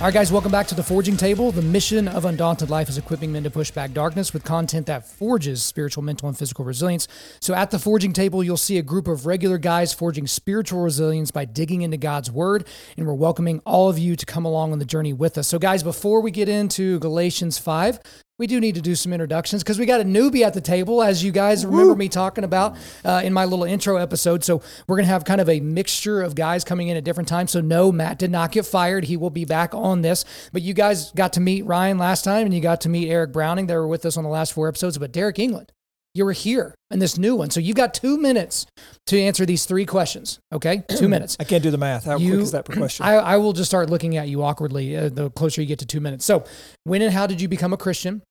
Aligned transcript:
All 0.00 0.08
right, 0.08 0.12
guys, 0.12 0.32
welcome 0.32 0.50
back 0.50 0.66
to 0.66 0.74
the 0.74 0.82
Forging 0.82 1.16
Table. 1.16 1.52
The 1.52 1.62
mission 1.62 2.08
of 2.08 2.24
Undaunted 2.24 2.68
Life 2.68 2.88
is 2.88 2.98
equipping 2.98 3.30
men 3.30 3.44
to 3.44 3.50
push 3.50 3.70
back 3.70 3.92
darkness 3.92 4.32
with 4.34 4.42
content 4.42 4.86
that 4.86 5.06
forges 5.06 5.62
spiritual, 5.62 6.02
mental, 6.02 6.28
and 6.28 6.36
physical 6.36 6.64
resilience. 6.64 7.06
So, 7.40 7.54
at 7.54 7.70
the 7.70 7.78
Forging 7.78 8.12
Table, 8.12 8.42
you'll 8.42 8.56
see 8.56 8.76
a 8.76 8.82
group 8.82 9.06
of 9.06 9.24
regular 9.24 9.56
guys 9.56 9.94
forging 9.94 10.26
spiritual 10.26 10.80
resilience 10.82 11.30
by 11.30 11.44
digging 11.44 11.82
into 11.82 11.96
God's 11.96 12.28
Word. 12.28 12.66
And 12.96 13.06
we're 13.06 13.14
welcoming 13.14 13.60
all 13.64 13.88
of 13.88 13.96
you 13.96 14.16
to 14.16 14.26
come 14.26 14.44
along 14.44 14.72
on 14.72 14.80
the 14.80 14.84
journey 14.84 15.12
with 15.12 15.38
us. 15.38 15.46
So, 15.46 15.60
guys, 15.60 15.84
before 15.84 16.20
we 16.20 16.32
get 16.32 16.48
into 16.48 16.98
Galatians 16.98 17.58
5, 17.58 18.00
we 18.36 18.48
do 18.48 18.60
need 18.60 18.74
to 18.74 18.80
do 18.80 18.96
some 18.96 19.12
introductions 19.12 19.62
because 19.62 19.78
we 19.78 19.86
got 19.86 20.00
a 20.00 20.04
newbie 20.04 20.42
at 20.42 20.54
the 20.54 20.60
table, 20.60 21.02
as 21.02 21.22
you 21.22 21.30
guys 21.30 21.64
remember 21.64 21.94
me 21.94 22.08
talking 22.08 22.42
about 22.42 22.76
uh, 23.04 23.20
in 23.22 23.32
my 23.32 23.44
little 23.44 23.64
intro 23.64 23.96
episode. 23.96 24.42
So 24.42 24.60
we're 24.88 24.96
going 24.96 25.06
to 25.06 25.12
have 25.12 25.24
kind 25.24 25.40
of 25.40 25.48
a 25.48 25.60
mixture 25.60 26.20
of 26.20 26.34
guys 26.34 26.64
coming 26.64 26.88
in 26.88 26.96
at 26.96 27.04
different 27.04 27.28
times. 27.28 27.52
So 27.52 27.60
no, 27.60 27.92
Matt 27.92 28.18
did 28.18 28.32
not 28.32 28.50
get 28.50 28.66
fired. 28.66 29.04
He 29.04 29.16
will 29.16 29.30
be 29.30 29.44
back 29.44 29.72
on 29.72 30.02
this. 30.02 30.24
But 30.52 30.62
you 30.62 30.74
guys 30.74 31.12
got 31.12 31.32
to 31.34 31.40
meet 31.40 31.64
Ryan 31.64 31.96
last 31.96 32.24
time 32.24 32.44
and 32.44 32.52
you 32.52 32.60
got 32.60 32.80
to 32.80 32.88
meet 32.88 33.08
Eric 33.08 33.32
Browning. 33.32 33.68
They 33.68 33.76
were 33.76 33.86
with 33.86 34.04
us 34.04 34.16
on 34.16 34.24
the 34.24 34.30
last 34.30 34.52
four 34.52 34.66
episodes. 34.66 34.98
But 34.98 35.12
Derek 35.12 35.38
England, 35.38 35.72
you 36.14 36.24
were 36.24 36.32
here 36.32 36.74
in 36.90 37.00
this 37.00 37.18
new 37.18 37.34
one. 37.34 37.50
So 37.50 37.58
you've 37.60 37.76
got 37.76 37.92
two 37.92 38.16
minutes 38.18 38.66
to 39.06 39.20
answer 39.20 39.44
these 39.44 39.66
three 39.66 39.84
questions. 39.84 40.38
Okay, 40.52 40.84
two 40.96 41.08
minutes. 41.08 41.36
I 41.40 41.44
can't 41.44 41.62
do 41.62 41.70
the 41.70 41.78
math. 41.78 42.04
How 42.04 42.16
You- 42.18 42.32
quick 42.32 42.42
is 42.42 42.52
that 42.52 42.64
per 42.64 42.74
question? 42.76 43.04
I, 43.06 43.14
I 43.14 43.36
will 43.36 43.52
just 43.52 43.68
start 43.70 43.90
looking 43.90 44.16
at 44.16 44.28
you 44.28 44.42
awkwardly 44.42 44.96
uh, 44.96 45.08
the 45.08 45.30
closer 45.30 45.60
you 45.60 45.66
get 45.66 45.80
to 45.80 45.86
two 45.86 46.00
minutes. 46.00 46.24
So, 46.24 46.44
when 46.84 47.02
and 47.02 47.12
how 47.12 47.26
did 47.26 47.40
you 47.40 47.48
become 47.48 47.72
a 47.72 47.76
Christian? 47.76 48.22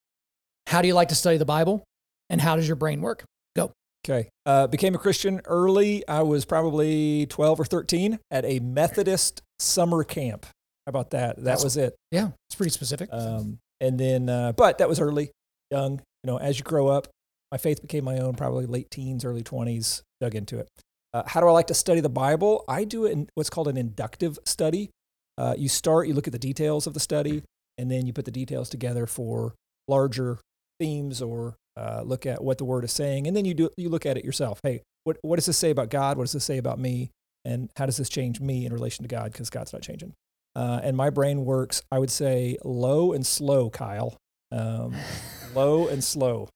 How 0.68 0.82
do 0.82 0.88
you 0.88 0.94
like 0.94 1.10
to 1.10 1.16
study 1.16 1.38
the 1.38 1.46
Bible? 1.46 1.84
And 2.30 2.40
how 2.40 2.56
does 2.56 2.68
your 2.68 2.78
brain 2.78 3.02
work? 3.02 3.26
Go. 3.56 3.74
okay. 4.08 4.30
Uh, 4.46 4.68
became 4.68 4.96
a 4.96 4.98
Christian 4.98 5.42
early. 5.46 6.08
I 6.08 6.22
was 6.22 6.46
probably 6.46 7.26
12 7.28 7.60
or 7.60 7.66
13 7.66 8.18
at 8.32 8.46
a 8.46 8.60
Methodist 8.60 9.42
summer 9.60 10.04
camp. 10.06 10.46
How 10.86 10.90
about 10.90 11.12
that? 11.12 11.36
That 11.36 11.44
That's- 11.44 11.64
was 11.66 11.76
it. 11.78 11.96
Yeah, 12.12 12.30
it's 12.48 12.56
pretty 12.56 12.72
specific. 12.72 13.10
Um, 13.12 13.60
and 13.82 14.00
then, 14.00 14.30
uh, 14.30 14.54
but 14.54 14.78
that 14.78 14.88
was 14.88 15.02
early, 15.02 15.32
young. 15.70 16.02
You 16.24 16.32
know, 16.32 16.38
as 16.40 16.58
you 16.58 16.64
grow 16.64 16.88
up, 16.88 17.08
my 17.54 17.58
faith 17.58 17.84
became 17.84 18.04
my 18.04 18.18
own, 18.18 18.34
probably 18.34 18.66
late 18.66 18.90
teens, 18.90 19.24
early 19.24 19.44
20s, 19.44 20.02
dug 20.20 20.34
into 20.34 20.58
it. 20.58 20.68
Uh, 21.14 21.22
how 21.28 21.40
do 21.40 21.48
I 21.48 21.52
like 21.52 21.68
to 21.68 21.76
study 21.76 22.00
the 22.00 22.10
Bible? 22.10 22.66
I 22.68 22.84
do 22.84 23.06
it 23.06 23.12
in 23.12 23.30
what's 23.36 23.52
called 23.52 23.68
an 23.68 23.78
inductive 23.78 24.40
study. 24.44 24.90
Uh, 25.38 25.54
you 25.56 25.70
start, 25.70 26.08
you 26.08 26.16
look 26.16 26.26
at 26.26 26.34
the 26.34 26.40
details 26.40 26.88
of 26.88 26.96
the 26.96 27.00
study, 27.00 27.44
and 27.78 27.92
then 27.92 28.08
you 28.08 28.12
put 28.12 28.26
the 28.26 28.32
details 28.32 28.70
together 28.70 29.06
for 29.06 29.54
larger 29.88 30.40
themes 30.80 31.22
or 31.22 31.56
uh, 31.78 32.02
look 32.04 32.26
at 32.26 32.44
what 32.44 32.58
the 32.58 32.66
word 32.66 32.86
is 32.86 32.92
saying. 32.92 33.28
And 33.28 33.38
then 33.38 33.46
you 33.46 33.54
do, 33.54 33.70
you 33.78 33.90
look 33.90 34.08
at 34.08 34.18
it 34.18 34.26
yourself. 34.26 34.60
Hey, 34.64 34.82
what, 35.04 35.18
what 35.22 35.36
does 35.36 35.46
this 35.46 35.58
say 35.60 35.70
about 35.70 35.92
God? 35.92 36.18
What 36.18 36.24
does 36.24 36.34
this 36.34 36.46
say 36.46 36.58
about 36.58 36.80
me? 36.80 37.12
And 37.46 37.70
how 37.78 37.86
does 37.86 37.98
this 37.98 38.10
change 38.10 38.42
me 38.42 38.66
in 38.66 38.74
relation 38.74 39.04
to 39.04 39.08
God? 39.08 39.32
Because 39.32 39.52
God's 39.52 39.74
not 39.74 39.84
changing. 39.84 40.14
Uh, 40.56 40.80
and 40.82 40.98
my 40.98 41.12
brain 41.12 41.46
works, 41.46 41.84
I 41.92 42.00
would 42.00 42.10
say, 42.10 42.58
low 42.64 43.14
and 43.14 43.24
slow, 43.24 43.70
Kyle. 43.70 44.18
Um, 44.52 44.96
low 45.54 45.88
and 45.88 46.04
slow. 46.04 46.50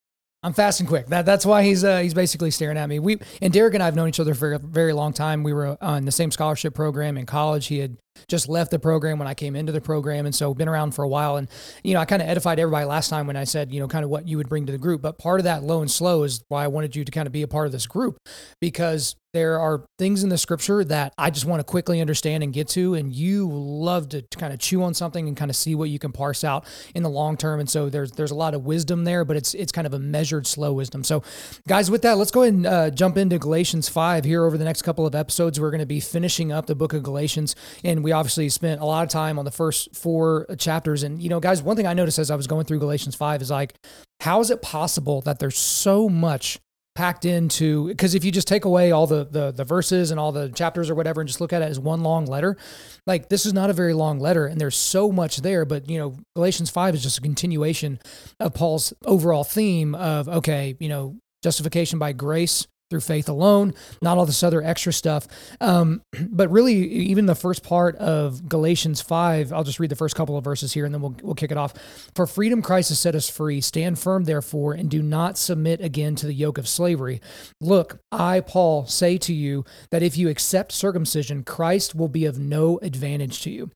I'm 0.43 0.53
fast 0.53 0.79
and 0.79 0.87
quick. 0.87 1.07
That, 1.07 1.25
that's 1.25 1.45
why 1.45 1.63
he's 1.63 1.83
uh, 1.83 1.99
he's 1.99 2.13
basically 2.13 2.51
staring 2.51 2.77
at 2.77 2.87
me. 2.87 2.99
We 2.99 3.17
and 3.41 3.51
Derek 3.51 3.73
and 3.73 3.81
I 3.81 3.85
have 3.85 3.95
known 3.95 4.07
each 4.07 4.19
other 4.19 4.35
for 4.35 4.53
a 4.53 4.59
very 4.59 4.93
long 4.93 5.11
time. 5.13 5.43
We 5.43 5.51
were 5.51 5.77
on 5.81 6.05
the 6.05 6.11
same 6.11 6.31
scholarship 6.31 6.75
program 6.75 7.17
in 7.17 7.25
college. 7.25 7.67
He 7.67 7.79
had 7.79 7.97
just 8.27 8.49
left 8.49 8.71
the 8.71 8.79
program 8.79 9.19
when 9.19 9.27
I 9.27 9.33
came 9.33 9.55
into 9.55 9.71
the 9.71 9.81
program, 9.81 10.25
and 10.25 10.33
so 10.33 10.53
been 10.53 10.67
around 10.67 10.91
for 10.91 11.03
a 11.03 11.07
while. 11.07 11.37
And 11.37 11.47
you 11.83 11.93
know, 11.93 11.99
I 11.99 12.05
kind 12.05 12.21
of 12.21 12.27
edified 12.27 12.59
everybody 12.59 12.85
last 12.85 13.09
time 13.09 13.27
when 13.27 13.37
I 13.37 13.43
said 13.43 13.71
you 13.71 13.79
know 13.79 13.87
kind 13.87 14.03
of 14.03 14.09
what 14.09 14.27
you 14.27 14.37
would 14.37 14.49
bring 14.49 14.65
to 14.65 14.71
the 14.71 14.77
group. 14.77 15.01
But 15.01 15.17
part 15.17 15.39
of 15.39 15.45
that 15.45 15.63
low 15.63 15.81
and 15.81 15.89
slow 15.89 16.23
is 16.23 16.43
why 16.49 16.63
I 16.63 16.67
wanted 16.67 16.95
you 16.95 17.05
to 17.05 17.11
kind 17.11 17.27
of 17.27 17.33
be 17.33 17.41
a 17.41 17.47
part 17.47 17.65
of 17.65 17.71
this 17.71 17.87
group 17.87 18.17
because 18.59 19.15
there 19.33 19.59
are 19.59 19.83
things 19.99 20.23
in 20.23 20.29
the 20.29 20.37
scripture 20.37 20.83
that 20.85 21.13
I 21.17 21.29
just 21.29 21.45
want 21.45 21.59
to 21.59 21.63
quickly 21.63 22.01
understand 22.01 22.43
and 22.43 22.53
get 22.53 22.69
to, 22.69 22.95
and 22.95 23.13
you 23.13 23.47
love 23.47 24.09
to 24.09 24.23
kind 24.35 24.51
of 24.51 24.59
chew 24.59 24.81
on 24.81 24.95
something 24.95 25.27
and 25.27 25.35
kind 25.35 25.51
of 25.51 25.55
see 25.55 25.75
what 25.75 25.89
you 25.89 25.99
can 25.99 26.11
parse 26.11 26.43
out 26.43 26.65
in 26.95 27.03
the 27.03 27.09
long 27.09 27.37
term. 27.37 27.59
And 27.59 27.69
so 27.69 27.87
there's 27.89 28.13
there's 28.13 28.31
a 28.31 28.35
lot 28.35 28.55
of 28.55 28.65
wisdom 28.65 29.03
there, 29.03 29.25
but 29.25 29.37
it's 29.37 29.53
it's 29.53 29.71
kind 29.71 29.85
of 29.85 29.93
a 29.93 29.99
measured, 29.99 30.47
slow 30.47 30.73
wisdom. 30.73 31.03
So, 31.03 31.21
guys, 31.67 31.91
with 31.91 32.01
that, 32.01 32.17
let's 32.17 32.31
go 32.31 32.41
ahead 32.41 32.53
and 32.53 32.65
uh, 32.65 32.89
jump 32.89 33.15
into 33.15 33.37
Galatians 33.37 33.89
five 33.89 34.25
here 34.25 34.43
over 34.43 34.57
the 34.57 34.65
next 34.65 34.81
couple 34.81 35.05
of 35.05 35.13
episodes. 35.13 35.59
We're 35.59 35.71
going 35.71 35.79
to 35.79 35.85
be 35.85 35.99
finishing 35.99 36.51
up 36.51 36.65
the 36.65 36.75
book 36.75 36.93
of 36.93 37.03
Galatians, 37.03 37.55
and 37.83 38.03
we 38.07 38.13
obviously 38.13 38.47
spent 38.47 38.79
a 38.79 38.85
lot 38.85 39.03
of 39.03 39.09
time 39.09 39.37
on 39.37 39.43
the 39.43 39.51
first 39.51 39.93
four 39.93 40.45
chapters. 40.57 41.03
And 41.03 41.21
you 41.21 41.27
know, 41.27 41.41
guys, 41.41 41.61
one 41.61 41.75
thing 41.75 41.85
I 41.85 41.93
noticed 41.93 42.19
as 42.19 42.31
I 42.31 42.37
was 42.37 42.47
going 42.47 42.63
through 42.63 42.79
Galatians 42.79 43.15
five 43.15 43.41
is 43.41 43.51
like, 43.51 43.73
how 44.21 44.39
is 44.39 44.49
it 44.49 44.61
possible 44.61 45.19
that 45.23 45.39
there's 45.39 45.57
so 45.57 46.07
much 46.07 46.57
packed 46.95 47.25
into 47.25 47.89
because 47.89 48.15
if 48.15 48.23
you 48.23 48.31
just 48.31 48.47
take 48.47 48.63
away 48.63 48.91
all 48.91 49.05
the, 49.05 49.25
the 49.25 49.51
the 49.51 49.65
verses 49.65 50.09
and 50.09 50.19
all 50.19 50.31
the 50.31 50.49
chapters 50.49 50.89
or 50.89 50.95
whatever 50.95 51.21
and 51.21 51.27
just 51.27 51.39
look 51.39 51.53
at 51.53 51.61
it 51.61 51.65
as 51.65 51.79
one 51.79 52.01
long 52.01 52.25
letter 52.25 52.57
like 53.05 53.29
this 53.29 53.45
is 53.45 53.53
not 53.53 53.69
a 53.69 53.73
very 53.73 53.93
long 53.93 54.19
letter 54.19 54.47
and 54.47 54.59
there's 54.59 54.75
so 54.75 55.11
much 55.11 55.37
there 55.37 55.63
but 55.63 55.87
you 55.87 55.99
know 55.99 56.17
galatians 56.35 56.71
5 56.71 56.95
is 56.95 57.03
just 57.03 57.19
a 57.19 57.21
continuation 57.21 57.99
of 58.39 58.55
paul's 58.55 58.93
overall 59.05 59.43
theme 59.43 59.93
of 59.93 60.27
okay 60.27 60.75
you 60.79 60.89
know 60.89 61.15
justification 61.43 61.99
by 61.99 62.13
grace 62.13 62.65
through 62.89 63.01
faith 63.01 63.27
alone 63.27 63.73
not 64.01 64.17
all 64.17 64.25
this 64.25 64.43
other 64.43 64.63
extra 64.63 64.93
stuff. 64.93 65.27
Um, 65.59 66.01
but 66.29 66.49
really 66.49 66.75
even 66.75 67.25
the 67.25 67.35
first 67.35 67.63
part 67.63 67.95
of 67.97 68.47
galatians 68.47 69.01
5 69.01 69.53
i'll 69.53 69.63
just 69.63 69.79
read 69.79 69.89
the 69.89 69.95
first 69.95 70.15
couple 70.15 70.37
of 70.37 70.43
verses 70.43 70.73
here 70.73 70.85
and 70.85 70.93
then 70.93 71.01
we'll, 71.01 71.15
we'll 71.21 71.35
kick 71.35 71.51
it 71.51 71.57
off. 71.57 71.73
For 72.15 72.25
freedom 72.25 72.61
christ 72.61 72.89
has 72.89 72.99
set 72.99 73.15
us 73.15 73.29
free. 73.29 73.61
Stand 73.61 73.99
firm 73.99 74.23
therefore 74.23 74.73
and 74.73 74.89
do 74.89 75.01
not 75.01 75.37
submit 75.37 75.81
again 75.81 76.15
to 76.15 76.25
the 76.25 76.33
yoke 76.33 76.57
of 76.57 76.67
slavery. 76.67 77.21
Look 77.61 77.99
i 78.11 78.39
paul 78.41 78.85
say 78.85 79.17
to 79.19 79.33
you 79.33 79.65
that 79.91 80.03
if 80.03 80.17
you 80.17 80.29
accept 80.29 80.71
circumcision 80.71 81.43
christ 81.43 81.95
will 81.95 82.09
be 82.09 82.25
of 82.25 82.39
no 82.39 82.79
advantage 82.81 83.41
to 83.41 83.49
you. 83.49 83.71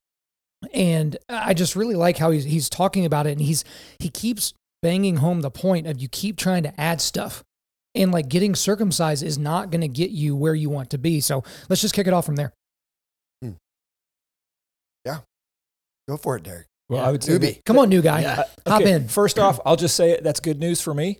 And 0.74 1.18
i 1.30 1.54
just 1.54 1.76
really 1.76 1.96
like 1.96 2.18
how 2.18 2.32
he's, 2.32 2.46
he's 2.46 2.70
talking 2.70 3.06
about 3.06 3.28
it 3.28 3.32
and 3.32 3.42
he's 3.42 3.64
he 4.00 4.10
keeps 4.10 4.54
banging 4.82 5.18
home 5.18 5.42
the 5.42 5.52
point 5.52 5.86
of 5.86 6.00
you 6.00 6.08
keep 6.08 6.38
trying 6.38 6.64
to 6.64 6.82
add 6.82 7.02
stuff 7.02 7.44
and 7.96 8.12
like 8.12 8.30
getting 8.30 8.56
circumcised 8.56 9.24
is 9.24 9.38
not 9.38 9.70
going 9.72 9.82
to 9.82 9.88
get 9.88 10.12
you 10.12 10.36
where 10.36 10.56
you 10.56 10.70
want 10.70 10.90
to 10.92 10.98
be 10.98 11.20
so 11.20 11.44
let's 11.70 11.82
just 11.82 11.94
kick 11.94 12.08
it 12.08 12.14
off 12.14 12.26
from 12.26 12.36
there 12.36 12.54
Yeah. 15.06 15.20
Go 16.08 16.18
for 16.18 16.36
it, 16.38 16.44
Derek. 16.44 16.68
Well, 16.90 17.04
I 17.04 17.12
would 17.12 17.24
say 17.24 17.34
Newbie. 17.38 17.60
come 17.66 17.80
on 17.80 17.90
new 17.90 18.02
guy 18.02 18.22
Yeah. 18.22 18.44
hop 18.68 18.82
Okay, 18.82 18.92
in 18.94 19.08
First 19.08 19.40
off, 19.40 19.60
I'll 19.66 19.76
just 19.78 19.96
say 19.96 20.12
it, 20.12 20.24
that's 20.24 20.40
good 20.40 20.60
news 20.60 20.82
for 20.82 20.94
me. 20.94 21.20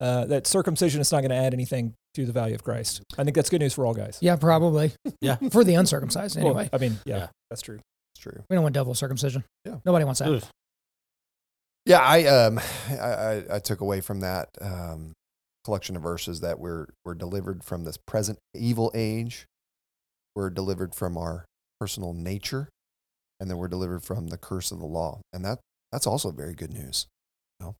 Uh, 0.00 0.24
that 0.26 0.46
circumcision 0.46 1.00
is 1.00 1.10
not 1.12 1.20
going 1.20 1.30
to 1.30 1.36
add 1.36 1.52
anything 1.52 1.94
to 2.14 2.24
the 2.24 2.32
value 2.32 2.54
of 2.54 2.64
Christ. 2.64 3.02
I 3.18 3.24
think 3.24 3.34
that's 3.36 3.50
good 3.50 3.60
news 3.60 3.74
for 3.74 3.84
all 3.86 3.94
guys. 3.94 4.18
yeah 4.20 4.36
probably 4.36 4.92
Yeah. 5.20 5.36
for 5.52 5.64
the 5.64 5.74
uncircumcised 5.74 6.36
Well, 6.36 6.46
anyway 6.46 6.70
I 6.72 6.78
mean, 6.78 6.98
yeah, 7.04 7.16
Yeah. 7.16 7.26
that's 7.50 7.62
true. 7.62 7.80
It's 8.14 8.22
true. 8.22 8.42
we 8.48 8.54
don't 8.56 8.62
want 8.62 8.74
double 8.74 8.94
circumcision 8.94 9.44
Yeah. 9.64 9.76
nobody 9.84 10.04
wants 10.04 10.20
that 10.20 10.28
Ugh. 10.32 10.42
Yeah, 11.86 12.00
I 12.00 12.24
um, 12.26 12.58
I, 12.90 12.94
I, 12.94 13.42
I 13.54 13.58
took 13.58 13.80
away 13.80 14.00
from 14.00 14.20
that 14.20 14.48
um, 14.60 15.12
collection 15.64 15.96
of 15.96 16.02
verses 16.02 16.40
that 16.40 16.58
we're 16.58 16.86
we're 17.04 17.14
delivered 17.14 17.64
from 17.64 17.84
this 17.84 17.96
present 17.96 18.38
evil 18.54 18.90
age. 18.94 19.46
We're 20.34 20.50
delivered 20.50 20.94
from 20.94 21.16
our 21.16 21.44
personal 21.80 22.12
nature, 22.12 22.68
and 23.38 23.50
then 23.50 23.58
we're 23.58 23.68
delivered 23.68 24.04
from 24.04 24.28
the 24.28 24.38
curse 24.38 24.70
of 24.70 24.78
the 24.78 24.86
law, 24.86 25.20
and 25.32 25.44
that 25.44 25.58
that's 25.92 26.06
also 26.06 26.30
very 26.30 26.54
good 26.54 26.72
news. 26.72 27.06
You 27.58 27.66
know? 27.66 27.76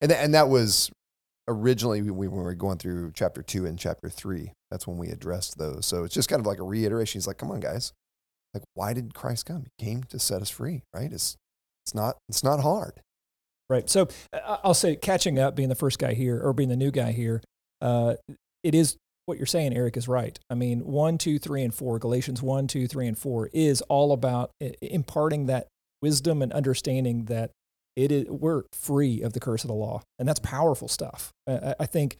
And 0.00 0.10
th- 0.10 0.22
and 0.22 0.34
that 0.34 0.48
was 0.48 0.90
originally 1.48 2.00
when 2.02 2.16
we 2.16 2.28
were 2.28 2.54
going 2.54 2.78
through 2.78 3.12
chapter 3.14 3.42
two 3.42 3.66
and 3.66 3.78
chapter 3.78 4.08
three. 4.08 4.52
That's 4.70 4.86
when 4.86 4.98
we 4.98 5.08
addressed 5.08 5.58
those. 5.58 5.86
So 5.86 6.04
it's 6.04 6.14
just 6.14 6.28
kind 6.28 6.40
of 6.40 6.46
like 6.46 6.58
a 6.58 6.64
reiteration. 6.64 7.18
He's 7.18 7.26
like, 7.26 7.38
"Come 7.38 7.50
on, 7.50 7.60
guys! 7.60 7.92
Like, 8.54 8.62
why 8.74 8.92
did 8.92 9.14
Christ 9.14 9.46
come? 9.46 9.64
He 9.76 9.84
came 9.84 10.02
to 10.04 10.18
set 10.18 10.42
us 10.42 10.50
free, 10.50 10.82
right? 10.94 11.12
It's 11.12 11.36
it's 11.84 11.94
not 11.94 12.16
it's 12.28 12.44
not 12.44 12.60
hard." 12.60 13.02
Right. 13.70 13.88
So 13.88 14.08
uh, 14.32 14.58
I'll 14.64 14.74
say 14.74 14.96
catching 14.96 15.38
up, 15.38 15.54
being 15.54 15.68
the 15.68 15.76
first 15.76 16.00
guy 16.00 16.12
here 16.12 16.40
or 16.42 16.52
being 16.52 16.68
the 16.68 16.76
new 16.76 16.90
guy 16.90 17.12
here, 17.12 17.40
uh, 17.80 18.16
it 18.64 18.74
is 18.74 18.96
what 19.26 19.38
you're 19.38 19.46
saying, 19.46 19.74
Eric, 19.74 19.96
is 19.96 20.08
right. 20.08 20.36
I 20.50 20.54
mean, 20.56 20.80
one, 20.80 21.16
two, 21.16 21.38
three, 21.38 21.62
and 21.62 21.72
four, 21.72 22.00
Galatians 22.00 22.42
one, 22.42 22.66
two, 22.66 22.88
three, 22.88 23.06
and 23.06 23.16
four 23.16 23.48
is 23.52 23.80
all 23.82 24.12
about 24.12 24.50
imparting 24.82 25.46
that 25.46 25.68
wisdom 26.02 26.42
and 26.42 26.52
understanding 26.52 27.26
that 27.26 27.52
it 27.94 28.10
is 28.10 28.26
we're 28.28 28.64
free 28.72 29.22
of 29.22 29.34
the 29.34 29.40
curse 29.40 29.62
of 29.62 29.68
the 29.68 29.74
law, 29.74 30.02
and 30.18 30.28
that's 30.28 30.40
powerful 30.40 30.88
stuff. 30.88 31.30
I, 31.46 31.76
I 31.78 31.86
think 31.86 32.16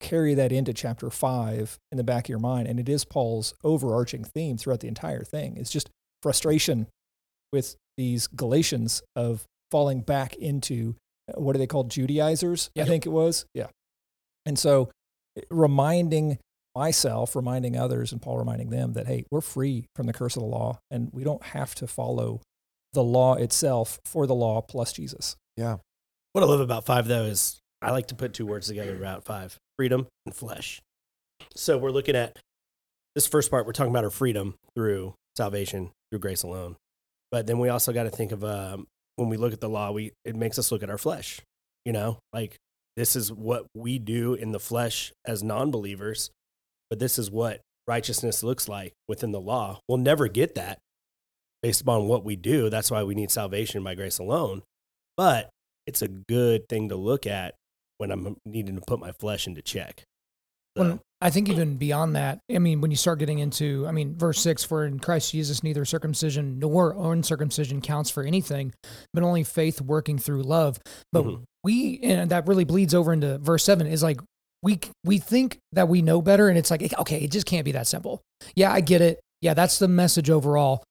carry 0.00 0.34
that 0.34 0.52
into 0.52 0.72
chapter 0.72 1.10
five 1.10 1.78
in 1.90 1.98
the 1.98 2.04
back 2.04 2.26
of 2.26 2.28
your 2.28 2.38
mind, 2.38 2.68
and 2.68 2.78
it 2.78 2.88
is 2.88 3.04
Paul's 3.04 3.54
overarching 3.64 4.22
theme 4.22 4.56
throughout 4.56 4.80
the 4.80 4.88
entire 4.88 5.24
thing. 5.24 5.56
It's 5.56 5.70
just 5.70 5.90
frustration 6.22 6.86
with 7.52 7.74
these 7.96 8.28
Galatians 8.28 9.02
of 9.16 9.46
falling 9.70 10.00
back 10.00 10.34
into 10.36 10.94
uh, 11.28 11.40
what 11.40 11.56
are 11.56 11.58
they 11.58 11.66
called 11.66 11.90
Judaizers? 11.90 12.70
I 12.78 12.84
think 12.84 13.06
it 13.06 13.10
was. 13.10 13.46
Yeah. 13.54 13.68
And 14.44 14.58
so 14.58 14.90
eh, 15.36 15.42
reminding 15.50 16.38
myself, 16.74 17.34
reminding 17.34 17.76
others, 17.76 18.12
and 18.12 18.20
Paul 18.20 18.38
reminding 18.38 18.70
them 18.70 18.92
that, 18.92 19.06
hey, 19.06 19.24
we're 19.30 19.40
free 19.40 19.86
from 19.96 20.06
the 20.06 20.12
curse 20.12 20.36
of 20.36 20.42
the 20.42 20.48
law 20.48 20.78
and 20.90 21.08
we 21.12 21.24
don't 21.24 21.42
have 21.42 21.74
to 21.76 21.86
follow 21.86 22.40
the 22.92 23.02
law 23.02 23.34
itself 23.34 23.98
for 24.04 24.26
the 24.26 24.34
law 24.34 24.60
plus 24.60 24.92
Jesus. 24.92 25.36
Yeah. 25.56 25.76
What 26.32 26.44
I 26.44 26.46
love 26.46 26.60
about 26.60 26.84
five, 26.84 27.08
though, 27.08 27.24
is 27.24 27.60
I 27.80 27.90
like 27.90 28.08
to 28.08 28.14
put 28.14 28.34
two 28.34 28.46
words 28.46 28.68
together 28.68 28.94
about 28.94 29.24
five 29.24 29.58
freedom 29.78 30.06
and 30.26 30.34
flesh. 30.34 30.82
So 31.54 31.78
we're 31.78 31.90
looking 31.90 32.16
at 32.16 32.38
this 33.14 33.26
first 33.26 33.50
part, 33.50 33.66
we're 33.66 33.72
talking 33.72 33.90
about 33.90 34.04
our 34.04 34.10
freedom 34.10 34.54
through 34.74 35.14
salvation, 35.36 35.90
through 36.10 36.18
grace 36.18 36.42
alone. 36.42 36.76
But 37.30 37.46
then 37.46 37.58
we 37.58 37.70
also 37.70 37.92
got 37.92 38.04
to 38.04 38.10
think 38.10 38.32
of 38.32 38.44
um, 38.44 38.86
when 39.16 39.28
we 39.28 39.36
look 39.36 39.52
at 39.52 39.60
the 39.60 39.68
law, 39.68 39.90
we 39.90 40.12
it 40.24 40.36
makes 40.36 40.58
us 40.58 40.70
look 40.70 40.82
at 40.82 40.90
our 40.90 40.98
flesh. 40.98 41.40
You 41.84 41.92
know, 41.92 42.18
like 42.32 42.56
this 42.96 43.16
is 43.16 43.32
what 43.32 43.66
we 43.74 43.98
do 43.98 44.34
in 44.34 44.52
the 44.52 44.60
flesh 44.60 45.12
as 45.26 45.42
non-believers, 45.42 46.30
but 46.88 46.98
this 46.98 47.18
is 47.18 47.30
what 47.30 47.60
righteousness 47.86 48.42
looks 48.42 48.68
like 48.68 48.92
within 49.08 49.32
the 49.32 49.40
law. 49.40 49.80
We'll 49.88 49.98
never 49.98 50.28
get 50.28 50.54
that 50.54 50.78
based 51.62 51.80
upon 51.82 52.08
what 52.08 52.24
we 52.24 52.36
do. 52.36 52.70
That's 52.70 52.90
why 52.90 53.02
we 53.02 53.14
need 53.14 53.30
salvation 53.30 53.82
by 53.84 53.94
grace 53.94 54.18
alone. 54.18 54.62
But 55.16 55.50
it's 55.86 56.02
a 56.02 56.08
good 56.08 56.68
thing 56.68 56.88
to 56.88 56.96
look 56.96 57.26
at 57.26 57.54
when 57.98 58.10
I'm 58.10 58.36
needing 58.44 58.74
to 58.74 58.82
put 58.86 59.00
my 59.00 59.12
flesh 59.12 59.46
into 59.46 59.62
check. 59.62 60.04
When 60.76 61.00
I 61.20 61.30
think 61.30 61.48
even 61.48 61.76
beyond 61.76 62.14
that, 62.16 62.40
I 62.54 62.58
mean, 62.58 62.80
when 62.80 62.90
you 62.90 62.96
start 62.96 63.18
getting 63.18 63.38
into, 63.38 63.86
I 63.88 63.92
mean, 63.92 64.16
verse 64.16 64.38
six, 64.40 64.62
for 64.64 64.84
in 64.84 64.98
Christ 64.98 65.32
Jesus 65.32 65.62
neither 65.62 65.84
circumcision 65.84 66.58
nor 66.58 66.92
uncircumcision 67.12 67.80
counts 67.80 68.10
for 68.10 68.22
anything, 68.22 68.72
but 69.14 69.22
only 69.22 69.42
faith 69.42 69.80
working 69.80 70.18
through 70.18 70.42
love. 70.42 70.78
But 71.12 71.24
Mhm. 71.24 71.42
we, 71.64 71.98
and 72.02 72.30
that 72.30 72.46
really 72.46 72.64
bleeds 72.64 72.94
over 72.94 73.12
into 73.12 73.38
verse 73.38 73.64
seven, 73.64 73.86
is 73.86 74.02
like 74.02 74.20
we 74.62 74.80
we 75.04 75.18
think 75.18 75.58
that 75.72 75.88
we 75.88 76.02
know 76.02 76.20
better, 76.20 76.48
and 76.48 76.58
it's 76.58 76.70
like 76.70 76.82
okay, 76.98 77.20
it 77.20 77.30
just 77.30 77.46
can't 77.46 77.64
be 77.64 77.72
that 77.72 77.86
simple. 77.86 78.20
Yeah, 78.54 78.72
I 78.72 78.80
get 78.80 79.00
it. 79.00 79.20
Yeah, 79.40 79.54
that's 79.54 79.78
the 79.78 79.88
message 79.88 80.28
overall. 80.30 80.82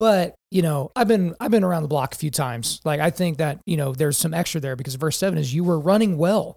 But 0.00 0.34
you 0.50 0.62
know, 0.62 0.90
I've 0.96 1.08
been 1.08 1.34
I've 1.40 1.50
been 1.50 1.64
around 1.64 1.82
the 1.82 1.88
block 1.88 2.14
a 2.14 2.18
few 2.18 2.30
times. 2.30 2.80
Like 2.84 3.00
I 3.00 3.10
think 3.10 3.38
that 3.38 3.58
you 3.66 3.76
know 3.76 3.92
there's 3.92 4.16
some 4.16 4.32
extra 4.32 4.60
there 4.60 4.76
because 4.76 4.94
verse 4.94 5.16
seven 5.18 5.38
is 5.38 5.52
you 5.52 5.64
were 5.64 5.78
running 5.78 6.16
well. 6.16 6.56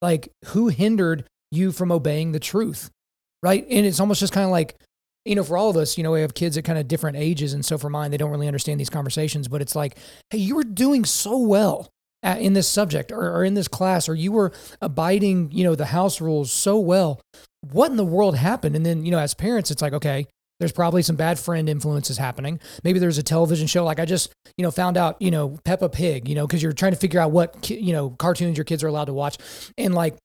Like 0.00 0.30
who 0.46 0.68
hindered 0.68 1.24
you 1.50 1.72
from 1.72 1.92
obeying 1.92 2.32
the 2.32 2.40
truth, 2.40 2.90
right? 3.42 3.66
And 3.68 3.86
it's 3.86 4.00
almost 4.00 4.20
just 4.20 4.32
kind 4.32 4.44
of 4.44 4.50
like 4.50 4.76
you 5.24 5.34
know, 5.34 5.44
for 5.44 5.58
all 5.58 5.68
of 5.68 5.76
us, 5.76 5.98
you 5.98 6.04
know, 6.04 6.12
we 6.12 6.22
have 6.22 6.32
kids 6.32 6.56
at 6.56 6.64
kind 6.64 6.78
of 6.78 6.88
different 6.88 7.18
ages, 7.18 7.52
and 7.52 7.64
so 7.64 7.76
for 7.76 7.90
mine, 7.90 8.10
they 8.10 8.16
don't 8.16 8.30
really 8.30 8.46
understand 8.46 8.80
these 8.80 8.88
conversations. 8.88 9.46
But 9.46 9.60
it's 9.60 9.76
like, 9.76 9.98
hey, 10.30 10.38
you 10.38 10.56
were 10.56 10.64
doing 10.64 11.04
so 11.04 11.36
well 11.36 11.90
at, 12.22 12.40
in 12.40 12.54
this 12.54 12.66
subject 12.66 13.12
or, 13.12 13.36
or 13.36 13.44
in 13.44 13.54
this 13.54 13.68
class, 13.68 14.08
or 14.08 14.14
you 14.14 14.32
were 14.32 14.52
abiding, 14.80 15.50
you 15.52 15.64
know, 15.64 15.74
the 15.74 15.86
house 15.86 16.20
rules 16.20 16.50
so 16.50 16.78
well. 16.78 17.20
What 17.60 17.90
in 17.90 17.96
the 17.96 18.04
world 18.04 18.36
happened? 18.36 18.74
And 18.74 18.86
then, 18.86 19.04
you 19.04 19.10
know, 19.10 19.18
as 19.18 19.34
parents, 19.34 19.70
it's 19.70 19.82
like, 19.82 19.92
okay, 19.92 20.26
there's 20.60 20.72
probably 20.72 21.02
some 21.02 21.16
bad 21.16 21.38
friend 21.38 21.68
influences 21.68 22.18
happening. 22.18 22.58
Maybe 22.82 22.98
there's 22.98 23.18
a 23.18 23.22
television 23.22 23.66
show. 23.66 23.84
Like 23.84 24.00
I 24.00 24.04
just, 24.04 24.32
you 24.56 24.62
know, 24.62 24.70
found 24.70 24.96
out, 24.96 25.20
you 25.20 25.30
know, 25.30 25.58
Peppa 25.64 25.88
Pig, 25.88 26.28
you 26.28 26.34
know, 26.34 26.46
because 26.46 26.62
you're 26.62 26.72
trying 26.72 26.92
to 26.92 26.98
figure 26.98 27.20
out 27.20 27.32
what, 27.32 27.68
you 27.70 27.92
know, 27.92 28.10
cartoons 28.10 28.56
your 28.56 28.64
kids 28.64 28.82
are 28.82 28.88
allowed 28.88 29.06
to 29.06 29.12
watch. 29.12 29.36
And 29.76 29.94
like, 29.94 30.16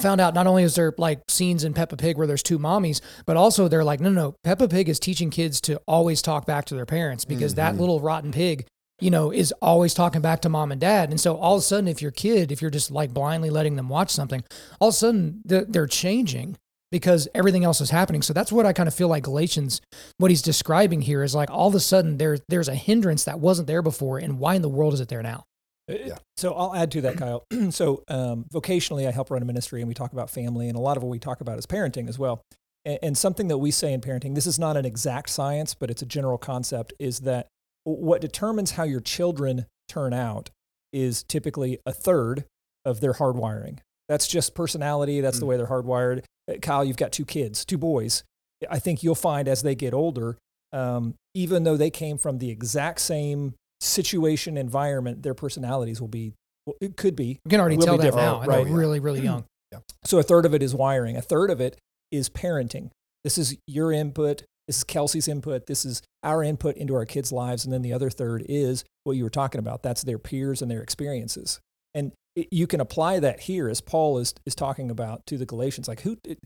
found 0.00 0.20
out 0.20 0.34
not 0.34 0.46
only 0.46 0.62
is 0.62 0.74
there 0.74 0.94
like 0.96 1.20
scenes 1.28 1.64
in 1.64 1.74
Peppa 1.74 1.96
Pig 1.96 2.16
where 2.16 2.26
there's 2.26 2.42
two 2.42 2.58
mommies, 2.58 3.00
but 3.26 3.36
also 3.36 3.68
they're 3.68 3.84
like, 3.84 4.00
no, 4.00 4.10
no, 4.10 4.22
no, 4.22 4.34
Peppa 4.44 4.68
Pig 4.68 4.88
is 4.88 5.00
teaching 5.00 5.30
kids 5.30 5.60
to 5.62 5.80
always 5.86 6.22
talk 6.22 6.46
back 6.46 6.64
to 6.66 6.74
their 6.74 6.86
parents 6.86 7.24
because 7.24 7.54
that 7.54 7.74
Mhm. 7.74 7.80
little 7.80 8.00
rotten 8.00 8.30
pig, 8.32 8.66
you 9.00 9.10
know, 9.10 9.30
is 9.32 9.52
always 9.60 9.94
talking 9.94 10.20
back 10.20 10.40
to 10.42 10.48
mom 10.48 10.70
and 10.72 10.80
dad. 10.80 11.10
And 11.10 11.20
so 11.20 11.36
all 11.36 11.56
of 11.56 11.60
a 11.60 11.62
sudden, 11.62 11.88
if 11.88 12.00
your 12.00 12.10
kid, 12.10 12.52
if 12.52 12.62
you're 12.62 12.70
just 12.70 12.90
like 12.90 13.12
blindly 13.12 13.50
letting 13.50 13.76
them 13.76 13.88
watch 13.88 14.10
something, 14.10 14.42
all 14.80 14.88
of 14.88 14.94
a 14.94 14.96
sudden 14.96 15.40
they're, 15.44 15.64
they're 15.64 15.86
changing 15.86 16.56
because 16.90 17.28
everything 17.34 17.64
else 17.64 17.80
is 17.80 17.90
happening. 17.90 18.22
So 18.22 18.32
that's 18.32 18.50
what 18.50 18.64
I 18.66 18.72
kind 18.72 18.86
of 18.88 18.94
feel 18.94 19.08
like 19.08 19.22
Galatians, 19.22 19.80
what 20.16 20.30
he's 20.30 20.40
describing 20.42 21.02
here 21.02 21.22
is 21.22 21.34
like 21.34 21.50
all 21.50 21.68
of 21.68 21.74
a 21.74 21.80
sudden 21.80 22.16
there, 22.18 22.38
there's 22.48 22.68
a 22.68 22.74
hindrance 22.74 23.24
that 23.24 23.40
wasn't 23.40 23.66
there 23.66 23.82
before. 23.82 24.18
And 24.18 24.38
why 24.38 24.54
in 24.54 24.62
the 24.62 24.68
world 24.70 24.94
is 24.94 25.00
it 25.00 25.08
there 25.08 25.22
now? 25.22 25.44
Yeah. 25.88 26.18
So 26.36 26.52
I'll 26.54 26.74
add 26.74 26.90
to 26.92 27.00
that, 27.02 27.16
Kyle. 27.18 27.44
so 27.70 28.02
um, 28.08 28.44
vocationally, 28.52 29.06
I 29.06 29.10
help 29.10 29.30
run 29.30 29.42
a 29.42 29.44
ministry, 29.46 29.80
and 29.80 29.88
we 29.88 29.94
talk 29.94 30.12
about 30.12 30.30
family, 30.30 30.68
and 30.68 30.76
a 30.76 30.80
lot 30.80 30.96
of 30.96 31.02
what 31.02 31.10
we 31.10 31.18
talk 31.18 31.40
about 31.40 31.58
is 31.58 31.66
parenting 31.66 32.08
as 32.08 32.18
well. 32.18 32.42
And, 32.84 32.98
and 33.02 33.18
something 33.18 33.48
that 33.48 33.58
we 33.58 33.70
say 33.70 33.92
in 33.92 34.00
parenting, 34.00 34.34
this 34.34 34.46
is 34.46 34.58
not 34.58 34.76
an 34.76 34.84
exact 34.84 35.30
science, 35.30 35.74
but 35.74 35.90
it's 35.90 36.02
a 36.02 36.06
general 36.06 36.38
concept, 36.38 36.92
is 36.98 37.20
that 37.20 37.46
what 37.84 38.20
determines 38.20 38.72
how 38.72 38.82
your 38.84 39.00
children 39.00 39.66
turn 39.88 40.12
out 40.12 40.50
is 40.92 41.22
typically 41.22 41.78
a 41.86 41.92
third 41.92 42.44
of 42.84 43.00
their 43.00 43.14
hardwiring. 43.14 43.78
That's 44.08 44.26
just 44.26 44.54
personality. 44.54 45.20
That's 45.20 45.38
the 45.38 45.44
Mm. 45.44 45.48
way 45.48 45.56
they're 45.58 45.66
hardwired. 45.66 46.24
Uh, 46.50 46.54
Kyle, 46.62 46.84
you've 46.84 46.96
got 46.96 47.12
two 47.12 47.24
kids, 47.26 47.64
two 47.64 47.76
boys. 47.78 48.22
I 48.70 48.78
think 48.78 49.02
you'll 49.02 49.14
find 49.14 49.46
as 49.48 49.62
they 49.62 49.74
get 49.74 49.92
older, 49.94 50.36
um, 50.72 51.14
even 51.34 51.64
though 51.64 51.76
they 51.76 51.90
came 51.90 52.16
from 52.18 52.38
the 52.38 52.50
exact 52.50 53.00
same 53.00 53.54
situation, 53.80 54.56
environment, 54.56 55.22
their 55.22 55.34
personalities 55.34 56.00
will 56.00 56.08
be, 56.08 56.34
well, 56.66 56.76
it 56.80 56.96
could 56.96 57.16
be. 57.16 57.38
You 57.44 57.50
can 57.50 57.60
already 57.60 57.76
tell 57.76 57.98
that 57.98 58.14
now. 58.14 58.42
Right. 58.44 58.66
really, 58.66 59.00
really 59.00 59.20
young. 59.20 59.44
Yeah. 59.70 59.80
So 60.02 60.18
a 60.18 60.22
third 60.22 60.46
of 60.46 60.54
it 60.54 60.62
is 60.62 60.74
wiring, 60.74 61.18
a 61.18 61.20
third 61.20 61.50
of 61.50 61.60
it 61.60 61.78
is 62.10 62.30
parenting. 62.30 62.88
This 63.22 63.36
is 63.36 63.54
your 63.66 63.92
input. 63.92 64.44
This 64.66 64.78
is 64.78 64.84
Kelsey's 64.84 65.28
input. 65.28 65.66
This 65.66 65.84
is 65.84 66.00
our 66.22 66.42
input 66.42 66.76
into 66.78 66.94
our 66.94 67.04
kids' 67.04 67.32
lives. 67.32 67.66
And 67.66 67.72
then 67.74 67.82
the 67.82 67.92
other 67.92 68.08
third 68.08 68.46
is 68.48 68.82
what 69.04 69.18
you 69.18 69.24
were 69.24 69.28
talking 69.28 69.58
about. 69.58 69.82
That's 69.82 70.02
their 70.02 70.18
peers 70.18 70.62
and 70.62 70.70
their 70.70 70.80
experiences. 70.80 71.60
And 71.94 72.12
it, 72.34 72.48
you 72.50 72.66
can 72.66 72.80
apply 72.80 73.20
that 73.20 73.40
here 73.40 73.68
as 73.68 73.82
Paul 73.82 74.16
is, 74.16 74.32
is 74.46 74.54
talking 74.54 74.90
about 74.90 75.26
to 75.26 75.36
the 75.36 75.44
Galatians. 75.44 75.88
Like, 75.88 76.00
who 76.00 76.16
did, 76.22 76.38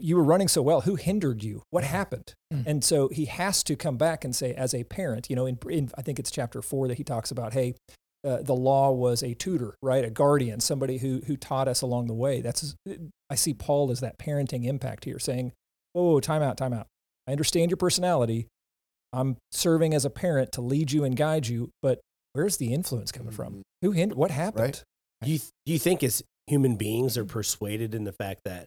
you 0.00 0.16
were 0.16 0.24
running 0.24 0.48
so 0.48 0.62
well. 0.62 0.82
Who 0.82 0.96
hindered 0.96 1.42
you? 1.42 1.62
What 1.70 1.84
happened? 1.84 2.34
Mm. 2.52 2.66
And 2.66 2.84
so 2.84 3.08
he 3.08 3.26
has 3.26 3.62
to 3.64 3.76
come 3.76 3.96
back 3.96 4.24
and 4.24 4.34
say, 4.34 4.54
as 4.54 4.74
a 4.74 4.84
parent, 4.84 5.28
you 5.30 5.36
know, 5.36 5.46
in, 5.46 5.58
in 5.70 5.90
I 5.96 6.02
think 6.02 6.18
it's 6.18 6.30
chapter 6.30 6.62
four 6.62 6.88
that 6.88 6.98
he 6.98 7.04
talks 7.04 7.30
about, 7.30 7.52
hey, 7.52 7.74
uh, 8.24 8.42
the 8.42 8.54
law 8.54 8.90
was 8.90 9.22
a 9.22 9.34
tutor, 9.34 9.76
right? 9.82 10.04
A 10.04 10.10
guardian, 10.10 10.60
somebody 10.60 10.98
who 10.98 11.20
who 11.26 11.36
taught 11.36 11.68
us 11.68 11.82
along 11.82 12.06
the 12.06 12.14
way. 12.14 12.40
That's 12.40 12.74
I 13.28 13.34
see 13.34 13.52
Paul 13.54 13.90
as 13.90 14.00
that 14.00 14.18
parenting 14.18 14.64
impact 14.64 15.04
here, 15.04 15.18
saying, 15.18 15.52
"Whoa, 15.92 16.04
whoa, 16.04 16.20
time 16.20 16.42
out, 16.42 16.56
time 16.56 16.72
out. 16.72 16.86
I 17.26 17.32
understand 17.32 17.70
your 17.70 17.76
personality. 17.76 18.48
I'm 19.12 19.36
serving 19.52 19.94
as 19.94 20.04
a 20.04 20.10
parent 20.10 20.52
to 20.52 20.60
lead 20.60 20.90
you 20.90 21.04
and 21.04 21.16
guide 21.16 21.46
you, 21.46 21.70
but 21.82 22.00
where's 22.32 22.56
the 22.56 22.72
influence 22.72 23.12
coming 23.12 23.32
from? 23.32 23.62
Who 23.82 23.92
hindered? 23.92 24.18
What 24.18 24.30
happened? 24.30 24.64
Right. 24.64 24.84
do 25.22 25.30
you, 25.30 25.38
do 25.38 25.72
you 25.72 25.78
think 25.78 26.02
as 26.02 26.22
human 26.46 26.76
beings 26.76 27.16
are 27.16 27.24
persuaded 27.24 27.94
in 27.94 28.04
the 28.04 28.12
fact 28.12 28.40
that, 28.44 28.66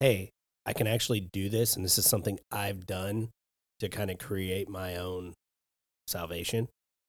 hey, 0.00 0.30
I 0.66 0.72
can 0.72 0.86
actually 0.86 1.20
do 1.20 1.48
this 1.48 1.76
and 1.76 1.84
this 1.84 1.98
is 1.98 2.06
something 2.06 2.38
I've 2.50 2.86
done 2.86 3.30
to 3.80 3.88
kind 3.88 4.10
of 4.10 4.18
create 4.18 4.68
my 4.68 4.96
own 4.96 5.34
salvation? 6.06 6.68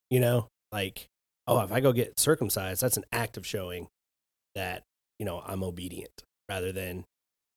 You 0.10 0.20
know, 0.20 0.48
like, 0.72 1.08
oh, 1.48 1.62
if 1.62 1.72
I 1.72 1.80
go 1.80 1.94
get 1.94 2.20
circumcised, 2.20 2.82
that's 2.82 2.98
an 2.98 3.06
act 3.12 3.38
of 3.38 3.46
showing 3.46 3.88
that, 4.56 4.84
you 5.20 5.26
know, 5.26 5.42
I'm 5.46 5.64
obedient 5.64 6.24
rather 6.50 6.72
than 6.72 7.06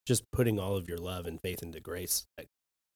just 0.06 0.24
putting 0.32 0.58
all 0.58 0.76
of 0.76 0.88
your 0.88 0.98
love 0.98 1.26
and 1.26 1.40
faith 1.40 1.62
into 1.62 1.80
grace 1.80 2.24
that 2.36 2.46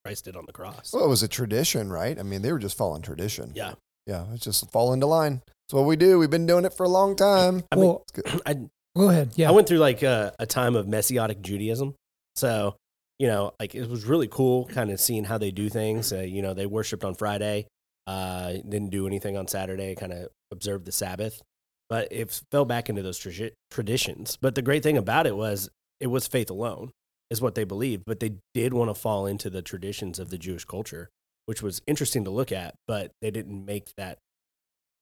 Christ 0.04 0.24
did 0.24 0.36
on 0.36 0.44
the 0.46 0.52
cross. 0.52 0.92
Well, 0.92 1.04
it 1.04 1.08
was 1.08 1.22
a 1.22 1.28
tradition, 1.28 1.92
right? 1.92 2.18
I 2.18 2.22
mean, 2.22 2.42
they 2.42 2.52
were 2.52 2.58
just 2.58 2.76
following 2.76 3.02
tradition. 3.02 3.52
Yeah. 3.54 3.74
Yeah. 4.06 4.24
It's 4.32 4.44
just 4.44 4.70
fall 4.70 4.92
into 4.92 5.06
line. 5.06 5.42
That's 5.46 5.74
what 5.74 5.86
we 5.86 5.96
do. 5.96 6.18
We've 6.18 6.30
been 6.30 6.46
doing 6.46 6.64
it 6.64 6.74
for 6.74 6.84
a 6.84 6.88
long 6.88 7.14
time. 7.14 7.62
I 7.70 7.76
mean, 7.76 7.84
well, 7.84 8.04
I, 8.46 8.54
go 8.96 9.10
ahead. 9.10 9.32
Yeah. 9.36 9.48
I 9.48 9.52
went 9.52 9.68
through 9.68 9.78
like 9.78 10.02
a, 10.02 10.34
a 10.38 10.46
time 10.46 10.74
of 10.74 10.88
messianic 10.88 11.42
Judaism. 11.42 11.94
So, 12.34 12.76
you 13.18 13.26
know, 13.26 13.52
like 13.60 13.74
it 13.74 13.88
was 13.88 14.04
really 14.04 14.28
cool 14.28 14.66
kind 14.66 14.90
of 14.90 15.00
seeing 15.00 15.24
how 15.24 15.38
they 15.38 15.50
do 15.50 15.68
things. 15.68 16.12
Uh, 16.12 16.20
you 16.20 16.42
know, 16.42 16.54
they 16.54 16.66
worshiped 16.66 17.04
on 17.04 17.14
Friday, 17.14 17.66
uh, 18.06 18.52
didn't 18.52 18.90
do 18.90 19.06
anything 19.06 19.36
on 19.36 19.46
Saturday, 19.46 19.94
kind 19.94 20.12
of 20.12 20.28
observed 20.50 20.84
the 20.84 20.92
Sabbath. 20.92 21.40
But 21.88 22.08
it 22.10 22.42
fell 22.50 22.64
back 22.64 22.88
into 22.88 23.02
those 23.02 23.18
tradi- 23.18 23.52
traditions. 23.70 24.38
But 24.40 24.54
the 24.54 24.62
great 24.62 24.82
thing 24.82 24.96
about 24.96 25.26
it 25.26 25.36
was 25.36 25.68
it 26.00 26.06
was 26.06 26.26
faith 26.26 26.50
alone, 26.50 26.90
is 27.30 27.40
what 27.40 27.54
they 27.54 27.64
believed. 27.64 28.04
But 28.06 28.20
they 28.20 28.36
did 28.54 28.72
want 28.72 28.90
to 28.90 28.94
fall 28.94 29.26
into 29.26 29.50
the 29.50 29.62
traditions 29.62 30.18
of 30.18 30.30
the 30.30 30.38
Jewish 30.38 30.64
culture, 30.64 31.10
which 31.46 31.62
was 31.62 31.82
interesting 31.86 32.24
to 32.24 32.30
look 32.30 32.50
at. 32.50 32.74
But 32.88 33.12
they 33.20 33.30
didn't 33.30 33.64
make 33.64 33.92
that 33.96 34.18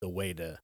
the 0.02 0.08
way 0.08 0.32
to, 0.32 0.58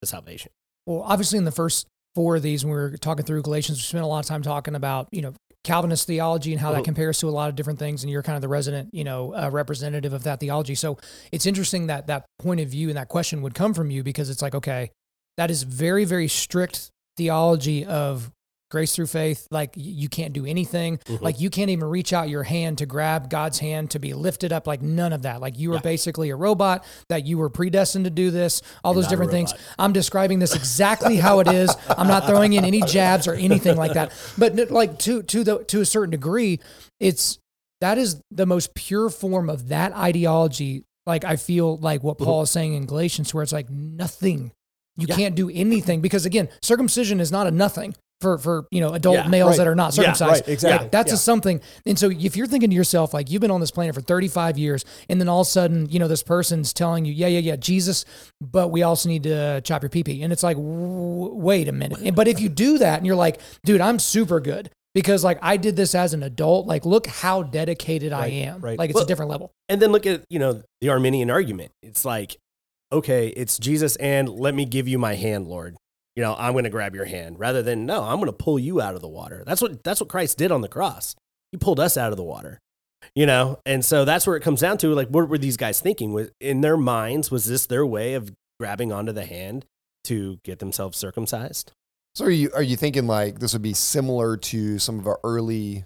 to 0.00 0.06
salvation. 0.06 0.50
Well, 0.86 1.02
obviously, 1.02 1.38
in 1.38 1.44
the 1.44 1.52
first 1.52 1.86
four 2.14 2.36
of 2.36 2.42
these, 2.42 2.64
when 2.64 2.74
we 2.74 2.80
were 2.80 2.96
talking 2.96 3.24
through 3.24 3.42
Galatians, 3.42 3.78
we 3.78 3.82
spent 3.82 4.04
a 4.04 4.06
lot 4.06 4.20
of 4.20 4.26
time 4.26 4.42
talking 4.42 4.74
about, 4.74 5.08
you 5.10 5.22
know, 5.22 5.34
Calvinist 5.62 6.06
theology 6.06 6.52
and 6.52 6.60
how 6.60 6.72
that 6.72 6.84
compares 6.84 7.18
to 7.18 7.28
a 7.28 7.30
lot 7.30 7.50
of 7.50 7.54
different 7.54 7.78
things. 7.78 8.02
And 8.02 8.10
you're 8.10 8.22
kind 8.22 8.36
of 8.36 8.40
the 8.40 8.48
resident, 8.48 8.94
you 8.94 9.04
know, 9.04 9.34
uh, 9.34 9.50
representative 9.50 10.14
of 10.14 10.22
that 10.22 10.40
theology. 10.40 10.74
So 10.74 10.96
it's 11.32 11.44
interesting 11.44 11.88
that 11.88 12.06
that 12.06 12.24
point 12.38 12.60
of 12.60 12.68
view 12.68 12.88
and 12.88 12.96
that 12.96 13.08
question 13.08 13.42
would 13.42 13.54
come 13.54 13.74
from 13.74 13.90
you 13.90 14.02
because 14.02 14.30
it's 14.30 14.40
like, 14.40 14.54
okay, 14.54 14.90
that 15.36 15.50
is 15.50 15.62
very, 15.64 16.06
very 16.06 16.28
strict 16.28 16.90
theology 17.18 17.84
of 17.84 18.30
grace 18.70 18.94
through 18.94 19.06
faith. 19.08 19.46
Like 19.50 19.72
you 19.76 20.08
can't 20.08 20.32
do 20.32 20.46
anything. 20.46 20.98
Mhm. 20.98 21.20
Like 21.20 21.40
you 21.40 21.50
can't 21.50 21.70
even 21.70 21.88
reach 21.88 22.12
out 22.12 22.28
your 22.28 22.44
hand 22.44 22.78
to 22.78 22.86
grab 22.86 23.28
God's 23.28 23.58
hand 23.58 23.90
to 23.90 23.98
be 23.98 24.14
lifted 24.14 24.52
up. 24.52 24.66
Like 24.66 24.80
none 24.80 25.12
of 25.12 25.22
that. 25.22 25.40
Like 25.40 25.58
you 25.58 25.70
were 25.70 25.76
Yeah. 25.76 25.80
basically 25.82 26.30
a 26.30 26.36
robot 26.36 26.84
that 27.08 27.26
you 27.26 27.36
were 27.36 27.50
predestined 27.50 28.04
to 28.04 28.10
do 28.10 28.30
this. 28.30 28.62
All 28.84 28.94
You're 28.94 29.02
those 29.02 29.10
different 29.10 29.32
things. 29.32 29.52
I'm 29.78 29.92
describing 29.92 30.38
this 30.38 30.54
exactly 30.54 31.16
how 31.16 31.40
it 31.40 31.48
is. 31.48 31.74
I'm 31.88 32.06
not 32.06 32.26
throwing 32.26 32.52
in 32.52 32.64
any 32.64 32.80
jabs 32.82 33.26
or 33.26 33.34
anything 33.34 33.76
like 33.76 33.94
that. 33.94 34.12
But 34.38 34.70
like 34.70 34.98
to 35.00 35.22
to 35.24 35.44
the 35.44 35.64
to 35.64 35.80
a 35.80 35.84
certain 35.84 36.10
degree, 36.12 36.60
it's 37.00 37.38
that 37.80 37.98
is 37.98 38.20
the 38.30 38.46
most 38.46 38.74
pure 38.74 39.10
form 39.10 39.50
of 39.50 39.68
that 39.68 39.92
ideology. 39.94 40.84
Like 41.06 41.24
I 41.24 41.36
feel 41.36 41.76
like 41.78 42.04
what 42.04 42.18
Paul 42.18 42.42
is 42.42 42.50
saying 42.50 42.74
in 42.74 42.86
Galatians, 42.86 43.34
where 43.34 43.42
it's 43.42 43.52
like 43.52 43.68
nothing. 43.68 44.52
You 44.96 45.06
Yeah. 45.08 45.16
can't 45.16 45.34
do 45.34 45.50
anything 45.50 46.00
because 46.00 46.24
again, 46.26 46.48
circumcision 46.62 47.20
is 47.20 47.32
not 47.32 47.46
a 47.46 47.50
nothing 47.50 47.94
for 48.20 48.38
for 48.38 48.66
you 48.70 48.80
know 48.80 48.92
adult 48.92 49.16
Yeah, 49.16 49.28
males 49.28 49.50
right. 49.50 49.58
that 49.58 49.66
are 49.66 49.74
not 49.74 49.96
Yeah, 49.96 50.02
circumcised. 50.12 50.42
right, 50.46 50.48
exactly. 50.48 50.86
Yeah, 50.86 50.90
that's 50.90 51.12
Yeah. 51.12 51.16
something. 51.18 51.60
And 51.86 51.98
so 51.98 52.10
if 52.10 52.36
you're 52.36 52.46
thinking 52.46 52.70
to 52.70 52.76
yourself 52.76 53.14
like 53.14 53.30
you've 53.30 53.40
been 53.40 53.50
on 53.50 53.60
this 53.60 53.70
planet 53.70 53.94
for 53.94 54.00
35 54.00 54.58
years, 54.58 54.84
and 55.08 55.20
then 55.20 55.28
all 55.28 55.40
of 55.42 55.46
a 55.46 55.50
sudden 55.50 55.88
you 55.90 55.98
know 55.98 56.08
this 56.08 56.22
person's 56.22 56.72
telling 56.72 57.04
you, 57.04 57.12
yeah, 57.12 57.26
yeah, 57.28 57.38
yeah, 57.40 57.56
Jesus, 57.56 58.04
but 58.40 58.68
we 58.70 58.82
also 58.82 59.08
need 59.08 59.22
to 59.24 59.60
chop 59.62 59.82
your 59.82 59.90
pee 59.90 60.04
pee, 60.04 60.22
and 60.22 60.32
it's 60.32 60.42
like, 60.42 60.56
wait 60.60 61.68
a 61.68 61.72
minute. 61.72 62.14
But 62.14 62.28
if 62.28 62.40
you 62.40 62.48
do 62.48 62.78
that, 62.78 62.98
and 62.98 63.06
you're 63.06 63.16
like, 63.16 63.40
dude, 63.64 63.80
I'm 63.80 63.98
super 63.98 64.40
good. 64.40 64.70
Because 64.92 65.22
like 65.22 65.38
I 65.40 65.56
did 65.56 65.76
this 65.76 65.94
as 65.94 66.14
an 66.14 66.24
adult, 66.24 66.66
like 66.66 66.84
look 66.84 67.06
how 67.06 67.44
dedicated 67.44 68.12
I 68.12 68.26
am. 68.26 68.60
right. 68.60 68.76
Like 68.76 68.90
it's 68.90 68.96
Well, 68.96 69.04
a 69.04 69.06
different 69.06 69.30
level. 69.30 69.52
And 69.68 69.80
then 69.80 69.92
look 69.92 70.04
at, 70.04 70.24
you 70.28 70.40
know, 70.40 70.62
the 70.80 70.88
Arminian 70.88 71.30
argument. 71.30 71.70
It's 71.80 72.04
like, 72.04 72.36
okay, 72.92 73.28
it's 73.28 73.56
Jesus 73.56 73.94
and 73.96 74.28
let 74.28 74.52
me 74.52 74.64
give 74.64 74.88
you 74.88 74.98
my 74.98 75.14
hand, 75.14 75.46
Lord. 75.46 75.76
You 76.16 76.22
know, 76.22 76.34
I'm 76.38 76.52
going 76.52 76.64
to 76.64 76.70
grab 76.70 76.94
your 76.94 77.04
hand 77.04 77.38
rather 77.38 77.62
than 77.62 77.86
no, 77.86 78.02
I'm 78.02 78.16
going 78.16 78.26
to 78.26 78.32
pull 78.32 78.58
you 78.58 78.80
out 78.80 78.94
of 78.94 79.00
the 79.00 79.08
water. 79.08 79.44
That's 79.46 79.62
what 79.62 79.82
that's 79.84 80.00
what 80.00 80.08
Christ 80.08 80.38
did 80.38 80.52
on 80.52 80.60
the 80.60 80.68
cross. 80.68 81.14
He 81.52 81.58
pulled 81.58 81.80
us 81.80 81.96
out 81.96 82.12
of 82.12 82.16
the 82.16 82.24
water. 82.24 82.58
You 83.14 83.26
know, 83.26 83.58
and 83.64 83.84
so 83.84 84.04
that's 84.04 84.26
where 84.26 84.36
it 84.36 84.42
comes 84.42 84.60
down 84.60 84.78
to 84.78 84.94
like 84.94 85.08
what 85.08 85.28
were 85.28 85.38
these 85.38 85.56
guys 85.56 85.80
thinking? 85.80 86.12
Was 86.12 86.30
in 86.40 86.60
their 86.60 86.76
minds 86.76 87.30
was 87.30 87.46
this 87.46 87.66
their 87.66 87.86
way 87.86 88.14
of 88.14 88.32
grabbing 88.58 88.92
onto 88.92 89.12
the 89.12 89.24
hand 89.24 89.64
to 90.04 90.38
get 90.44 90.58
themselves 90.58 90.98
circumcised? 90.98 91.72
So 92.14 92.24
are 92.26 92.30
you 92.30 92.50
are 92.54 92.62
you 92.62 92.76
thinking 92.76 93.06
like 93.06 93.38
this 93.38 93.52
would 93.52 93.62
be 93.62 93.74
similar 93.74 94.36
to 94.36 94.78
some 94.78 94.98
of 94.98 95.06
our 95.06 95.20
early, 95.24 95.84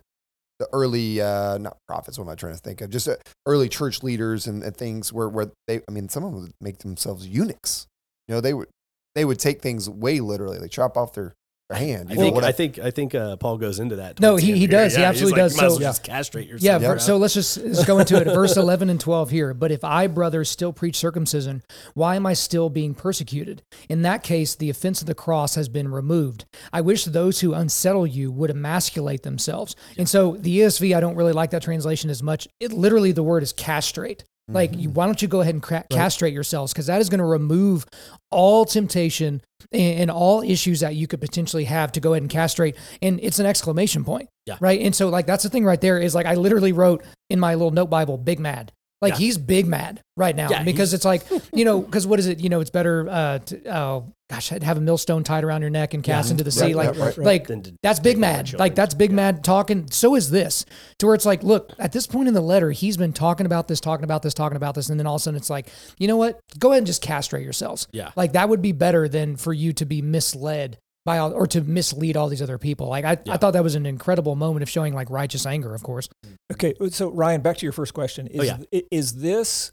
the 0.58 0.68
early 0.72 1.20
uh, 1.20 1.58
not 1.58 1.76
prophets? 1.86 2.18
What 2.18 2.24
am 2.24 2.30
I 2.30 2.34
trying 2.34 2.54
to 2.54 2.60
think 2.60 2.80
of? 2.80 2.90
Just 2.90 3.08
uh, 3.08 3.16
early 3.46 3.68
church 3.68 4.02
leaders 4.02 4.46
and, 4.46 4.62
and 4.62 4.76
things 4.76 5.12
where 5.12 5.28
where 5.28 5.50
they 5.68 5.82
I 5.88 5.92
mean 5.92 6.08
some 6.08 6.24
of 6.24 6.32
them 6.32 6.42
would 6.42 6.52
make 6.60 6.78
themselves 6.78 7.26
eunuchs. 7.26 7.86
You 8.26 8.34
know 8.34 8.40
they 8.40 8.54
would 8.54 8.68
they 9.14 9.24
would 9.24 9.38
take 9.38 9.62
things 9.62 9.88
way 9.88 10.20
literally. 10.20 10.58
They 10.58 10.68
chop 10.68 10.96
off 10.96 11.12
their, 11.14 11.34
their 11.70 11.78
hand. 11.78 12.08
I 12.10 12.14
know, 12.14 12.20
think 12.20 12.34
what 12.34 12.44
I 12.44 12.52
think 12.52 12.78
I 12.78 12.90
think 12.90 13.14
uh, 13.14 13.36
Paul 13.36 13.58
goes 13.58 13.78
into 13.80 13.96
that. 13.96 14.20
No, 14.20 14.36
he- 14.36 14.52
he 14.52 14.58
here. 14.60 14.68
does. 14.68 14.94
He 14.94 15.00
Yeah, 15.00 15.12
he's 15.12 15.22
absolutely 15.22 15.40
like, 15.42 15.50
does. 15.50 15.56
You 15.56 15.62
might 15.62 15.66
as 15.66 15.72
So- 15.72 15.78
well 15.80 15.88
just 15.90 16.02
castrate 16.02 16.48
yourself. 16.48 16.62
Yeah, 16.82 16.86
Yeah. 16.88 16.94
ver- 16.94 16.98
so 16.98 17.16
let's 17.16 17.32
just, 17.34 17.56
let's 17.58 17.84
go 17.84 17.98
into 18.00 18.16
it. 18.20 18.24
Verse 18.34 18.56
11 18.56 18.90
and 18.90 19.00
12 19.00 19.30
here. 19.30 19.54
But 19.54 19.70
if 19.72 19.82
I, 19.84 20.06
brothers, 20.08 20.50
still 20.50 20.72
preach 20.72 20.96
circumcision, 20.96 21.62
why 21.94 22.16
am 22.16 22.26
I 22.26 22.34
still 22.34 22.68
being 22.70 22.94
persecuted? 22.94 23.62
In 23.88 24.02
that 24.02 24.22
case, 24.22 24.54
the 24.54 24.68
offense 24.68 25.00
of 25.00 25.06
the 25.06 25.14
cross 25.14 25.54
has 25.54 25.68
been 25.68 25.90
removed. 25.90 26.44
I 26.72 26.80
wish 26.80 27.04
those 27.04 27.40
who 27.40 27.54
unsettle 27.54 28.06
you 28.06 28.30
would 28.32 28.50
emasculate 28.50 29.22
themselves. 29.22 29.74
And 29.96 30.08
so 30.08 30.36
the 30.36 30.58
ESV, 30.58 30.94
I 30.96 31.00
don't 31.00 31.14
really 31.16 31.32
like 31.32 31.50
that 31.50 31.62
translation 31.62 32.10
as 32.10 32.22
much. 32.22 32.46
It 32.60 32.72
literally, 32.72 33.12
the 33.12 33.22
word 33.22 33.42
is 33.42 33.52
castrate. 33.52 34.24
Like, 34.46 34.76
you, 34.76 34.90
why 34.90 35.06
don't 35.06 35.22
you 35.22 35.28
go 35.28 35.40
ahead 35.40 35.54
and 35.54 35.62
cra- 35.62 35.86
castrate 35.90 36.34
yourselves? 36.34 36.72
Because 36.72 36.86
that 36.86 37.00
is 37.00 37.08
going 37.08 37.18
to 37.18 37.24
remove 37.24 37.86
all 38.30 38.66
temptation 38.66 39.40
and, 39.72 40.00
and 40.00 40.10
all 40.10 40.42
issues 40.42 40.80
that 40.80 40.94
you 40.94 41.06
could 41.06 41.20
potentially 41.20 41.64
have 41.64 41.92
to 41.92 42.00
go 42.00 42.12
ahead 42.12 42.22
and 42.22 42.30
castrate. 42.30 42.76
And 43.00 43.18
it's 43.22 43.38
an 43.38 43.46
exclamation 43.46 44.04
point. 44.04 44.28
Yeah. 44.44 44.56
Right. 44.60 44.80
And 44.82 44.94
so, 44.94 45.08
like, 45.08 45.26
that's 45.26 45.44
the 45.44 45.48
thing 45.48 45.64
right 45.64 45.80
there 45.80 45.98
is 45.98 46.14
like, 46.14 46.26
I 46.26 46.34
literally 46.34 46.72
wrote 46.72 47.04
in 47.30 47.40
my 47.40 47.54
little 47.54 47.70
note 47.70 47.88
Bible, 47.88 48.18
big 48.18 48.38
mad. 48.38 48.70
Like, 49.02 49.14
Yeah. 49.14 49.18
he's 49.18 49.38
big 49.38 49.66
mad 49.66 50.00
right 50.16 50.34
now 50.34 50.48
Yeah, 50.50 50.62
because 50.62 50.94
it's 50.94 51.04
like, 51.04 51.22
you 51.52 51.64
know, 51.64 51.80
because 51.80 52.06
what 52.06 52.18
is 52.18 52.26
it? 52.26 52.40
You 52.40 52.48
know, 52.48 52.60
it's 52.60 52.70
better, 52.70 53.06
uh, 53.08 53.38
to, 53.40 53.74
oh, 53.76 54.12
gosh, 54.30 54.50
I'd 54.52 54.62
have 54.62 54.78
a 54.78 54.80
millstone 54.80 55.24
tied 55.24 55.44
around 55.44 55.60
your 55.60 55.70
neck 55.70 55.92
and 55.92 56.02
cast 56.02 56.30
into 56.30 56.42
the 56.42 56.50
sea. 56.50 56.72
Right, 56.72 56.76
like, 56.76 56.88
right, 56.88 56.98
right, 56.98 57.18
right. 57.18 57.50
like, 57.50 57.64
to 57.64 57.74
that's 57.82 58.00
big 58.00 58.16
mad. 58.18 58.46
children. 58.46 58.60
Like 58.60 58.74
that's 58.74 58.94
big 58.94 59.12
mad 59.12 59.44
talking. 59.44 59.90
So 59.90 60.14
is 60.14 60.30
this 60.30 60.64
to 60.98 61.06
where 61.06 61.14
it's 61.14 61.26
like, 61.26 61.42
look, 61.42 61.72
at 61.78 61.92
this 61.92 62.06
point 62.06 62.28
in 62.28 62.34
the 62.34 62.40
letter, 62.40 62.70
he's 62.70 62.96
been 62.96 63.12
talking 63.12 63.44
about 63.44 63.68
this, 63.68 63.80
talking 63.80 64.04
about 64.04 64.22
this, 64.22 64.32
talking 64.32 64.56
about 64.56 64.74
this, 64.74 64.88
and 64.88 64.98
then 64.98 65.06
all 65.06 65.16
of 65.16 65.20
a 65.20 65.22
sudden 65.22 65.36
it's 65.36 65.50
like, 65.50 65.68
you 65.98 66.08
know 66.08 66.16
what? 66.16 66.40
Go 66.58 66.70
ahead 66.70 66.78
and 66.78 66.86
just 66.86 67.02
castrate 67.02 67.44
yourselves. 67.44 67.86
Yeah. 67.92 68.12
Like 68.16 68.32
that 68.32 68.48
would 68.48 68.62
be 68.62 68.72
better 68.72 69.08
than 69.08 69.36
for 69.36 69.52
you 69.52 69.72
to 69.74 69.84
be 69.84 70.00
misled 70.00 70.78
by 71.04 71.18
all, 71.18 71.32
or 71.32 71.46
to 71.48 71.60
mislead 71.60 72.16
all 72.16 72.28
these 72.28 72.40
other 72.42 72.58
people. 72.58 72.88
Like 72.88 73.04
I, 73.04 73.18
Yeah. 73.24 73.34
I 73.34 73.36
thought 73.36 73.52
that 73.52 73.62
was 73.62 73.74
an 73.74 73.86
incredible 73.86 74.36
moment 74.36 74.62
of 74.62 74.70
showing 74.70 74.94
like 74.94 75.10
righteous 75.10 75.44
anger, 75.46 75.74
of 75.74 75.82
course. 75.82 76.08
Okay, 76.52 76.74
so 76.90 77.10
Ryan, 77.10 77.40
back 77.42 77.56
to 77.58 77.66
your 77.66 77.72
first 77.72 77.94
question: 77.94 78.28
oh, 78.34 78.42
Is 78.42 78.50
Oh, 78.50 78.56
yeah. 78.72 78.80
is 78.90 79.14
this 79.20 79.72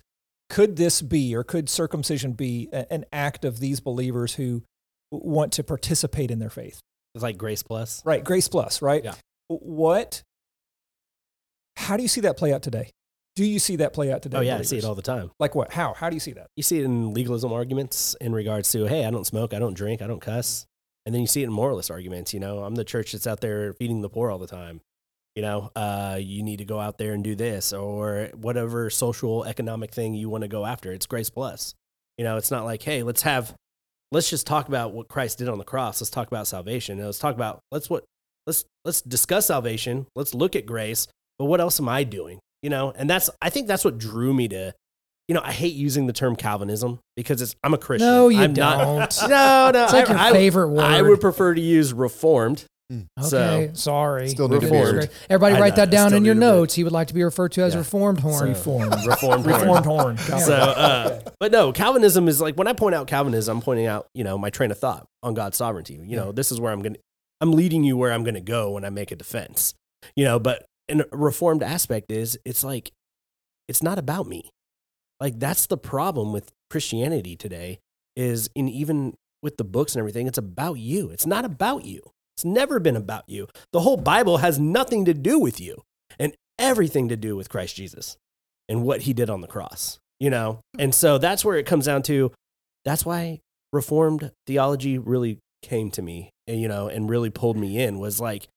could 0.49 0.75
this 0.75 1.01
be 1.01 1.33
or 1.35 1.43
could 1.43 1.69
circumcision 1.69 2.33
be 2.33 2.67
a- 2.73 2.91
an 2.91 3.05
act 3.13 3.45
of 3.45 3.59
these 3.59 3.79
believers 3.79 4.33
who 4.35 4.63
want 5.11 5.53
to 5.53 5.63
participate 5.63 6.29
in 6.31 6.39
their 6.39 6.49
faith? 6.49 6.81
It's 7.15 7.23
like 7.23 7.37
Grace 7.37 7.63
Plus. 7.63 8.01
Right, 8.05 8.23
grace 8.23 8.47
plus, 8.47 8.81
right? 8.81 9.03
Yeah. 9.03 9.15
What? 9.47 10.23
How 11.77 11.97
do 11.97 12.03
you 12.03 12.09
see 12.09 12.21
that 12.21 12.37
play 12.37 12.53
out 12.53 12.61
today? 12.63 12.89
Do 13.35 13.45
you 13.45 13.59
see 13.59 13.77
that 13.77 13.93
play 13.93 14.11
out 14.11 14.21
today? 14.21 14.37
Oh 14.37 14.41
yeah, 14.41 14.57
I 14.57 14.61
see 14.63 14.77
it 14.77 14.83
all 14.83 14.95
the 14.95 15.01
time. 15.01 15.31
Like 15.39 15.55
what? 15.55 15.71
How? 15.71 15.93
How 15.93 16.09
do 16.09 16.15
you 16.15 16.19
see 16.19 16.33
that? 16.33 16.47
You 16.57 16.63
see 16.63 16.79
it 16.79 16.83
in 16.83 17.13
legalism 17.13 17.51
arguments 17.53 18.15
in 18.19 18.33
regards 18.33 18.71
to, 18.73 18.85
hey, 18.85 19.05
I 19.05 19.11
don't 19.11 19.25
smoke, 19.25 19.53
I 19.53 19.59
don't 19.59 19.73
drink, 19.73 20.01
I 20.01 20.07
don't 20.07 20.19
cuss. 20.21 20.65
And 21.05 21.15
then 21.15 21.21
you 21.21 21.27
see 21.27 21.41
it 21.41 21.45
in 21.45 21.51
moralist 21.51 21.89
arguments, 21.89 22.33
you 22.33 22.39
know, 22.39 22.63
I'm 22.63 22.75
the 22.75 22.83
church 22.83 23.13
that's 23.13 23.25
out 23.25 23.41
there 23.41 23.73
feeding 23.73 24.01
the 24.01 24.09
poor 24.09 24.29
all 24.29 24.37
the 24.37 24.47
time. 24.47 24.81
You 25.35 25.41
know, 25.41 25.71
uh, 25.75 26.19
you 26.21 26.43
need 26.43 26.57
to 26.57 26.65
go 26.65 26.79
out 26.79 26.97
there 26.97 27.13
and 27.13 27.23
do 27.23 27.35
this 27.35 27.71
or 27.71 28.29
whatever 28.35 28.89
social 28.89 29.45
economic 29.45 29.91
thing 29.91 30.13
you 30.13 30.29
want 30.29 30.43
to 30.43 30.49
go 30.49 30.65
after. 30.65 30.91
It's 30.91 31.05
grace 31.05 31.29
plus. 31.29 31.73
You 32.17 32.25
know, 32.25 32.37
it's 32.37 32.51
not 32.51 32.65
like, 32.65 32.83
hey, 32.83 33.01
let's 33.01 33.21
have, 33.21 33.55
let's 34.11 34.29
just 34.29 34.45
talk 34.45 34.67
about 34.67 34.93
what 34.93 35.07
Christ 35.07 35.37
did 35.37 35.47
on 35.47 35.57
the 35.57 35.63
cross. 35.63 36.01
Let's 36.01 36.11
talk 36.11 36.27
about 36.27 36.47
salvation. 36.47 37.03
Let's 37.03 37.17
talk 37.17 37.33
about, 37.33 37.61
let's 37.71 37.89
what, 37.89 38.03
let's, 38.45 38.65
let's 38.83 39.01
discuss 39.01 39.47
salvation. 39.47 40.05
Let's 40.15 40.35
look 40.35 40.55
at 40.55 40.65
grace. 40.65 41.07
But 41.39 41.45
what 41.45 41.61
else 41.61 41.79
am 41.79 41.87
I 41.87 42.03
doing? 42.03 42.39
You 42.61 42.69
know, 42.69 42.91
and 42.95 43.09
that's, 43.09 43.29
I 43.41 43.49
think 43.49 43.67
that's 43.67 43.85
what 43.85 43.97
drew 43.97 44.33
me 44.33 44.49
to, 44.49 44.73
you 45.27 45.35
know, 45.35 45.41
I 45.43 45.51
hate 45.51 45.73
using 45.73 46.07
the 46.07 46.13
term 46.13 46.35
Calvinism 46.35 46.99
because 47.15 47.41
it's, 47.41 47.55
I'm 47.63 47.73
a 47.73 47.77
Christian. 47.77 48.07
No, 48.09 48.29
you 48.29 48.41
I'm 48.41 48.53
don't. 48.53 48.97
Not, 48.99 49.17
no, 49.29 49.71
no. 49.73 49.83
It's 49.85 49.93
like 49.93 50.09
I, 50.09 50.13
your 50.13 50.19
I- 50.19 50.31
favorite 50.31 50.67
word. 50.69 50.83
I 50.83 51.01
would 51.01 51.21
prefer 51.21 51.53
to 51.53 51.61
use 51.61 51.93
reformed. 51.93 52.65
Okay, 52.91 53.07
So, 53.21 53.69
sorry. 53.73 54.27
Still 54.27 54.49
need 54.49 54.59
to 54.59 54.69
be 54.69 54.75
Reformed. 54.77 55.09
Everybody 55.29 55.61
write 55.61 55.69
know, 55.69 55.75
that 55.77 55.91
down 55.91 56.13
in 56.13 56.25
your 56.25 56.35
need 56.35 56.43
a 56.45 56.49
bit. 56.51 56.55
notes. 56.57 56.73
He 56.75 56.83
would 56.83 56.91
like 56.91 57.07
to 57.07 57.13
be 57.13 57.23
referred 57.23 57.53
to 57.53 57.61
as 57.61 57.71
Yeah. 57.73 57.79
reformed 57.79 58.19
horn. 58.19 58.49
Reformed, 58.49 58.93
reformed. 59.07 59.45
horn. 59.49 59.61
reformed 59.61 59.85
horn. 59.85 60.17
So, 60.41 60.53
uh, 60.53 61.21
but 61.39 61.53
no, 61.53 61.71
Calvinism 61.71 62.27
is 62.27 62.41
like 62.41 62.55
when 62.55 62.67
I 62.67 62.73
point 62.73 62.93
out 62.93 63.07
Calvinism, 63.07 63.59
I'm 63.59 63.63
pointing 63.63 63.85
out, 63.85 64.07
you 64.13 64.25
know, 64.25 64.37
my 64.37 64.49
train 64.49 64.71
of 64.71 64.77
thought 64.77 65.07
on 65.23 65.33
God's 65.35 65.55
sovereignty. 65.55 66.01
You 66.03 66.17
know, 66.17 66.33
this 66.33 66.51
is 66.51 66.59
where 66.59 66.73
I'm 66.73 66.81
going 66.81 66.95
to, 66.95 66.99
I'm 67.39 67.53
leading 67.53 67.85
you 67.85 67.95
where 67.95 68.11
I'm 68.11 68.25
going 68.25 68.33
to 68.35 68.41
go 68.41 68.71
when 68.71 68.83
I 68.83 68.89
make 68.89 69.09
a 69.11 69.15
defense, 69.15 69.73
you 70.17 70.25
know, 70.25 70.37
but 70.37 70.65
in 70.89 70.99
a 70.99 71.05
reformed 71.13 71.63
aspect 71.63 72.11
is 72.11 72.37
it's 72.43 72.61
like, 72.61 72.91
it's 73.69 73.81
not 73.81 73.99
about 73.99 74.27
me. 74.27 74.49
Like 75.21 75.39
that's 75.39 75.67
the 75.67 75.77
problem 75.77 76.33
with 76.33 76.51
Christianity 76.69 77.35
today 77.35 77.79
is 78.15 78.49
in 78.55 78.67
even 78.67 79.13
with 79.43 79.57
the 79.57 79.63
books 79.63 79.95
and 79.95 79.99
everything, 79.99 80.27
it's 80.27 80.37
about 80.37 80.79
you. 80.79 81.11
It's 81.11 81.25
not 81.25 81.45
about 81.45 81.85
you. 81.85 82.01
It's 82.35 82.43
never 82.43 82.79
been 82.79 82.95
about 82.95 83.23
you. 83.27 83.47
The 83.71 83.81
whole 83.81 83.97
Bible 83.97 84.37
has 84.37 84.59
nothing 84.59 85.05
to 85.05 85.13
do 85.13 85.39
with 85.39 85.61
you 85.61 85.83
and 86.19 86.33
everything 86.57 87.09
to 87.09 87.15
do 87.15 87.35
with 87.35 87.49
Christ 87.49 87.75
Jesus 87.75 88.17
and 88.67 88.83
what 88.83 89.01
he 89.01 89.13
did 89.13 89.29
on 89.29 89.41
the 89.41 89.47
cross, 89.47 89.99
you 90.19 90.29
know? 90.29 90.61
And 90.79 90.93
so 90.93 91.17
that's 91.17 91.45
where 91.45 91.57
it 91.57 91.65
comes 91.65 91.85
down 91.85 92.01
to 92.03 92.31
that's 92.83 93.05
why 93.05 93.41
reformed 93.71 94.31
theology 94.47 94.97
really 94.97 95.37
came 95.61 95.91
to 95.91 96.01
me, 96.01 96.31
and, 96.47 96.59
you 96.59 96.67
know, 96.67 96.87
and 96.87 97.07
really 97.07 97.29
pulled 97.29 97.57
me 97.57 97.79
in 97.79 97.99
was 97.99 98.19
like 98.19 98.47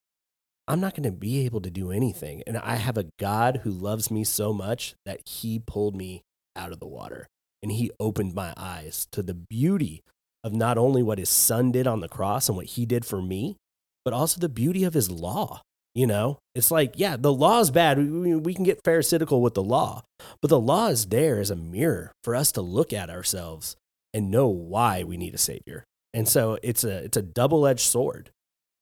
I'm 0.67 0.81
not 0.81 0.95
going 0.95 1.03
to 1.03 1.13
be 1.13 1.45
able 1.45 1.61
to 1.61 1.71
do 1.71 1.91
anything 1.91 2.43
and 2.47 2.57
I 2.57 2.77
have 2.77 2.97
a 2.97 3.11
God 3.19 3.61
who 3.65 3.71
loves 3.71 4.11
me 4.11 4.25
so 4.25 4.55
much 4.55 4.95
that 5.05 5.21
he 5.29 5.59
pulled 5.59 5.95
me 5.95 6.23
out 6.57 6.73
of 6.73 6.81
the 6.81 6.87
water 6.87 7.27
and 7.63 7.73
he 7.73 7.91
opened 7.99 8.35
my 8.35 8.53
eyes 8.57 9.07
to 9.13 9.23
the 9.23 9.35
beauty 9.35 10.03
of 10.45 10.53
not 10.53 10.77
only 10.77 11.03
what 11.03 11.19
his 11.19 11.31
son 11.31 11.73
did 11.73 11.87
on 11.87 12.01
the 12.01 12.09
cross 12.09 12.49
and 12.49 12.57
what 12.57 12.67
he 12.67 12.85
did 12.85 13.05
for 13.07 13.23
me, 13.23 13.57
but 14.05 14.13
also 14.13 14.39
the 14.39 14.49
beauty 14.51 14.85
of 14.85 14.93
his 14.93 15.11
law. 15.11 15.63
You 15.95 16.07
know, 16.07 16.39
it's 16.55 16.71
like, 16.71 16.95
yeah, 16.97 17.17
the 17.17 17.33
law 17.33 17.61
is 17.61 17.71
bad. 17.71 17.99
We, 17.99 18.35
we- 18.35 18.53
can 18.55 18.65
get 18.65 18.83
pharisaical 18.85 19.41
with 19.41 19.55
the 19.55 19.63
law, 19.63 20.03
but 20.43 20.49
the 20.49 20.61
law 20.61 20.89
is 20.89 21.07
there 21.07 21.39
as 21.41 21.51
a 21.51 21.57
mirror 21.57 22.13
for 22.25 22.35
us 22.35 22.53
to 22.53 22.61
look 22.61 22.93
at 22.93 23.09
ourselves 23.09 23.77
and 24.13 24.31
know 24.31 24.49
why 24.49 25.05
we 25.05 25.17
need 25.17 25.35
a 25.35 25.39
savior. 25.39 25.85
And 26.13 26.29
so 26.29 26.59
it's 26.63 26.85
a 26.85 26.99
it's 27.05 27.17
a 27.17 27.23
double 27.23 27.67
edged 27.67 27.81
sword, 27.87 28.31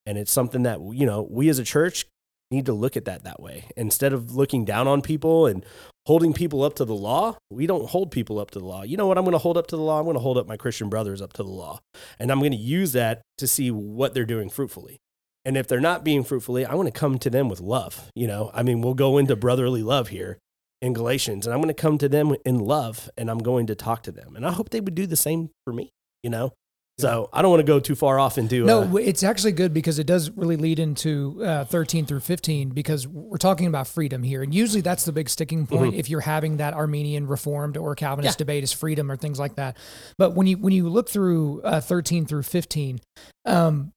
and 0.06 0.18
it's 0.18 0.32
something 0.32 0.64
that 0.64 0.80
you 0.80 1.06
know 1.06 1.22
we 1.30 1.48
as 1.48 1.58
a 1.58 1.64
church 1.64 2.06
need 2.52 2.66
to 2.66 2.72
look 2.72 2.96
at 2.96 3.06
that 3.06 3.24
that 3.24 3.40
way 3.40 3.64
instead 3.76 4.12
of 4.12 4.34
looking 4.34 4.64
down 4.64 4.86
on 4.86 5.02
people 5.02 5.46
and 5.46 5.64
holding 6.06 6.32
people 6.32 6.62
up 6.62 6.74
to 6.74 6.84
the 6.84 6.94
law. 6.94 7.36
We 7.50 7.66
don't 7.66 7.88
hold 7.88 8.10
people 8.10 8.38
up 8.38 8.50
to 8.52 8.58
the 8.58 8.64
law. 8.64 8.82
You 8.82 8.96
know 8.96 9.06
what? 9.06 9.18
I'm 9.18 9.24
going 9.24 9.32
to 9.32 9.38
hold 9.38 9.56
up 9.56 9.66
to 9.68 9.76
the 9.76 9.82
law. 9.82 9.98
I'm 9.98 10.04
going 10.04 10.14
to 10.14 10.20
hold 10.20 10.38
up 10.38 10.46
my 10.46 10.56
Christian 10.56 10.88
brothers 10.88 11.20
up 11.20 11.32
to 11.34 11.42
the 11.42 11.48
law, 11.48 11.80
and 12.18 12.30
I'm 12.30 12.38
going 12.38 12.52
to 12.52 12.56
use 12.56 12.92
that 12.92 13.22
to 13.38 13.48
see 13.48 13.70
what 13.70 14.14
they're 14.14 14.24
doing 14.24 14.50
fruitfully. 14.50 14.98
And 15.44 15.56
if 15.56 15.66
they're 15.66 15.80
not 15.80 16.04
being 16.04 16.22
fruitfully, 16.22 16.64
I 16.64 16.74
want 16.74 16.86
to 16.86 16.98
come 16.98 17.18
to 17.18 17.30
them 17.30 17.48
with 17.48 17.60
love. 17.60 18.10
You 18.14 18.28
know, 18.28 18.50
I 18.54 18.62
mean, 18.62 18.80
we'll 18.80 18.94
go 18.94 19.18
into 19.18 19.34
brotherly 19.34 19.82
love 19.82 20.08
here 20.08 20.38
in 20.80 20.92
Galatians, 20.92 21.46
and 21.46 21.54
I'm 21.54 21.60
going 21.60 21.74
to 21.74 21.80
come 21.80 21.98
to 21.98 22.08
them 22.08 22.34
in 22.44 22.58
love 22.58 23.10
and 23.16 23.30
I'm 23.30 23.38
going 23.38 23.66
to 23.68 23.74
talk 23.74 24.02
to 24.04 24.12
them. 24.12 24.36
And 24.36 24.46
I 24.46 24.52
hope 24.52 24.70
they 24.70 24.80
would 24.80 24.94
do 24.94 25.06
the 25.06 25.16
same 25.16 25.50
for 25.64 25.72
me, 25.72 25.90
you 26.22 26.30
know? 26.30 26.52
So 26.98 27.28
I 27.32 27.42
don't 27.42 27.50
want 27.50 27.60
to 27.60 27.66
go 27.66 27.80
too 27.80 27.94
far 27.94 28.18
off 28.18 28.36
into 28.38 28.64
No, 28.64 28.82
uh, 28.82 28.96
it's 28.96 29.22
actually 29.22 29.52
good 29.52 29.72
because 29.72 29.98
it 29.98 30.06
does 30.06 30.30
really 30.30 30.56
lead 30.56 30.78
into 30.78 31.42
uh, 31.42 31.64
13 31.64 32.04
through 32.06 32.20
15 32.20 32.70
because 32.70 33.08
we're 33.08 33.38
talking 33.38 33.66
about 33.66 33.88
freedom 33.88 34.22
here. 34.22 34.42
And 34.42 34.54
usually 34.54 34.82
that's 34.82 35.04
the 35.04 35.12
big 35.12 35.28
sticking 35.28 35.66
point 35.66 35.94
if 35.94 36.10
you're 36.10 36.20
having 36.20 36.58
that 36.58 36.74
Arminian 36.74 37.26
Reformed 37.26 37.76
or 37.76 37.94
Calvinist 37.94 38.36
Yeah. 38.36 38.38
debate 38.38 38.62
is 38.62 38.72
freedom 38.72 39.10
or 39.10 39.16
things 39.16 39.38
like 39.38 39.56
that. 39.56 39.78
But 40.18 40.34
when 40.34 40.46
you 40.46 40.58
when 40.58 40.72
you 40.74 40.88
look 40.88 41.08
through 41.08 41.62
uh, 41.62 41.80
13 41.80 42.26
through 42.26 42.42
15, 42.42 43.00
um, 43.46 43.92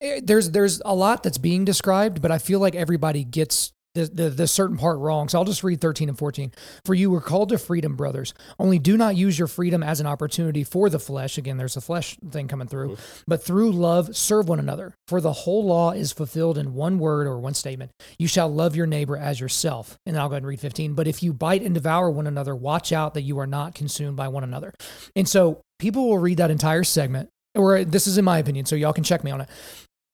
eh, 0.00 0.20
there's 0.24 0.50
there's 0.50 0.80
a 0.84 0.94
lot 0.94 1.22
that's 1.22 1.38
being 1.38 1.64
described, 1.64 2.22
but 2.22 2.30
I 2.30 2.38
feel 2.38 2.60
like 2.60 2.74
everybody 2.74 3.24
gets 3.24 3.72
the, 4.04 4.30
the, 4.30 4.46
certain 4.46 4.76
part 4.76 4.98
wrong. 4.98 5.28
So 5.28 5.38
I'll 5.38 5.44
just 5.44 5.64
read 5.64 5.80
13 5.80 6.08
and 6.08 6.18
14. 6.18 6.52
For 6.84 6.94
you 6.94 7.10
were 7.10 7.20
called 7.20 7.48
to 7.48 7.58
freedom, 7.58 7.96
brothers. 7.96 8.34
Only 8.58 8.78
do 8.78 8.96
not 8.96 9.16
use 9.16 9.38
your 9.38 9.48
freedom 9.48 9.82
as 9.82 10.00
an 10.00 10.06
opportunity 10.06 10.64
for 10.64 10.88
the 10.88 10.98
flesh. 10.98 11.38
Again, 11.38 11.56
there's 11.56 11.76
a 11.76 11.80
flesh 11.80 12.16
thing 12.30 12.48
coming 12.48 12.68
through. 12.68 12.90
Mm-hmm. 12.90 13.22
But 13.26 13.42
through 13.42 13.72
love, 13.72 14.16
serve 14.16 14.48
one 14.48 14.58
another. 14.58 14.94
For 15.08 15.20
the 15.20 15.32
whole 15.32 15.64
law 15.64 15.90
is 15.92 16.12
fulfilled 16.12 16.58
in 16.58 16.74
one 16.74 16.98
word 16.98 17.26
or 17.26 17.38
one 17.38 17.54
statement. 17.54 17.90
You 18.18 18.28
shall 18.28 18.48
love 18.48 18.76
your 18.76 18.86
neighbor 18.86 19.16
as 19.16 19.40
yourself. 19.40 19.96
And 20.06 20.16
I'll 20.16 20.28
go 20.28 20.34
ahead 20.34 20.42
and 20.42 20.48
read 20.48 20.60
15. 20.60 20.94
But 20.94 21.08
if 21.08 21.22
you 21.22 21.32
bite 21.32 21.62
and 21.62 21.74
devour 21.74 22.10
one 22.10 22.26
another, 22.26 22.54
watch 22.54 22.92
out 22.92 23.14
that 23.14 23.22
you 23.22 23.38
are 23.38 23.46
not 23.46 23.74
consumed 23.74 24.16
by 24.16 24.28
one 24.28 24.44
another. 24.44 24.72
And 25.14 25.28
so 25.28 25.60
people 25.78 26.08
will 26.08 26.18
read 26.18 26.38
that 26.38 26.50
entire 26.50 26.84
segment, 26.84 27.28
or 27.54 27.84
this 27.84 28.06
is 28.06 28.18
in 28.18 28.24
my 28.24 28.38
opinion, 28.38 28.66
so 28.66 28.76
y'all 28.76 28.92
can 28.92 29.04
check 29.04 29.24
me 29.24 29.30
on 29.30 29.40
it. 29.40 29.48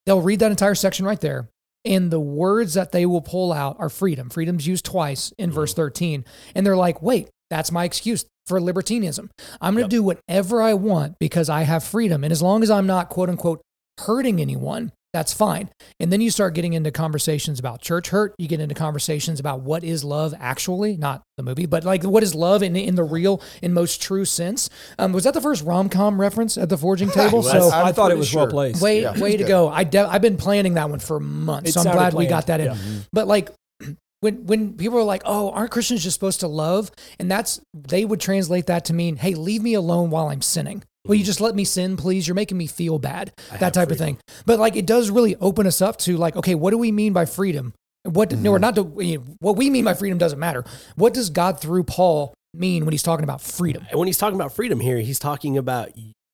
They'll 0.07 0.21
read 0.21 0.41
that 0.41 0.51
entire 0.51 0.75
section 0.75 1.07
right 1.07 1.21
there. 1.21 1.49
And 1.85 2.11
the 2.11 2.21
words 2.21 2.75
that 2.75 2.93
they 2.93 3.07
will 3.07 3.21
pull 3.21 3.53
out 3.53 3.77
are 3.79 3.89
freedom. 3.89 4.31
Freedom's 4.31 4.67
used 4.67 4.85
twice 4.85 5.33
in 5.39 5.51
mm-hmm. 5.51 5.57
verse 5.57 5.75
13. 5.75 6.25
And 6.55 6.67
they're 6.67 6.77
like, 6.77 7.03
wait, 7.03 7.29
that's 7.51 7.73
my 7.73 7.85
excuse 7.85 8.25
for 8.47 8.61
libertinism. 8.61 9.31
I'm 9.61 9.75
going 9.75 9.85
to 9.85 9.97
do 9.97 10.03
whatever 10.03 10.63
I 10.63 10.75
want 10.75 11.19
because 11.19 11.49
I 11.49 11.63
have 11.63 11.85
freedom. 11.85 12.25
And 12.25 12.33
as 12.33 12.43
long 12.43 12.63
as 12.63 12.71
I'm 12.71 12.87
not, 12.87 13.09
quote 13.09 13.29
unquote, 13.29 13.63
hurting 13.99 14.41
anyone, 14.41 14.93
that's 15.13 15.33
fine. 15.35 15.69
And 16.01 16.11
then 16.11 16.21
you 16.23 16.31
start 16.31 16.55
getting 16.55 16.73
into 16.73 16.91
conversations 16.91 17.59
about 17.59 17.83
church 17.83 18.09
hurt. 18.09 18.35
You 18.39 18.49
get 18.49 18.61
into 18.61 18.75
conversations 18.75 19.39
about 19.41 19.61
what 19.61 19.85
is 19.85 20.05
love 20.05 20.33
actually, 20.41 20.97
not 20.97 21.23
the 21.37 21.43
movie, 21.43 21.67
but 21.67 21.85
like 21.85 22.03
what 22.05 22.23
is 22.23 22.35
love 22.35 22.63
in, 22.63 22.75
in 22.77 22.95
the 22.95 23.05
real, 23.05 23.43
in 23.61 23.75
most 23.75 24.01
true 24.01 24.25
sense. 24.25 24.71
Um, 24.99 25.13
was 25.13 25.25
that 25.25 25.35
the 25.35 25.41
first 25.41 25.65
rom 25.65 25.89
com 25.91 26.21
reference 26.21 26.57
at 26.57 26.69
the 26.71 26.79
forging 26.79 27.11
table? 27.13 27.43
so 27.43 27.69
I 27.69 27.89
I'm 27.89 27.95
thought 27.95 28.07
it 28.11 28.15
pretty 28.15 28.19
was 28.21 28.35
well 28.35 28.45
sure. 28.47 28.51
placed. 28.51 28.81
Way, 28.83 29.03
Yeah, 29.03 29.19
way 29.21 29.33
to 29.33 29.39
good. 29.45 29.49
go! 29.49 29.69
I 29.69 29.85
de- 29.85 29.99
I've 30.09 30.23
been 30.23 30.37
planning 30.39 30.75
that 30.75 30.89
one 30.89 30.99
for 30.99 31.21
months, 31.21 31.71
It 31.71 31.73
so 31.75 31.81
I'm 31.81 31.85
sounded 31.85 31.99
glad 31.99 32.15
we 32.15 32.27
got 32.27 32.47
that 32.47 32.61
in. 32.61 32.67
Yeah. 32.69 32.77
But 33.13 33.27
like, 33.29 33.51
when 34.21 34.47
when 34.47 34.73
people 34.75 34.99
are 34.99 35.03
like, 35.05 35.23
"Oh, 35.27 35.51
aren't 35.51 35.71
Christians 35.73 36.03
just 36.03 36.15
supposed 36.15 36.41
to 36.41 36.49
love?" 36.49 36.91
and 37.19 37.31
that's 37.31 37.61
they 37.75 38.05
would 38.07 38.21
translate 38.21 38.67
that 38.67 38.87
to 38.87 38.95
mean, 38.95 39.17
"Hey, 39.17 39.35
leave 39.35 39.63
me 39.63 39.75
alone 39.75 40.09
while 40.11 40.29
I'm 40.29 40.43
sinning." 40.43 40.85
Will 41.07 41.17
you 41.17 41.25
just 41.25 41.41
let 41.41 41.55
me 41.55 41.65
sin, 41.65 41.97
please? 41.97 42.29
You're 42.29 42.35
making 42.35 42.59
me 42.59 42.67
feel 42.67 42.99
bad. 42.99 43.33
have 43.51 43.61
that 43.61 43.75
type 43.75 43.91
of 43.91 43.99
thing. 43.99 44.19
But 44.47 44.59
like, 44.59 44.77
it 44.77 44.87
does 44.87 45.11
really 45.11 45.35
open 45.37 45.67
us 45.67 45.83
up 45.83 45.97
to 45.99 46.17
like, 46.17 46.37
okay, 46.37 46.55
what 46.55 46.71
do 46.71 46.79
we 46.79 46.93
mean 46.93 47.13
by 47.13 47.25
freedom? 47.25 47.75
What 48.05 48.33
no, 48.33 48.51
or 48.51 48.59
not 48.59 48.75
to 48.77 48.93
you 48.99 49.19
know, 49.19 49.25
what 49.41 49.57
we 49.57 49.71
mean 49.71 49.85
by 49.85 49.95
freedom 49.95 50.19
doesn't 50.19 50.39
matter. 50.39 50.65
What 50.97 51.15
does 51.15 51.31
God 51.31 51.61
through 51.61 51.85
Paul 51.85 52.35
mean 52.53 52.85
when 52.85 52.93
he's 52.93 53.03
talking 53.03 53.25
about 53.25 53.41
freedom? 53.41 53.87
And 53.91 53.99
when 53.99 54.07
he's 54.07 54.19
talking 54.19 54.35
about 54.35 54.55
freedom 54.55 54.81
here, 54.81 54.99
he's 54.99 55.19
talking 55.19 55.57
about 55.57 55.91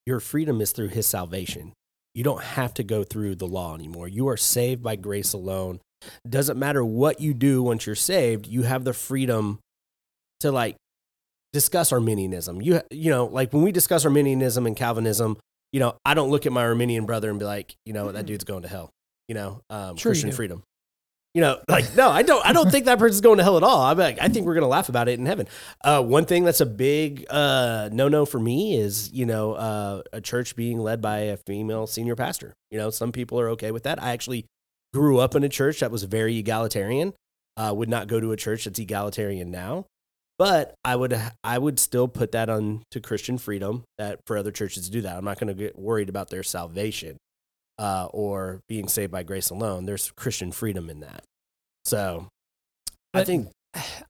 your 0.06 0.20
freedom 0.20 0.60
is 0.60 0.72
through 0.72 0.88
his 0.88 1.06
salvation. 1.06 1.72
You 2.14 2.24
don't 2.24 2.42
have 2.42 2.72
to 2.74 2.82
go 2.82 3.04
through 3.04 3.36
the 3.36 3.46
law 3.46 3.74
anymore. 3.74 4.08
You 4.08 4.28
are 4.28 4.36
saved 4.36 4.82
by 4.82 4.96
grace 4.96 5.34
alone. 5.34 5.80
Doesn't 6.28 6.58
matter 6.58 6.84
what 6.84 7.20
you 7.20 7.34
do 7.34 7.62
once 7.62 7.86
you're 7.86 7.94
saved, 7.94 8.46
you 8.46 8.62
have 8.62 8.84
the 8.84 8.94
freedom 8.94 9.58
to 10.40 10.50
like 10.50 10.76
discuss 11.52 11.92
Arminianism. 11.92 12.60
You 12.62 12.82
you 12.90 13.10
know, 13.10 13.26
like 13.26 13.52
when 13.52 13.62
we 13.62 13.72
discuss 13.72 14.04
Arminianism 14.04 14.66
and 14.66 14.76
Calvinism, 14.76 15.36
you 15.72 15.80
know, 15.80 15.96
I 16.04 16.14
don't 16.14 16.30
look 16.30 16.46
at 16.46 16.52
my 16.52 16.62
Arminian 16.64 17.06
brother 17.06 17.30
and 17.30 17.38
be 17.38 17.44
like, 17.44 17.74
you 17.84 17.92
know, 17.92 18.12
that 18.12 18.26
dude's 18.26 18.44
going 18.44 18.62
to 18.62 18.68
hell. 18.68 18.90
You 19.28 19.34
know, 19.34 19.60
um, 19.70 19.96
Sure 19.96 20.10
Christian 20.10 20.30
do. 20.30 20.36
freedom. 20.36 20.62
You 21.34 21.42
know, 21.42 21.60
like 21.68 21.94
no, 21.94 22.08
I 22.08 22.22
don't. 22.22 22.44
I 22.44 22.52
don't 22.52 22.70
think 22.70 22.86
that 22.86 22.98
person's 22.98 23.20
going 23.20 23.36
to 23.36 23.44
hell 23.44 23.58
at 23.58 23.62
all. 23.62 23.82
I'm 23.82 23.98
like, 23.98 24.18
I 24.20 24.28
think 24.28 24.46
we're 24.46 24.54
going 24.54 24.62
to 24.62 24.68
laugh 24.68 24.88
about 24.88 25.08
it 25.08 25.18
in 25.18 25.26
heaven. 25.26 25.46
Uh, 25.84 26.02
one 26.02 26.24
thing 26.24 26.44
that's 26.44 26.62
a 26.62 26.66
big 26.66 27.26
uh, 27.28 27.90
no-no 27.92 28.24
for 28.24 28.40
me 28.40 28.76
is 28.78 29.12
you 29.12 29.26
know 29.26 29.52
uh, 29.52 30.02
a 30.12 30.20
church 30.22 30.56
being 30.56 30.78
led 30.80 31.02
by 31.02 31.18
a 31.18 31.36
female 31.36 31.86
senior 31.86 32.16
pastor. 32.16 32.54
You 32.70 32.78
know, 32.78 32.88
some 32.90 33.12
people 33.12 33.38
are 33.38 33.50
okay 33.50 33.70
with 33.70 33.82
that. 33.82 34.02
I 34.02 34.12
actually 34.12 34.46
grew 34.94 35.18
up 35.18 35.34
in 35.34 35.44
a 35.44 35.48
church 35.50 35.80
that 35.80 35.90
was 35.90 36.02
very 36.04 36.38
egalitarian. 36.38 37.12
Uh, 37.58 37.74
would 37.76 37.90
not 37.90 38.08
go 38.08 38.18
to 38.20 38.32
a 38.32 38.36
church 38.36 38.64
that's 38.64 38.78
egalitarian 38.78 39.50
now, 39.50 39.84
but 40.38 40.74
I 40.84 40.96
would 40.96 41.20
I 41.44 41.58
would 41.58 41.78
still 41.80 42.08
put 42.08 42.32
that 42.32 42.48
on 42.48 42.82
to 42.92 43.00
Christian 43.00 43.38
freedom 43.38 43.84
that 43.98 44.20
for 44.26 44.38
other 44.38 44.50
churches 44.52 44.84
to 44.86 44.90
do 44.90 45.00
that. 45.02 45.16
I'm 45.16 45.24
not 45.24 45.38
going 45.38 45.48
to 45.48 45.54
get 45.54 45.78
worried 45.78 46.08
about 46.08 46.30
their 46.30 46.42
salvation 46.42 47.16
uh, 47.78 48.06
or 48.12 48.60
being 48.68 48.88
saved 48.88 49.12
by 49.12 49.22
grace 49.24 49.50
alone. 49.50 49.84
There's 49.86 50.10
Christian 50.16 50.52
freedom 50.52 50.88
in 50.90 51.00
that. 51.00 51.22
So 51.84 52.28
I 53.14 53.24
think 53.24 53.48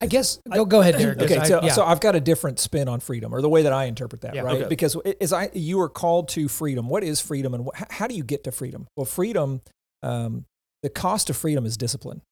I 0.01 0.07
guess 0.07 0.38
go 0.53 0.64
go 0.64 0.81
ahead, 0.81 0.95
Derek. 0.99 1.19
'cause 1.19 1.31
Okay, 1.31 1.38
I- 1.41 1.45
so, 1.45 1.62
yeah. 1.62 1.73
so 1.73 1.85
I've 1.85 2.01
got 2.01 2.14
a 2.14 2.21
different 2.21 2.59
spin 2.61 2.88
on 2.88 3.01
freedom, 3.01 3.35
or 3.35 3.41
the 3.43 3.49
way 3.49 3.62
that 3.62 3.73
I 3.73 3.85
interpret 3.85 4.21
that, 4.23 4.35
Yeah. 4.35 4.43
right? 4.43 4.61
Okay. 4.61 4.69
Because 4.69 4.97
as 5.21 5.33
I, 5.33 5.51
you 5.55 5.81
are 5.81 5.88
called 5.88 6.29
to 6.31 6.49
freedom. 6.49 6.88
What 6.88 7.03
is 7.05 7.21
freedom, 7.21 7.55
and 7.55 7.67
wh- 7.67 7.83
how 7.91 8.07
do 8.07 8.14
you 8.14 8.23
get 8.25 8.45
to 8.45 8.53
freedom? 8.53 8.87
Well, 8.97 9.05
freedom, 9.07 9.61
um, 10.03 10.45
the 10.83 10.88
cost 10.91 11.29
of 11.29 11.37
freedom 11.37 11.67
is 11.67 11.77
discipline. 11.77 12.23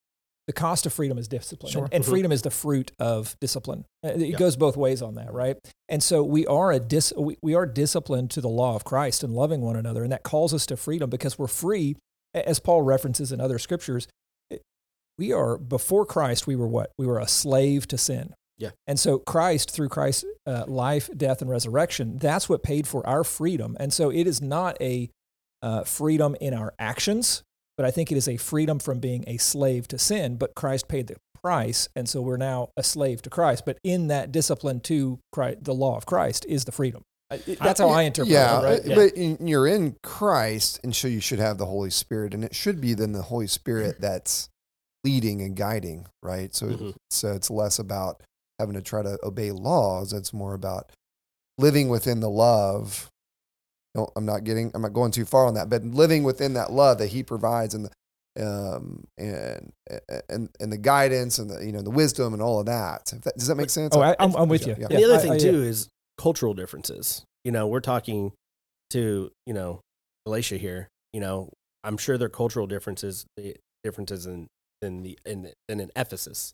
The 0.47 0.53
cost 0.53 0.87
of 0.87 0.93
freedom 0.93 1.19
is 1.19 1.27
discipline, 1.27 1.73
Sure. 1.73 1.85
and, 1.87 1.95
and 1.95 2.05
Mhm. 2.05 2.09
freedom 2.09 2.31
is 2.33 2.43
the 2.43 2.51
fruit 2.51 2.93
of 3.01 3.37
discipline. 3.41 3.85
Uh, 4.05 4.09
It 4.11 4.21
Yeah. 4.29 4.37
goes 4.37 4.57
both 4.57 4.77
ways 4.77 5.03
on 5.03 5.17
that, 5.17 5.33
right? 5.33 5.57
And 5.89 6.03
so 6.03 6.23
we 6.23 6.47
are 6.47 6.71
a 6.71 6.79
dis, 6.79 7.13
we, 7.17 7.37
we 7.43 7.55
are 7.55 7.67
disciplined 7.67 8.31
to 8.33 8.41
the 8.41 8.49
law 8.49 8.77
of 8.77 8.85
Christ 8.85 9.25
and 9.25 9.35
loving 9.35 9.61
one 9.63 9.75
another, 9.77 10.03
and 10.05 10.13
that 10.13 10.23
calls 10.23 10.55
us 10.55 10.65
to 10.67 10.77
freedom 10.77 11.11
because 11.11 11.37
we're 11.39 11.49
free, 11.49 11.97
as 12.35 12.61
Paul 12.61 12.83
references 12.83 13.33
in 13.33 13.41
other 13.41 13.59
scriptures. 13.59 14.07
We 15.19 15.33
are 15.33 15.57
before 15.57 16.05
Christ. 16.05 16.47
We 16.47 16.57
were 16.57 16.69
what? 16.69 16.91
We 16.99 17.07
were 17.07 17.19
a 17.19 17.27
slave 17.29 17.89
to 17.89 17.97
sin. 17.99 18.35
yeah 18.59 18.71
And 18.87 19.01
so 19.01 19.19
Christ, 19.19 19.71
through 19.71 19.89
Christ's 19.89 20.25
uh, 20.47 20.65
life, 20.67 21.09
death, 21.17 21.41
and 21.41 21.51
resurrection, 21.51 22.19
that's 22.19 22.49
what 22.49 22.63
paid 22.63 22.87
for 22.87 23.07
our 23.07 23.25
freedom. 23.25 23.77
And 23.81 23.93
so 23.93 24.11
it 24.11 24.27
is 24.27 24.41
not 24.43 24.77
a 24.81 25.11
uh, 25.63 25.85
freedom 25.85 26.37
in 26.41 26.53
our 26.55 26.75
actions, 26.79 27.43
but 27.77 27.87
I 27.87 27.91
think 27.91 28.11
it 28.11 28.17
is 28.17 28.29
a 28.29 28.37
freedom 28.37 28.79
from 28.79 28.99
being 28.99 29.25
a 29.27 29.37
slave 29.37 29.89
to 29.89 29.99
sin. 29.99 30.37
But 30.37 30.55
Christ 30.55 30.89
paid 30.89 31.09
the 31.09 31.17
price, 31.43 31.89
and 31.95 32.09
so 32.09 32.21
we're 32.23 32.37
now 32.37 32.71
a 32.77 32.83
slave 32.83 33.23
to 33.23 33.31
Christ. 33.31 33.65
But 33.67 33.79
in 33.85 34.09
that 34.09 34.33
discipline 34.33 34.81
to 34.81 35.19
Christ, 35.33 35.65
the 35.65 35.75
law 35.75 35.97
of 35.97 36.07
Christ 36.07 36.47
is 36.49 36.65
the 36.65 36.73
freedom. 36.73 37.03
That's 37.61 37.81
how 37.81 37.89
I 37.89 38.03
interpret 38.03 38.31
yeah, 38.31 38.61
it, 38.61 38.65
right? 38.65 38.93
uh, 38.93 38.95
but 38.95 39.12
in, 39.15 39.49
you're 39.49 39.67
in 39.67 39.97
Christ, 40.03 40.81
and 40.85 40.95
so 40.95 41.09
you 41.09 41.21
should 41.21 41.41
have 41.41 41.59
the 41.59 41.67
Holy 41.67 41.91
Spirit, 41.91 42.35
and 42.35 42.45
it 42.45 42.55
should 42.55 42.81
be 42.81 42.95
then 42.95 43.12
the 43.12 43.23
Holy 43.23 43.49
Spirit 43.49 44.01
that's 44.01 44.49
leading 45.05 45.43
and 45.43 45.57
guiding, 45.57 46.07
right? 46.23 46.55
So, 46.55 46.67
Mhm. 46.67 46.95
so 47.11 47.33
it's 47.33 47.51
less 47.51 47.79
about 47.81 48.23
having 48.61 48.75
to 48.75 48.81
try 48.83 49.03
to 49.03 49.19
obey 49.25 49.51
laws; 49.51 50.12
it's 50.12 50.33
more 50.33 50.55
about 50.55 50.93
living 51.59 51.89
within 51.89 52.21
the 52.21 52.31
love. 52.31 53.11
No, 53.97 54.09
I'm 54.17 54.27
not 54.27 54.45
getting, 54.45 54.71
I'm 54.75 54.83
not 54.83 54.93
going 54.93 55.11
too 55.11 55.25
far 55.25 55.47
on 55.47 55.55
that, 55.55 55.69
but 55.71 55.83
living 55.85 56.23
within 56.23 56.55
that 56.55 56.71
love 56.73 56.99
that 56.99 57.09
He 57.09 57.23
provides, 57.23 57.75
and 57.75 57.87
the 57.87 57.91
um 58.39 59.05
and 59.17 59.73
and 60.29 60.51
and 60.61 60.71
the 60.73 60.77
guidance 60.77 61.39
and 61.39 61.49
the 61.49 61.65
you 61.65 61.73
know 61.73 61.81
the 61.81 61.91
wisdom 61.91 62.35
and 62.35 62.43
all 62.43 62.61
of 62.61 62.67
that. 62.67 63.07
That 63.25 63.37
does 63.37 63.47
that 63.49 63.55
make 63.57 63.71
sense? 63.71 63.97
Oh, 63.97 64.03
I, 64.03 64.15
I'm, 64.19 64.35
I'm 64.37 64.49
with 64.49 64.67
you. 64.67 64.75
Yeah. 64.79 64.89
And 64.91 64.99
the 64.99 65.05
other 65.05 65.15
I- 65.15 65.19
thing 65.19 65.33
I- 65.33 65.39
too 65.39 65.63
is 65.63 65.89
cultural 66.19 66.53
differences. 66.55 67.25
You 67.45 67.53
know, 67.53 67.67
we're 67.67 67.81
talking 67.81 68.33
to 68.91 69.31
you 69.47 69.55
know 69.55 69.81
Galatia 70.27 70.57
here. 70.59 70.89
You 71.13 71.21
know, 71.21 71.51
I'm 71.83 71.97
sure 71.97 72.19
there 72.19 72.27
are 72.27 72.29
cultural 72.29 72.67
differences, 72.67 73.25
the 73.37 73.57
differences 73.83 74.27
in 74.27 74.49
in 74.83 75.03
the 75.03 75.19
in 75.25 75.53
than 75.69 75.81
in 75.81 75.91
Ephesus 75.97 76.53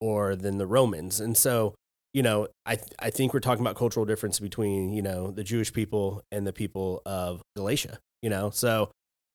or 0.00 0.36
than 0.36 0.58
the 0.58 0.66
Romans, 0.66 1.18
and 1.20 1.36
so 1.36 1.74
you 2.16 2.22
know, 2.22 2.48
I 2.64 2.78
I 2.98 3.10
think 3.10 3.34
we're 3.34 3.40
talking 3.40 3.60
about 3.60 3.76
cultural 3.76 4.06
difference 4.06 4.40
between 4.40 4.94
you 4.94 5.02
know 5.02 5.30
the 5.30 5.44
Jewish 5.44 5.70
people 5.70 6.22
and 6.32 6.46
the 6.46 6.52
people 6.52 7.02
of 7.04 7.42
Galatia. 7.54 7.98
You 8.22 8.30
know, 8.30 8.48
so 8.48 8.90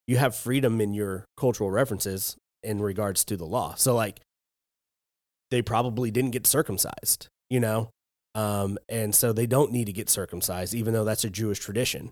you 0.07 0.17
have 0.17 0.35
freedom 0.35 0.81
in 0.81 0.95
your 0.95 1.25
cultural 1.37 1.69
references 1.69 2.35
in 2.63 2.81
regards 2.81 3.23
to 3.25 3.37
the 3.37 3.45
law. 3.45 3.75
So 3.75 3.93
like 3.93 4.19
they 5.51 5.61
probably 5.61 6.09
didn't 6.09 6.31
get 6.31 6.47
circumcised, 6.47 7.27
you 7.51 7.59
know? 7.59 7.91
Um, 8.33 8.79
and 8.89 9.13
so 9.13 9.31
they 9.31 9.45
don't 9.45 9.71
need 9.71 9.85
to 9.85 9.93
get 9.93 10.09
circumcised, 10.09 10.73
even 10.73 10.93
though 10.93 11.03
that's 11.03 11.23
a 11.23 11.29
Jewish 11.29 11.59
tradition. 11.59 12.11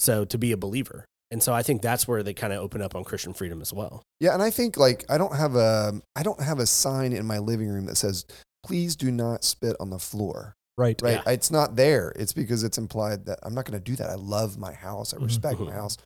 So 0.00 0.24
to 0.24 0.38
be 0.38 0.52
a 0.52 0.56
believer. 0.56 1.04
And 1.30 1.42
so 1.42 1.52
I 1.52 1.62
think 1.62 1.82
that's 1.82 2.08
where 2.08 2.22
they 2.22 2.34
kind 2.34 2.52
of 2.52 2.60
open 2.60 2.80
up 2.80 2.94
on 2.94 3.04
Christian 3.04 3.34
freedom 3.34 3.60
as 3.60 3.72
well. 3.72 4.02
Yeah, 4.20 4.32
and 4.32 4.42
I 4.42 4.50
think 4.50 4.76
like 4.76 5.04
I 5.10 5.18
don't 5.18 5.36
have 5.36 5.54
a 5.54 6.00
I 6.16 6.22
don't 6.22 6.40
have 6.40 6.58
a 6.58 6.66
sign 6.66 7.12
in 7.12 7.26
my 7.26 7.38
living 7.38 7.68
room 7.68 7.86
that 7.86 7.96
says 7.96 8.24
please 8.64 8.96
do 8.96 9.10
not 9.10 9.44
spit 9.44 9.76
on 9.80 9.90
the 9.90 9.98
floor. 9.98 10.54
Right. 10.78 11.00
Right? 11.02 11.20
Yeah. 11.26 11.32
It's 11.32 11.50
not 11.50 11.76
there. 11.76 12.12
It's 12.16 12.32
because 12.32 12.64
it's 12.64 12.78
implied 12.78 13.26
that 13.26 13.38
I'm 13.42 13.54
not 13.54 13.64
going 13.66 13.78
to 13.78 13.84
do 13.84 13.96
that. 13.96 14.08
I 14.08 14.14
love 14.14 14.58
my 14.58 14.72
house. 14.72 15.12
I 15.12 15.18
respect 15.18 15.60
my 15.60 15.66
Mhm. 15.70 15.72
house. 15.74 15.96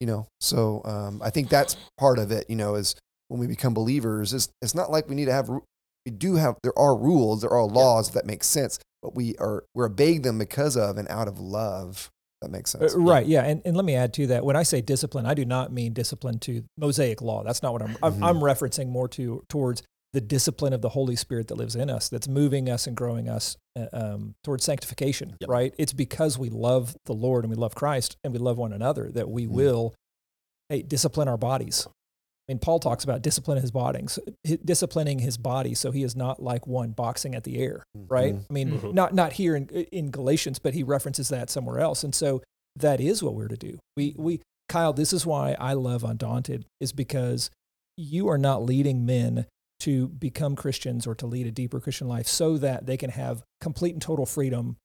you 0.00 0.06
know. 0.06 0.26
So 0.40 0.82
um, 0.84 1.22
I 1.24 1.30
think 1.30 1.48
that's 1.48 1.74
part 1.98 2.18
of 2.18 2.30
it. 2.30 2.48
You 2.50 2.56
know, 2.56 2.74
is 2.74 2.94
when 3.28 3.40
we 3.40 3.46
become 3.46 3.72
believers, 3.74 4.34
it's, 4.34 4.48
it's 4.62 4.74
not 4.74 4.90
like 4.90 5.08
we 5.08 5.14
need 5.14 5.24
to 5.26 5.32
have. 5.32 5.48
We 5.48 6.12
do 6.12 6.34
have. 6.36 6.56
There 6.62 6.78
are 6.78 6.94
rules. 6.96 7.40
There 7.40 7.50
are 7.50 7.64
laws 7.64 8.10
that 8.10 8.26
make 8.26 8.44
sense, 8.44 8.78
but 9.02 9.14
we 9.14 9.36
are 9.38 9.64
we're 9.74 9.86
obeying 9.86 10.20
them 10.22 10.38
because 10.38 10.76
of 10.76 10.98
and 10.98 11.08
out 11.08 11.28
of 11.28 11.38
love. 11.40 12.10
That 12.42 12.50
makes 12.50 12.70
sense. 12.72 12.94
Uh, 12.94 12.98
right. 13.00 13.24
Yeah. 13.26 13.42
And, 13.44 13.62
and 13.64 13.74
let 13.74 13.86
me 13.86 13.94
add 13.94 14.12
to 14.14 14.26
that. 14.28 14.44
When 14.44 14.54
I 14.56 14.62
say 14.64 14.82
discipline, 14.82 15.24
I 15.24 15.32
do 15.32 15.46
not 15.46 15.72
mean 15.72 15.94
discipline 15.94 16.38
to 16.40 16.64
Mosaic 16.76 17.22
law. 17.22 17.42
That's 17.42 17.62
not 17.62 17.72
what 17.72 17.80
I'm, 17.80 17.96
I'm, 18.02 18.12
Mhm. 18.14 18.22
I'm 18.22 18.36
referencing 18.36 18.88
more 18.88 19.08
to 19.08 19.42
towards 19.48 19.82
the 20.16 20.20
discipline 20.22 20.72
of 20.72 20.80
the 20.80 20.88
Holy 20.88 21.14
Spirit 21.14 21.48
that 21.48 21.56
lives 21.56 21.76
in 21.76 21.90
us, 21.90 22.08
that's 22.08 22.26
moving 22.26 22.70
us 22.70 22.86
and 22.86 22.96
growing 22.96 23.28
us 23.28 23.58
uh, 23.78 23.84
um, 23.92 24.34
towards 24.42 24.64
sanctification, 24.64 25.36
Yep. 25.42 25.50
right? 25.50 25.74
It's 25.76 25.92
because 25.92 26.38
we 26.38 26.48
love 26.48 26.96
the 27.04 27.12
Lord 27.12 27.44
and 27.44 27.50
we 27.50 27.56
love 27.56 27.74
Christ 27.74 28.16
and 28.24 28.32
we 28.32 28.38
love 28.38 28.56
one 28.56 28.72
another 28.72 29.10
that 29.12 29.28
we 29.28 29.44
Mhm. 29.46 29.50
will 29.50 29.94
hey, 30.70 30.80
discipline 30.80 31.28
our 31.28 31.36
bodies. 31.36 31.86
I 31.86 32.52
mean, 32.52 32.58
Paul 32.60 32.78
talks 32.80 33.04
about 33.04 33.20
discipline 33.20 33.60
his 33.60 33.70
body, 33.70 34.06
disciplining 34.64 35.18
his 35.18 35.36
body 35.36 35.74
so 35.74 35.90
he 35.90 36.02
is 36.02 36.16
not 36.16 36.42
like 36.42 36.66
one 36.66 36.92
boxing 36.92 37.34
at 37.34 37.44
the 37.44 37.58
air, 37.58 37.82
right? 38.08 38.34
Mhm. 38.36 38.44
I 38.48 38.52
mean, 38.52 38.78
Mhm. 38.80 38.94
not 38.94 39.12
not 39.14 39.34
here 39.34 39.54
in 39.54 39.68
in 39.68 40.10
Galatians, 40.10 40.58
but 40.58 40.72
he 40.74 40.82
references 40.82 41.28
that 41.28 41.50
somewhere 41.50 41.78
else, 41.78 42.02
and 42.04 42.14
so 42.14 42.42
that 42.74 43.00
is 43.00 43.22
what 43.22 43.34
we're 43.34 43.48
to 43.48 43.56
do. 43.56 43.78
We 43.96 44.14
we 44.16 44.40
Kyle, 44.68 44.92
this 44.94 45.12
is 45.12 45.26
why 45.26 45.56
I 45.60 45.74
love 45.74 46.02
Undaunted, 46.04 46.64
is 46.80 46.92
because 46.92 47.50
you 47.98 48.28
are 48.28 48.38
not 48.38 48.62
leading 48.64 49.04
men 49.06 49.46
to 49.86 50.08
become 50.08 50.56
Christians 50.56 51.06
or 51.06 51.14
to 51.14 51.26
lead 51.26 51.46
a 51.46 51.50
deeper 51.50 51.80
Christian 51.80 52.08
life 52.08 52.26
so 52.26 52.58
that 52.58 52.86
they 52.86 52.96
can 52.96 53.10
have 53.10 53.42
complete 53.60 53.94
and 53.94 54.02
total 54.02 54.26
freedom 54.26 54.76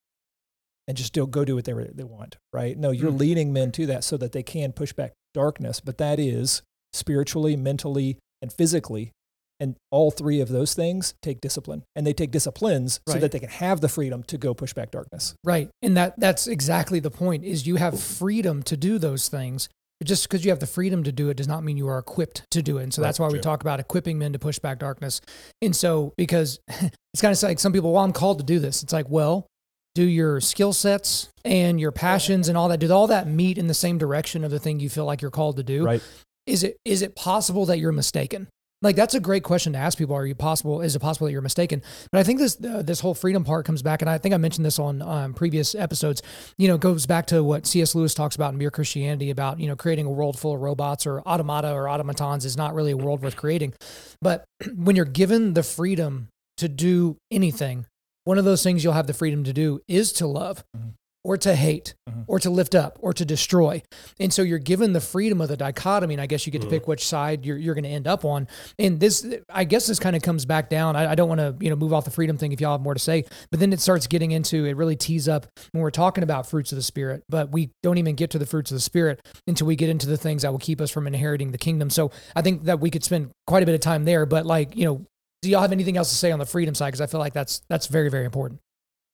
and 0.88 0.96
just 0.98 1.08
still 1.08 1.26
go 1.28 1.44
do 1.44 1.56
what 1.56 1.66
they, 1.66 1.74
they 1.94 2.04
want, 2.04 2.38
right? 2.54 2.78
No, 2.78 2.92
you're 2.92 3.12
Mm. 3.12 3.20
leading 3.20 3.54
men 3.54 3.72
to 3.74 3.86
that 3.88 4.04
so 4.04 4.16
that 4.18 4.32
they 4.32 4.44
can 4.44 4.72
push 4.74 4.94
back 4.94 5.14
darkness, 5.34 5.80
but 5.80 5.98
that 5.98 6.20
is 6.20 6.62
spiritually, 6.94 7.56
mentally, 7.56 8.18
and 8.42 8.52
physically. 8.54 9.12
And 9.60 9.76
all 9.92 10.10
three 10.10 10.40
of 10.42 10.50
those 10.50 10.74
things 10.74 11.14
take 11.22 11.40
discipline, 11.40 11.84
and 11.96 12.06
they 12.06 12.14
take 12.14 12.32
disciplines 12.32 13.00
so 13.08 13.20
that 13.20 13.32
they 13.32 13.40
can 13.40 13.50
have 13.50 13.80
the 13.80 13.88
freedom 13.90 14.24
to 14.24 14.38
go 14.38 14.56
push 14.56 14.74
back 14.74 14.90
darkness. 14.90 15.36
Right. 15.44 15.70
And 15.84 15.96
that 15.98 16.20
that's 16.20 16.48
exactly 16.48 17.00
the 17.00 17.12
point 17.12 17.44
is 17.44 17.68
you 17.68 17.76
have 17.76 18.02
freedom 18.02 18.64
to 18.64 18.76
do 18.76 18.98
those 18.98 19.30
things. 19.30 19.70
Just 20.04 20.28
because 20.28 20.44
you 20.44 20.52
have 20.52 20.60
the 20.60 20.68
freedom 20.68 21.04
to 21.04 21.12
do 21.12 21.30
it 21.30 21.38
does 21.38 21.48
not 21.48 21.64
mean 21.64 21.78
you 21.78 21.88
are 21.88 22.00
equipped 22.00 22.50
to 22.52 22.62
do 22.62 22.78
it. 22.78 22.84
And 22.84 22.94
so 22.94 23.02
that's 23.02 23.20
why 23.20 23.28
we 23.28 23.40
talk 23.40 23.62
about 23.62 23.80
equipping 23.80 24.18
men 24.18 24.34
to 24.34 24.40
push 24.40 24.60
back 24.60 24.80
darkness. 24.80 25.22
And 25.62 25.76
so 25.76 26.14
because 26.18 26.60
it's 26.68 27.22
kind 27.22 27.36
of 27.36 27.44
like 27.44 27.60
some 27.60 27.74
people, 27.74 27.94
well, 27.94 28.04
I'm 28.04 28.14
called 28.14 28.40
to 28.40 28.44
do 28.44 28.60
this. 28.60 28.84
It's 28.84 28.94
like, 28.94 29.10
well, 29.10 29.46
do 29.94 30.04
your 30.04 30.40
skill 30.42 30.74
sets 30.74 31.30
and 31.44 31.80
your 31.80 31.92
passions 31.92 32.48
and 32.48 32.58
all 32.58 32.70
that, 32.70 32.80
do 32.80 32.92
all 32.92 33.08
that 33.08 33.28
meet 33.28 33.58
in 33.58 33.68
the 33.68 33.74
same 33.74 33.98
direction 33.98 34.44
of 34.44 34.52
the 34.52 34.60
thing 34.60 34.80
you 34.80 34.90
feel 34.90 35.06
like 35.06 35.22
you're 35.22 35.32
called 35.32 35.58
to 35.58 35.64
do? 35.64 35.84
Right. 35.86 36.02
Is 36.48 36.64
it 36.64 36.78
is 36.86 37.02
it 37.02 37.16
possible 37.16 37.66
that 37.68 37.78
you're 37.78 37.92
mistaken? 37.92 38.48
Like 38.82 38.96
that's 38.96 39.14
a 39.14 39.20
great 39.20 39.44
question 39.44 39.74
to 39.74 39.80
ask 39.80 39.98
people. 39.98 40.16
Are 40.16 40.26
you 40.26 40.34
possible? 40.34 40.82
Is 40.82 40.96
it 40.96 41.00
possible 41.00 41.28
that 41.28 41.32
you're 41.32 41.42
mistaken? 41.42 41.84
But 42.12 42.20
I 42.20 42.24
think 42.24 42.40
this 42.40 42.58
uh, 42.64 42.82
this 42.82 43.00
whole 43.00 43.14
freedom 43.14 43.44
part 43.44 43.66
comes 43.66 43.82
back, 43.84 44.02
and 44.02 44.10
I 44.10 44.18
think 44.18 44.34
I 44.34 44.38
mentioned 44.38 44.66
this 44.66 44.80
on 44.80 45.02
um, 45.04 45.34
previous 45.34 45.76
episodes. 45.76 46.24
You 46.58 46.68
know, 46.68 46.78
goes 46.78 47.06
back 47.06 47.28
to 47.28 47.44
what 47.44 47.68
C.S. 47.68 47.94
Lewis 47.94 48.14
talks 48.16 48.36
about 48.36 48.54
in 48.54 48.58
Mere 48.58 48.72
Christianity 48.72 49.30
about 49.30 49.60
you 49.60 49.68
know 49.68 49.76
creating 49.76 50.08
a 50.08 50.12
world 50.12 50.40
full 50.40 50.56
of 50.56 50.62
robots 50.62 51.06
or 51.06 51.22
automata 51.22 51.72
or 51.72 51.88
automatons 51.88 52.44
is 52.44 52.58
not 52.58 52.74
really 52.74 52.92
a 52.92 52.98
world 52.98 53.22
worth 53.22 53.36
creating. 53.36 53.74
But 54.22 54.46
when 54.76 54.96
you're 54.96 55.06
given 55.06 55.54
the 55.54 55.64
freedom 55.64 56.30
to 56.58 56.68
do 56.68 57.18
anything, 57.30 57.86
one 58.24 58.40
of 58.40 58.46
those 58.46 58.64
things 58.64 58.84
you'll 58.84 58.94
have 58.94 59.08
the 59.08 59.14
freedom 59.14 59.44
to 59.44 59.54
do 59.54 59.82
is 59.88 60.12
to 60.14 60.28
love. 60.28 60.64
Mhm. 60.76 60.94
Or 61.24 61.38
to 61.38 61.54
hate, 61.56 61.94
Mhm. 62.10 62.24
or 62.28 62.40
to 62.40 62.50
lift 62.50 62.74
up, 62.74 62.98
or 63.00 63.14
to 63.14 63.24
destroy. 63.24 63.84
And 64.20 64.34
so 64.34 64.42
you're 64.42 64.58
given 64.58 64.94
the 64.94 65.00
freedom 65.00 65.40
of 65.40 65.50
the 65.50 65.56
dichotomy, 65.58 66.16
and 66.16 66.22
I 66.22 66.26
guess 66.26 66.48
you 66.48 66.52
get 66.52 66.62
to 66.62 66.68
Mhm. 66.68 66.72
pick 66.72 66.88
which 66.88 67.06
side 67.08 67.46
you're, 67.46 67.58
you're 67.58 67.76
going 67.76 67.84
to 67.84 67.92
end 67.92 68.08
up 68.08 68.26
on. 68.26 68.48
And 68.80 69.00
this, 69.00 69.24
I 69.48 69.64
guess, 69.66 69.86
this 69.86 70.00
kind 70.00 70.16
of 70.16 70.24
comes 70.24 70.46
back 70.46 70.68
down. 70.68 70.96
I, 70.96 71.12
I 71.12 71.16
don't 71.16 71.30
want 71.30 71.40
to, 71.40 71.56
you 71.64 71.70
know, 71.70 71.76
move 71.76 71.94
off 71.94 72.06
the 72.06 72.12
freedom 72.12 72.38
thing 72.40 72.54
if 72.54 72.60
y'all 72.60 72.72
have 72.72 72.82
more 72.82 72.96
to 72.96 73.00
say, 73.00 73.26
but 73.52 73.60
then 73.60 73.72
it 73.72 73.80
starts 73.80 74.08
getting 74.08 74.32
into 74.32 74.66
it. 74.66 74.76
Really 74.76 74.96
tees 74.96 75.28
up 75.28 75.46
when 75.74 75.84
we're 75.84 75.92
talking 75.92 76.24
about 76.24 76.48
fruits 76.48 76.72
of 76.72 76.76
the 76.78 76.82
spirit, 76.82 77.22
but 77.30 77.52
we 77.52 77.70
don't 77.84 78.00
even 78.00 78.16
get 78.16 78.32
to 78.32 78.40
the 78.40 78.48
fruits 78.48 78.72
of 78.72 78.76
the 78.76 78.82
spirit 78.82 79.20
until 79.46 79.68
we 79.68 79.76
get 79.76 79.90
into 79.90 80.08
the 80.08 80.18
things 80.18 80.42
that 80.42 80.52
will 80.52 80.58
keep 80.60 80.82
us 80.82 80.90
from 80.90 81.06
inheriting 81.06 81.52
the 81.52 81.60
kingdom. 81.60 81.92
So 81.92 82.10
I 82.36 82.42
think 82.42 82.64
that 82.64 82.80
we 82.80 82.90
could 82.90 83.04
spend 83.04 83.30
quite 83.46 83.62
a 83.62 83.68
bit 83.68 83.76
of 83.76 83.82
time 83.82 84.06
there. 84.06 84.26
But 84.26 84.48
like, 84.48 84.76
you 84.76 84.86
know, 84.86 85.06
do 85.44 85.50
y'all 85.52 85.62
have 85.62 85.72
anything 85.72 85.98
else 85.98 86.10
to 86.10 86.16
say 86.16 86.32
on 86.32 86.40
the 86.40 86.46
freedom 86.48 86.74
side? 86.74 86.88
Because 86.88 87.02
I 87.02 87.06
feel 87.06 87.20
like 87.20 87.34
that's 87.34 87.62
that's 87.70 87.86
very 87.86 88.10
very 88.10 88.26
important. 88.26 88.60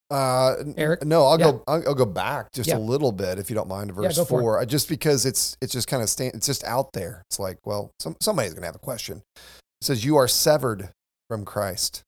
Uh, 0.09 0.55
Eric? 0.77 1.03
No, 1.05 1.25
I'll 1.25 1.39
Yeah. 1.39 1.51
go. 1.51 1.63
I'll, 1.67 1.87
I'll 1.89 1.95
go 1.95 2.05
back 2.05 2.51
just 2.53 2.69
Yeah. 2.69 2.77
a 2.77 2.79
little 2.79 3.11
bit 3.11 3.39
if 3.39 3.49
you 3.49 3.55
don't 3.55 3.67
mind. 3.67 3.89
To 3.93 4.01
Yeah, 4.01 4.07
verse 4.07 4.17
it. 4.17 4.25
four, 4.25 4.59
Uh, 4.59 4.65
just 4.65 4.87
because 4.87 5.25
it's 5.25 5.57
it's 5.61 5.73
just 5.73 5.87
kind 5.87 6.01
of 6.01 6.09
stand. 6.09 6.33
It's 6.35 6.45
just 6.45 6.63
out 6.63 6.93
there. 6.93 7.23
It's 7.29 7.39
like, 7.39 7.57
well, 7.65 7.91
some 7.99 8.15
somebody's 8.21 8.53
gonna 8.53 8.65
have 8.67 8.75
a 8.75 8.79
question. 8.79 9.21
It 9.35 9.41
says, 9.85 10.05
"You 10.05 10.15
are 10.17 10.27
severed 10.27 10.91
from 11.29 11.43
Christ, 11.43 12.03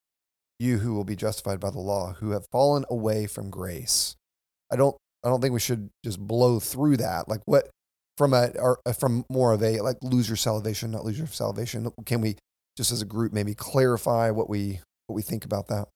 you 0.60 0.78
who 0.80 0.94
will 0.94 1.04
be 1.04 1.16
justified 1.18 1.60
by 1.60 1.72
the 1.72 1.80
law, 1.80 2.14
who 2.14 2.32
have 2.32 2.46
fallen 2.52 2.86
away 2.90 3.28
from 3.28 3.50
grace." 3.50 4.16
I 4.72 4.76
don't. 4.78 4.96
I 5.26 5.28
don't 5.28 5.42
think 5.42 5.54
we 5.54 5.60
should 5.60 5.90
just 6.06 6.20
blow 6.20 6.62
through 6.62 6.98
that. 6.98 7.28
Like 7.28 7.42
what 7.46 7.70
from 8.18 8.34
a 8.34 8.52
or 8.58 8.80
uh, 8.86 8.94
from 8.94 9.26
more 9.30 9.52
of 9.52 9.62
a 9.62 9.82
like 9.82 9.98
lose 10.02 10.30
your 10.30 10.38
salvation, 10.38 10.92
not 10.92 11.04
lose 11.04 11.18
your 11.18 11.28
salvation. 11.28 11.92
Can 12.06 12.22
we 12.22 12.38
just 12.78 12.94
as 12.94 13.02
a 13.02 13.06
group 13.06 13.34
maybe 13.34 13.54
clarify 13.54 14.30
what 14.32 14.50
we 14.50 14.80
what 15.08 15.16
we 15.16 15.22
think 15.22 15.44
about 15.44 15.68
that? 15.68 15.90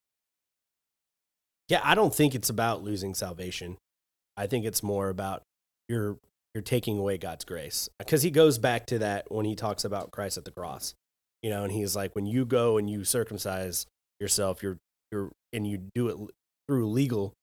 Yeah, 1.73 1.81
I 1.83 1.95
don't 1.95 2.13
think 2.13 2.35
it's 2.35 2.51
about 2.51 2.83
losing 2.83 3.15
salvation. 3.15 3.77
I 4.37 4.45
think 4.45 4.63
it's 4.63 4.83
more 4.83 5.09
about 5.09 5.41
you're 5.89 6.19
you're 6.53 6.61
taking 6.61 6.99
away 6.99 7.17
God's 7.17 7.45
grace. 7.45 7.89
Because 7.97 8.21
he 8.21 8.29
goes 8.29 8.59
back 8.59 8.85
to 8.87 8.99
that 8.99 9.31
when 9.31 9.47
he 9.47 9.55
talks 9.55 9.83
about 9.83 10.11
Christ 10.11 10.37
at 10.37 10.45
the 10.45 10.51
cross. 10.51 10.93
You 11.41 11.49
know, 11.49 11.63
and 11.63 11.73
he's 11.73 11.95
like 11.95 12.13
when 12.13 12.27
you 12.27 12.45
go 12.45 12.77
and 12.77 12.87
you 12.87 13.03
circumcise 13.03 13.87
yourself, 14.19 14.61
you're 14.61 14.77
you're 15.11 15.31
and 15.51 15.65
you 15.65 15.89
do 15.95 16.09
it 16.09 16.17
through 16.67 16.91
legal 16.91 17.33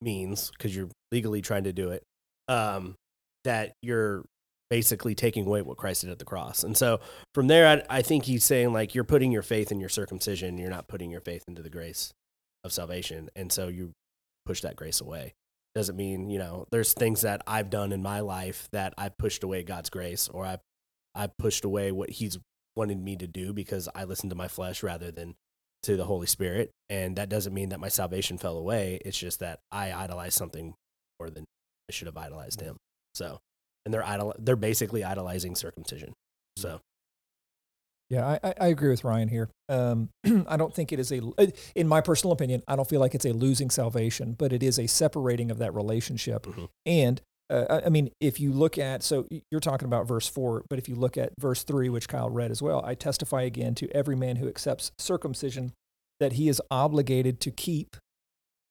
means 0.00 0.52
because 0.52 0.76
you're 0.76 0.90
legally 1.10 1.42
trying 1.42 1.64
to 1.64 1.72
do 1.72 1.90
it. 1.90 2.04
Um 2.46 2.94
that 3.42 3.72
you're 3.82 4.24
basically 4.70 5.16
taking 5.16 5.44
away 5.44 5.60
what 5.62 5.76
Christ 5.76 6.02
did 6.02 6.10
at 6.10 6.20
the 6.20 6.24
cross. 6.24 6.62
And 6.62 6.76
so 6.76 7.00
from 7.34 7.48
there 7.48 7.66
I, 7.66 7.98
I 7.98 8.02
think 8.02 8.26
he's 8.26 8.44
saying 8.44 8.72
like 8.72 8.94
you're 8.94 9.02
putting 9.02 9.32
your 9.32 9.42
faith 9.42 9.72
in 9.72 9.80
your 9.80 9.88
circumcision, 9.88 10.56
you're 10.56 10.70
not 10.70 10.86
putting 10.86 11.10
your 11.10 11.20
faith 11.20 11.42
into 11.48 11.62
the 11.62 11.68
grace 11.68 12.12
of 12.64 12.72
salvation. 12.72 13.28
And 13.36 13.52
so 13.52 13.68
you 13.68 13.92
push 14.46 14.60
that 14.62 14.76
grace 14.76 15.00
away. 15.00 15.34
Doesn't 15.74 15.96
mean, 15.96 16.28
you 16.28 16.38
know, 16.38 16.66
there's 16.70 16.92
things 16.92 17.22
that 17.22 17.42
I've 17.46 17.70
done 17.70 17.92
in 17.92 18.02
my 18.02 18.20
life 18.20 18.68
that 18.72 18.92
I 18.98 19.08
pushed 19.08 19.42
away 19.42 19.62
God's 19.62 19.90
grace 19.90 20.28
or 20.28 20.44
I 20.44 20.58
I 21.14 21.26
pushed 21.26 21.64
away 21.64 21.92
what 21.92 22.10
he's 22.10 22.38
wanted 22.74 22.98
me 22.98 23.16
to 23.16 23.26
do 23.26 23.52
because 23.52 23.88
I 23.94 24.04
listened 24.04 24.30
to 24.30 24.36
my 24.36 24.48
flesh 24.48 24.82
rather 24.82 25.10
than 25.10 25.34
to 25.82 25.96
the 25.96 26.04
Holy 26.04 26.26
Spirit. 26.26 26.70
And 26.88 27.16
that 27.16 27.28
doesn't 27.28 27.52
mean 27.52 27.70
that 27.70 27.80
my 27.80 27.88
salvation 27.88 28.38
fell 28.38 28.56
away. 28.56 29.00
It's 29.04 29.18
just 29.18 29.40
that 29.40 29.60
I 29.70 29.92
idolized 29.92 30.34
something 30.34 30.74
more 31.18 31.30
than 31.30 31.44
I 31.88 31.92
should 31.92 32.06
have 32.06 32.16
idolized 32.16 32.60
mm-hmm. 32.60 32.70
him. 32.70 32.76
So 33.14 33.38
and 33.84 33.92
they're 33.92 34.04
idol 34.04 34.34
they're 34.38 34.56
basically 34.56 35.04
idolizing 35.04 35.54
circumcision. 35.54 36.14
So 36.56 36.80
Yeah, 38.12 38.38
I, 38.44 38.54
I- 38.60 38.66
agree 38.68 38.90
with 38.90 39.04
Ryan 39.04 39.28
here. 39.28 39.48
Um, 39.70 40.10
I 40.46 40.58
don't 40.58 40.74
think 40.74 40.92
it 40.92 40.98
is 41.00 41.10
a, 41.10 41.22
in 41.74 41.88
my 41.88 42.02
personal 42.02 42.32
opinion, 42.32 42.62
I 42.68 42.76
don't 42.76 42.86
feel 42.88 43.00
like 43.00 43.14
it's 43.14 43.24
a 43.24 43.32
losing 43.32 43.70
salvation, 43.70 44.34
but 44.38 44.52
it 44.52 44.62
is 44.62 44.78
a 44.78 44.86
separating 44.86 45.50
of 45.50 45.56
that 45.58 45.74
relationship. 45.74 46.42
Mhm. 46.44 46.68
And 46.84 47.22
uh, 47.48 47.64
I- 47.70 47.86
I 47.86 47.88
mean, 47.88 48.10
if 48.20 48.38
you 48.38 48.52
look 48.52 48.76
at, 48.76 49.02
so 49.02 49.26
you're 49.50 49.60
talking 49.62 49.86
about 49.86 50.06
verse 50.06 50.28
four, 50.28 50.62
but 50.68 50.78
if 50.78 50.90
you 50.90 50.94
look 50.94 51.16
at 51.16 51.32
verse 51.40 51.64
three, 51.64 51.88
which 51.88 52.06
Kyle 52.06 52.28
read 52.28 52.50
as 52.50 52.60
well, 52.60 52.84
I 52.84 52.94
testify 52.94 53.42
again 53.42 53.74
to 53.76 53.88
every 53.96 54.14
man 54.14 54.36
who 54.36 54.46
accepts 54.46 54.92
circumcision 54.98 55.72
that 56.20 56.34
he 56.34 56.50
is 56.50 56.60
obligated 56.70 57.40
to 57.40 57.50
keep 57.50 57.96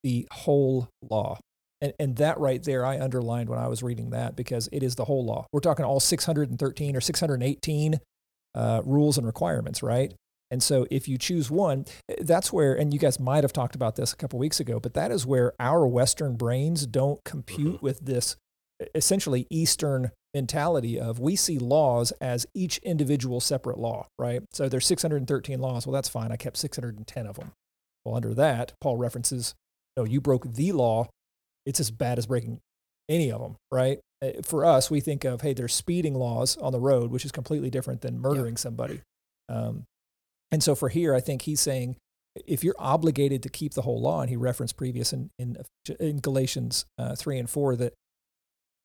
the 0.03 0.27
whole 0.31 0.87
law. 1.09 1.39
And, 1.81 1.93
and 1.99 2.15
that 2.17 2.39
right 2.39 2.61
there, 2.63 2.85
I 2.85 2.99
underlined 2.99 3.49
when 3.49 3.57
I 3.57 3.67
was 3.67 3.81
reading 3.81 4.11
that 4.11 4.35
because 4.35 4.69
it 4.71 4.83
is 4.83 4.95
the 4.95 5.05
whole 5.05 5.25
law. 5.25 5.47
We're 5.51 5.61
talking 5.61 5.83
all 5.83 5.99
613 5.99 6.95
or 6.95 7.01
618 7.01 7.99
uh, 8.55 8.81
rules 8.85 9.17
and 9.17 9.25
requirements, 9.25 9.81
right? 9.83 10.13
And 10.49 10.61
so 10.61 10.85
if 10.91 11.07
you 11.07 11.17
choose 11.17 11.49
one, 11.49 11.85
that's 12.19 12.51
where, 12.51 12.73
and 12.73 12.93
you 12.93 12.99
guys 12.99 13.19
might 13.19 13.43
have 13.43 13.53
talked 13.53 13.73
about 13.73 13.95
this 13.95 14.11
a 14.11 14.17
couple 14.17 14.37
weeks 14.37 14.59
ago, 14.59 14.79
but 14.81 14.93
that 14.95 15.09
is 15.09 15.25
where 15.25 15.53
our 15.59 15.87
Western 15.87 16.35
brains 16.35 16.85
don't 16.85 17.23
compute 17.23 17.81
with 17.81 18.05
this 18.05 18.35
essentially 18.93 19.47
Eastern 19.49 20.11
mentality 20.33 20.99
of 20.99 21.19
we 21.19 21.35
see 21.35 21.57
laws 21.57 22.11
as 22.19 22.45
each 22.53 22.77
individual 22.79 23.39
separate 23.39 23.77
law, 23.77 24.07
right? 24.19 24.41
So 24.51 24.67
there's 24.67 24.85
613 24.85 25.59
laws. 25.59 25.85
Well, 25.85 25.93
that's 25.93 26.09
fine. 26.09 26.31
I 26.31 26.37
kept 26.37 26.57
610 26.57 27.27
of 27.27 27.37
them. 27.37 27.51
Well, 28.03 28.15
under 28.15 28.33
that, 28.33 28.73
Paul 28.81 28.97
references, 28.97 29.55
no, 29.95 30.03
you 30.03 30.19
broke 30.19 30.53
the 30.53 30.71
law. 30.71 31.09
It's 31.65 31.79
as 31.79 31.91
bad 31.91 32.17
as 32.17 32.25
breaking 32.25 32.59
any 33.11 33.31
of 33.31 33.41
them, 33.41 33.57
right? 33.71 33.99
Uh, 34.23 34.41
For 34.43 34.65
us, 34.65 34.89
we 34.89 35.01
think 35.01 35.25
of, 35.25 35.41
hey, 35.41 35.53
there's 35.53 35.73
speeding 35.73 36.15
laws 36.15 36.57
on 36.57 36.71
the 36.71 36.79
road, 36.79 37.11
which 37.11 37.25
is 37.25 37.31
completely 37.31 37.69
different 37.69 38.01
than 38.01 38.19
murdering 38.19 38.57
somebody. 38.57 39.01
Um, 39.49 39.83
and 40.51 40.63
so 40.63 40.75
for 40.75 40.89
here, 40.89 41.13
I 41.13 41.19
think 41.19 41.43
he's 41.43 41.61
saying, 41.61 41.97
if 42.47 42.63
you're 42.63 42.75
obligated 42.79 43.43
to 43.43 43.49
keep 43.49 43.73
the 43.73 43.81
whole 43.81 44.01
law, 44.01 44.21
and 44.21 44.29
he 44.29 44.37
referenced 44.37 44.77
previous 44.77 45.11
in, 45.11 45.29
in, 45.37 45.57
in 45.99 46.19
Galatians 46.19 46.85
uh, 46.97 47.15
3 47.15 47.39
and 47.39 47.49
4 47.49 47.75
that 47.75 47.93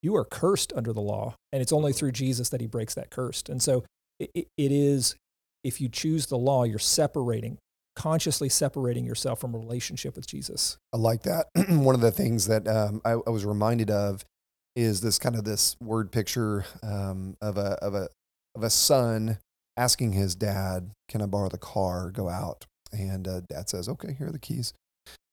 you 0.02 0.16
are 0.16 0.24
cursed 0.24 0.72
under 0.74 0.92
the 0.92 1.00
law, 1.00 1.36
and 1.52 1.62
it's 1.62 1.72
only 1.72 1.92
through 1.92 2.12
Jesus 2.12 2.48
that 2.48 2.60
he 2.60 2.66
breaks 2.66 2.94
that 2.94 3.10
curse. 3.10 3.42
And 3.48 3.62
so 3.62 3.84
it, 4.18 4.30
it 4.34 4.72
is, 4.72 5.14
if 5.62 5.80
you 5.80 5.88
choose 5.88 6.26
the 6.26 6.38
law, 6.38 6.64
you're 6.64 6.78
separating, 6.78 7.58
consciously 7.96 8.48
separating 8.48 9.04
yourself 9.04 9.40
from 9.40 9.54
a 9.54 9.58
relationship 9.58 10.14
with 10.14 10.26
Jesus. 10.26 10.78
I 10.92 10.98
like 10.98 11.22
that. 11.22 11.46
One 11.68 11.94
of 11.94 12.00
the 12.00 12.12
things 12.12 12.46
that 12.46 12.68
um, 12.68 13.00
I, 13.04 13.12
I 13.12 13.30
was 13.30 13.44
reminded 13.44 13.90
of 13.90 14.24
is 14.76 15.00
this 15.00 15.18
kind 15.18 15.34
of 15.34 15.44
this 15.44 15.74
word 15.80 16.12
picture 16.12 16.66
um, 16.82 17.36
of 17.40 17.56
a 17.56 17.78
of 17.82 17.94
a 17.94 18.08
of 18.54 18.62
a 18.62 18.70
son 18.70 19.38
asking 19.76 20.12
his 20.12 20.34
dad, 20.34 20.90
"Can 21.08 21.22
I 21.22 21.26
borrow 21.26 21.48
the 21.48 21.58
car? 21.58 22.10
Go 22.10 22.28
out." 22.28 22.66
And 22.92 23.26
uh, 23.26 23.40
dad 23.48 23.68
says, 23.68 23.88
"Okay, 23.88 24.14
here 24.16 24.28
are 24.28 24.32
the 24.32 24.38
keys." 24.38 24.74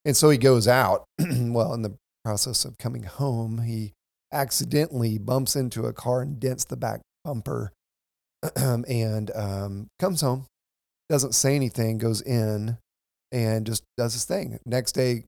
And 0.06 0.16
so 0.16 0.30
he 0.30 0.38
goes 0.38 0.68
out. 0.68 1.04
well, 1.20 1.74
in 1.74 1.82
the 1.82 1.96
process 2.24 2.66
of 2.66 2.78
coming 2.78 3.04
home, 3.04 3.62
he 3.62 3.94
accidentally 4.32 5.18
bumps 5.18 5.56
into 5.56 5.86
a 5.86 5.94
car 5.94 6.22
and 6.22 6.40
dents 6.40 6.64
the 6.64 6.78
back 6.78 7.02
bumper, 7.24 7.72
and 8.56 9.32
um, 9.36 9.88
comes 10.00 10.22
home, 10.22 10.48
doesn't 11.10 11.34
say 11.34 11.56
anything, 11.56 11.98
goes 11.98 12.22
in, 12.22 12.78
and 13.32 13.66
just 13.66 13.84
does 13.98 14.14
his 14.14 14.26
thing. 14.26 14.60
Next 14.66 14.94
day 14.94 15.26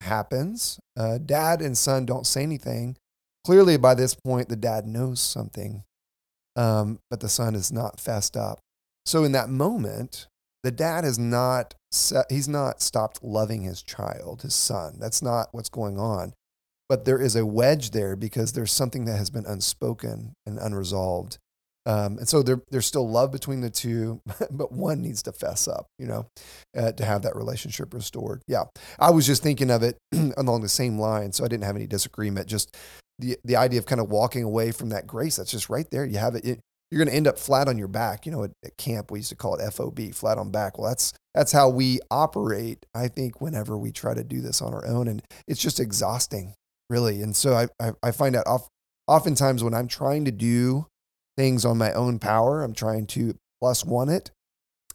happens. 0.00 0.78
Uh, 0.96 1.18
dad 1.18 1.60
and 1.62 1.76
son 1.76 2.06
don't 2.06 2.26
say 2.26 2.42
anything. 2.42 2.96
Clearly, 3.44 3.76
by 3.76 3.94
this 3.94 4.14
point, 4.14 4.48
the 4.48 4.56
dad 4.56 4.86
knows 4.86 5.20
something, 5.20 5.82
um, 6.56 7.00
but 7.10 7.20
the 7.20 7.28
son 7.28 7.54
is 7.54 7.72
not 7.72 7.98
fessed 7.98 8.36
up. 8.36 8.60
So, 9.04 9.24
in 9.24 9.32
that 9.32 9.48
moment, 9.48 10.28
the 10.62 10.70
dad 10.70 11.04
is 11.04 11.18
not 11.18 11.74
he's 12.30 12.48
not 12.48 12.80
stopped 12.80 13.22
loving 13.22 13.62
his 13.62 13.82
child, 13.82 14.42
his 14.42 14.54
son. 14.54 14.96
That's 14.98 15.22
not 15.22 15.48
what's 15.52 15.68
going 15.68 15.98
on. 15.98 16.32
But 16.88 17.04
there 17.04 17.20
is 17.20 17.36
a 17.36 17.46
wedge 17.46 17.90
there 17.90 18.16
because 18.16 18.52
there's 18.52 18.72
something 18.72 19.04
that 19.06 19.16
has 19.16 19.30
been 19.30 19.46
unspoken 19.46 20.34
and 20.46 20.58
unresolved. 20.58 21.38
Um, 21.84 22.18
and 22.18 22.28
so 22.28 22.42
there, 22.42 22.60
there's 22.70 22.86
still 22.86 23.08
love 23.08 23.32
between 23.32 23.60
the 23.60 23.70
two, 23.70 24.20
but 24.50 24.72
one 24.72 25.02
needs 25.02 25.22
to 25.24 25.32
fess 25.32 25.66
up, 25.66 25.86
you 25.98 26.06
know, 26.06 26.26
uh, 26.76 26.92
to 26.92 27.04
have 27.04 27.22
that 27.22 27.36
relationship 27.36 27.92
restored. 27.92 28.42
Yeah. 28.46 28.64
I 28.98 29.10
was 29.10 29.26
just 29.26 29.42
thinking 29.42 29.70
of 29.70 29.82
it 29.82 29.98
along 30.36 30.62
the 30.62 30.68
same 30.68 30.98
line. 30.98 31.32
So 31.32 31.44
I 31.44 31.48
didn't 31.48 31.64
have 31.64 31.76
any 31.76 31.86
disagreement. 31.86 32.46
Just 32.48 32.76
the, 33.18 33.36
the 33.44 33.56
idea 33.56 33.78
of 33.78 33.86
kind 33.86 34.00
of 34.00 34.10
walking 34.10 34.44
away 34.44 34.72
from 34.72 34.90
that 34.90 35.06
grace 35.06 35.36
that's 35.36 35.50
just 35.50 35.68
right 35.68 35.90
there. 35.90 36.04
You 36.04 36.18
have 36.18 36.34
it, 36.34 36.44
it 36.44 36.60
you're 36.90 36.98
going 36.98 37.08
to 37.08 37.16
end 37.16 37.26
up 37.26 37.38
flat 37.38 37.68
on 37.68 37.78
your 37.78 37.88
back. 37.88 38.26
You 38.26 38.32
know, 38.32 38.44
at, 38.44 38.50
at, 38.64 38.76
camp, 38.76 39.10
we 39.10 39.20
used 39.20 39.30
to 39.30 39.36
call 39.36 39.56
it 39.56 39.72
FOB, 39.72 40.12
flat 40.12 40.36
on 40.36 40.50
back. 40.50 40.78
Well, 40.78 40.88
that's, 40.88 41.14
that's 41.34 41.50
how 41.50 41.70
we 41.70 42.00
operate, 42.10 42.84
I 42.94 43.08
think, 43.08 43.40
whenever 43.40 43.78
we 43.78 43.92
try 43.92 44.12
to 44.12 44.22
do 44.22 44.42
this 44.42 44.60
on 44.60 44.74
our 44.74 44.86
own. 44.86 45.08
And 45.08 45.22
it's 45.48 45.60
just 45.60 45.80
exhausting, 45.80 46.52
really. 46.90 47.22
And 47.22 47.34
so 47.34 47.54
I, 47.54 47.68
I, 47.80 47.92
I 48.02 48.10
find 48.10 48.36
out 48.36 48.44
oftentimes 49.08 49.64
when 49.64 49.72
I'm 49.72 49.88
trying 49.88 50.26
to 50.26 50.30
do 50.30 50.86
things 51.36 51.64
on 51.64 51.78
my 51.78 51.92
own 51.92 52.18
power, 52.18 52.62
I'm 52.62 52.74
trying 52.74 53.06
to 53.08 53.34
plus 53.60 53.84
one 53.84 54.08
it, 54.08 54.30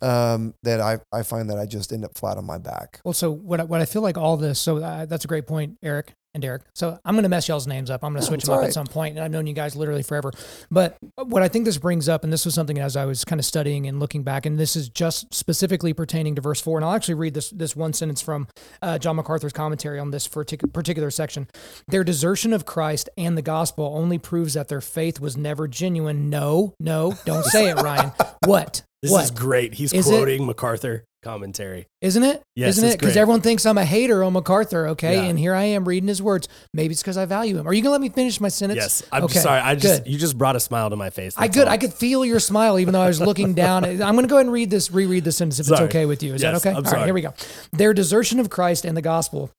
um, 0.01 0.53
that 0.63 0.79
I, 0.81 0.99
I 1.11 1.23
find 1.23 1.49
that 1.49 1.57
I 1.57 1.65
just 1.65 1.91
end 1.91 2.05
up 2.05 2.17
flat 2.17 2.37
on 2.37 2.45
my 2.45 2.57
back. 2.57 2.99
Well, 3.03 3.13
so 3.13 3.31
what, 3.31 3.59
I- 3.59 3.63
what 3.63 3.81
I 3.81 3.85
feel 3.85 4.01
like 4.01 4.17
all 4.17 4.37
this, 4.37 4.59
so 4.59 4.77
uh, 4.77 5.05
that's 5.05 5.25
a 5.25 5.27
great 5.27 5.47
point, 5.47 5.77
Eric 5.81 6.13
and 6.33 6.41
Derek. 6.41 6.61
So 6.73 6.99
I'm 7.03 7.15
going 7.15 7.23
to 7.23 7.29
mess 7.29 7.47
y'all's 7.47 7.67
names 7.67 7.89
up. 7.89 8.03
I'm 8.03 8.11
going 8.13 8.21
to 8.21 8.27
switch 8.27 8.43
them 8.43 8.53
up 8.53 8.57
all 8.57 8.63
at 8.63 8.67
right. 8.67 8.73
some 8.73 8.87
point, 8.87 9.15
and 9.15 9.23
I've 9.23 9.31
known 9.31 9.47
you 9.47 9.53
guys 9.53 9.75
literally 9.75 10.03
forever. 10.03 10.31
But 10.69 10.97
what 11.15 11.41
I 11.41 11.47
think 11.47 11.65
this 11.65 11.77
brings 11.77 12.07
up, 12.07 12.23
and 12.23 12.31
this 12.31 12.45
was 12.45 12.53
something 12.53 12.79
as 12.79 12.95
I 12.95 13.05
was 13.05 13.25
kind 13.25 13.39
of 13.39 13.45
studying 13.45 13.87
and 13.87 13.99
looking 13.99 14.23
back, 14.23 14.45
and 14.45 14.57
this 14.57 14.75
is 14.75 14.89
just 14.89 15.33
specifically 15.33 15.93
pertaining 15.93 16.35
to 16.35 16.41
verse 16.41 16.61
four. 16.61 16.77
And 16.77 16.85
I'll 16.85 16.93
actually 16.93 17.15
read 17.15 17.33
this 17.33 17.49
this 17.49 17.75
one 17.75 17.93
sentence 17.93 18.21
from 18.21 18.47
uh, 18.81 18.97
John 18.97 19.15
MacArthur's 19.15 19.53
commentary 19.53 19.99
on 19.99 20.11
this 20.11 20.27
partic- 20.27 20.71
particular 20.73 21.11
section. 21.11 21.47
Their 21.87 22.03
desertion 22.03 22.53
of 22.53 22.65
Christ 22.65 23.09
and 23.17 23.37
the 23.37 23.41
gospel 23.41 23.93
only 23.95 24.17
proves 24.17 24.53
that 24.53 24.67
their 24.67 24.81
faith 24.81 25.19
was 25.19 25.37
never 25.37 25.67
genuine. 25.67 26.29
No, 26.29 26.75
no, 26.79 27.13
don't 27.25 27.45
say 27.45 27.69
it, 27.69 27.75
Ryan. 27.75 28.11
What? 28.45 28.83
This 29.01 29.11
what? 29.11 29.23
is 29.25 29.31
great. 29.31 29.73
He's 29.75 29.93
Is 29.93 30.07
it- 30.07 30.09
quoting 30.11 30.45
MacArthur 30.45 31.03
commentary. 31.23 31.87
Isn't 32.01 32.23
it? 32.23 32.41
Yes, 32.55 32.77
Isn't 32.77 32.89
it? 32.89 32.99
Because 32.99 33.17
everyone 33.17 33.41
thinks 33.41 33.65
I'm 33.65 33.77
a 33.77 33.83
hater 33.85 34.23
on 34.23 34.33
MacArthur, 34.33 34.89
okay? 34.89 35.15
Yeah. 35.17 35.23
And 35.23 35.37
here 35.37 35.53
I 35.53 35.63
am 35.63 35.85
reading 35.87 36.07
his 36.07 36.21
words. 36.21 36.47
Maybe 36.73 36.93
it's 36.93 37.01
because 37.01 37.17
I 37.17 37.25
value 37.25 37.57
him. 37.57 37.67
Are 37.67 37.73
you 37.73 37.81
gonna 37.81 37.91
let 37.91 38.01
me 38.01 38.09
finish 38.09 38.39
my 38.39 38.47
sentence? 38.47 38.77
Yes, 38.77 39.03
I'm 39.11 39.23
Okay, 39.25 39.39
sorry. 39.39 39.59
I 39.59 39.75
just 39.75 40.03
good. 40.05 40.11
you 40.13 40.17
just 40.17 40.37
brought 40.37 40.55
a 40.55 40.59
smile 40.59 40.89
to 40.89 40.95
my 40.95 41.09
face. 41.09 41.33
I 41.37 41.47
That's 41.47 41.57
could 41.57 41.67
all. 41.67 41.73
I 41.73 41.77
could 41.77 41.93
feel 41.93 42.23
your 42.23 42.39
smile 42.39 42.79
even 42.79 42.93
though 42.93 43.01
I 43.01 43.07
was 43.07 43.19
looking 43.19 43.53
down. 43.53 43.83
I'm 43.85 43.97
going 43.97 44.21
to 44.21 44.27
go 44.27 44.35
ahead 44.37 44.45
and 44.45 44.53
read 44.53 44.69
this, 44.69 44.89
reread 44.91 45.23
the 45.25 45.31
sentence 45.31 45.59
if 45.59 45.65
Sorry. 45.65 45.85
it's 45.85 45.95
okay 45.95 46.05
with 46.05 46.23
you. 46.23 46.33
Is 46.33 46.41
Yes, 46.41 46.53
that 46.63 46.67
okay? 46.67 46.69
I'm 46.71 46.77
All 46.77 46.81
right, 46.83 46.89
sorry. 46.91 47.05
here 47.05 47.13
we 47.13 47.21
go. 47.21 47.33
Their 47.73 47.93
desertion 47.93 48.39
of 48.39 48.49
Christ 48.49 48.85
and 48.85 48.95
the 48.95 49.01
gospel 49.01 49.51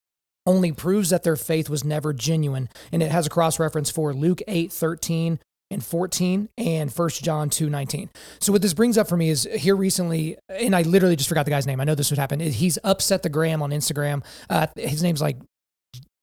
only 0.46 0.72
proves 0.72 1.10
that 1.10 1.22
their 1.24 1.36
faith 1.36 1.68
was 1.68 1.84
never 1.84 2.14
genuine, 2.14 2.70
and 2.92 3.02
it 3.02 3.10
has 3.10 3.26
a 3.26 3.30
cross 3.30 3.58
reference 3.58 3.90
for 3.90 4.14
Luke 4.14 4.40
8, 4.48 4.72
13 4.72 5.38
and 5.70 5.84
14 5.84 6.48
and 6.56 6.90
1 6.90 7.08
John 7.10 7.50
2, 7.50 7.68
19. 7.68 8.10
So 8.40 8.52
what 8.52 8.62
this 8.62 8.74
brings 8.74 8.96
up 8.96 9.08
for 9.08 9.16
me 9.16 9.28
is 9.28 9.46
here 9.54 9.76
recently, 9.76 10.36
and 10.48 10.74
I 10.74 10.82
literally 10.82 11.16
just 11.16 11.28
forgot 11.28 11.44
the 11.44 11.50
guy's 11.50 11.66
name. 11.66 11.80
I 11.80 11.84
know 11.84 11.94
this 11.94 12.10
would 12.10 12.18
happen. 12.18 12.40
He's 12.40 12.78
upset 12.84 13.22
the 13.22 13.28
gram 13.28 13.62
on 13.62 13.70
Instagram. 13.70 14.24
Uh, 14.48 14.66
his 14.76 15.02
name's 15.02 15.20
like 15.20 15.36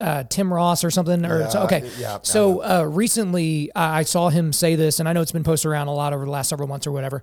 uh, 0.00 0.24
Tim 0.24 0.52
Ross 0.52 0.84
or 0.84 0.90
something. 0.90 1.24
Or 1.24 1.40
Yeah, 1.40 1.64
okay. 1.64 1.90
yeah, 1.98 2.18
So 2.22 2.62
uh, 2.62 2.82
recently, 2.82 3.70
I 3.74 4.02
saw 4.02 4.28
him 4.28 4.52
say 4.52 4.74
this, 4.74 5.00
and 5.00 5.08
I 5.08 5.12
know 5.12 5.22
it's 5.22 5.32
been 5.32 5.44
posted 5.44 5.70
around 5.70 5.88
a 5.88 5.94
lot 5.94 6.12
over 6.12 6.24
the 6.24 6.30
last 6.30 6.48
several 6.48 6.68
months 6.68 6.86
or 6.86 6.92
whatever. 6.92 7.22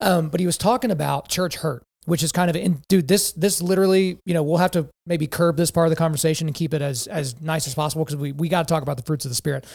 Um, 0.00 0.28
but 0.28 0.40
he 0.40 0.46
was 0.46 0.58
talking 0.58 0.90
about 0.90 1.28
church 1.28 1.56
hurt, 1.56 1.82
which 2.04 2.22
is 2.22 2.30
kind 2.30 2.50
of, 2.50 2.56
in, 2.56 2.82
dude. 2.88 3.08
This 3.08 3.32
this 3.32 3.62
literally, 3.62 4.18
you 4.24 4.34
know, 4.34 4.42
we'll 4.42 4.58
have 4.58 4.72
to 4.72 4.88
maybe 5.06 5.26
curb 5.26 5.56
this 5.56 5.70
part 5.70 5.86
of 5.86 5.90
the 5.90 5.96
conversation 5.96 6.46
and 6.46 6.54
keep 6.54 6.74
it 6.74 6.82
as 6.82 7.06
as 7.06 7.40
nice 7.40 7.66
as 7.66 7.74
possible 7.74 8.04
because 8.04 8.16
we 8.16 8.32
we 8.32 8.48
got 8.48 8.68
to 8.68 8.72
talk 8.72 8.82
about 8.82 8.98
the 8.98 9.02
fruits 9.02 9.24
of 9.24 9.30
the 9.30 9.34
spirit. 9.34 9.66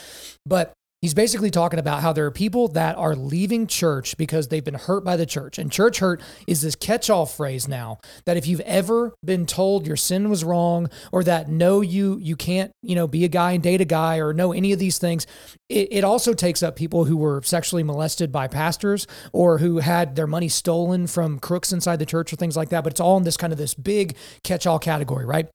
But 0.46 0.74
He's 1.02 1.16
basically 1.16 1.50
talking 1.50 1.80
about 1.80 2.04
how 2.04 2.14
there 2.14 2.28
are 2.28 2.32
people 2.32 2.68
that 2.70 2.96
are 2.96 3.16
leaving 3.16 3.66
church 3.66 4.16
because 4.18 4.50
they've 4.50 4.64
been 4.64 4.76
hurt 4.76 5.04
by 5.04 5.18
the 5.18 5.26
church. 5.26 5.58
And 5.58 5.72
church 5.72 5.98
hurt 5.98 6.22
is 6.46 6.62
this 6.62 6.76
catch 6.76 7.10
all 7.10 7.26
phrase 7.26 7.68
now 7.68 7.98
that 8.26 8.38
if 8.38 8.46
you've 8.46 8.60
ever 8.62 9.16
been 9.26 9.48
told 9.48 9.88
your 9.88 9.96
sin 9.96 10.30
was 10.30 10.44
wrong 10.44 10.92
or 11.12 11.24
that 11.24 11.50
no, 11.50 11.82
you, 11.82 12.20
you 12.22 12.36
can't, 12.36 12.72
you 12.84 12.94
know, 12.94 13.08
be 13.08 13.26
a 13.26 13.28
guy 13.28 13.54
and 13.54 13.64
date 13.64 13.82
a 13.82 13.86
guy 13.86 14.20
or 14.20 14.32
know 14.32 14.54
any 14.54 14.74
of 14.74 14.78
these 14.78 15.00
things, 15.00 15.26
it, 15.70 15.88
it 15.90 16.04
also 16.04 16.36
takes 16.36 16.62
up 16.62 16.76
people 16.76 17.06
who 17.06 17.18
were 17.18 17.42
sexually 17.42 17.82
molested 17.82 18.32
by 18.32 18.48
pastors 18.48 19.08
or 19.34 19.58
who 19.58 19.80
had 19.80 20.16
their 20.16 20.28
money 20.28 20.50
stolen 20.50 21.08
from 21.08 21.40
crooks 21.40 21.74
inside 21.74 21.98
the 21.98 22.06
church 22.06 22.32
or 22.32 22.36
things 22.36 22.56
like 22.56 22.70
that. 22.70 22.84
But 22.84 22.94
it's 22.94 23.02
all 23.02 23.18
in 23.18 23.24
this 23.24 23.38
kind 23.38 23.52
of 23.52 23.58
this 23.58 23.74
big 23.74 24.16
catch 24.44 24.68
all 24.68 24.78
category, 24.78 25.26
right? 25.26 25.50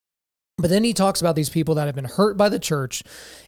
But 0.58 0.70
then 0.70 0.82
he 0.82 0.92
talks 0.92 1.20
about 1.20 1.36
these 1.36 1.50
people 1.50 1.76
that 1.76 1.86
have 1.86 1.94
been 1.94 2.06
hurt 2.06 2.36
by 2.36 2.48
the 2.48 2.58
church. 2.58 3.04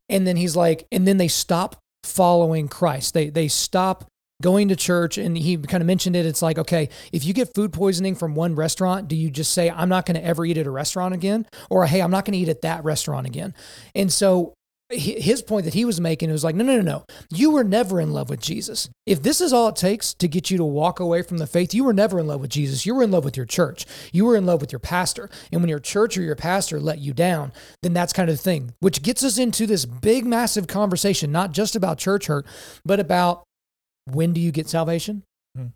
And 0.09 0.29
then 0.29 0.37
he's 0.37 0.55
like, 0.55 0.87
and 0.93 1.05
then 1.09 1.17
they 1.17 1.27
stop 1.27 1.81
following 2.05 2.69
Christ. 2.69 3.15
They 3.15 3.31
they 3.31 3.49
stop 3.49 4.09
going 4.41 4.69
to 4.69 4.77
church 4.77 5.19
and 5.19 5.37
he 5.37 5.57
kind 5.57 5.83
of 5.83 5.87
mentioned 5.87 6.15
it 6.15 6.25
it's 6.25 6.43
like 6.43 6.59
okay 6.59 6.89
if 7.11 7.25
you 7.25 7.35
get 7.35 7.53
food 7.57 7.73
poisoning 7.73 8.15
from 8.15 8.37
one 8.37 8.55
restaurant 8.55 9.09
do 9.09 9.17
you 9.17 9.31
just 9.31 9.53
say 9.53 9.69
i'm 9.69 9.89
not 9.89 10.07
going 10.07 10.15
to 10.15 10.25
ever 10.25 10.45
eat 10.45 10.57
at 10.57 10.65
a 10.65 10.71
restaurant 10.71 11.13
again 11.13 11.45
or 11.71 11.87
hey 11.87 12.01
i'm 12.01 12.11
not 12.13 12.25
going 12.25 12.35
to 12.35 12.39
eat 12.39 12.49
at 12.49 12.63
that 12.63 12.85
restaurant 12.85 13.27
again 13.27 13.53
and 13.97 14.13
so 14.13 14.55
his 14.91 15.43
point 15.43 15.65
that 15.65 15.75
he 15.75 15.85
was 15.85 16.01
making 16.01 16.31
was 16.31 16.45
like 16.45 16.55
no 16.55 16.65
no 16.65 16.77
no 16.77 16.83
no. 16.83 17.05
You 17.31 17.51
were 17.51 17.65
never 17.65 18.01
in 18.01 18.13
love 18.13 18.31
with 18.31 18.41
jesus. 18.41 18.89
If 19.07 19.23
this 19.23 19.41
is 19.41 19.53
all 19.53 19.69
it 19.69 19.77
takes 19.77 20.15
to 20.15 20.29
get 20.29 20.51
you 20.51 20.57
to 20.57 20.65
walk 20.65 20.99
away 20.99 21.23
from 21.23 21.39
the 21.39 21.47
faith 21.47 21.75
you 21.75 21.85
were 21.85 21.93
never 21.93 22.19
in 22.19 22.27
love 22.27 22.41
with 22.41 22.51
jesus. 22.51 22.87
You 22.87 22.95
were 22.95 23.03
in 23.03 23.11
love 23.11 23.25
with 23.25 23.37
your 23.37 23.47
church. 23.47 23.85
You 24.13 24.25
were 24.25 24.37
in 24.37 24.47
love 24.47 24.61
with 24.61 24.73
your 24.73 24.79
pastor. 24.79 25.29
And 25.53 25.61
when 25.61 25.69
your 25.69 25.79
church 25.79 26.17
or 26.17 26.23
your 26.23 26.37
pastor 26.37 26.81
let 26.81 26.99
you 26.99 27.13
down 27.13 27.53
then 27.83 27.93
that's 27.93 28.13
kind 28.13 28.31
of 28.31 28.37
the 28.37 28.43
thing 28.43 28.75
which 28.81 29.03
gets 29.03 29.23
us 29.23 29.39
into 29.39 29.67
this 29.67 29.85
big 29.85 30.25
massive 30.25 30.67
conversation 30.67 31.31
not 31.31 31.53
just 31.53 31.77
about 31.77 31.99
church 31.99 32.27
hurt 32.27 32.47
but 32.85 33.01
about 33.01 33.45
when 34.07 34.33
do 34.33 34.41
you 34.41 34.53
get 34.53 34.69
salvation? 34.69 35.23
Hmm. 35.55 35.67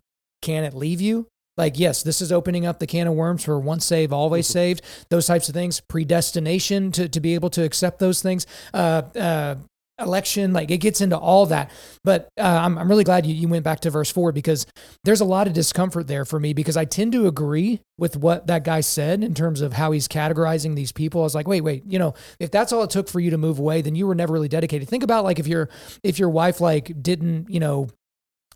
can 0.41 0.63
it 0.63 0.73
leave 0.73 1.01
you 1.01 1.27
like 1.57 1.77
yes 1.77 2.03
this 2.03 2.21
is 2.21 2.31
opening 2.31 2.65
up 2.65 2.79
the 2.79 2.87
can 2.87 3.07
of 3.07 3.13
worms 3.13 3.43
for 3.43 3.59
once 3.59 3.85
saved 3.85 4.11
always 4.11 4.47
saved 4.47 4.81
those 5.09 5.25
types 5.25 5.47
of 5.47 5.53
things 5.53 5.79
predestination 5.79 6.91
to, 6.91 7.07
to 7.07 7.19
be 7.19 7.33
able 7.33 7.49
to 7.49 7.63
accept 7.63 7.99
those 7.99 8.21
things 8.21 8.45
uh, 8.73 9.01
uh, 9.15 9.55
election 9.99 10.53
like 10.53 10.71
it 10.71 10.77
gets 10.77 11.01
into 11.01 11.17
all 11.17 11.45
that. 11.47 11.71
But 12.03 12.29
uh, 12.39 12.43
I'm, 12.43 12.77
I'm 12.77 12.89
really 12.89 13.03
glad 13.03 13.25
you, 13.25 13.33
you 13.33 13.47
went 13.47 13.63
back 13.63 13.81
to 13.81 13.89
verse 13.89 14.11
4 14.11 14.31
because 14.31 14.65
there's 15.03 15.21
a 15.21 15.25
lot 15.25 15.47
of 15.47 15.53
discomfort 15.53 16.07
there 16.07 16.25
for 16.25 16.39
me 16.39 16.53
because 16.53 16.75
i 16.75 16.85
tend 16.85 17.11
to 17.13 17.27
agree 17.27 17.79
with 17.97 18.17
what 18.17 18.47
that 18.47 18.63
guy 18.63 18.81
said 18.81 19.23
in 19.23 19.33
terms 19.33 19.61
of 19.61 19.73
how 19.73 19.91
he's 19.91 20.07
categorizing 20.07 20.75
these 20.75 20.91
people. 20.91 21.21
I 21.21 21.25
was 21.25 21.35
like 21.35 21.47
wait 21.47 21.61
wait 21.61 21.83
you 21.87 21.99
know 21.99 22.13
if 22.39 22.51
that's 22.51 22.73
all 22.73 22.83
it 22.83 22.89
took 22.89 23.07
for 23.07 23.19
you 23.19 23.31
to 23.31 23.37
move 23.37 23.59
away 23.59 23.81
then 23.81 23.95
you 23.95 24.07
were 24.07 24.15
never 24.15 24.33
really 24.33 24.47
dedicated. 24.47 24.89
Think 24.89 25.03
about 25.03 25.23
like 25.23 25.39
if 25.39 25.47
your 25.47 25.69
if 26.01 26.19
your 26.19 26.29
wife 26.29 26.59
like 26.59 27.01
didn't 27.01 27.49
you 27.49 27.59
know 27.59 27.87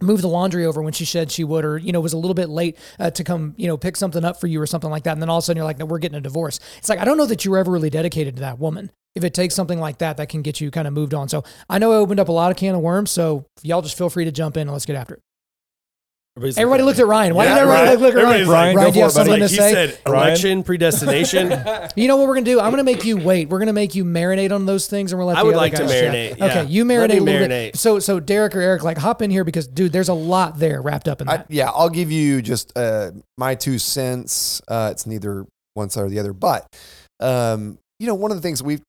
move 0.02 0.22
the 0.22 0.28
laundry 0.28 0.66
over 0.66 0.82
when 0.82 0.94
she 0.94 1.06
said 1.06 1.32
she 1.32 1.44
would, 1.44 1.66
or 1.66 1.78
you 1.78 1.92
know, 1.92 2.00
was 2.00 2.14
a 2.14 2.18
little 2.18 2.34
bit 2.34 2.50
late 2.50 2.78
uh, 3.00 3.10
to 3.12 3.24
come, 3.24 3.54
you 3.58 3.68
know, 3.68 3.78
pick 3.78 3.96
something 3.96 4.24
up 4.24 4.40
for 4.40 4.48
you 4.48 4.62
or 4.62 4.68
something 4.68 4.90
like 4.90 5.04
that, 5.04 5.14
and 5.14 5.22
then 5.22 5.30
all 5.30 5.38
of 5.38 5.44
a 5.44 5.46
sudden 5.46 5.58
you're 5.58 5.66
like, 5.66 5.80
no, 5.80 5.86
we're 5.86 6.00
getting 6.00 6.18
a 6.18 6.22
divorce. 6.22 6.60
It's 6.78 6.90
like 6.90 7.00
I 7.00 7.06
don't 7.06 7.18
know 7.18 7.26
that 7.26 7.46
you 7.46 7.52
were 7.52 7.58
ever 7.58 7.72
really 7.72 7.90
dedicated 7.90 8.36
to 8.38 8.42
that 8.42 8.60
woman. 8.60 8.92
If 9.16 9.24
it 9.24 9.34
takes 9.34 9.56
something 9.56 9.80
like 9.80 9.98
that, 9.98 10.18
that 10.18 10.30
can 10.30 10.44
get 10.44 10.62
you 10.62 10.70
kind 10.70 10.88
of 10.88 10.94
moved 10.94 11.16
on. 11.16 11.28
So 11.28 11.44
I 11.70 11.80
know 11.80 11.92
I 11.92 11.96
opened 11.96 12.20
up 12.20 12.30
a 12.30 12.32
lot 12.32 12.52
of 12.52 12.58
can 12.58 12.76
of 12.76 12.82
worms. 12.82 13.10
So 13.10 13.46
y'all 13.64 13.82
just 13.82 13.98
feel 13.98 14.12
free 14.12 14.26
to 14.26 14.32
jump 14.32 14.58
in 14.58 14.62
and 14.62 14.72
let's 14.72 14.86
get 14.86 14.96
after 14.96 15.16
it. 15.16 15.22
Everybody's 16.38 16.58
Everybody 16.60 16.84
looked 16.84 17.00
at 17.00 17.08
Ryan. 17.08 17.34
Why 17.34 17.46
Yeah, 17.46 17.54
did 17.56 17.62
everybody 17.62 17.88
right. 17.90 18.00
look 18.00 18.14
at 18.14 18.16
Ryan? 18.16 18.26
Everybody's 18.42 18.48
like, 18.48 18.54
Ryan, 18.56 18.76
Ryan, 18.76 18.86
go 18.88 18.92
do 18.92 18.98
you 19.00 19.04
have 19.04 19.14
for 19.14 19.22
it, 19.22 19.26
buddy. 19.26 19.30
something 19.30 19.42
Like 19.42 19.50
to 19.50 19.56
he 19.56 19.56
say? 19.58 19.74
said, 19.74 20.00
election, 20.06 20.64
predestination. 20.64 21.90
You 21.98 22.08
know 22.08 22.18
what 22.18 22.28
we're 22.28 22.36
gonna 22.36 22.46
do? 22.46 22.60
I'm 22.60 22.70
gonna 22.72 22.84
make 22.84 23.06
you 23.06 23.18
wait. 23.18 23.50
We're 23.50 23.58
gonna 23.60 23.74
make 23.74 23.96
you 23.96 24.06
marinate 24.06 24.52
on 24.52 24.66
those 24.68 24.86
things, 24.88 25.12
and 25.12 25.18
we're 25.20 25.26
let 25.26 25.38
I 25.38 25.40
the 25.42 25.46
would 25.48 25.56
other 25.56 25.62
like 25.62 25.74
to 25.74 25.80
guys 25.80 25.92
chat. 25.92 26.14
marinate, 26.14 26.38
yeah. 26.38 26.46
Okay, 26.46 26.66
you 26.66 26.86
Let 26.86 27.10
marinate 27.10 27.14
me 27.14 27.18
a 27.18 27.22
little 27.24 27.48
marinate. 27.48 27.50
bit. 27.72 27.78
So, 27.78 28.00
so 28.00 28.20
Derek 28.20 28.56
or 28.56 28.62
Eric, 28.62 28.84
like 28.84 28.98
hop 29.00 29.22
in 29.24 29.32
here 29.32 29.44
because, 29.44 29.68
dude, 29.68 29.92
there's 29.92 30.10
a 30.10 30.14
lot 30.14 30.60
there 30.60 30.80
wrapped 30.82 31.08
up 31.08 31.22
in 31.22 31.28
I, 31.28 31.38
that. 31.38 31.48
yeah, 31.50 31.70
I'll 31.74 31.90
give 31.90 32.12
you 32.12 32.42
just 32.44 32.78
uh, 32.78 33.12
my 33.38 33.56
two 33.56 33.80
cents. 33.80 34.62
Uh, 34.68 34.90
it's 34.92 35.08
neither 35.08 35.46
one 35.74 35.90
side 35.90 36.04
or 36.04 36.10
the 36.10 36.20
other, 36.20 36.34
but 36.34 36.68
um, 37.20 37.80
you 38.00 38.06
know, 38.06 38.16
one 38.16 38.30
of 38.32 38.38
the 38.38 38.42
things 38.42 38.62
we've 38.62 38.82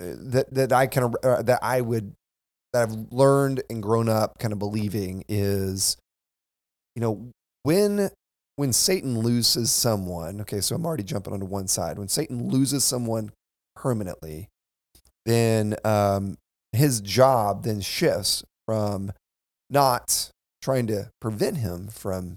uh, 0.00 0.06
that 0.30 0.54
that 0.54 0.72
I 0.72 0.86
kind 0.86 1.06
of 1.06 1.16
uh, 1.22 1.42
that 1.42 1.58
I 1.62 1.82
would 1.82 2.14
that 2.72 2.88
I've 2.88 2.96
learned 3.12 3.62
and 3.68 3.82
grown 3.82 4.08
up 4.08 4.38
kind 4.38 4.52
of 4.52 4.58
believing 4.58 5.24
is, 5.28 5.96
you 6.98 7.00
know, 7.00 7.30
when 7.62 8.10
when 8.56 8.72
Satan 8.72 9.20
loses 9.20 9.70
someone. 9.70 10.40
Okay, 10.40 10.60
so 10.60 10.74
I'm 10.74 10.84
already 10.84 11.04
jumping 11.04 11.32
onto 11.32 11.46
one 11.46 11.68
side. 11.68 11.96
When 11.96 12.08
Satan 12.08 12.48
loses 12.48 12.82
someone 12.82 13.30
permanently, 13.76 14.48
then 15.24 15.76
um, 15.84 16.38
his 16.72 17.00
job 17.00 17.62
then 17.62 17.80
shifts 17.80 18.42
from 18.66 19.12
not 19.70 20.30
trying 20.60 20.88
to 20.88 21.08
prevent 21.20 21.58
him 21.58 21.86
from 21.86 22.36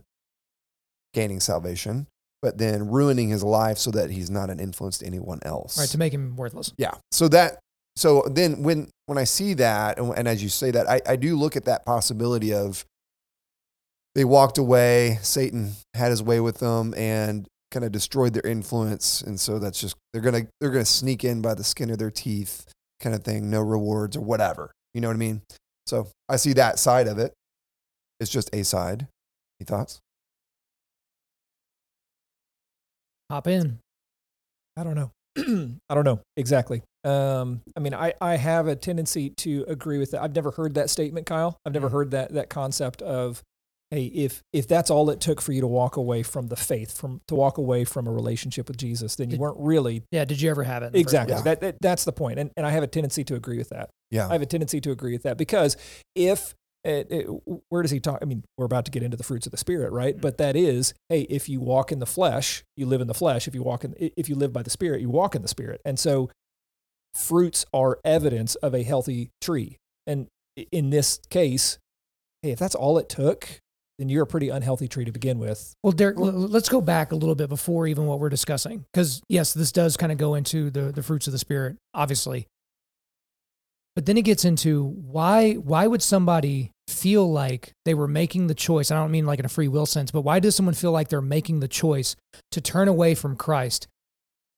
gaining 1.16 1.40
salvation, 1.40 2.06
but 2.44 2.60
then 2.60 2.88
ruining 2.88 3.30
his 3.30 3.44
life 3.44 3.80
so 3.80 3.90
that 3.90 4.12
he's 4.12 4.30
not 4.30 4.52
an 4.52 4.60
influence 4.60 5.00
to 5.00 5.08
anyone 5.08 5.40
else. 5.42 5.80
Right, 5.80 5.90
to 5.90 5.98
make 5.98 6.14
him 6.14 6.36
worthless. 6.36 6.72
yeah. 6.78 6.92
So 7.12 7.28
that 7.30 7.58
so 7.96 8.28
then 8.30 8.62
when 8.62 8.90
when 9.08 9.18
I 9.18 9.24
see 9.24 9.56
that 9.56 9.98
and, 9.98 10.16
and 10.16 10.28
as 10.28 10.44
you 10.44 10.50
say 10.50 10.70
that, 10.70 10.88
I, 10.88 11.02
I 11.08 11.16
do 11.16 11.36
look 11.36 11.56
at 11.56 11.66
that 11.66 11.84
possibility 11.84 12.54
of 12.54 12.86
they 14.16 14.26
walked 14.26 14.58
away, 14.58 15.20
Satan 15.22 15.74
had 15.94 16.10
his 16.10 16.22
way 16.22 16.40
with 16.40 16.60
them 16.60 16.94
and 16.96 17.48
kind 17.72 17.86
of 17.86 17.92
destroyed 17.92 18.34
their 18.34 18.46
influence. 18.46 19.22
And 19.22 19.40
so 19.40 19.60
that's 19.60 19.80
just 19.80 19.96
they're 20.14 20.22
gonna 20.22 20.48
they're 20.60 20.72
gonna 20.72 20.86
sneak 20.86 21.24
in 21.24 21.42
by 21.42 21.54
the 21.54 21.64
skin 21.64 21.90
of 21.90 21.98
their 21.98 22.12
teeth 22.12 22.66
kind 23.00 23.16
of 23.16 23.24
thing, 23.24 23.50
no 23.50 23.62
rewards 23.62 24.18
or 24.18 24.22
whatever. 24.22 24.72
You 24.94 25.02
know 25.02 25.08
what 25.08 25.16
I 25.16 25.20
mean? 25.20 25.42
So 25.88 26.08
I 26.30 26.36
see 26.36 26.54
that 26.54 26.80
side 26.80 27.08
of 27.08 27.18
it. 27.18 27.34
It's 28.20 28.32
just 28.32 28.54
a 28.54 28.64
side. 28.64 29.08
Any 29.60 29.66
thoughts? 29.66 30.00
Hop 33.32 33.48
in. 33.48 33.80
I 34.78 34.84
don't 34.84 34.96
know. 34.96 35.12
I 35.90 35.96
don't 35.96 36.04
know 36.04 36.20
exactly. 36.36 36.84
Um, 37.04 37.62
I 37.76 37.80
mean, 37.80 37.94
I, 37.94 38.14
I 38.22 38.36
have 38.36 38.68
a 38.68 38.76
tendency 38.76 39.32
to 39.38 39.66
agree 39.68 39.98
with 39.98 40.12
that. 40.12 40.22
I've 40.22 40.36
never 40.36 40.52
heard 40.52 40.76
that 40.76 40.90
statement, 40.90 41.26
Kyle. 41.26 41.58
I've 41.66 41.74
never 41.74 41.90
heard 41.90 42.12
that 42.12 42.34
that 42.34 42.50
concept 42.50 43.02
of, 43.02 43.42
hey, 43.92 44.06
if 44.06 44.42
if 44.54 44.68
that's 44.68 44.90
all 44.90 45.10
it 45.10 45.20
took 45.20 45.42
for 45.42 45.52
you 45.52 45.62
to 45.62 45.68
walk 45.68 45.98
away 45.98 46.24
from 46.24 46.48
the 46.48 46.56
faith, 46.56 46.98
from 46.98 47.22
to 47.28 47.36
walk 47.36 47.58
away 47.58 47.84
from 47.84 48.08
a 48.08 48.12
relationship 48.12 48.68
with 48.68 48.78
Jesus, 48.78 49.16
then 49.18 49.30
you 49.30 49.32
Did- 49.32 49.40
weren't 49.42 49.58
really 49.60 50.04
Yeah, 50.12 50.26
did 50.26 50.42
you 50.42 50.50
ever 50.50 50.64
have 50.64 50.82
it? 50.82 50.88
in 50.88 50.92
the 50.94 50.98
first 51.00 51.14
exactly. 51.14 51.36
Yeah. 51.36 51.42
That, 51.42 51.62
that 51.62 51.76
that's 51.82 52.06
the 52.06 52.14
point. 52.14 52.40
And 52.40 52.52
and 52.58 52.66
I 52.66 52.72
have 52.72 52.84
a 52.84 52.88
tendency 52.88 53.24
to 53.26 53.36
agree 53.36 53.58
with 53.58 53.70
that. 53.70 53.90
Yeah. 54.10 54.28
I 54.28 54.32
have 54.34 54.42
a 54.42 54.48
tendency 54.48 54.82
to 54.82 54.92
agree 54.92 55.14
with 55.14 55.24
that 55.24 55.38
because 55.38 55.78
if 56.16 56.56
it, 56.84 57.12
it, 57.12 57.26
where 57.70 57.84
does 57.84 57.92
he 57.92 58.00
talk? 58.00 58.20
I 58.24 58.26
mean, 58.26 58.44
we're 58.58 58.66
about 58.66 58.86
to 58.86 58.92
get 58.92 59.04
into 59.04 59.16
the 59.16 59.24
fruits 59.24 59.46
of 59.46 59.52
the 59.52 59.58
spirit, 59.58 59.92
right? 59.92 60.16
Mm-hmm. 60.16 60.22
But 60.22 60.40
that 60.40 60.56
is, 60.56 60.96
hey, 61.10 61.22
if 61.30 61.48
you 61.48 61.60
walk 61.60 61.92
in 61.92 62.00
the 62.00 62.08
flesh, 62.08 62.64
you 62.76 62.88
live 62.88 63.02
in 63.02 63.08
the 63.08 63.14
flesh. 63.14 63.48
If 63.48 63.54
you 63.54 63.62
walk 63.62 63.84
in, 63.84 63.94
if 64.00 64.28
you 64.28 64.36
live 64.36 64.52
by 64.52 64.64
the 64.64 64.72
spirit, 64.72 65.00
you 65.00 65.10
walk 65.10 65.36
in 65.36 65.44
the 65.44 65.48
spirit. 65.48 65.80
And 65.86 66.00
so, 66.00 66.32
fruits 67.16 67.66
are 67.74 68.00
evidence 68.04 68.56
of 68.56 68.74
a 68.74 68.82
healthy 68.84 69.30
tree. 69.42 69.78
And 70.08 70.28
in 70.72 70.90
this 70.90 71.20
case, 71.30 71.78
hey, 72.42 72.52
if 72.52 72.58
that's 72.60 72.74
all 72.76 72.98
it 72.98 73.10
took, 73.10 73.60
then 74.02 74.10
you're 74.10 74.24
a 74.24 74.28
pretty 74.28 74.50
unhealthy 74.50 74.88
tree 74.88 75.06
to 75.06 75.12
begin 75.12 75.40
with. 75.40 75.74
Well, 75.84 75.92
Derek, 75.92 76.18
let's 76.18 76.70
go 76.70 76.82
back 76.82 77.12
a 77.12 77.16
little 77.16 77.36
bit 77.36 77.50
before 77.50 77.88
even 77.88 78.08
what 78.08 78.20
we're 78.20 78.30
discussing, 78.30 78.86
because 78.92 79.22
yes, 79.30 79.54
this 79.54 79.72
does 79.72 79.96
kind 79.96 80.12
of 80.12 80.18
go 80.18 80.36
into 80.36 80.70
the 80.70 80.92
the 80.92 81.04
fruits 81.04 81.28
of 81.28 81.34
the 81.34 81.40
spirit, 81.40 81.78
obviously. 81.94 82.48
But 83.96 84.06
then 84.06 84.18
it 84.18 84.24
gets 84.24 84.46
into 84.46 84.86
why 84.86 85.54
why 85.54 85.86
would 85.88 86.02
somebody 86.02 86.72
feel 86.88 87.32
like 87.32 87.74
they 87.86 87.94
were 87.94 88.08
making 88.08 88.48
the 88.48 88.56
choice? 88.56 88.90
I 88.90 88.96
don't 88.96 89.12
mean 89.12 89.26
like 89.26 89.40
in 89.40 89.46
a 89.46 89.50
free 89.50 89.68
will 89.68 89.86
sense, 89.86 90.12
but 90.12 90.22
why 90.22 90.40
does 90.40 90.56
someone 90.56 90.76
feel 90.76 90.92
like 90.92 91.10
they're 91.10 91.22
making 91.22 91.60
the 91.60 91.68
choice 91.68 92.16
to 92.52 92.62
turn 92.62 92.88
away 92.88 93.16
from 93.16 93.36
Christ? 93.36 93.88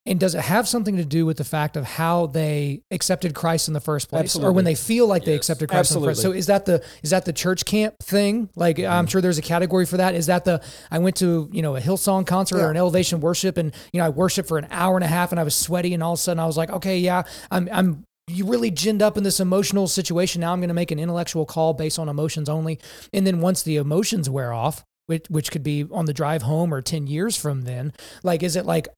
And 0.06 0.20
does 0.20 0.36
it 0.36 0.42
have 0.42 0.68
something 0.68 0.98
to 0.98 1.06
do 1.06 1.26
with 1.26 1.38
the 1.38 1.46
fact 1.46 1.78
of 1.78 1.86
how 1.86 2.26
they 2.26 2.82
accepted 2.92 3.34
Christ 3.34 3.70
in 3.70 3.74
the 3.74 3.80
first 3.80 4.10
place, 4.10 4.36
or 4.36 4.52
when 4.52 4.66
they 4.66 4.76
feel 4.76 5.08
like 5.08 5.24
they 5.24 5.34
accepted 5.34 5.70
Christ 5.70 5.96
in 5.96 6.02
the 6.02 6.08
first? 6.08 6.22
So 6.22 6.34
is 6.34 6.48
that 6.48 6.66
the 6.66 6.84
is 7.04 7.12
that 7.12 7.24
the 7.24 7.32
church 7.32 7.64
camp 7.64 7.96
thing? 8.04 8.50
Like 8.56 8.80
I'm 8.80 8.84
mm-hmm. 8.84 9.06
sure 9.08 9.22
there's 9.22 9.38
a 9.38 9.44
category 9.44 9.86
for 9.86 9.96
that. 9.98 10.14
Is 10.14 10.26
that 10.26 10.44
the 10.44 10.62
I 10.92 11.00
went 11.00 11.16
to 11.18 11.50
you 11.54 11.62
know 11.62 11.78
a 11.78 11.80
Hillsong 11.80 12.28
concert 12.28 12.58
Yeah. 12.58 12.66
or 12.66 12.72
an 12.72 12.76
Elevation 12.76 13.22
worship, 13.22 13.58
and 13.58 13.74
you 13.94 14.00
know 14.00 14.06
I 14.06 14.10
worshiped 14.10 14.50
for 14.50 14.58
an 14.58 14.68
hour 14.72 14.98
and 14.98 15.06
a 15.06 15.08
half, 15.08 15.32
and 15.32 15.40
I 15.40 15.44
was 15.44 15.56
sweaty, 15.56 15.94
and 15.94 16.04
all 16.04 16.14
of 16.14 16.20
a 16.20 16.22
sudden 16.22 16.40
I 16.40 16.48
was 16.48 16.58
like, 16.58 16.70
okay, 16.70 16.98
yeah, 16.98 17.24
I'm 17.50 17.70
I'm 17.72 18.04
you 18.28 18.46
really 18.46 18.72
ginned 18.72 19.02
up 19.02 19.16
in 19.16 19.24
this 19.24 19.40
emotional 19.40 19.88
situation. 19.88 20.42
Now 20.42 20.52
I'm 20.52 20.60
going 20.60 20.68
to 20.68 20.74
make 20.74 20.92
an 20.92 21.00
intellectual 21.00 21.46
call 21.46 21.74
based 21.74 21.98
on 21.98 22.10
emotions 22.10 22.50
only, 22.50 22.78
and 23.14 23.26
then 23.26 23.40
once 23.40 23.64
the 23.64 23.78
emotions 23.78 24.30
wear 24.30 24.52
off, 24.52 24.84
which 25.06 25.28
which 25.30 25.50
could 25.50 25.64
be 25.64 25.86
on 25.92 26.08
the 26.08 26.14
drive 26.14 26.42
home 26.42 26.74
or 26.74 26.82
ten 26.82 27.08
years 27.08 27.38
from 27.38 27.62
then, 27.62 27.94
like 28.22 28.44
is 28.44 28.58
it 28.58 28.66
like? 28.66 28.90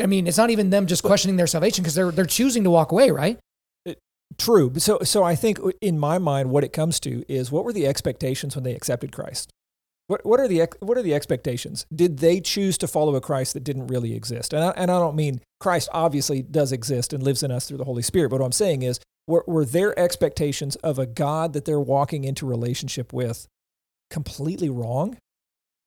I 0.00 0.06
mean, 0.06 0.26
it's 0.26 0.38
not 0.38 0.50
even 0.50 0.70
them 0.70 0.86
just 0.86 1.02
questioning 1.02 1.36
their 1.36 1.46
salvation 1.46 1.82
because 1.82 1.94
they're 1.94 2.10
they're 2.10 2.24
choosing 2.24 2.64
to 2.64 2.70
walk 2.70 2.92
away, 2.92 3.10
right? 3.10 3.38
True. 4.36 4.72
So, 4.76 4.98
so 5.02 5.24
I 5.24 5.34
think 5.34 5.58
in 5.80 5.98
my 5.98 6.18
mind, 6.18 6.50
what 6.50 6.62
it 6.62 6.72
comes 6.72 7.00
to 7.00 7.24
is 7.32 7.50
what 7.50 7.64
were 7.64 7.72
the 7.72 7.86
expectations 7.86 8.54
when 8.54 8.62
they 8.62 8.74
accepted 8.74 9.10
Christ? 9.10 9.50
What, 10.06 10.24
what 10.24 10.40
are 10.40 10.48
the 10.48 10.66
what 10.80 10.96
are 10.96 11.02
the 11.02 11.14
expectations? 11.14 11.86
Did 11.94 12.18
they 12.18 12.40
choose 12.40 12.78
to 12.78 12.88
follow 12.88 13.14
a 13.16 13.20
Christ 13.20 13.54
that 13.54 13.64
didn't 13.64 13.88
really 13.88 14.14
exist? 14.14 14.52
And 14.52 14.64
I, 14.64 14.70
and 14.70 14.90
I 14.90 14.98
don't 14.98 15.16
mean 15.16 15.40
Christ 15.60 15.88
obviously 15.92 16.42
does 16.42 16.72
exist 16.72 17.12
and 17.12 17.22
lives 17.22 17.42
in 17.42 17.50
us 17.50 17.66
through 17.66 17.78
the 17.78 17.84
Holy 17.84 18.02
Spirit. 18.02 18.30
But 18.30 18.40
what 18.40 18.46
I'm 18.46 18.52
saying 18.52 18.82
is, 18.82 19.00
were, 19.26 19.44
were 19.46 19.64
their 19.64 19.98
expectations 19.98 20.76
of 20.76 20.98
a 20.98 21.06
God 21.06 21.52
that 21.52 21.64
they're 21.66 21.80
walking 21.80 22.24
into 22.24 22.46
relationship 22.46 23.12
with 23.12 23.46
completely 24.10 24.70
wrong? 24.70 25.18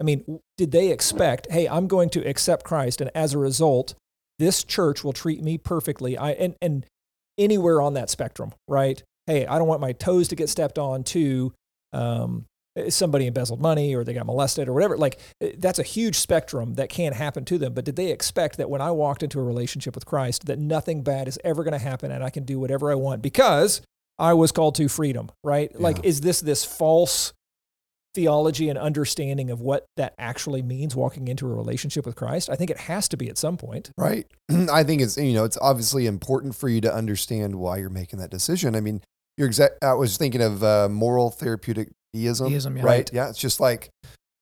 I 0.01 0.03
mean, 0.03 0.41
did 0.57 0.71
they 0.71 0.91
expect, 0.91 1.51
hey, 1.51 1.69
I'm 1.69 1.87
going 1.87 2.09
to 2.09 2.27
accept 2.27 2.65
Christ, 2.65 3.01
and 3.01 3.11
as 3.13 3.35
a 3.35 3.37
result, 3.37 3.93
this 4.39 4.63
church 4.63 5.03
will 5.03 5.13
treat 5.13 5.43
me 5.43 5.59
perfectly? 5.59 6.17
I 6.17 6.31
and 6.31 6.55
and 6.59 6.85
anywhere 7.37 7.81
on 7.81 7.93
that 7.93 8.09
spectrum, 8.09 8.51
right? 8.67 9.01
Hey, 9.27 9.45
I 9.45 9.59
don't 9.59 9.67
want 9.67 9.79
my 9.79 9.91
toes 9.91 10.27
to 10.29 10.35
get 10.35 10.49
stepped 10.49 10.79
on 10.79 11.03
to 11.05 11.53
um, 11.93 12.45
somebody 12.89 13.27
embezzled 13.27 13.61
money 13.61 13.93
or 13.93 14.03
they 14.03 14.13
got 14.13 14.25
molested 14.25 14.67
or 14.67 14.73
whatever. 14.73 14.97
Like 14.97 15.19
eh, 15.39 15.51
that's 15.57 15.77
a 15.77 15.83
huge 15.83 16.15
spectrum 16.15 16.73
that 16.75 16.89
can't 16.89 17.15
happen 17.15 17.45
to 17.45 17.59
them. 17.59 17.73
But 17.73 17.85
did 17.85 17.95
they 17.95 18.11
expect 18.11 18.57
that 18.57 18.69
when 18.69 18.81
I 18.81 18.89
walked 18.91 19.21
into 19.21 19.39
a 19.39 19.43
relationship 19.43 19.93
with 19.93 20.07
Christ, 20.07 20.47
that 20.47 20.57
nothing 20.57 21.03
bad 21.03 21.27
is 21.27 21.37
ever 21.43 21.63
going 21.63 21.73
to 21.73 21.79
happen 21.79 22.11
and 22.11 22.23
I 22.23 22.31
can 22.31 22.43
do 22.43 22.59
whatever 22.59 22.91
I 22.91 22.95
want 22.95 23.21
because 23.21 23.81
I 24.17 24.33
was 24.33 24.51
called 24.51 24.75
to 24.75 24.87
freedom, 24.87 25.31
right? 25.43 25.77
Like, 25.79 26.03
is 26.03 26.21
this 26.21 26.41
this 26.41 26.65
false 26.65 27.33
theology 28.13 28.69
and 28.69 28.77
understanding 28.77 29.49
of 29.49 29.61
what 29.61 29.85
that 29.97 30.13
actually 30.17 30.61
means 30.61 30.95
walking 30.95 31.27
into 31.27 31.45
a 31.47 31.53
relationship 31.53 32.05
with 32.05 32.15
Christ? 32.15 32.49
I 32.49 32.55
think 32.55 32.69
it 32.69 32.77
has 32.77 33.07
to 33.09 33.17
be 33.17 33.29
at 33.29 33.37
some 33.37 33.57
point. 33.57 33.91
Right. 33.97 34.27
I 34.71 34.83
think 34.83 35.01
it's 35.01 35.17
you 35.17 35.33
know 35.33 35.43
it's 35.43 35.57
obviously 35.61 36.07
important 36.07 36.55
for 36.55 36.69
you 36.69 36.81
to 36.81 36.93
understand 36.93 37.55
why 37.55 37.77
you're 37.77 37.89
making 37.89 38.19
that 38.19 38.31
decision. 38.31 38.75
I 38.75 38.81
mean, 38.81 39.01
you're 39.37 39.47
exact. 39.47 39.83
I 39.83 39.93
was 39.93 40.17
thinking 40.17 40.41
of 40.41 40.63
uh, 40.63 40.89
moral 40.89 41.31
therapeutic 41.31 41.89
deism. 42.13 42.51
Deism, 42.51 42.77
yeah. 42.77 42.83
right? 42.83 42.91
Right. 42.91 43.09
Yeah. 43.13 43.29
It's 43.29 43.39
just 43.39 43.59
like 43.59 43.89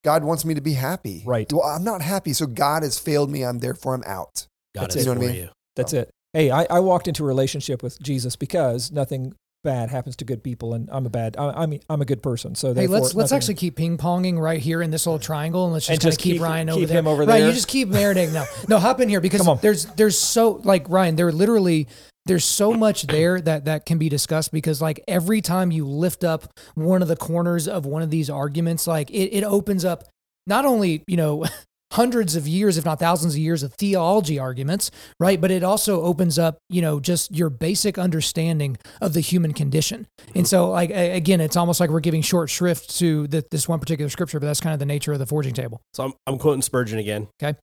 God 0.03 0.23
wants 0.23 0.45
me 0.45 0.53
to 0.53 0.62
be 0.62 0.73
happy. 0.73 1.23
Right. 1.25 1.51
Well, 1.51 1.63
I'm 1.63 1.84
not 1.84 2.01
happy, 2.01 2.34
so 2.34 2.45
God 2.45 2.84
has 2.84 2.97
failed 2.97 3.29
me. 3.29 3.43
I'm 3.43 3.60
therefore 3.60 3.93
I'm 3.93 4.03
out. 4.05 4.47
God 4.75 4.84
That's 4.84 4.95
is 4.95 5.05
it. 5.05 5.10
You 5.10 5.15
know 5.15 5.19
what 5.19 5.25
I 5.25 5.27
for 5.27 5.34
mean? 5.34 5.43
you. 5.43 5.49
That's 5.75 5.93
it. 5.93 6.10
Hey, 6.34 6.51
I, 6.51 6.65
I 6.69 6.79
walked 6.79 7.08
into 7.08 7.23
a 7.23 7.27
relationship 7.27 7.82
with 7.82 7.99
Jesus 8.01 8.36
because 8.36 8.91
nothing 8.91 9.34
bad 9.63 9.89
happens 9.89 10.15
to 10.17 10.25
good 10.25 10.43
people, 10.43 10.73
and 10.73 10.89
I'm 10.91 11.05
a 11.05 11.09
bad. 11.09 11.35
I, 11.37 11.49
I'm 11.63 11.79
I'm 11.89 12.01
a 12.01 12.05
good 12.05 12.23
person. 12.23 12.55
So 12.55 12.73
Hey, 12.73 12.87
let's 12.87 13.13
let's 13.13 13.31
actually 13.31 13.55
keep 13.55 13.75
ping 13.75 13.97
ponging 13.97 14.39
right 14.39 14.59
here 14.59 14.81
in 14.81 14.91
this 14.91 15.05
little 15.05 15.19
triangle, 15.19 15.65
and 15.65 15.73
let's 15.73 15.85
just, 15.87 15.91
And 15.93 16.01
just 16.01 16.19
keep, 16.19 16.33
keep- 16.33 16.41
Ryan 16.41 16.67
keep 16.67 16.75
over 16.77 16.85
there. 16.85 17.07
over 17.07 17.25
Right, 17.25 17.43
you 17.43 17.51
just 17.51 17.67
keep 17.67 17.89
marinating. 17.89 18.33
No, 18.33 18.45
no, 18.67 18.79
hop 18.79 18.99
in 18.99 19.09
here 19.09 19.21
because 19.21 19.47
there's 19.61 19.85
there's 19.85 20.17
so 20.19 20.61
like 20.63 20.89
Ryan, 20.89 21.15
there 21.15 21.31
literally 21.31 21.87
there's 22.25 22.45
so 22.45 22.73
much 22.73 23.07
there 23.07 23.41
that 23.41 23.65
that 23.65 23.85
can 23.85 23.97
be 23.97 24.07
discussed 24.09 24.51
because 24.51 24.81
like 24.81 25.03
every 25.07 25.41
time 25.41 25.71
you 25.71 25.85
lift 25.87 26.23
up 26.23 26.57
one 26.75 27.01
of 27.01 27.07
the 27.07 27.15
corners 27.15 27.67
of 27.67 27.85
one 27.85 28.01
of 28.01 28.09
these 28.09 28.29
arguments, 28.29 28.85
like 28.87 29.09
it, 29.09 29.29
it 29.37 29.43
opens 29.43 29.83
up 29.85 30.03
not 30.47 30.65
only 30.65 31.03
you 31.07 31.17
know 31.17 31.45
hundreds 31.91 32.36
of 32.36 32.47
years 32.47 32.78
if 32.78 32.86
not 32.86 32.99
thousands 32.99 33.34
of 33.34 33.39
years 33.39 33.63
of 33.63 33.73
theology 33.73 34.38
arguments 34.38 34.91
right 35.19 35.41
but 35.41 35.49
it 35.49 35.63
also 35.63 36.02
opens 36.04 36.38
up 36.38 36.60
you 36.69 36.82
know 36.82 36.99
just 36.99 37.36
your 37.36 37.49
basic 37.49 37.97
understanding 37.97 38.77
of 39.02 39.13
the 39.13 39.21
human 39.21 39.54
condition 39.54 40.06
and 40.35 40.48
so 40.48 40.69
like 40.69 40.92
again 40.92 41.42
it's 41.42 41.58
almost 41.58 41.79
like 41.79 41.90
we're 41.90 42.00
giving 42.00 42.21
short 42.21 42.50
shrift 42.50 42.96
to 42.98 43.27
the, 43.27 43.44
this 43.52 43.67
one 43.67 43.79
particular 43.79 44.10
scripture 44.10 44.40
but 44.40 44.46
that's 44.46 44.62
kind 44.62 44.73
of 44.73 44.79
the 44.79 44.85
nature 44.85 45.13
of 45.13 45.19
the 45.19 45.25
forging 45.25 45.54
table 45.54 45.81
So 45.94 46.04
I'm, 46.06 46.13
I'm 46.27 46.37
quoting 46.37 46.62
Spurgeon 46.62 47.00
again. 47.00 47.27
Okay. 47.42 47.58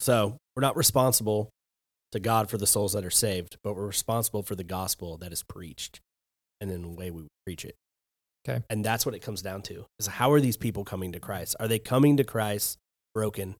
So 0.00 0.36
we're 0.54 0.62
not 0.62 0.76
responsible 0.76 1.50
to 2.12 2.20
God 2.20 2.50
for 2.50 2.58
the 2.58 2.66
souls 2.66 2.92
that 2.92 3.04
are 3.04 3.10
saved, 3.10 3.56
but 3.62 3.74
we're 3.74 3.86
responsible 3.86 4.42
for 4.42 4.54
the 4.54 4.64
gospel 4.64 5.16
that 5.18 5.32
is 5.32 5.42
preached 5.42 6.00
and 6.60 6.70
in 6.70 6.82
the 6.82 6.88
way 6.88 7.10
we 7.10 7.26
preach 7.46 7.64
it. 7.64 7.74
Okay. 8.48 8.62
And 8.70 8.84
that's 8.84 9.04
what 9.04 9.14
it 9.14 9.20
comes 9.20 9.42
down 9.42 9.62
to 9.62 9.86
is 9.98 10.06
how 10.06 10.32
are 10.32 10.40
these 10.40 10.56
people 10.56 10.84
coming 10.84 11.12
to 11.12 11.20
Christ? 11.20 11.56
Are 11.60 11.68
they 11.68 11.78
coming 11.78 12.16
to 12.16 12.24
Christ 12.24 12.78
broken, 13.14 13.56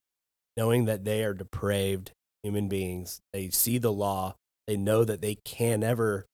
knowing 0.57 0.84
that 0.86 1.05
they 1.05 1.24
are 1.24 1.34
depraved 1.34 2.12
human 2.42 2.68
beings? 2.68 3.20
They 3.32 3.51
see 3.51 3.78
the 3.78 3.92
law. 3.92 4.34
They 4.66 4.76
know 4.76 5.05
that 5.05 5.20
they 5.20 5.36
can 5.44 5.80
never 5.80 6.26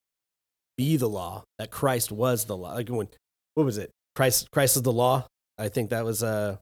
be 0.76 0.96
the 0.96 1.08
law, 1.08 1.44
that 1.58 1.70
Christ 1.70 2.12
was 2.12 2.44
the 2.44 2.56
law. 2.56 2.74
Like 2.74 2.88
when, 2.88 3.08
what 3.54 3.64
was 3.64 3.78
it? 3.78 3.90
Christ, 4.14 4.50
Christ 4.50 4.76
is 4.76 4.82
the 4.82 4.92
law. 4.92 5.26
I 5.58 5.68
think 5.68 5.90
that 5.90 6.04
was, 6.04 6.22
uh, 6.22 6.56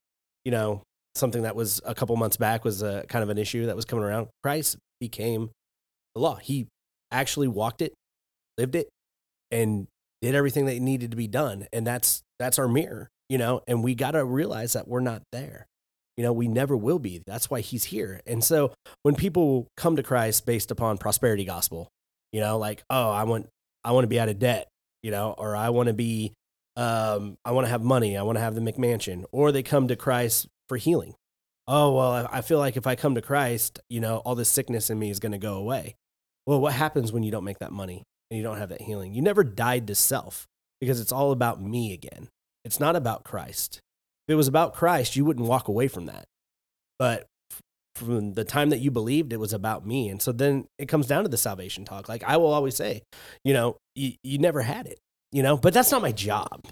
you 0.44 0.52
know, 0.52 0.82
something 1.14 1.42
that 1.42 1.56
was 1.56 1.80
a 1.84 1.94
couple 1.94 2.16
months 2.16 2.36
back 2.36 2.64
was 2.64 2.82
a 2.82 3.04
kind 3.08 3.22
of 3.22 3.28
an 3.28 3.38
issue 3.38 3.66
that 3.66 3.76
was 3.76 3.84
coming 3.84 4.04
around. 4.04 4.28
Christ 4.42 4.76
became 5.00 5.50
the 6.14 6.20
law. 6.20 6.36
He 6.36 6.66
actually 7.10 7.48
walked 7.48 7.82
it, 7.82 7.92
lived 8.58 8.74
it, 8.74 8.88
and 9.50 9.86
did 10.22 10.34
everything 10.34 10.66
that 10.66 10.80
needed 10.80 11.10
to 11.10 11.16
be 11.16 11.28
done. 11.28 11.66
And 11.72 11.86
that's 11.86 12.22
that's 12.38 12.58
our 12.58 12.68
mirror, 12.68 13.08
you 13.28 13.38
know, 13.38 13.62
and 13.68 13.82
we 13.82 13.94
got 13.94 14.12
to 14.12 14.24
realize 14.24 14.72
that 14.72 14.88
we're 14.88 15.00
not 15.00 15.22
there. 15.32 15.66
You 16.16 16.24
know, 16.24 16.32
we 16.32 16.48
never 16.48 16.76
will 16.76 16.98
be. 16.98 17.22
That's 17.26 17.50
why 17.50 17.60
he's 17.60 17.84
here. 17.84 18.20
And 18.26 18.42
so 18.42 18.72
when 19.02 19.16
people 19.16 19.66
come 19.76 19.96
to 19.96 20.02
Christ 20.02 20.46
based 20.46 20.70
upon 20.70 20.98
prosperity 20.98 21.44
gospel, 21.44 21.88
you 22.32 22.40
know, 22.40 22.58
like, 22.58 22.84
oh, 22.90 23.10
I 23.10 23.24
want 23.24 23.48
I 23.84 23.92
want 23.92 24.04
to 24.04 24.08
be 24.08 24.20
out 24.20 24.28
of 24.28 24.38
debt, 24.38 24.68
you 25.02 25.10
know, 25.10 25.34
or 25.36 25.56
I 25.56 25.70
want 25.70 25.88
to 25.88 25.92
be 25.92 26.32
um 26.76 27.36
I 27.44 27.52
want 27.52 27.66
to 27.66 27.70
have 27.70 27.82
money, 27.82 28.16
I 28.16 28.22
want 28.22 28.36
to 28.36 28.42
have 28.42 28.54
the 28.54 28.60
McMansion, 28.60 29.24
or 29.32 29.50
they 29.50 29.62
come 29.62 29.88
to 29.88 29.96
Christ 29.96 30.48
for 30.68 30.76
healing. 30.76 31.14
Oh, 31.66 31.94
well, 31.94 32.28
I 32.30 32.42
feel 32.42 32.58
like 32.58 32.76
if 32.76 32.86
I 32.86 32.94
come 32.94 33.14
to 33.14 33.22
Christ, 33.22 33.80
you 33.88 34.00
know, 34.00 34.18
all 34.18 34.34
this 34.34 34.50
sickness 34.50 34.90
in 34.90 34.98
me 34.98 35.10
is 35.10 35.18
going 35.18 35.32
to 35.32 35.38
go 35.38 35.54
away. 35.54 35.94
Well, 36.46 36.60
what 36.60 36.74
happens 36.74 37.10
when 37.10 37.22
you 37.22 37.30
don't 37.30 37.44
make 37.44 37.58
that 37.60 37.72
money 37.72 38.02
and 38.30 38.36
you 38.36 38.44
don't 38.44 38.58
have 38.58 38.68
that 38.68 38.82
healing? 38.82 39.14
You 39.14 39.22
never 39.22 39.42
died 39.42 39.86
to 39.86 39.94
self 39.94 40.46
because 40.80 41.00
it's 41.00 41.12
all 41.12 41.32
about 41.32 41.62
me 41.62 41.94
again. 41.94 42.28
It's 42.66 42.80
not 42.80 42.96
about 42.96 43.24
Christ. 43.24 43.80
If 44.26 44.32
it 44.32 44.36
was 44.36 44.48
about 44.48 44.74
Christ, 44.74 45.16
you 45.16 45.24
wouldn't 45.24 45.46
walk 45.46 45.68
away 45.68 45.88
from 45.88 46.06
that. 46.06 46.24
But 46.98 47.26
from 47.94 48.34
the 48.34 48.44
time 48.44 48.70
that 48.70 48.80
you 48.80 48.90
believed, 48.90 49.32
it 49.32 49.38
was 49.40 49.52
about 49.52 49.86
me. 49.86 50.08
And 50.08 50.20
so 50.20 50.32
then 50.32 50.66
it 50.78 50.86
comes 50.86 51.06
down 51.06 51.22
to 51.24 51.28
the 51.28 51.36
salvation 51.36 51.84
talk. 51.84 52.08
Like 52.08 52.24
I 52.24 52.36
will 52.36 52.52
always 52.52 52.76
say, 52.76 53.02
you 53.44 53.52
know, 53.52 53.76
you, 53.94 54.12
you 54.22 54.38
never 54.38 54.62
had 54.62 54.86
it, 54.86 54.98
you 55.30 55.42
know, 55.42 55.56
but 55.56 55.74
that's 55.74 55.90
not 55.90 56.02
my 56.02 56.12
job. 56.12 56.66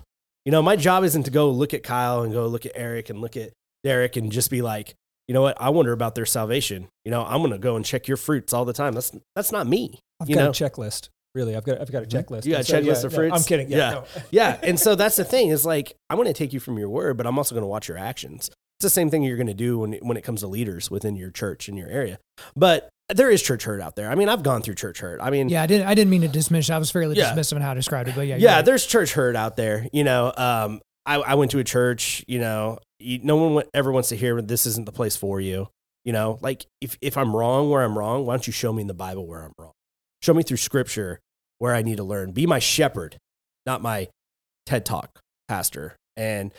You 0.45 0.51
know, 0.51 0.63
my 0.63 0.75
job 0.77 1.05
isn't 1.05 1.23
to 1.25 1.31
go 1.31 1.51
look 1.51 1.73
at 1.75 1.85
Kyle 1.85 2.23
and 2.23 2.33
go 2.33 2.47
look 2.47 2.67
at 2.67 2.73
Eric 2.75 3.11
and 3.11 3.21
look 3.21 3.37
at 3.37 3.53
Derek 3.85 4.17
and 4.17 4.33
just 4.33 4.51
be 4.51 4.63
like, 4.63 4.95
you 5.29 5.35
know 5.35 5.43
what, 5.43 5.57
I 5.61 5.71
wonder 5.71 5.93
about 5.93 6.17
their 6.17 6.27
salvation. 6.27 6.89
You 7.05 7.13
know, 7.13 7.25
I'm 7.25 7.43
gonna 7.43 7.59
go 7.59 7.77
and 7.77 7.85
check 7.85 8.09
your 8.09 8.17
fruits 8.17 8.53
all 8.53 8.65
the 8.65 8.73
time. 8.73 8.93
That's 8.95 9.13
that's 9.37 9.53
not 9.53 9.69
me. 9.69 10.01
I've 10.21 10.29
you 10.29 10.35
got 10.35 10.43
know? 10.43 10.51
a 10.51 10.53
checklist. 10.53 11.09
Really, 11.35 11.57
I've 11.57 11.65
got 11.65 11.81
I've 11.81 11.91
got 11.91 12.03
a 12.03 12.07
checklist. 12.07 12.41
Mm-hmm. 12.41 12.49
You 12.49 12.53
got 12.53 12.57
a 12.57 12.59
And 12.59 12.67
so, 12.67 12.75
checklist 12.81 12.85
yeah, 12.85 13.07
of 13.07 13.13
no, 13.13 13.17
fruits? 13.19 13.37
I'm 13.37 13.43
kidding. 13.45 13.71
Yeah. 13.71 13.77
Yeah. 13.79 13.91
no. 13.91 14.05
yeah. 14.31 14.59
And 14.63 14.79
so 14.79 14.95
that's 14.95 15.17
the 15.17 15.25
thing 15.25 15.49
is 15.49 15.65
like, 15.65 15.95
I'm 16.11 16.17
going 16.17 16.27
to 16.29 16.35
take 16.35 16.53
you 16.53 16.61
from 16.61 16.79
your 16.79 16.89
word, 16.91 17.17
but 17.17 17.27
I'm 17.27 17.39
also 17.39 17.55
going 17.55 17.63
to 17.63 17.69
watch 17.69 17.89
your 17.89 17.97
actions. 17.99 18.51
It's 18.79 18.85
the 18.85 18.91
same 18.91 19.11
thing 19.11 19.23
you're 19.23 19.37
going 19.37 19.47
to 19.47 19.55
do 19.55 19.79
when, 19.79 19.93
when 20.03 20.17
it 20.17 20.23
comes 20.25 20.41
to 20.41 20.47
leaders 20.47 20.91
within 20.91 21.17
your 21.17 21.31
church 21.31 21.69
in 21.69 21.77
your 21.77 21.89
area. 21.89 22.19
But 22.57 22.89
there 23.09 23.31
is 23.31 23.43
church 23.43 23.65
hurt 23.65 23.81
out 23.81 23.97
there. 23.97 24.11
I 24.11 24.15
mean, 24.15 24.29
I've 24.29 24.43
gone 24.43 24.61
through 24.63 24.75
church 24.75 25.01
hurt. 25.01 25.21
I 25.23 25.31
mean, 25.31 25.49
Yeah, 25.49 25.63
I 25.63 25.67
didn't. 25.67 25.87
I 25.87 25.95
didn't 25.95 26.11
mean 26.11 26.23
to 26.23 26.29
dismiss. 26.29 26.69
I 26.69 26.79
was 26.79 26.91
fairly 26.91 27.17
Yeah. 27.17 27.33
dismissive 27.35 27.57
in 27.57 27.63
how 27.63 27.71
I 27.71 27.75
described 27.75 28.09
it, 28.09 28.15
but 28.15 28.27
yeah, 28.27 28.37
yeah, 28.37 28.57
right. 28.57 28.65
there's 28.65 28.85
church 28.87 29.13
hurt 29.13 29.37
out 29.37 29.57
there. 29.57 29.87
You 29.93 30.05
know, 30.05 30.33
um, 30.37 30.81
I, 31.07 31.17
I 31.17 31.35
went 31.35 31.51
to 31.53 31.59
a 31.59 31.65
church, 31.65 32.25
you 32.29 32.39
know, 32.39 32.79
you, 32.99 33.21
no 33.23 33.37
one 33.37 33.65
ever 33.75 33.91
wants 33.91 34.11
to 34.11 34.17
hear 34.17 34.41
this 34.43 34.67
isn't 34.67 34.85
the 34.87 34.93
place 34.93 35.17
for 35.17 35.41
you. 35.41 35.69
You 36.05 36.13
know, 36.13 36.39
like 36.43 36.67
if, 36.81 36.97
if 37.01 37.17
I'm 37.17 37.35
wrong 37.35 37.71
where 37.71 37.83
I'm 37.83 37.97
wrong, 37.97 38.27
why 38.27 38.35
don't 38.35 38.47
you 38.47 38.53
show 38.53 38.73
me 38.73 38.83
in 38.83 38.89
the 38.89 38.95
Bible 38.95 39.27
where 39.27 39.43
I'm 39.43 39.53
wrong? 39.59 39.73
Show 40.23 40.35
me 40.35 40.43
through 40.43 40.59
scripture 40.59 41.21
where 41.59 41.75
I 41.75 41.83
need 41.83 41.97
to 41.97 42.05
learn. 42.05 42.33
Be 42.33 42.47
my 42.47 42.59
shepherd, 42.59 43.19
not 43.67 43.83
my 43.83 44.09
TED 44.67 44.85
Talk 44.85 45.21
pastor. 45.49 45.97
And 46.17 46.53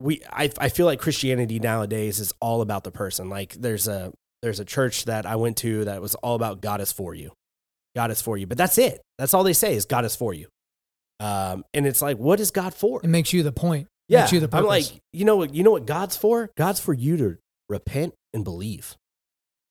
we, 0.00 0.22
I, 0.30 0.50
I 0.58 0.68
feel 0.68 0.86
like 0.86 1.00
Christianity 1.00 1.58
nowadays 1.58 2.18
is 2.18 2.32
all 2.40 2.62
about 2.62 2.84
the 2.84 2.90
person. 2.90 3.28
Like 3.28 3.54
there's 3.54 3.88
a, 3.88 4.12
there's 4.42 4.60
a 4.60 4.64
church 4.64 5.04
that 5.04 5.26
I 5.26 5.36
went 5.36 5.58
to 5.58 5.84
that 5.84 6.00
was 6.00 6.14
all 6.16 6.34
about 6.34 6.62
God 6.62 6.80
is 6.80 6.92
for 6.92 7.14
you. 7.14 7.32
God 7.94 8.10
is 8.10 8.22
for 8.22 8.36
you. 8.36 8.46
But 8.46 8.56
that's 8.56 8.78
it. 8.78 9.02
That's 9.18 9.34
all 9.34 9.44
they 9.44 9.52
say 9.52 9.74
is 9.74 9.84
God 9.84 10.04
is 10.04 10.16
for 10.16 10.32
you. 10.32 10.48
Um, 11.18 11.64
and 11.74 11.86
it's 11.86 12.00
like, 12.00 12.16
what 12.16 12.40
is 12.40 12.50
God 12.50 12.72
for? 12.72 13.00
it 13.04 13.08
makes 13.08 13.32
you 13.32 13.42
the 13.42 13.52
point. 13.52 13.88
Yeah, 14.08 14.20
makes 14.20 14.32
you 14.32 14.40
the 14.40 14.48
purpose. 14.48 14.64
I'm 14.64 14.66
like, 14.66 14.86
you 15.12 15.24
know 15.24 15.36
what? 15.36 15.54
You 15.54 15.62
know 15.62 15.70
what 15.70 15.86
God's 15.86 16.16
for? 16.16 16.50
God's 16.56 16.80
for 16.80 16.94
you 16.94 17.16
to 17.18 17.36
repent 17.68 18.14
and 18.32 18.42
believe. 18.42 18.96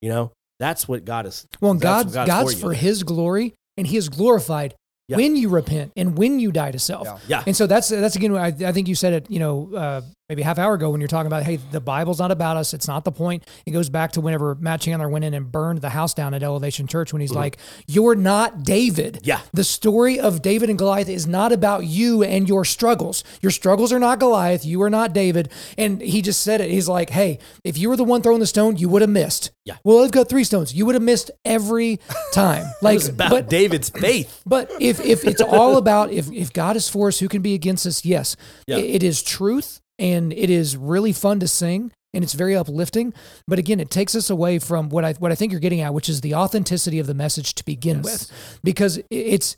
You 0.02 0.10
know, 0.10 0.32
that's 0.60 0.88
what 0.88 1.06
God 1.06 1.26
is. 1.26 1.48
well, 1.62 1.72
and 1.72 1.82
that's 1.82 2.14
God's 2.14 2.28
God's, 2.30 2.54
you. 2.56 2.60
for 2.60 2.74
His 2.74 3.04
glory, 3.04 3.54
and 3.78 3.88
He 3.88 3.98
is 3.98 4.10
glorified 4.10 4.76
Yeah. 5.08 5.18
when 5.18 5.36
you 5.36 5.50
repent 5.50 5.92
and 5.96 6.18
when 6.18 6.40
you 6.40 6.52
die 6.52 6.72
to 6.72 6.80
self. 6.80 7.08
Yeah. 7.08 7.18
Yeah, 7.28 7.44
And 7.48 7.56
so 7.56 7.66
that's 7.68 7.90
that's 7.90 8.16
again. 8.16 8.36
I, 8.36 8.48
I 8.48 8.72
think 8.72 8.88
you 8.88 8.96
said 8.96 9.14
it. 9.14 9.26
You 9.30 9.40
know, 9.40 9.72
uh, 9.76 10.02
maybe 10.30 10.44
a 10.44 10.46
half 10.46 10.60
hour 10.60 10.76
ago 10.76 10.92
when 10.92 11.02
you're 11.02 11.08
talking 11.08 11.26
about, 11.28 11.42
hey, 11.44 11.56
the 11.72 11.82
Bible's 11.82 12.20
not 12.20 12.30
about 12.32 12.56
us. 12.56 12.74
It's 12.76 12.88
not 12.88 13.04
the 13.04 13.12
point. 13.12 13.44
It 13.66 13.72
goes 13.72 13.90
back 13.90 14.12
to 14.14 14.22
whenever 14.22 14.54
Matt 14.56 14.80
Chandler 14.82 15.10
went 15.10 15.26
in 15.26 15.34
and 15.34 15.52
burned 15.52 15.82
the 15.82 15.90
house 15.90 16.14
down 16.14 16.36
at 16.36 16.44
Elevation 16.44 16.86
Church 16.86 17.12
when 17.12 17.20
he's 17.20 17.34
like, 17.34 17.58
"You're 17.88 18.14
not 18.16 18.64
David." 18.64 19.16
Mm-hmm. 19.16 19.26
Yeah. 19.28 19.42
The 19.54 19.64
story 19.64 20.20
of 20.20 20.44
David 20.44 20.70
and 20.70 20.78
Goliath 20.78 21.10
is 21.10 21.26
not 21.26 21.52
about 21.52 21.86
you 21.86 22.22
and 22.24 22.48
your 22.48 22.64
struggles. 22.64 23.24
Your 23.42 23.52
struggles 23.52 23.92
are 23.92 24.00
not 24.00 24.20
Goliath. 24.20 24.64
You 24.64 24.82
are 24.84 24.90
not 24.90 25.14
David. 25.14 25.50
And 25.80 26.00
he 26.00 26.22
just 26.22 26.42
said 26.42 26.62
it. 26.62 26.70
He's 26.70 26.88
like, 26.88 27.10
"Hey, 27.10 27.40
if 27.64 27.78
you 27.78 27.90
were 27.90 27.98
the 27.98 28.04
one 28.04 28.22
throwing 28.22 28.40
the 28.40 28.46
stone, 28.48 28.78
you 28.78 28.88
would 28.90 29.02
have 29.02 29.10
missed." 29.10 29.50
Yeah. 29.66 29.78
Well, 29.84 30.04
I've 30.04 30.12
got 30.12 30.30
three 30.30 30.44
stones. 30.44 30.74
You 30.76 30.86
would 30.86 30.96
have 30.96 31.04
missed 31.04 31.32
every 31.44 32.00
time. 32.34 32.66
it 32.66 32.84
Like, 32.84 32.96
was 32.96 33.10
about 33.10 33.32
but 33.32 33.50
David's 33.50 33.90
faith. 33.90 34.42
but 34.46 34.70
if 34.80 35.00
if 35.00 35.26
it's 35.26 35.42
all 35.42 35.78
about 35.78 36.12
if 36.12 36.32
if 36.32 36.54
God 36.54 36.76
is 36.76 36.88
for 36.88 37.08
us, 37.08 37.18
who 37.20 37.28
can 37.28 37.42
be 37.42 37.56
against 37.56 37.88
us? 37.88 38.06
Yes, 38.06 38.36
Yeah. 38.68 38.78
I- 38.78 38.82
it 38.82 39.02
is 39.04 39.24
truth, 39.24 39.82
and 40.00 40.34
it 40.34 40.50
is 40.50 40.78
really 40.78 41.14
fun 41.14 41.40
to 41.42 41.48
sing, 41.48 41.92
and 42.14 42.24
it's 42.24 42.34
very 42.34 42.56
uplifting. 42.56 43.14
But 43.48 43.60
again, 43.60 43.80
it 43.80 43.92
takes 43.92 44.16
us 44.16 44.30
away 44.30 44.58
from 44.58 44.90
what 44.90 45.06
I 45.06 45.14
what 45.14 45.32
I 45.32 45.36
think 45.36 45.52
you're 45.52 45.62
getting 45.62 45.82
at, 45.82 45.94
which 45.94 46.10
is 46.10 46.22
the 46.22 46.36
authenticity 46.36 46.98
of 47.00 47.08
the 47.08 47.14
message 47.14 47.54
to 47.56 47.66
begin 47.66 48.02
with, 48.02 48.32
because 48.64 49.00
it's 49.12 49.58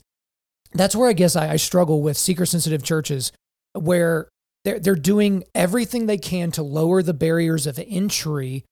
that's 0.74 0.96
where 0.96 1.08
I 1.08 1.14
guess 1.14 1.36
I, 1.36 1.52
I 1.52 1.56
struggle 1.56 2.02
with 2.02 2.16
seeker 2.16 2.44
sensitive 2.44 2.82
churches, 2.82 3.32
where 3.72 4.28
they're 4.64 4.78
they're 4.78 4.94
doing 4.94 5.44
everything 5.54 6.06
they 6.06 6.18
can 6.18 6.50
to 6.52 6.62
lower 6.62 7.02
the 7.02 7.14
barriers 7.14 7.66
of 7.66 7.78
entry. 7.86 8.64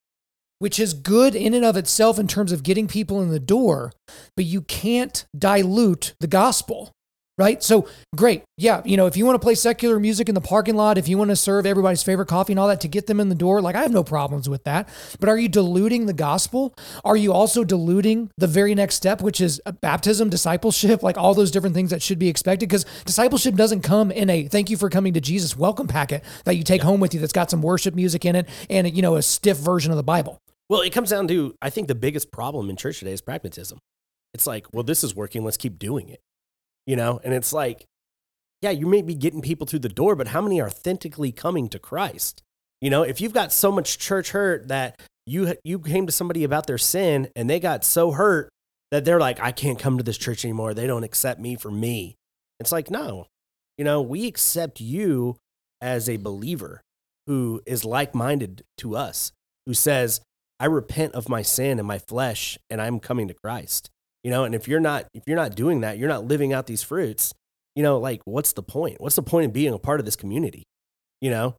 Which 0.59 0.79
is 0.79 0.93
good 0.93 1.35
in 1.35 1.55
and 1.55 1.65
of 1.65 1.79
itself 1.79 2.19
in 2.19 2.29
terms 2.29 2.53
of 2.53 2.63
getting 2.63 2.87
people 2.87 3.23
in 3.23 3.31
the 3.31 3.41
door, 3.41 3.95
but 4.37 4.45
you 4.45 4.61
can't 4.61 5.25
dilute 5.35 6.13
the 6.21 6.27
gospel, 6.27 6.93
right? 7.39 7.63
So 7.63 7.89
great. 8.15 8.43
Yeah. 8.59 8.83
You 8.85 8.97
know, 8.99 9.07
if 9.07 9.17
you 9.17 9.25
want 9.25 9.35
to 9.35 9.45
play 9.45 9.55
secular 9.55 9.99
music 9.99 10.29
in 10.29 10.35
the 10.35 10.41
parking 10.41 10.77
lot, 10.77 10.99
if 10.99 11.09
you 11.09 11.17
want 11.17 11.31
to 11.31 11.37
serve 11.37 11.65
everybody's 11.65 12.03
favorite 12.03 12.27
coffee 12.27 12.53
and 12.53 12.61
all 12.61 12.69
that 12.69 12.83
to 12.83 12.89
get 12.89 13.07
them 13.07 13.19
in 13.19 13.31
the 13.31 13.35
door, 13.35 13.63
like 13.63 13.75
I 13.75 13.83
have 13.83 13.93
no 13.93 14.05
problems 14.05 14.49
with 14.49 14.65
that. 14.65 14.89
But 15.19 15.29
are 15.31 15.39
you 15.39 15.49
diluting 15.49 16.07
the 16.07 16.13
gospel? 16.13 16.75
Are 17.05 17.17
you 17.17 17.33
also 17.33 17.65
diluting 17.65 18.31
the 18.37 18.47
very 18.47 18.75
next 18.75 18.97
step, 18.97 19.23
which 19.23 19.41
is 19.41 19.61
uh, 19.65 19.73
baptism, 19.73 20.29
discipleship, 20.29 21.03
like 21.03 21.17
all 21.17 21.33
those 21.35 21.51
different 21.51 21.75
things 21.75 21.91
that 21.91 22.03
should 22.03 22.19
be 22.19 22.29
expected? 22.29 22.69
Because 22.69 22.85
discipleship 23.07 23.55
doesn't 23.55 23.81
come 23.81 24.11
in 24.11 24.29
a 24.29 24.47
thank 24.49 24.69
you 24.69 24.77
for 24.77 24.91
coming 24.91 25.15
to 25.15 25.21
Jesus 25.21 25.57
welcome 25.57 25.87
packet 25.87 26.23
that 26.45 26.57
you 26.57 26.63
take 26.63 26.83
home 26.83 27.01
with 27.01 27.15
you 27.15 27.21
that's 27.21 27.33
got 27.33 27.51
some 27.51 27.63
worship 27.63 27.95
music 27.95 28.25
in 28.25 28.37
it 28.37 28.49
and, 28.69 28.95
you 28.95 29.03
know, 29.03 29.17
a 29.17 29.23
stiff 29.23 29.57
version 29.57 29.91
of 29.91 29.97
the 29.97 30.03
Bible. 30.03 30.39
Well, 30.69 30.83
it 30.83 30.91
comes 30.91 31.11
down 31.11 31.27
to 31.29 31.55
I 31.63 31.71
think 31.71 31.89
the 31.89 31.95
biggest 31.95 32.31
problem 32.31 32.71
in 32.71 32.77
church 32.77 32.99
today 32.99 33.13
is 33.13 33.21
pragmatism. 33.21 33.79
It's 34.35 34.47
like, 34.47 34.67
well, 34.73 34.85
this 34.85 35.03
is 35.03 35.17
working. 35.17 35.43
Let's 35.43 35.57
keep 35.57 35.79
doing 35.79 36.09
it. 36.09 36.21
You 36.91 36.97
know, 36.97 37.21
and 37.23 37.33
it's 37.33 37.53
like, 37.53 37.87
yeah, 38.63 38.71
you 38.71 38.85
may 38.85 39.01
be 39.01 39.15
getting 39.15 39.43
people 39.43 39.65
through 39.65 39.79
the 39.79 39.89
door, 39.89 40.17
but 40.17 40.27
how 40.27 40.41
many 40.41 40.61
are 40.61 40.67
authentically 40.67 41.31
coming 41.31 41.69
to 41.69 41.79
Christ? 41.79 42.43
You 42.81 42.91
know, 42.91 43.05
if 43.05 43.21
you've 43.21 43.33
got 43.33 43.53
so 43.53 43.71
much 43.71 43.97
church 43.97 44.31
hurt 44.31 44.67
that 44.67 45.01
you 45.25 45.55
you 45.63 45.79
came 45.79 46.07
to 46.07 46.13
somebody 46.13 46.43
about 46.43 46.67
their 46.67 46.79
sin 46.79 47.29
and 47.37 47.49
they 47.49 47.61
got 47.61 47.85
so 47.85 48.11
hurt 48.11 48.49
that 48.91 49.05
they're 49.05 49.21
like, 49.21 49.39
I 49.39 49.53
can't 49.53 49.79
come 49.79 49.99
to 49.99 50.03
this 50.03 50.19
church 50.19 50.45
anymore. 50.45 50.75
They 50.75 50.89
don't 50.89 51.05
accept 51.05 51.39
me 51.39 51.55
for 51.55 51.71
me. 51.71 52.17
It's 52.59 52.73
like, 52.73 52.91
no, 52.91 53.29
you 53.79 53.85
know, 53.85 54.03
we 54.03 54.27
accept 54.27 54.81
you 54.81 55.37
as 55.81 56.09
a 56.09 56.17
believer 56.17 56.81
who 57.29 57.63
is 57.67 57.85
like 57.85 58.17
minded 58.17 58.65
to 58.79 58.97
us, 58.97 59.31
who 59.65 59.75
says, 59.75 60.23
I 60.59 60.67
repent 60.67 61.15
of 61.15 61.29
my 61.29 61.43
sin 61.43 61.79
and 61.79 61.87
my 61.87 62.01
flesh 62.01 62.59
and 62.69 62.83
I'm 62.83 62.99
coming 62.99 63.29
to 63.29 63.35
Christ. 63.35 63.91
You 64.25 64.31
know, 64.31 64.45
and 64.45 64.55
if 64.55 64.69
you're 64.69 64.81
not 64.81 65.07
if 65.15 65.23
you're 65.27 65.37
not 65.37 65.55
doing 65.55 65.81
that, 65.81 65.99
you're 65.99 66.09
not 66.09 66.25
living 66.27 66.53
out 66.53 66.67
these 66.67 66.83
fruits, 66.83 67.33
you 67.75 67.83
know, 67.83 67.99
like 67.99 68.21
what's 68.25 68.53
the 68.53 68.63
point? 68.63 69.01
What's 69.01 69.17
the 69.17 69.23
point 69.23 69.47
of 69.47 69.53
being 69.53 69.73
a 69.73 69.79
part 69.79 70.01
of 70.01 70.05
this 70.07 70.17
community? 70.17 70.65
You 71.21 71.31
know? 71.31 71.57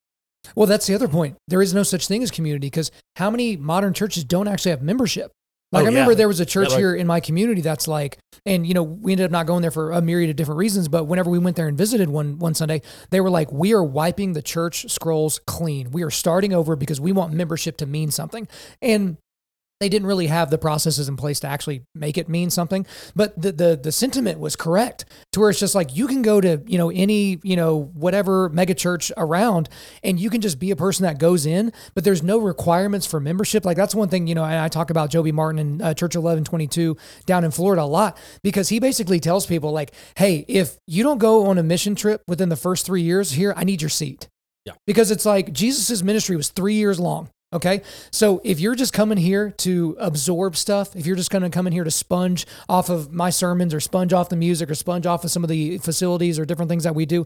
Well, 0.55 0.67
that's 0.67 0.87
the 0.87 0.95
other 0.95 1.07
point. 1.07 1.37
There 1.47 1.61
is 1.61 1.73
no 1.73 1.83
such 1.83 2.07
thing 2.07 2.23
as 2.23 2.31
community 2.31 2.67
because 2.67 2.91
how 3.15 3.29
many 3.29 3.57
modern 3.57 3.93
churches 3.93 4.23
don't 4.23 4.47
actually 4.47 4.71
have 4.71 4.81
membership? 4.81 5.31
Oh, 5.73 5.77
like 5.77 5.83
Oh, 5.83 5.85
I 5.85 5.89
remember 5.89 6.11
yeah. 6.11 6.17
there 6.17 6.27
was 6.27 6.39
a 6.39 6.45
church 6.45 6.69
like- 6.69 6.79
here 6.79 6.93
in 6.95 7.07
my 7.07 7.19
community 7.19 7.61
that's 7.61 7.87
like, 7.87 8.17
and 8.45 8.65
you 8.67 8.73
know, 8.73 8.83
we 8.83 9.11
ended 9.13 9.25
up 9.25 9.31
not 9.31 9.45
going 9.47 9.61
there 9.61 9.71
for 9.71 9.91
a 9.91 10.01
myriad 10.01 10.29
of 10.31 10.35
different 10.35 10.57
reasons. 10.57 10.87
But 10.87 11.05
whenever 11.05 11.29
we 11.29 11.39
went 11.39 11.55
there 11.55 11.67
and 11.67 11.77
visited 11.77 12.09
one 12.09 12.39
one 12.39 12.53
Sunday, 12.55 12.81
they 13.11 13.21
were 13.21 13.29
like, 13.29 13.51
"We 13.51 13.73
are 13.73 13.83
wiping 13.83 14.33
the 14.33 14.41
church 14.41 14.91
scrolls 14.91 15.39
clean. 15.47 15.91
We 15.91 16.03
are 16.03 16.09
starting 16.09 16.53
over 16.53 16.75
because 16.75 16.99
we 16.99 17.11
want 17.11 17.33
membership 17.33 17.77
to 17.77 17.85
mean 17.85 18.11
something." 18.11 18.47
And 18.81 19.17
they 19.81 19.89
didn't 19.89 20.07
really 20.07 20.27
have 20.27 20.51
the 20.51 20.59
processes 20.59 21.09
in 21.09 21.17
place 21.17 21.39
to 21.39 21.47
actually 21.47 21.81
make 21.95 22.15
it 22.15 22.29
mean 22.29 22.51
something. 22.51 22.85
But 23.15 23.39
the 23.41 23.51
the 23.51 23.79
the 23.81 23.91
sentiment 23.91 24.39
was 24.39 24.55
correct 24.55 25.05
to 25.33 25.39
where 25.39 25.49
it's 25.49 25.59
just 25.59 25.73
like 25.73 25.95
you 25.95 26.07
can 26.07 26.21
go 26.21 26.39
to 26.39 26.61
you 26.67 26.77
know 26.77 26.91
any 26.91 27.39
you 27.43 27.55
know 27.55 27.89
whatever 27.95 28.47
mega 28.49 28.75
church 28.75 29.11
around, 29.17 29.69
and 30.03 30.19
you 30.19 30.29
can 30.29 30.39
just 30.39 30.59
be 30.59 30.69
a 30.69 30.75
person 30.75 31.03
that 31.03 31.17
goes 31.17 31.47
in, 31.47 31.73
but 31.95 32.03
there's 32.03 32.21
no 32.21 32.37
requirements 32.37 33.07
for 33.07 33.19
membership. 33.19 33.65
Like 33.65 33.75
that's 33.75 33.95
one 33.95 34.07
thing 34.07 34.27
you 34.27 34.35
know. 34.35 34.45
And 34.45 34.53
I 34.53 34.67
talk 34.67 34.91
about 34.91 35.09
Joby 35.09 35.31
Martin 35.31 35.59
and 35.59 35.81
uh, 35.81 35.93
Church 35.95 36.15
Eleven 36.15 36.43
Twenty 36.43 36.67
Two 36.67 36.95
down 37.25 37.43
in 37.43 37.49
Florida 37.49 37.81
a 37.81 37.83
lot 37.83 38.19
because 38.43 38.69
he 38.69 38.79
basically 38.79 39.19
tells 39.19 39.47
people 39.47 39.71
like, 39.71 39.93
hey, 40.15 40.45
if 40.47 40.77
you 40.85 41.01
don't 41.01 41.17
go 41.17 41.47
on 41.47 41.57
a 41.57 41.63
mission 41.63 41.95
trip 41.95 42.21
within 42.27 42.49
the 42.49 42.55
first 42.55 42.85
three 42.85 43.01
years 43.01 43.31
here, 43.31 43.51
I 43.57 43.63
need 43.63 43.81
your 43.81 43.89
seat. 43.89 44.29
Yeah. 44.65 44.73
Because 44.85 45.09
it's 45.09 45.25
like 45.25 45.51
Jesus' 45.51 46.03
ministry 46.03 46.35
was 46.35 46.49
three 46.49 46.75
years 46.75 46.99
long. 46.99 47.29
Okay. 47.53 47.81
So 48.11 48.39
if 48.43 48.59
you're 48.59 48.75
just 48.75 48.93
coming 48.93 49.17
here 49.17 49.51
to 49.57 49.97
absorb 49.99 50.55
stuff, 50.55 50.95
if 50.95 51.05
you're 51.05 51.17
just 51.17 51.31
going 51.31 51.43
to 51.43 51.49
come 51.49 51.67
in 51.67 51.73
here 51.73 51.83
to 51.83 51.91
sponge 51.91 52.45
off 52.69 52.89
of 52.89 53.11
my 53.11 53.29
sermons 53.29 53.73
or 53.73 53.79
sponge 53.79 54.13
off 54.13 54.29
the 54.29 54.35
music 54.37 54.69
or 54.69 54.75
sponge 54.75 55.05
off 55.05 55.23
of 55.25 55.31
some 55.31 55.43
of 55.43 55.49
the 55.49 55.77
facilities 55.79 56.39
or 56.39 56.45
different 56.45 56.69
things 56.69 56.83
that 56.85 56.95
we 56.95 57.05
do, 57.05 57.25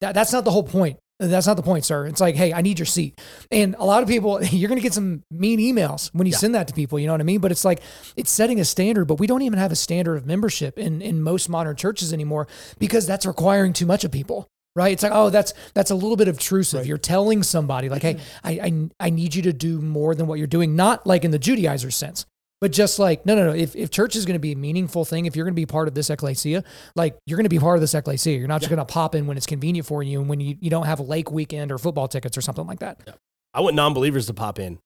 that, 0.00 0.14
that's 0.14 0.32
not 0.32 0.44
the 0.44 0.50
whole 0.52 0.62
point. 0.62 0.98
That's 1.18 1.46
not 1.46 1.56
the 1.56 1.62
point, 1.62 1.86
sir. 1.86 2.06
It's 2.06 2.20
like, 2.20 2.34
hey, 2.34 2.52
I 2.52 2.60
need 2.60 2.78
your 2.78 2.84
seat. 2.86 3.18
And 3.50 3.74
a 3.78 3.84
lot 3.86 4.02
of 4.02 4.08
people, 4.08 4.44
you're 4.44 4.68
going 4.68 4.78
to 4.78 4.82
get 4.82 4.92
some 4.92 5.22
mean 5.30 5.58
emails 5.58 6.10
when 6.12 6.26
you 6.26 6.32
Yeah. 6.32 6.38
send 6.38 6.54
that 6.54 6.68
to 6.68 6.74
people. 6.74 6.98
You 6.98 7.06
know 7.06 7.14
what 7.14 7.22
I 7.22 7.24
mean? 7.24 7.40
But 7.40 7.50
it's 7.52 7.64
like, 7.64 7.80
it's 8.16 8.30
setting 8.30 8.60
a 8.60 8.64
standard, 8.66 9.06
but 9.06 9.18
we 9.18 9.26
don't 9.26 9.42
even 9.42 9.58
have 9.58 9.72
a 9.72 9.76
standard 9.76 10.16
of 10.16 10.26
membership 10.26 10.78
in, 10.78 11.00
in 11.00 11.22
most 11.22 11.48
modern 11.48 11.74
churches 11.74 12.12
anymore 12.12 12.46
because 12.78 13.06
that's 13.06 13.24
requiring 13.24 13.72
too 13.72 13.86
much 13.86 14.04
of 14.04 14.12
people. 14.12 14.46
Right? 14.76 14.92
It's 14.92 15.02
like, 15.02 15.12
oh, 15.12 15.30
that's 15.30 15.54
that's 15.72 15.90
a 15.90 15.94
little 15.94 16.16
bit 16.16 16.28
obtrusive. 16.28 16.86
You're 16.86 16.98
telling 16.98 17.42
somebody 17.42 17.88
like, 17.88 18.02
hey, 18.02 18.14
mm-hmm. 18.14 18.46
I, 18.46 18.50
I 18.50 19.06
I 19.06 19.10
need 19.10 19.34
you 19.34 19.42
to 19.42 19.52
do 19.52 19.80
more 19.80 20.14
than 20.14 20.26
what 20.26 20.38
you're 20.38 20.46
doing, 20.46 20.76
not 20.76 21.06
like 21.06 21.24
in 21.24 21.30
the 21.30 21.38
Judaizer 21.38 21.90
sense, 21.90 22.26
but 22.60 22.72
just 22.72 22.98
like, 22.98 23.24
no, 23.24 23.34
no, 23.34 23.46
no. 23.46 23.52
If, 23.54 23.74
if 23.74 23.90
church 23.90 24.16
is 24.16 24.26
going 24.26 24.34
to 24.34 24.40
be 24.40 24.52
a 24.52 24.56
meaningful 24.56 25.04
thing, 25.04 25.24
if 25.24 25.34
you're 25.34 25.46
going 25.46 25.54
to 25.54 25.60
be 25.60 25.66
part 25.66 25.88
of 25.88 25.94
this 25.94 26.10
ecclesia, 26.10 26.62
like 26.94 27.16
you're 27.26 27.38
going 27.38 27.44
to 27.44 27.50
be 27.50 27.58
part 27.58 27.76
of 27.76 27.80
this 27.80 27.94
ecclesia. 27.94 28.38
You're 28.38 28.48
not 28.48 28.60
just 28.60 28.68
going 28.68 28.78
to 28.78 28.84
pop 28.84 29.14
in 29.14 29.26
when 29.26 29.38
it's 29.38 29.46
convenient 29.46 29.86
for 29.86 30.02
you 30.02 30.20
and 30.20 30.28
when 30.28 30.40
you, 30.40 30.56
you 30.60 30.68
don't 30.68 30.86
have 30.86 31.00
a 31.00 31.02
lake 31.02 31.30
weekend 31.30 31.72
or 31.72 31.78
football 31.78 32.06
tickets 32.06 32.36
or 32.36 32.42
something 32.42 32.66
like 32.66 32.80
that. 32.80 33.18
I 33.54 33.60
want 33.60 33.76
non-believers 33.76 34.26
to 34.26 34.34
pop 34.34 34.58
in 34.58 34.78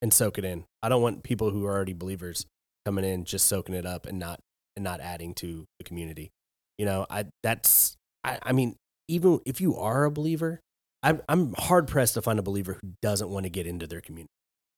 and 0.00 0.12
soak 0.12 0.38
it 0.38 0.44
in. 0.46 0.64
I 0.82 0.88
don't 0.88 1.02
want 1.02 1.22
people 1.24 1.50
who 1.50 1.66
are 1.66 1.74
already 1.74 1.92
believers 1.92 2.46
coming 2.86 3.04
in 3.04 3.24
just 3.24 3.46
soaking 3.46 3.74
it 3.74 3.84
up 3.84 4.06
and 4.06 4.18
not 4.18 4.40
and 4.76 4.84
not 4.84 5.00
adding 5.00 5.34
to 5.34 5.66
the 5.78 5.84
community. 5.84 6.30
You 6.78 6.86
know, 6.86 7.06
I 7.10 7.26
that's 7.42 7.96
I, 8.24 8.38
I 8.42 8.52
mean, 8.52 8.76
even 9.10 9.40
if 9.44 9.60
you 9.60 9.76
are 9.76 10.04
a 10.04 10.10
believer, 10.10 10.60
I'm 11.02 11.20
I'm 11.28 11.54
hard 11.54 11.88
pressed 11.88 12.14
to 12.14 12.22
find 12.22 12.38
a 12.38 12.42
believer 12.42 12.78
who 12.80 12.92
doesn't 13.02 13.28
want 13.28 13.44
to 13.44 13.50
get 13.50 13.66
into 13.66 13.86
their 13.86 14.00
community 14.00 14.30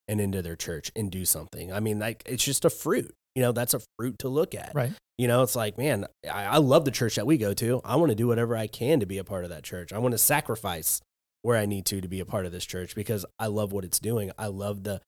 and 0.08 0.20
into 0.20 0.42
their 0.42 0.56
church 0.56 0.90
and 0.96 1.10
do 1.10 1.24
something. 1.24 1.72
I 1.72 1.80
mean, 1.80 1.98
like 1.98 2.22
it's 2.26 2.44
just 2.44 2.64
a 2.64 2.70
fruit. 2.70 3.14
You 3.34 3.42
know, 3.42 3.52
that's 3.52 3.74
a 3.74 3.80
fruit 3.98 4.18
to 4.20 4.28
look 4.28 4.54
at. 4.54 4.72
Right. 4.74 4.92
You 5.16 5.28
know, 5.28 5.42
it's 5.42 5.56
like, 5.56 5.78
man, 5.78 6.06
I, 6.30 6.44
I 6.44 6.56
love 6.58 6.84
the 6.84 6.90
church 6.90 7.14
that 7.14 7.26
we 7.26 7.38
go 7.38 7.54
to. 7.54 7.80
I 7.84 7.96
want 7.96 8.10
to 8.10 8.16
do 8.16 8.26
whatever 8.26 8.56
I 8.56 8.66
can 8.66 9.00
to 9.00 9.06
be 9.06 9.18
a 9.18 9.24
part 9.24 9.44
of 9.44 9.50
that 9.50 9.62
church. 9.62 9.92
I 9.92 9.98
want 9.98 10.12
to 10.12 10.18
sacrifice 10.18 11.00
where 11.42 11.56
I 11.56 11.66
need 11.66 11.86
to 11.86 12.00
to 12.00 12.08
be 12.08 12.20
a 12.20 12.26
part 12.26 12.46
of 12.46 12.52
this 12.52 12.66
church 12.66 12.94
because 12.94 13.24
I 13.38 13.46
love 13.46 13.72
what 13.72 13.84
it's 13.84 13.98
doing. 13.98 14.32
I 14.38 14.46
love 14.46 14.84
the, 14.84 15.00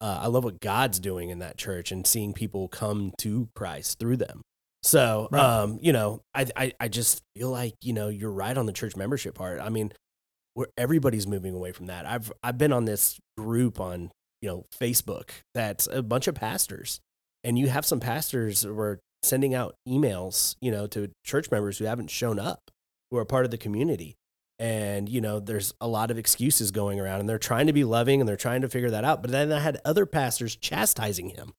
uh, 0.00 0.20
I 0.22 0.26
love 0.28 0.44
what 0.44 0.60
God's 0.60 1.00
doing 1.00 1.30
in 1.30 1.40
that 1.40 1.56
church 1.56 1.90
and 1.90 2.06
seeing 2.06 2.32
people 2.32 2.68
come 2.68 3.12
to 3.18 3.48
Christ 3.54 3.98
through 3.98 4.18
them. 4.18 4.42
So, 4.84 5.28
Right. 5.32 5.40
um, 5.42 5.78
you 5.80 5.92
know, 5.94 6.20
I, 6.34 6.46
I, 6.54 6.72
I 6.78 6.88
just 6.88 7.22
feel 7.34 7.50
like 7.50 7.74
you 7.80 7.94
know 7.94 8.08
you're 8.08 8.30
right 8.30 8.56
on 8.56 8.66
the 8.66 8.72
church 8.72 8.96
membership 8.96 9.34
part. 9.34 9.58
I 9.60 9.70
mean, 9.70 9.92
where 10.52 10.68
everybody's 10.76 11.26
moving 11.26 11.54
away 11.54 11.72
from 11.72 11.86
that. 11.86 12.06
I've 12.06 12.30
I've 12.42 12.58
been 12.58 12.72
on 12.72 12.84
this 12.84 13.18
group 13.38 13.80
on 13.80 14.12
you 14.42 14.48
know 14.50 14.64
Facebook 14.78 15.30
that's 15.54 15.86
a 15.86 16.02
bunch 16.02 16.28
of 16.28 16.34
pastors, 16.34 17.00
and 17.42 17.58
you 17.58 17.68
have 17.68 17.86
some 17.86 17.98
pastors 17.98 18.62
who 18.62 18.78
are 18.78 19.00
sending 19.22 19.54
out 19.54 19.74
emails, 19.88 20.54
you 20.60 20.70
know, 20.70 20.86
to 20.88 21.10
church 21.24 21.50
members 21.50 21.78
who 21.78 21.86
haven't 21.86 22.10
shown 22.10 22.38
up, 22.38 22.70
who 23.10 23.16
are 23.16 23.24
part 23.24 23.46
of 23.46 23.50
the 23.50 23.58
community. 23.58 24.16
And, 24.58 25.08
you 25.08 25.20
know, 25.20 25.40
there's 25.40 25.72
a 25.80 25.88
lot 25.88 26.10
of 26.10 26.18
excuses 26.18 26.70
going 26.70 27.00
around 27.00 27.20
and 27.20 27.28
they're 27.28 27.38
trying 27.38 27.66
to 27.66 27.72
be 27.72 27.84
loving 27.84 28.20
and 28.20 28.28
they're 28.28 28.36
trying 28.36 28.60
to 28.60 28.68
figure 28.68 28.90
that 28.90 29.02
out. 29.02 29.20
But 29.22 29.30
then 29.32 29.50
I 29.50 29.60
had 29.60 29.80
other 29.84 30.06
pastors 30.06 30.54
chastising 30.56 31.30
him, 31.30 31.54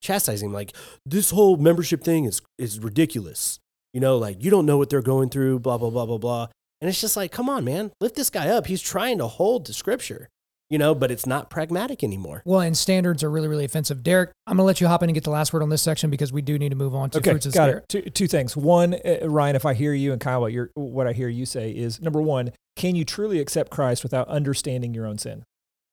chastising 0.00 0.48
him 0.48 0.52
like, 0.54 0.74
this 1.06 1.30
whole 1.30 1.56
membership 1.56 2.02
thing 2.02 2.24
is, 2.24 2.40
is 2.58 2.78
ridiculous. 2.80 3.58
You 3.92 4.00
know, 4.00 4.18
like, 4.18 4.42
you 4.42 4.50
don't 4.50 4.66
know 4.66 4.78
what 4.78 4.90
they're 4.90 5.02
going 5.02 5.30
through, 5.30 5.60
blah, 5.60 5.78
blah, 5.78 5.90
blah, 5.90 6.06
blah, 6.06 6.18
blah. 6.18 6.48
And 6.80 6.88
it's 6.88 7.00
just 7.00 7.16
like, 7.16 7.32
come 7.32 7.48
on, 7.48 7.64
man, 7.64 7.90
lift 8.00 8.14
this 8.16 8.30
guy 8.30 8.48
up. 8.48 8.66
He's 8.66 8.80
trying 8.80 9.18
to 9.18 9.26
hold 9.26 9.66
to 9.66 9.72
scripture, 9.74 10.28
you 10.70 10.78
know, 10.78 10.94
but 10.94 11.10
it's 11.10 11.26
not 11.26 11.50
pragmatic 11.50 12.02
anymore. 12.02 12.42
Well, 12.46 12.60
and 12.60 12.74
standards 12.76 13.22
are 13.22 13.30
really, 13.30 13.48
really 13.48 13.64
offensive. 13.66 14.02
Derek, 14.02 14.30
I'm 14.46 14.56
going 14.56 14.62
to 14.62 14.66
let 14.66 14.80
you 14.80 14.86
hop 14.86 15.02
in 15.02 15.10
and 15.10 15.14
get 15.14 15.24
the 15.24 15.30
last 15.30 15.52
word 15.52 15.62
on 15.62 15.68
this 15.68 15.82
section 15.82 16.08
because 16.08 16.32
we 16.32 16.40
do 16.40 16.58
need 16.58 16.70
to 16.70 16.76
move 16.76 16.94
on 16.94 17.10
to 17.10 17.18
Okay, 17.18 17.30
fruits 17.32 17.46
of 17.46 17.52
got 17.52 17.64
spirit. 17.68 17.82
it. 17.82 17.88
Two, 18.04 18.10
two 18.10 18.28
things. 18.28 18.56
One, 18.56 18.94
uh, 18.94 19.28
Ryan, 19.28 19.56
if 19.56 19.66
I 19.66 19.74
hear 19.74 19.92
you, 19.92 20.12
and 20.12 20.20
Kyle, 20.20 20.40
what, 20.40 20.52
you're, 20.52 20.70
what 20.74 21.06
I 21.06 21.12
hear 21.12 21.28
you 21.28 21.44
say 21.44 21.70
is 21.70 22.00
number 22.00 22.22
one, 22.22 22.52
can 22.76 22.94
you 22.94 23.04
truly 23.04 23.40
accept 23.40 23.70
Christ 23.70 24.02
without 24.02 24.28
understanding 24.28 24.94
your 24.94 25.04
own 25.04 25.18
sin, 25.18 25.42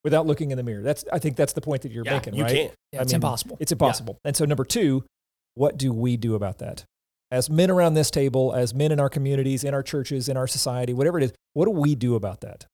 without 0.08 0.26
looking 0.26 0.50
in 0.50 0.56
the 0.56 0.62
mirror? 0.62 0.82
That's 0.82 1.04
I 1.12 1.18
think 1.18 1.36
that's 1.36 1.52
the 1.52 1.60
point 1.60 1.82
that 1.82 1.92
you're 1.92 2.04
Yeah, 2.04 2.14
making, 2.14 2.34
you 2.34 2.44
right? 2.44 2.54
can't. 2.54 2.74
Yeah, 2.92 3.02
it's 3.02 3.12
mean, 3.12 3.16
impossible. 3.16 3.56
It's 3.60 3.72
impossible. 3.72 4.18
And 4.24 4.36
so 4.36 4.44
number 4.44 4.64
two, 4.64 5.04
what 5.54 5.76
do 5.76 5.92
we 5.92 6.16
do 6.16 6.34
about 6.34 6.58
that? 6.58 6.84
As 7.30 7.50
men 7.50 7.70
around 7.70 7.94
this 7.94 8.10
table, 8.10 8.54
as 8.54 8.74
men 8.74 8.90
in 8.90 9.00
our 9.00 9.10
communities, 9.10 9.62
in 9.62 9.74
our 9.74 9.82
churches, 9.82 10.28
in 10.28 10.36
our 10.36 10.46
society, 10.46 10.94
whatever 10.94 11.18
it 11.18 11.24
is, 11.24 11.32
what 11.52 11.66
do 11.66 11.72
we 11.72 11.94
do 11.94 12.14
about 12.14 12.40
that? 12.40 12.66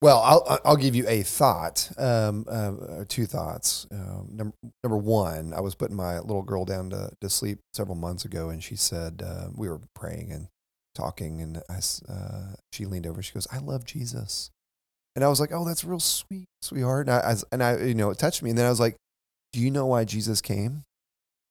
Well, 0.00 0.18
I'll 0.18 0.60
I'll 0.64 0.76
give 0.76 0.94
you 0.94 1.08
a 1.08 1.22
thought, 1.22 1.90
um, 1.98 2.44
uh, 2.48 3.04
two 3.08 3.26
thoughts. 3.26 3.86
Um, 3.90 4.28
number 4.32 4.54
number 4.84 4.96
one, 4.96 5.52
I 5.52 5.60
was 5.60 5.74
putting 5.74 5.96
my 5.96 6.20
little 6.20 6.42
girl 6.42 6.64
down 6.64 6.90
to, 6.90 7.10
to 7.20 7.28
sleep 7.28 7.58
several 7.72 7.96
months 7.96 8.24
ago, 8.24 8.48
and 8.48 8.62
she 8.62 8.76
said 8.76 9.22
uh, 9.26 9.48
we 9.56 9.68
were 9.68 9.80
praying 9.94 10.30
and 10.30 10.48
talking, 10.94 11.40
and 11.40 11.62
I 11.68 11.78
s 11.78 12.00
uh, 12.08 12.54
she 12.72 12.84
leaned 12.84 13.08
over, 13.08 13.22
she 13.22 13.32
goes, 13.32 13.48
"I 13.50 13.58
love 13.58 13.84
Jesus," 13.84 14.50
and 15.16 15.24
I 15.24 15.28
was 15.28 15.40
like, 15.40 15.50
"Oh, 15.52 15.64
that's 15.64 15.84
real 15.84 16.00
sweet, 16.00 16.46
sweetheart," 16.62 17.08
and 17.08 17.16
I, 17.16 17.30
I 17.30 17.34
and 17.52 17.62
I 17.62 17.84
you 17.84 17.94
know 17.94 18.10
it 18.10 18.18
touched 18.18 18.42
me, 18.42 18.50
and 18.50 18.58
then 18.58 18.66
I 18.66 18.70
was 18.70 18.80
like, 18.80 18.96
"Do 19.52 19.60
you 19.60 19.70
know 19.70 19.86
why 19.86 20.04
Jesus 20.04 20.40
came?" 20.40 20.82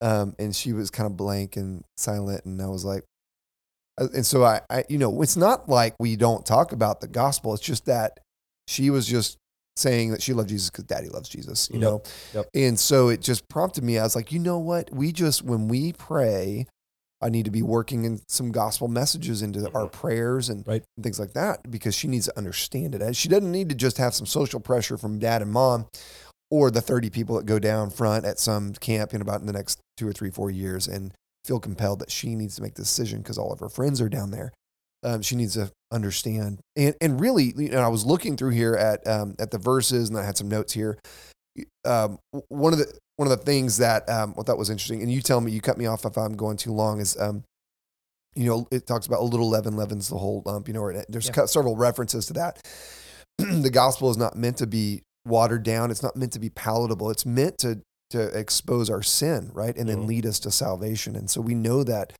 Um, 0.00 0.34
and 0.38 0.54
she 0.54 0.72
was 0.72 0.90
kind 0.90 1.06
of 1.06 1.16
blank 1.16 1.56
and 1.56 1.84
silent, 1.96 2.44
and 2.44 2.60
I 2.62 2.66
was 2.66 2.84
like. 2.84 3.02
uh, 4.00 4.06
And 4.14 4.24
so 4.24 4.44
I, 4.44 4.60
I, 4.70 4.84
you 4.88 4.96
know, 4.98 5.22
it's 5.22 5.36
not 5.36 5.68
like 5.68 5.94
we 5.98 6.14
don't 6.14 6.46
talk 6.46 6.70
about 6.72 7.00
the 7.00 7.08
gospel. 7.08 7.52
It's 7.54 7.62
just 7.62 7.86
that 7.86 8.20
she 8.68 8.90
was 8.90 9.06
just 9.06 9.38
saying 9.76 10.10
that 10.12 10.22
she 10.22 10.32
loved 10.32 10.48
Jesus 10.50 10.70
because 10.70 10.84
daddy 10.84 11.08
loves 11.08 11.28
Jesus, 11.28 11.68
you 11.72 11.80
Yep. 11.80 11.82
know? 11.82 12.02
Yep. 12.34 12.46
And 12.54 12.78
so 12.78 13.08
it 13.08 13.20
just 13.20 13.48
prompted 13.48 13.82
me. 13.82 13.98
I 13.98 14.04
was 14.04 14.14
like, 14.14 14.30
you 14.30 14.38
know 14.38 14.58
what? 14.58 14.92
We 14.94 15.10
just, 15.12 15.42
when 15.42 15.66
we 15.66 15.92
pray, 15.92 16.66
I 17.20 17.28
need 17.30 17.46
to 17.46 17.50
be 17.50 17.62
working 17.62 18.04
in 18.04 18.20
some 18.28 18.52
gospel 18.52 18.86
messages 18.86 19.42
into 19.42 19.68
our 19.74 19.88
prayers 19.88 20.48
and, 20.48 20.66
Right. 20.66 20.84
and 20.96 21.04
things 21.04 21.18
like 21.18 21.32
that 21.32 21.68
because 21.70 21.94
she 21.94 22.06
needs 22.06 22.26
to 22.26 22.38
understand 22.38 22.94
it. 22.94 23.02
And 23.02 23.16
she 23.16 23.28
doesn't 23.28 23.50
need 23.50 23.68
to 23.70 23.74
just 23.74 23.98
have 23.98 24.14
some 24.14 24.26
social 24.26 24.60
pressure 24.60 24.96
from 24.96 25.18
dad 25.18 25.42
and 25.42 25.50
mom 25.50 25.86
or 26.50 26.70
the 26.70 26.80
30 26.80 27.10
people 27.10 27.36
that 27.36 27.46
go 27.46 27.58
down 27.58 27.90
front 27.90 28.24
at 28.24 28.38
some 28.38 28.72
camp 28.74 29.12
in 29.14 29.20
about 29.20 29.40
in 29.40 29.46
the 29.46 29.52
next 29.52 29.80
two 29.96 30.08
or 30.08 30.12
three, 30.12 30.30
four 30.30 30.50
years 30.50 30.86
and 30.86 31.12
feel 31.44 31.58
compelled 31.58 31.98
that 31.98 32.10
she 32.10 32.34
needs 32.34 32.56
to 32.56 32.62
make 32.62 32.74
the 32.74 32.82
decision 32.82 33.18
because 33.20 33.36
all 33.36 33.52
of 33.52 33.58
her 33.60 33.68
friends 33.68 34.00
are 34.00 34.08
down 34.08 34.30
there. 34.30 34.52
Um, 35.02 35.22
she 35.22 35.36
needs 35.36 35.54
to 35.54 35.70
understand. 35.92 36.58
And, 36.76 36.94
and 37.00 37.20
really, 37.20 37.52
you 37.56 37.70
know, 37.70 37.80
I 37.80 37.88
was 37.88 38.04
looking 38.06 38.36
through 38.36 38.50
here 38.50 38.74
at, 38.74 39.06
um, 39.06 39.34
at 39.38 39.50
the 39.50 39.58
verses 39.58 40.08
and 40.08 40.18
I 40.18 40.24
had 40.24 40.36
some 40.36 40.48
notes 40.48 40.72
here. 40.72 40.98
Um, 41.84 42.18
one 42.48 42.72
of 42.72 42.78
the, 42.78 42.96
one 43.18 43.30
of 43.30 43.36
the 43.36 43.44
things 43.44 43.76
that, 43.78 44.08
um, 44.08 44.32
I 44.38 44.42
thought 44.42 44.56
was 44.58 44.70
interesting, 44.70 45.02
and 45.02 45.12
you 45.12 45.20
tell 45.20 45.40
me, 45.40 45.50
you 45.50 45.60
cut 45.60 45.76
me 45.76 45.86
off 45.86 46.04
if 46.04 46.16
I'm 46.16 46.36
going 46.36 46.56
too 46.56 46.72
long 46.72 47.00
is, 47.00 47.18
um, 47.20 47.42
you 48.36 48.46
know, 48.46 48.68
it 48.70 48.86
talks 48.86 49.06
about 49.06 49.18
a 49.20 49.24
little 49.24 49.48
leaven 49.50 49.76
leavens 49.76 50.08
the 50.08 50.16
whole 50.18 50.42
lump, 50.46 50.68
you 50.68 50.74
know, 50.74 50.82
or 50.82 51.04
there's 51.08 51.28
Yeah. 51.36 51.44
several 51.46 51.76
references 51.76 52.26
to 52.26 52.32
that. 52.34 52.64
the 53.38 53.70
gospel 53.70 54.08
is 54.10 54.16
not 54.16 54.36
meant 54.36 54.56
to 54.58 54.68
be 54.68 55.02
watered 55.26 55.64
down. 55.64 55.90
It's 55.90 56.02
not 56.02 56.14
meant 56.16 56.32
to 56.34 56.38
be 56.38 56.48
palatable. 56.50 57.10
It's 57.10 57.26
meant 57.26 57.58
to 57.58 57.80
to 58.10 58.22
expose 58.38 58.88
our 58.88 59.02
sin, 59.02 59.50
right, 59.52 59.76
and 59.76 59.86
then 59.86 60.04
Mhm. 60.04 60.06
lead 60.06 60.24
us 60.26 60.38
to 60.40 60.50
salvation. 60.50 61.14
And 61.14 61.28
so 61.28 61.42
we 61.42 61.54
know 61.54 61.84
that 61.84 62.14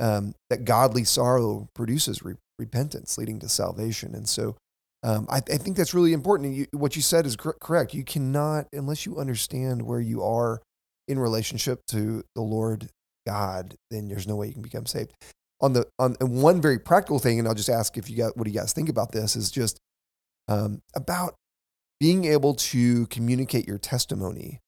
um, 0.00 0.34
that 0.50 0.64
godly 0.64 1.04
sorrow 1.04 1.68
produces 1.74 2.22
re- 2.24 2.34
repentance, 2.58 3.16
leading 3.18 3.38
to 3.40 3.48
salvation. 3.48 4.14
And 4.16 4.28
so 4.28 4.56
um, 5.02 5.26
I, 5.30 5.36
I 5.36 5.56
think 5.56 5.76
that's 5.76 5.94
really 5.94 6.12
important. 6.12 6.54
You, 6.54 6.66
what 6.72 6.96
you 6.96 7.02
said 7.02 7.26
is 7.26 7.36
cor- 7.36 7.56
correct. 7.60 7.94
You 7.94 8.04
cannot, 8.04 8.66
unless 8.72 9.06
you 9.06 9.18
understand 9.18 9.82
where 9.82 10.00
you 10.00 10.22
are 10.22 10.60
in 11.06 11.18
relationship 11.18 11.80
to 11.88 12.24
the 12.34 12.42
Lord 12.42 12.88
God, 13.26 13.76
then 13.90 14.08
there's 14.08 14.26
no 14.26 14.36
way 14.36 14.48
you 14.48 14.54
can 14.54 14.62
become 14.62 14.86
saved. 14.86 15.12
On 15.60 15.72
the 15.72 15.86
on 15.98 16.14
one 16.20 16.60
very 16.60 16.78
practical 16.78 17.18
thing, 17.18 17.38
and 17.38 17.48
I'll 17.48 17.54
just 17.54 17.68
ask 17.68 17.96
if 17.96 18.08
you 18.08 18.16
got 18.16 18.36
what 18.36 18.44
do 18.44 18.50
you 18.50 18.58
guys 18.58 18.72
think 18.72 18.88
about 18.88 19.10
this 19.10 19.34
is 19.34 19.50
just 19.50 19.78
um, 20.46 20.82
about 20.94 21.34
being 21.98 22.24
able 22.26 22.54
to 22.54 23.06
communicate 23.08 23.66
your 23.66 23.78
testimony. 23.78 24.60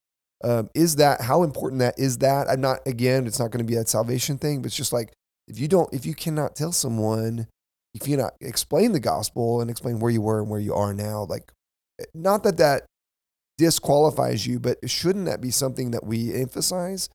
Um, 0.43 0.68
is 0.74 0.97
that 0.97 1.20
how 1.20 1.43
important 1.43 1.81
that 1.81 1.99
is? 1.99 2.18
That 2.18 2.49
I'm 2.49 2.61
not 2.61 2.81
again. 2.87 3.26
It's 3.26 3.39
not 3.39 3.51
going 3.51 3.64
to 3.64 3.70
be 3.70 3.76
that 3.76 3.89
salvation 3.89 4.37
thing, 4.37 4.62
but 4.62 4.66
it's 4.66 4.76
just 4.76 4.93
like 4.93 5.12
if 5.47 5.59
you 5.59 5.68
don't, 5.68 5.93
if 5.93 6.05
you 6.07 6.14
cannot 6.14 6.57
tell 6.57 6.72
someone, 6.72 7.47
if 7.95 8.07
you 8.07 8.16
not 8.16 8.34
explain 8.41 8.93
the 8.93 9.01
gospel 9.01 9.61
and 9.61 9.70
explain 9.70 9.99
where 9.99 10.11
you 10.11 10.20
were 10.20 10.41
and 10.41 10.49
where 10.51 10.61
you 10.61 10.74
are 10.74 10.95
now, 10.95 11.26
like 11.28 11.53
not 12.14 12.43
that 12.45 12.57
that 12.59 12.86
disqualifies 13.59 14.47
you, 14.47 14.59
but 14.59 14.78
shouldn't 14.88 15.26
that 15.26 15.41
be 15.41 15.51
something 15.51 15.91
that 15.91 16.05
we 16.05 16.34
emphasize 16.34 17.09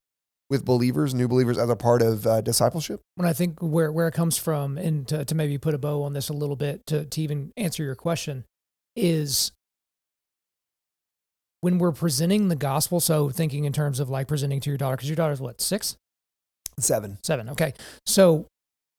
with 0.50 0.64
believers, 0.64 1.16
new 1.16 1.28
believers, 1.28 1.58
as 1.58 1.70
a 1.70 1.76
part 1.76 2.02
of 2.04 2.28
uh, 2.28 2.42
discipleship? 2.42 3.02
when 3.16 3.28
I 3.28 3.34
think 3.34 3.60
where 3.62 3.92
where 3.92 4.08
it 4.08 4.14
comes 4.14 4.38
from, 4.38 4.78
and 4.78 5.08
to, 5.08 5.26
to 5.26 5.34
maybe 5.34 5.58
put 5.58 5.74
a 5.74 5.78
bow 5.78 6.04
on 6.04 6.14
this 6.14 6.30
a 6.30 6.34
little 6.34 6.56
bit 6.56 6.86
to 6.88 7.06
to 7.06 7.22
even 7.22 7.52
answer 7.58 7.84
your 7.84 7.96
question, 7.96 8.44
is 8.96 9.52
when 11.62 11.80
we're 11.80 11.92
presenting 11.92 12.50
the 12.50 12.56
gospel. 12.56 13.00
So 13.00 13.30
thinking 13.30 13.66
in 13.66 13.74
terms 13.74 14.00
of 14.00 14.10
like 14.10 14.28
presenting 14.28 14.60
to 14.60 14.70
your 14.70 14.78
daughter, 14.78 14.98
because 14.98 15.10
your 15.10 15.16
daughter's 15.16 15.42
what 15.42 15.62
six, 15.62 15.98
Seven. 16.78 17.18
seven. 17.24 17.50
Okay, 17.50 17.74
so 18.06 18.46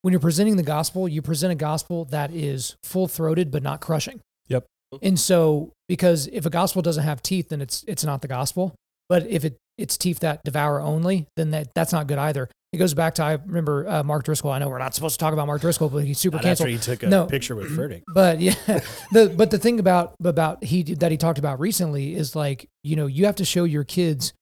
when 0.07 0.13
you're 0.13 0.21
presenting 0.21 0.57
the 0.57 0.63
gospel, 0.63 1.09
you 1.09 1.21
present 1.21 1.51
a 1.51 1.57
gospel 1.57 2.05
that 2.05 2.31
is 2.33 2.77
full 2.85 3.09
throated 3.09 3.51
but 3.51 3.61
not 3.61 3.81
crushing. 3.81 4.21
Yep. 4.47 4.65
And 5.03 5.19
so 5.19 5.73
because 5.89 6.29
if 6.29 6.47
a 6.47 6.51
gospel 6.51 6.81
doesn't 6.81 7.03
have 7.03 7.21
teeth, 7.23 7.49
then 7.49 7.61
it's 7.61 7.85
it's 7.89 8.05
not 8.05 8.23
the 8.23 8.29
gospel. 8.29 8.73
But 9.09 9.27
if 9.27 9.45
it 9.45 9.57
it's 9.77 9.97
teeth 9.97 10.21
that 10.21 10.45
devour 10.45 10.81
only, 10.81 11.27
then 11.35 11.51
that 11.51 11.75
that's 11.75 11.93
not 11.93 12.07
good 12.07 12.19
either. 12.19 12.49
It 12.73 12.77
goes 12.77 12.95
back 12.95 13.17
to 13.17 13.25
I 13.25 13.33
remember 13.33 13.89
uh, 13.89 14.05
Mark 14.05 14.23
Driscoll. 14.23 14.53
I 14.53 14.61
know 14.61 14.69
we're 14.69 14.79
not 14.79 14.95
supposed 14.95 15.19
to 15.19 15.25
talk 15.25 15.33
about 15.33 15.49
Mark 15.49 15.61
Driscoll, 15.61 15.89
but 15.89 16.05
he's 16.05 16.21
super 16.21 16.37
Not 16.37 16.45
after 16.45 16.67
canceled. 16.67 16.71
he 16.71 16.79
took 16.79 17.03
a 17.03 17.09
No. 17.09 17.27
picture 17.27 17.57
with 17.57 17.77
Furtick. 17.77 18.03
But 18.15 18.41
yeah, 18.41 18.55
the 19.11 19.35
but 19.37 19.51
the 19.51 19.59
thing 19.59 19.81
about 19.81 20.15
about 20.25 20.63
he 20.63 20.85
that 20.85 21.11
he 21.11 21.17
talked 21.17 21.41
about 21.41 21.59
recently 21.59 22.15
is 22.15 22.37
like 22.37 22.69
you 22.85 22.95
know 22.95 23.07
you 23.09 23.25
have 23.27 23.35
to 23.37 23.45
show 23.45 23.65
your 23.65 23.83
kids 23.83 24.33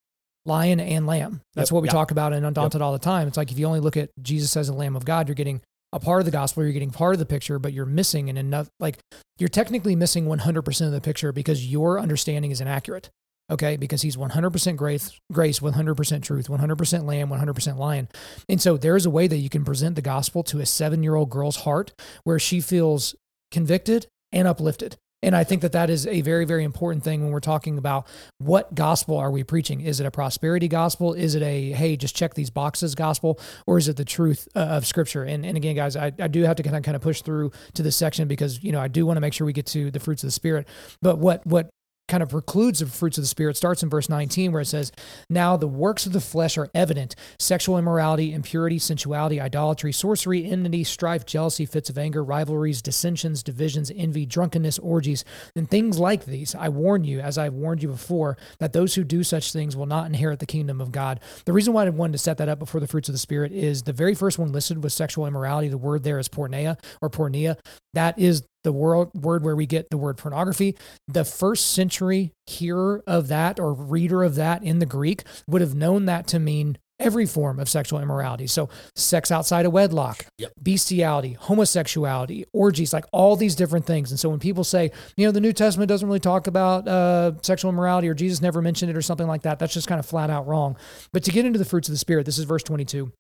lion 0.46 0.80
and 0.80 1.06
lamb. 1.06 1.40
That's 1.54 1.70
Yep. 1.70 1.74
what 1.74 1.82
we 1.82 1.88
Yeah. 1.88 1.92
talk 1.92 2.10
about 2.10 2.32
in 2.32 2.44
Undaunted 2.44 2.82
all 2.82 2.92
the 2.92 2.98
time. 2.98 3.28
It's 3.28 3.36
like 3.36 3.50
if 3.50 3.58
you 3.58 3.66
only 3.66 3.80
look 3.80 3.96
at 3.96 4.10
Jesus 4.22 4.56
as 4.56 4.68
a 4.68 4.74
Lamb 4.74 4.96
of 4.96 5.04
God, 5.04 5.28
you're 5.28 5.34
getting 5.34 5.60
a 5.92 6.00
part 6.00 6.20
of 6.20 6.24
the 6.24 6.30
gospel, 6.32 6.62
you're 6.64 6.72
getting 6.72 6.90
part 6.90 7.14
of 7.14 7.18
the 7.18 7.26
picture, 7.26 7.58
but 7.58 7.72
you're 7.72 7.86
missing 7.86 8.28
and 8.28 8.36
enough. 8.36 8.68
Like 8.80 8.98
you're 9.38 9.48
technically 9.48 9.94
missing 9.96 10.26
100% 10.26 10.86
of 10.86 10.92
the 10.92 11.00
picture 11.00 11.32
because 11.32 11.66
your 11.70 12.00
understanding 12.00 12.50
is 12.50 12.60
inaccurate. 12.60 13.10
Okay, 13.50 13.76
because 13.76 14.00
he's 14.00 14.16
100% 14.16 14.78
grace, 14.78 15.12
grace, 15.30 15.60
100% 15.60 16.24
truth, 16.24 16.48
100% 16.48 17.04
lamb, 17.04 17.28
100% 17.28 17.78
lion. 17.78 18.08
And 18.48 18.60
so 18.60 18.78
there 18.78 18.96
is 18.96 19.04
a 19.04 19.10
way 19.10 19.26
that 19.26 19.36
you 19.36 19.50
can 19.50 19.64
present 19.66 19.96
the 19.96 20.02
gospel 20.02 20.42
to 20.44 20.60
a 20.60 20.66
seven 20.66 21.02
year 21.02 21.14
old 21.14 21.28
girl's 21.28 21.56
heart 21.56 21.92
where 22.24 22.38
she 22.38 22.60
feels 22.62 23.14
convicted 23.50 24.06
and 24.32 24.48
uplifted. 24.48 24.96
And 25.24 25.34
I 25.34 25.42
think 25.42 25.62
that 25.62 25.72
that 25.72 25.88
is 25.88 26.06
a 26.06 26.20
very, 26.20 26.44
very 26.44 26.64
important 26.64 27.02
thing 27.02 27.22
when 27.22 27.32
we're 27.32 27.40
talking 27.40 27.78
about 27.78 28.06
what 28.38 28.74
gospel 28.74 29.16
are 29.16 29.30
we 29.30 29.42
preaching? 29.42 29.80
Is 29.80 29.98
it 29.98 30.06
a 30.06 30.10
prosperity 30.10 30.68
gospel? 30.68 31.14
Is 31.14 31.34
it 31.34 31.42
a, 31.42 31.72
hey, 31.72 31.96
just 31.96 32.14
check 32.14 32.34
these 32.34 32.50
boxes 32.50 32.94
gospel? 32.94 33.40
Or 33.66 33.78
is 33.78 33.88
it 33.88 33.96
the 33.96 34.04
truth 34.04 34.46
uh, 34.54 34.60
of 34.60 34.86
scripture? 34.86 35.24
And, 35.24 35.46
and 35.46 35.56
again, 35.56 35.76
guys, 35.76 35.96
I, 35.96 36.12
I 36.18 36.28
do 36.28 36.42
have 36.42 36.56
to 36.56 36.62
kind 36.62 36.76
of, 36.76 36.82
kind 36.82 36.94
of 36.94 37.00
push 37.00 37.22
through 37.22 37.52
to 37.72 37.82
this 37.82 37.96
section 37.96 38.28
because, 38.28 38.62
you 38.62 38.70
know, 38.70 38.80
I 38.80 38.88
do 38.88 39.06
want 39.06 39.16
to 39.16 39.22
make 39.22 39.32
sure 39.32 39.46
we 39.46 39.54
get 39.54 39.66
to 39.66 39.90
the 39.90 40.00
fruits 40.00 40.22
of 40.22 40.26
the 40.26 40.32
spirit. 40.32 40.68
But 41.00 41.18
what, 41.18 41.44
what, 41.46 41.70
kind 42.08 42.22
of 42.22 42.28
precludes 42.28 42.80
the 42.80 42.86
fruits 42.86 43.16
of 43.16 43.22
the 43.22 43.28
spirit 43.28 43.56
starts 43.56 43.82
in 43.82 43.88
verse 43.88 44.08
19 44.08 44.52
where 44.52 44.60
it 44.60 44.66
says 44.66 44.92
now 45.30 45.56
the 45.56 45.66
works 45.66 46.04
of 46.06 46.12
the 46.12 46.20
flesh 46.20 46.58
are 46.58 46.68
evident. 46.74 47.14
Sexual 47.38 47.78
immorality 47.78 48.32
impurity 48.32 48.78
sensuality 48.78 49.40
idolatry 49.40 49.92
sorcery 49.92 50.44
enmity 50.44 50.84
strife 50.84 51.24
jealousy 51.24 51.64
fits 51.64 51.88
of 51.88 51.96
anger 51.96 52.22
rivalries 52.22 52.82
dissensions 52.82 53.42
divisions 53.42 53.90
envy 53.96 54.26
drunkenness 54.26 54.78
orgies 54.80 55.24
and 55.56 55.70
things 55.70 55.98
like 55.98 56.26
these. 56.26 56.54
I 56.54 56.68
warn 56.68 57.04
you 57.04 57.20
as 57.20 57.38
i've 57.38 57.54
warned 57.54 57.82
you 57.82 57.88
before 57.88 58.36
that 58.58 58.72
those 58.72 58.94
who 58.94 59.04
do 59.04 59.24
such 59.24 59.52
things 59.52 59.76
will 59.76 59.86
not 59.86 60.06
inherit 60.06 60.40
the 60.40 60.46
kingdom 60.46 60.80
of 60.80 60.92
god. 60.92 61.20
The 61.46 61.52
reason 61.52 61.72
why 61.72 61.86
i 61.86 61.88
wanted 61.88 62.12
to 62.12 62.18
set 62.18 62.36
that 62.38 62.48
up 62.48 62.58
before 62.58 62.80
the 62.80 62.86
fruits 62.86 63.08
of 63.08 63.14
the 63.14 63.18
spirit 63.18 63.52
is 63.52 63.82
the 63.82 63.92
very 63.92 64.14
first 64.14 64.38
one 64.38 64.52
listed 64.52 64.82
was 64.82 64.92
sexual 64.92 65.26
immorality 65.26 65.68
the 65.68 65.78
word 65.78 66.02
there 66.04 66.18
is 66.18 66.28
porneia 66.28 66.78
or 67.00 67.08
pornea. 67.08 67.56
That 67.94 68.18
is 68.18 68.44
the 68.64 68.72
word, 68.72 69.08
word 69.14 69.44
where 69.44 69.54
we 69.56 69.66
get 69.66 69.88
the 69.90 69.96
word 69.98 70.16
pornography. 70.16 70.76
The 71.06 71.24
first 71.24 71.68
century 71.72 72.32
hearer 72.46 73.02
of 73.06 73.28
that 73.28 73.60
or 73.60 73.72
reader 73.72 74.22
of 74.24 74.34
that 74.34 74.62
in 74.62 74.78
the 74.80 74.86
Greek 74.86 75.22
would 75.46 75.60
have 75.60 75.74
known 75.74 76.06
that 76.06 76.26
to 76.28 76.38
mean 76.38 76.78
every 77.00 77.26
form 77.26 77.58
of 77.58 77.68
sexual 77.68 78.00
immorality. 78.00 78.46
So, 78.46 78.68
sex 78.94 79.30
outside 79.32 79.66
of 79.66 79.72
wedlock, 79.72 80.26
Yep. 80.38 80.52
bestiality, 80.62 81.32
homosexuality, 81.32 82.44
orgies, 82.52 82.92
like 82.92 83.04
all 83.12 83.34
these 83.36 83.56
different 83.56 83.84
things. 83.84 84.10
And 84.12 84.18
so, 84.20 84.28
when 84.28 84.38
people 84.38 84.62
say, 84.64 84.92
you 85.16 85.26
know, 85.26 85.32
the 85.32 85.40
New 85.40 85.52
Testament 85.52 85.88
doesn't 85.88 86.06
really 86.06 86.20
talk 86.20 86.46
about 86.46 86.86
uh, 86.86 87.32
sexual 87.42 87.70
immorality 87.70 88.08
or 88.08 88.14
Jesus 88.14 88.40
never 88.40 88.62
mentioned 88.62 88.90
it 88.90 88.96
or 88.96 89.02
something 89.02 89.26
like 89.26 89.42
that, 89.42 89.58
that's 89.58 89.74
just 89.74 89.88
kind 89.88 89.98
of 89.98 90.06
flat 90.06 90.30
out 90.30 90.46
wrong. 90.46 90.76
But 91.12 91.24
to 91.24 91.32
get 91.32 91.44
into 91.44 91.58
the 91.58 91.64
fruits 91.64 91.88
of 91.88 91.92
the 91.92 91.98
Spirit, 91.98 92.26
this 92.26 92.38
is 92.38 92.44
verse 92.44 92.62
22. 92.62 93.10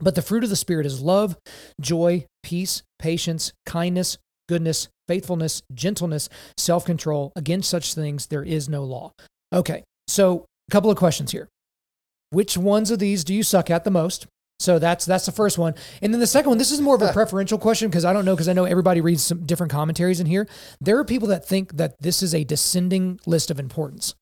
But 0.00 0.16
the 0.16 0.22
fruit 0.22 0.44
of 0.44 0.50
the 0.50 0.56
Spirit 0.56 0.86
is 0.86 1.00
love, 1.00 1.36
joy, 1.80 2.26
peace, 2.42 2.82
patience, 2.98 3.52
kindness, 3.64 4.18
goodness, 4.48 4.88
faithfulness, 5.08 5.62
gentleness, 5.72 6.28
self 6.56 6.84
control. 6.84 7.32
Against 7.36 7.70
such 7.70 7.94
things, 7.94 8.26
there 8.26 8.42
is 8.42 8.68
no 8.68 8.84
law. 8.84 9.12
Okay, 9.52 9.84
so 10.08 10.46
a 10.68 10.70
couple 10.70 10.90
of 10.90 10.96
questions 10.96 11.32
here. 11.32 11.48
Which 12.30 12.56
ones 12.56 12.90
of 12.90 12.98
these 12.98 13.24
do 13.24 13.34
you 13.34 13.42
suck 13.42 13.70
at 13.70 13.84
the 13.84 13.90
most? 13.90 14.26
So 14.60 14.78
that's 14.78 15.04
that's 15.04 15.26
the 15.26 15.32
first 15.32 15.58
one, 15.58 15.74
and 16.00 16.12
then 16.12 16.20
the 16.20 16.26
second 16.26 16.50
one. 16.50 16.58
This 16.58 16.70
is 16.70 16.80
more 16.80 16.94
of 16.94 17.02
a 17.02 17.12
preferential 17.12 17.58
question 17.58 17.88
because 17.88 18.04
I 18.04 18.12
don't 18.12 18.24
know 18.24 18.34
because 18.34 18.48
I 18.48 18.52
know 18.52 18.64
everybody 18.64 19.00
reads 19.00 19.22
some 19.22 19.44
different 19.44 19.72
commentaries 19.72 20.20
in 20.20 20.26
here. 20.26 20.48
There 20.80 20.98
are 20.98 21.04
people 21.04 21.28
that 21.28 21.44
think 21.46 21.76
that 21.76 21.96
this 22.00 22.22
is 22.22 22.34
a 22.34 22.44
descending 22.44 23.20
list 23.26 23.50
of 23.50 23.58
importance, 23.58 24.14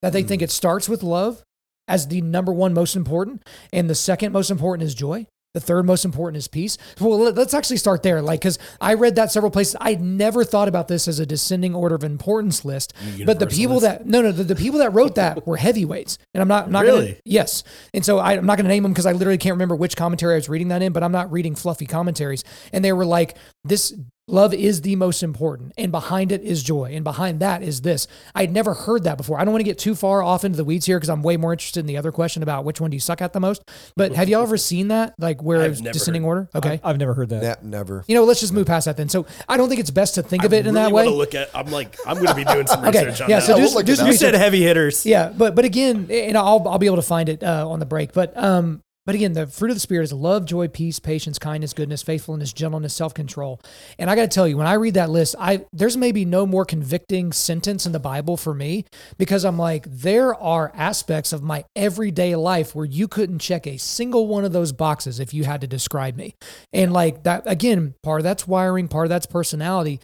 that 0.00 0.12
they 0.12 0.22
think 0.22 0.40
hmm. 0.40 0.44
it 0.44 0.50
starts 0.50 0.88
with 0.88 1.02
love 1.02 1.42
as 1.88 2.08
the 2.08 2.20
number 2.22 2.52
one 2.52 2.72
most 2.72 2.94
important, 2.94 3.42
and 3.72 3.90
the 3.90 3.94
second 3.94 4.32
most 4.32 4.50
important 4.50 4.86
is 4.86 4.94
joy. 4.94 5.26
The 5.54 5.60
third 5.60 5.84
most 5.84 6.04
important 6.06 6.38
is 6.38 6.48
peace. 6.48 6.78
Well, 6.98 7.18
let- 7.18 7.34
let's 7.34 7.52
actually 7.52 7.76
start 7.76 8.02
there. 8.02 8.22
Like, 8.22 8.40
because 8.40 8.58
I 8.80 8.94
read 8.94 9.16
that 9.16 9.30
several 9.30 9.50
places. 9.50 9.76
I 9.80 9.96
never 9.96 10.44
thought 10.44 10.66
about 10.66 10.88
this 10.88 11.06
as 11.06 11.18
a 11.18 11.26
descending 11.26 11.74
order 11.74 11.94
of 11.94 12.04
importance 12.04 12.64
list. 12.64 12.94
But 13.26 13.38
the 13.38 13.46
people 13.46 13.80
that 13.80 14.06
no, 14.06 14.22
no, 14.22 14.32
the, 14.32 14.44
the 14.44 14.56
people 14.56 14.78
that 14.80 14.94
wrote 14.94 15.16
that 15.16 15.46
were 15.46 15.58
heavyweights, 15.58 16.16
and 16.32 16.40
I'm 16.40 16.48
not, 16.48 16.66
I'm 16.66 16.72
not 16.72 16.86
gonna, 16.86 16.96
Really? 16.98 17.20
yes. 17.26 17.64
And 17.92 18.02
so 18.04 18.18
I, 18.18 18.32
I'm 18.32 18.46
not 18.46 18.56
going 18.56 18.64
to 18.64 18.70
name 18.70 18.82
them 18.82 18.92
because 18.92 19.04
I 19.06 19.12
literally 19.12 19.36
can't 19.38 19.52
remember 19.54 19.76
which 19.76 19.94
commentary 19.94 20.32
I 20.34 20.36
was 20.36 20.48
reading 20.48 20.68
that 20.68 20.80
in. 20.80 20.92
But 20.94 21.02
I'm 21.02 21.12
not 21.12 21.30
reading 21.30 21.54
fluffy 21.54 21.84
commentaries, 21.86 22.44
and 22.72 22.82
they 22.84 22.92
were 22.94 23.04
like, 23.04 23.36
"This 23.62 23.94
love 24.28 24.54
is 24.54 24.82
the 24.82 24.96
most 24.96 25.22
important, 25.22 25.72
and 25.76 25.90
behind 25.92 26.32
it 26.32 26.42
is 26.42 26.62
joy, 26.62 26.92
and 26.94 27.04
behind 27.04 27.40
that 27.40 27.62
is 27.62 27.80
this." 27.82 28.06
I'd 28.34 28.52
never 28.52 28.74
heard 28.74 29.04
that 29.04 29.16
before. 29.18 29.38
I 29.40 29.44
don't 29.44 29.52
want 29.52 29.60
to 29.60 29.68
get 29.70 29.78
too 29.78 29.94
far 29.94 30.22
off 30.22 30.44
into 30.44 30.56
the 30.56 30.64
weeds 30.64 30.86
here 30.86 30.98
because 30.98 31.10
I'm 31.10 31.22
way 31.22 31.36
more 31.36 31.52
interested 31.52 31.80
in 31.80 31.86
the 31.86 31.96
other 31.96 32.12
question 32.12 32.42
about 32.42 32.64
which 32.64 32.80
one 32.80 32.90
do 32.90 32.94
you 32.96 33.00
suck 33.00 33.20
at 33.20 33.32
the 33.32 33.40
most. 33.40 33.62
But 33.96 34.12
have 34.14 34.28
y'all 34.28 34.42
ever 34.42 34.56
seen 34.56 34.88
that, 34.88 35.14
like 35.18 35.42
where 35.42 35.62
I've 35.62 35.72
it's 35.72 35.80
descending 35.80 36.22
heard- 36.22 36.28
order? 36.28 36.48
Okay. 36.54 36.80
I've 36.84 36.98
never 36.98 37.14
heard 37.14 37.28
that. 37.30 37.62
Ne- 37.64 37.70
never. 37.70 38.04
you 38.06 38.14
know, 38.14 38.24
let's 38.24 38.40
just 38.40 38.52
move 38.52 38.66
past 38.66 38.84
that 38.86 38.96
then. 38.96 39.08
So 39.08 39.26
I 39.48 39.56
don't 39.56 39.68
think 39.68 39.80
it's 39.80 39.90
best 39.90 40.14
to 40.16 40.22
think 40.22 40.44
of 40.44 40.52
I 40.52 40.56
it 40.56 40.66
in 40.66 40.74
that 40.74 40.92
way. 40.92 41.04
wanna 41.04 41.16
look 41.16 41.34
at. 41.34 41.50
I'm 41.54 41.70
like, 41.70 41.96
I'm 42.06 42.16
going 42.16 42.28
to 42.28 42.34
be 42.34 42.44
doing 42.44 42.66
some 42.66 42.84
Okay, 42.84 43.04
research 43.06 43.22
on 43.22 43.30
yeah, 43.30 43.40
that. 43.40 43.46
so 43.46 43.56
we'll 43.56 43.72
do, 43.80 43.82
do 43.84 43.96
some 43.96 44.06
up. 44.06 44.12
you 44.12 44.18
said 44.18 44.34
heavy 44.34 44.62
hitters. 44.62 45.04
Yeah, 45.06 45.32
but 45.36 45.54
but 45.54 45.64
again, 45.64 46.08
and 46.10 46.36
I'll 46.36 46.66
I'll 46.68 46.78
be 46.78 46.86
able 46.86 46.96
to 46.96 47.02
find 47.02 47.28
it 47.28 47.42
uh, 47.42 47.68
on 47.68 47.78
the 47.80 47.86
break. 47.86 48.12
But 48.12 48.36
um, 48.36 48.81
but 49.04 49.14
again, 49.14 49.32
the 49.32 49.46
fruit 49.46 49.70
of 49.70 49.76
the 49.76 49.80
spirit 49.80 50.04
is 50.04 50.12
love, 50.12 50.44
joy, 50.44 50.68
peace, 50.68 51.00
patience, 51.00 51.38
kindness, 51.38 51.72
goodness, 51.72 52.02
faithfulness, 52.02 52.52
gentleness, 52.52 52.94
self 52.94 53.14
control. 53.14 53.60
And 53.98 54.08
I 54.08 54.14
got 54.14 54.22
to 54.22 54.28
tell 54.28 54.46
you, 54.46 54.56
when 54.56 54.66
I 54.66 54.74
read 54.74 54.94
that 54.94 55.10
list, 55.10 55.34
I 55.38 55.64
there's 55.72 55.96
maybe 55.96 56.24
no 56.24 56.46
more 56.46 56.64
convicting 56.64 57.32
sentence 57.32 57.84
in 57.84 57.92
the 57.92 57.98
Bible 57.98 58.36
for 58.36 58.54
me 58.54 58.84
because 59.18 59.44
I'm 59.44 59.58
like, 59.58 59.86
there 59.88 60.34
are 60.34 60.70
aspects 60.74 61.32
of 61.32 61.42
my 61.42 61.64
everyday 61.74 62.36
life 62.36 62.74
where 62.74 62.86
you 62.86 63.08
couldn't 63.08 63.40
check 63.40 63.66
a 63.66 63.76
single 63.76 64.28
one 64.28 64.44
of 64.44 64.52
those 64.52 64.72
boxes 64.72 65.18
if 65.18 65.34
you 65.34 65.44
had 65.44 65.62
to 65.62 65.66
describe 65.66 66.16
me. 66.16 66.34
And 66.72 66.92
like 66.92 67.24
that 67.24 67.42
again, 67.46 67.94
part 68.02 68.20
of 68.20 68.24
that's 68.24 68.46
wiring, 68.46 68.86
part 68.86 69.06
of 69.06 69.10
that's 69.10 69.26
personality. 69.26 69.98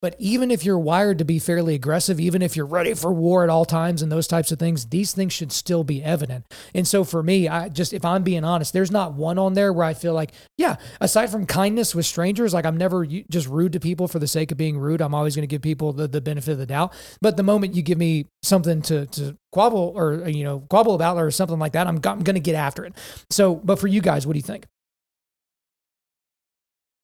But 0.00 0.14
even 0.18 0.50
if 0.52 0.64
you're 0.64 0.78
wired 0.78 1.18
to 1.18 1.24
be 1.24 1.40
fairly 1.40 1.74
aggressive, 1.74 2.20
even 2.20 2.40
if 2.40 2.56
you're 2.56 2.66
ready 2.66 2.94
for 2.94 3.12
war 3.12 3.42
at 3.42 3.50
all 3.50 3.64
times 3.64 4.00
and 4.00 4.12
those 4.12 4.28
types 4.28 4.52
of 4.52 4.58
things, 4.58 4.86
these 4.86 5.12
things 5.12 5.32
should 5.32 5.50
still 5.50 5.82
be 5.82 6.04
evident. 6.04 6.44
And 6.72 6.86
so 6.86 7.02
for 7.02 7.20
me, 7.22 7.48
I 7.48 7.68
just, 7.68 7.92
if 7.92 8.04
I'm 8.04 8.22
being 8.22 8.44
honest, 8.44 8.72
there's 8.72 8.92
not 8.92 9.14
one 9.14 9.38
on 9.38 9.54
there 9.54 9.72
where 9.72 9.84
I 9.84 9.94
feel 9.94 10.14
like, 10.14 10.32
yeah, 10.56 10.76
aside 11.00 11.30
from 11.30 11.46
kindness 11.46 11.96
with 11.96 12.06
strangers, 12.06 12.54
like 12.54 12.64
I'm 12.64 12.76
never 12.76 13.06
just 13.06 13.48
rude 13.48 13.72
to 13.72 13.80
people 13.80 14.06
for 14.06 14.20
the 14.20 14.28
sake 14.28 14.52
of 14.52 14.56
being 14.56 14.78
rude. 14.78 15.00
I'm 15.00 15.14
always 15.14 15.34
going 15.34 15.48
to 15.48 15.52
give 15.52 15.62
people 15.62 15.92
the, 15.92 16.06
the 16.06 16.20
benefit 16.20 16.52
of 16.52 16.58
the 16.58 16.66
doubt. 16.66 16.92
But 17.20 17.36
the 17.36 17.42
moment 17.42 17.74
you 17.74 17.82
give 17.82 17.98
me 17.98 18.26
something 18.44 18.82
to, 18.82 19.06
to 19.06 19.36
quabble 19.52 19.92
or, 19.96 20.28
you 20.28 20.44
know, 20.44 20.60
quabble 20.60 20.94
about 20.94 21.16
or 21.16 21.30
something 21.32 21.58
like 21.58 21.72
that, 21.72 21.88
I'm, 21.88 21.96
I'm 21.96 22.20
going 22.20 22.34
to 22.34 22.40
get 22.40 22.54
after 22.54 22.84
it. 22.84 22.94
So, 23.30 23.56
but 23.56 23.80
for 23.80 23.88
you 23.88 24.00
guys, 24.00 24.28
what 24.28 24.34
do 24.34 24.38
you 24.38 24.44
think? 24.44 24.66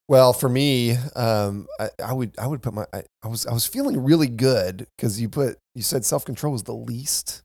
Well, 0.06 0.32
for 0.34 0.48
me, 0.48 0.92
um, 1.16 1.66
I, 1.80 1.88
I 2.04 2.12
would 2.12 2.34
I 2.38 2.46
would 2.46 2.62
put 2.62 2.74
my 2.74 2.84
I, 2.92 3.04
I 3.22 3.28
was 3.28 3.46
I 3.46 3.54
was 3.54 3.66
feeling 3.66 4.02
really 4.04 4.28
good 4.28 4.86
because 4.96 5.20
you 5.20 5.28
put 5.30 5.56
you 5.74 5.82
said 5.82 6.04
self 6.04 6.24
control 6.26 6.52
was 6.52 6.64
the 6.64 6.74
least 6.74 7.42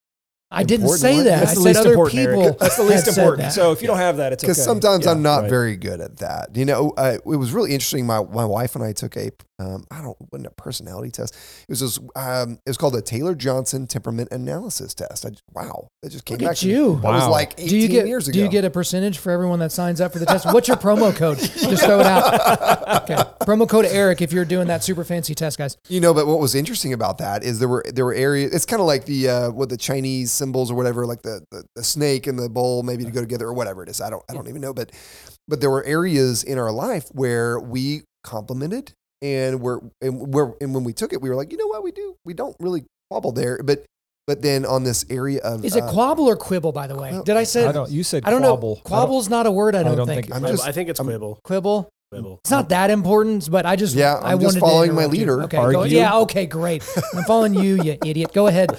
I 0.52 0.64
didn't 0.64 0.86
important 0.86 1.02
say 1.02 1.16
one. 1.16 1.26
that. 1.26 1.40
That's 1.42 1.52
I 1.52 1.56
the 1.56 1.62
said 1.62 1.66
least 1.68 1.80
other 1.82 1.90
important. 1.92 2.20
people. 2.28 2.58
That's 2.60 2.76
the 2.78 2.84
least 2.84 3.06
had 3.06 3.14
said 3.14 3.22
important. 3.22 3.44
that. 3.50 3.54
So 3.54 3.72
if 3.72 3.82
you 3.82 3.88
don't 3.88 3.98
have 3.98 4.18
that, 4.18 4.34
it's 4.34 4.44
okay. 4.44 4.52
because 4.52 4.64
sometimes 4.64 5.06
Yeah, 5.06 5.12
I'm 5.12 5.22
not 5.22 5.42
right. 5.42 5.50
very 5.50 5.76
good 5.78 6.02
at 6.02 6.18
that. 6.18 6.56
You 6.56 6.66
know, 6.66 6.92
uh, 6.98 7.18
it 7.24 7.26
was 7.38 7.52
really 7.52 7.72
interesting. 7.74 8.06
My 8.08 8.24
my 8.24 8.46
wife 8.46 8.76
and 8.76 8.84
I 8.84 8.94
took 8.94 9.16
a 9.16 9.30
um, 9.60 9.84
I 9.92 10.02
don't 10.02 10.16
wasn't 10.32 10.48
a 10.48 10.52
personality 10.52 11.12
test. 11.12 11.36
It 11.64 11.70
was 11.70 11.82
this, 11.82 12.00
um, 12.16 12.54
it 12.66 12.70
was 12.70 12.78
called 12.78 12.94
the 12.94 13.02
Taylor 13.02 13.36
Johnson 13.36 13.88
Temperament 13.88 14.30
Analysis 14.32 14.94
Test. 14.94 15.26
I 15.26 15.32
wow, 15.54 15.90
it 16.02 16.10
just 16.10 16.24
came 16.26 16.36
Look 16.38 16.44
back. 16.48 16.52
at 16.52 16.58
to 16.60 16.68
me. 16.68 16.72
you. 16.74 16.94
That 17.02 17.12
was 17.12 17.24
Wow. 17.24 17.32
like 17.32 17.54
18 17.58 17.68
Do 17.68 17.78
you 17.78 17.88
get 17.90 18.08
years 18.08 18.28
ago. 18.30 18.34
do 18.34 18.40
you 18.40 18.48
get 18.50 18.64
a 18.66 18.70
percentage 18.70 19.18
for 19.18 19.32
everyone 19.32 19.60
that 19.60 19.72
signs 19.74 20.00
up 20.02 20.14
for 20.14 20.20
the 20.20 20.26
test? 20.26 20.46
What's 20.46 20.68
your 20.70 20.78
promo 20.78 21.14
code? 21.16 21.38
Just 21.40 21.84
throw 21.84 22.00
it 22.00 22.06
out. 22.06 23.04
Okay, 23.04 23.16
promo 23.42 23.68
code 23.68 23.86
Eric 23.86 24.22
if 24.22 24.32
you're 24.32 24.46
doing 24.46 24.68
that 24.68 24.84
super 24.84 25.04
fancy 25.04 25.36
test, 25.36 25.58
guys. 25.58 25.78
You 25.90 26.00
know, 26.00 26.14
but 26.14 26.26
what 26.26 26.40
was 26.40 26.56
interesting 26.56 26.94
about 26.94 27.18
that 27.20 27.44
is 27.44 27.60
there 27.60 27.68
were 27.70 27.84
there 27.94 28.06
were 28.06 28.14
areas. 28.14 28.54
It's 28.54 28.66
kind 28.66 28.80
of 28.80 28.88
like 28.88 29.06
the 29.06 29.30
uh, 29.30 29.52
what 29.52 29.68
the 29.70 29.78
Chinese 29.78 30.39
symbols 30.40 30.72
or 30.72 30.76
whatever, 30.76 31.06
like 31.06 31.22
the, 31.22 31.42
the 31.52 31.64
the 31.76 31.84
snake 31.84 32.26
and 32.26 32.40
the 32.40 32.50
bowl, 32.50 32.82
maybe 32.82 33.04
to 33.06 33.12
go 33.12 33.22
together 33.22 33.46
or 33.46 33.54
whatever 33.54 33.84
it 33.84 33.90
is. 33.90 34.02
I 34.02 34.10
don't 34.10 34.24
I 34.30 34.34
don't 34.34 34.48
even 34.48 34.62
know, 34.62 34.74
but 34.74 34.92
but 35.48 35.62
there 35.62 35.70
were 35.70 35.84
areas 35.84 36.44
in 36.44 36.58
our 36.58 36.72
life 36.72 37.08
where 37.12 37.60
we 37.60 38.02
complimented 38.24 38.94
and 39.22 39.62
we're 39.62 39.80
and 40.02 40.34
where 40.34 40.54
and 40.62 40.74
when 40.74 40.84
we 40.84 40.94
took 40.94 41.14
it, 41.14 41.22
we 41.22 41.30
were 41.30 41.36
like, 41.36 41.52
you 41.52 41.58
know 41.58 41.68
what, 41.68 41.84
we 41.84 41.92
do 41.92 42.16
we 42.26 42.34
don't 42.34 42.56
really 42.60 42.86
quabble 43.12 43.34
there, 43.34 43.62
but 43.64 43.86
but 44.26 44.42
then 44.44 44.66
on 44.66 44.84
this 44.84 45.06
area 45.10 45.42
of 45.42 45.66
Is 45.66 45.76
it 45.76 45.84
uh, 45.84 45.92
quabble 45.92 46.26
or 46.26 46.36
quibble? 46.36 46.72
By 46.72 46.86
the 46.88 46.96
way, 46.96 47.12
well, 47.12 47.24
did 47.24 47.36
I 47.36 47.44
say? 47.44 47.66
I 47.66 47.72
don't. 47.72 47.90
You 47.90 48.04
said 48.04 48.26
I 48.26 48.30
don't 48.30 48.42
quabble. 48.42 48.76
know. 48.76 48.82
Quabble's 48.84 49.28
not 49.28 49.46
a 49.48 49.52
word. 49.52 49.74
I 49.76 49.82
don't, 49.82 49.98
don't 49.98 50.08
think. 50.08 50.28
think- 50.28 50.36
I'm 50.36 50.44
just 50.44 50.66
I 50.66 50.72
think 50.72 50.88
it's 50.90 51.00
I'm- 51.00 51.08
quibble. 51.08 51.40
Quibble. 51.44 51.90
Quibble. 52.12 52.40
It's 52.44 52.50
not 52.50 52.70
that 52.70 52.90
important, 52.90 53.50
but 53.52 53.68
I 53.68 53.76
just 53.76 53.94
Yeah, 53.96 54.16
I 54.16 54.32
I'm 54.34 54.40
just 54.40 54.60
wanted 54.60 54.60
following 54.62 54.90
to 54.90 54.96
my 54.96 55.02
interrupt 55.04 55.14
you. 55.14 55.20
leader. 55.20 55.42
Okay, 55.44 55.58
go, 55.72 55.84
yeah, 55.84 56.18
okay, 56.20 56.46
great. 56.48 56.84
I'm 57.16 57.24
following 57.26 57.54
you, 57.54 57.84
you 57.84 57.98
idiot. 58.06 58.34
Go 58.34 58.48
ahead. 58.48 58.72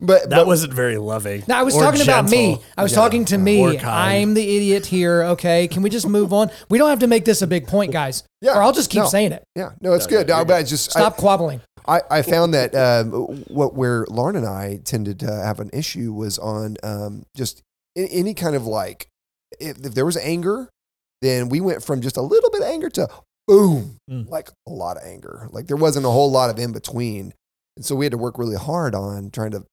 but 0.00 0.22
That 0.22 0.30
but, 0.30 0.46
wasn't 0.46 0.72
very 0.72 0.96
loving. 0.96 1.42
No, 1.46 1.56
I 1.56 1.62
was 1.62 1.74
or 1.76 1.82
talking 1.82 2.00
about 2.00 2.30
me. 2.30 2.58
I 2.78 2.82
was 2.82 2.92
Yeah, 2.92 2.96
talking 2.96 3.26
to 3.26 3.36
me. 3.38 3.78
I'm 3.80 4.32
the 4.32 4.56
idiot 4.56 4.86
here. 4.86 5.24
Okay, 5.24 5.68
can 5.68 5.82
we 5.82 5.90
just 5.90 6.08
move 6.08 6.32
on? 6.32 6.50
We 6.70 6.78
don't 6.78 6.88
have 6.88 7.00
to 7.00 7.06
make 7.06 7.26
this 7.26 7.42
a 7.42 7.46
big 7.46 7.66
point, 7.66 7.92
guys. 7.92 8.22
Yeah, 8.40 8.56
or 8.56 8.62
I'll 8.62 8.72
just 8.72 8.88
keep 8.90 9.02
no. 9.02 9.08
saying 9.08 9.32
it. 9.32 9.44
yeah, 9.54 9.72
no, 9.82 9.92
it's 9.92 10.06
No, 10.10 10.18
good. 10.18 10.28
no, 10.28 10.34
I, 10.36 10.42
you're 10.42 10.52
I 10.54 10.62
just 10.62 10.96
I- 10.96 11.00
Stop 11.00 11.16
quabbling. 11.18 11.60
I, 11.86 12.00
I 12.10 12.22
found 12.22 12.54
that 12.54 12.74
um, 12.74 13.12
what 13.48 13.74
where 13.74 14.06
Lauren 14.08 14.36
and 14.36 14.46
I 14.46 14.80
tended 14.84 15.20
to 15.20 15.30
have 15.30 15.60
an 15.60 15.68
issue 15.74 16.14
was 16.14 16.38
on 16.38 16.78
um, 16.82 17.24
just 17.36 17.60
any 17.94 18.32
kind 18.32 18.56
of 18.56 18.66
like 18.66 19.08
if, 19.60 19.84
if 19.84 19.94
there 19.94 20.06
was 20.06 20.16
anger, 20.16 20.70
then 21.22 21.48
we 21.48 21.60
went 21.60 21.82
from 21.82 22.00
just 22.00 22.16
a 22.16 22.22
little 22.22 22.50
bit 22.50 22.62
of 22.62 22.68
anger 22.68 22.90
to 22.90 23.08
boom, 23.46 23.98
Mm. 24.10 24.28
like 24.28 24.50
a 24.66 24.70
lot 24.70 24.96
of 24.96 25.02
anger. 25.04 25.48
Like 25.50 25.66
there 25.66 25.76
wasn't 25.76 26.06
a 26.06 26.10
whole 26.10 26.30
lot 26.30 26.50
of 26.50 26.58
in 26.58 26.72
between, 26.72 27.32
and 27.76 27.84
so 27.84 27.94
we 27.94 28.04
had 28.04 28.12
to 28.12 28.18
work 28.18 28.38
really 28.38 28.56
hard 28.56 28.94
on 28.94 29.30
trying 29.30 29.50
to 29.52 29.64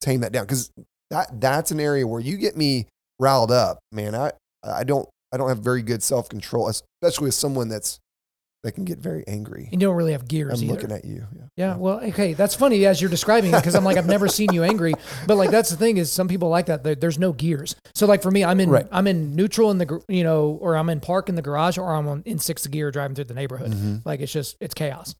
tame 0.00 0.20
that 0.20 0.32
down 0.32 0.44
because 0.44 0.70
that 1.10 1.40
that's 1.40 1.70
an 1.70 1.80
area 1.80 2.06
where 2.06 2.20
you 2.20 2.36
get 2.36 2.56
me 2.56 2.86
riled 3.18 3.50
up, 3.52 3.78
man. 3.92 4.14
I 4.14 4.32
I 4.62 4.84
don't 4.84 5.08
I 5.32 5.36
don't 5.36 5.48
have 5.48 5.58
very 5.60 5.82
good 5.82 6.02
self 6.02 6.28
control, 6.28 6.68
especially 6.68 7.26
with 7.26 7.34
someone 7.34 7.68
that's 7.68 7.98
that 8.62 8.72
can 8.72 8.84
get 8.84 8.98
very 8.98 9.24
angry. 9.26 9.68
You 9.72 9.78
don't 9.78 9.96
really 9.96 10.12
have 10.12 10.28
gears 10.28 10.58
I'm 10.60 10.64
either. 10.64 10.74
looking 10.74 10.92
at 10.92 11.04
you. 11.04 11.26
Yeah. 11.34 11.42
Yeah, 11.56 11.76
well, 11.76 12.00
okay, 12.00 12.34
that's 12.34 12.54
funny 12.54 12.84
as 12.86 13.00
you're 13.00 13.10
describing 13.10 13.52
it 13.52 13.56
because 13.56 13.74
I'm 13.74 13.84
like 13.84 13.96
I've 13.96 14.06
never 14.06 14.28
seen 14.28 14.52
you 14.52 14.62
angry, 14.64 14.94
but 15.26 15.36
like 15.36 15.50
that's 15.50 15.70
the 15.70 15.76
thing 15.76 15.96
is 15.96 16.12
some 16.12 16.28
people 16.28 16.48
like 16.48 16.66
that. 16.66 16.84
There- 16.84 16.94
There's 16.94 17.18
no 17.18 17.32
gears. 17.32 17.74
So 17.94 18.06
like 18.06 18.22
for 18.22 18.30
me, 18.30 18.44
I'm 18.44 18.60
in 18.60 18.68
Right. 18.70 18.86
I'm 18.92 19.06
in 19.06 19.34
neutral 19.34 19.70
in 19.70 19.78
the 19.78 20.02
you 20.08 20.24
know, 20.24 20.58
or 20.60 20.76
I'm 20.76 20.88
in 20.90 21.00
park 21.00 21.28
in 21.28 21.34
the 21.34 21.42
garage, 21.42 21.78
or 21.78 21.94
I'm 21.94 22.06
on, 22.08 22.22
in 22.26 22.38
sixth 22.38 22.70
gear 22.70 22.90
driving 22.90 23.14
through 23.14 23.24
the 23.24 23.34
neighborhood. 23.34 23.72
Mhm. 23.72 24.02
Like 24.04 24.20
it's 24.20 24.32
just 24.32 24.56
it's 24.60 24.74
chaos. 24.74 25.14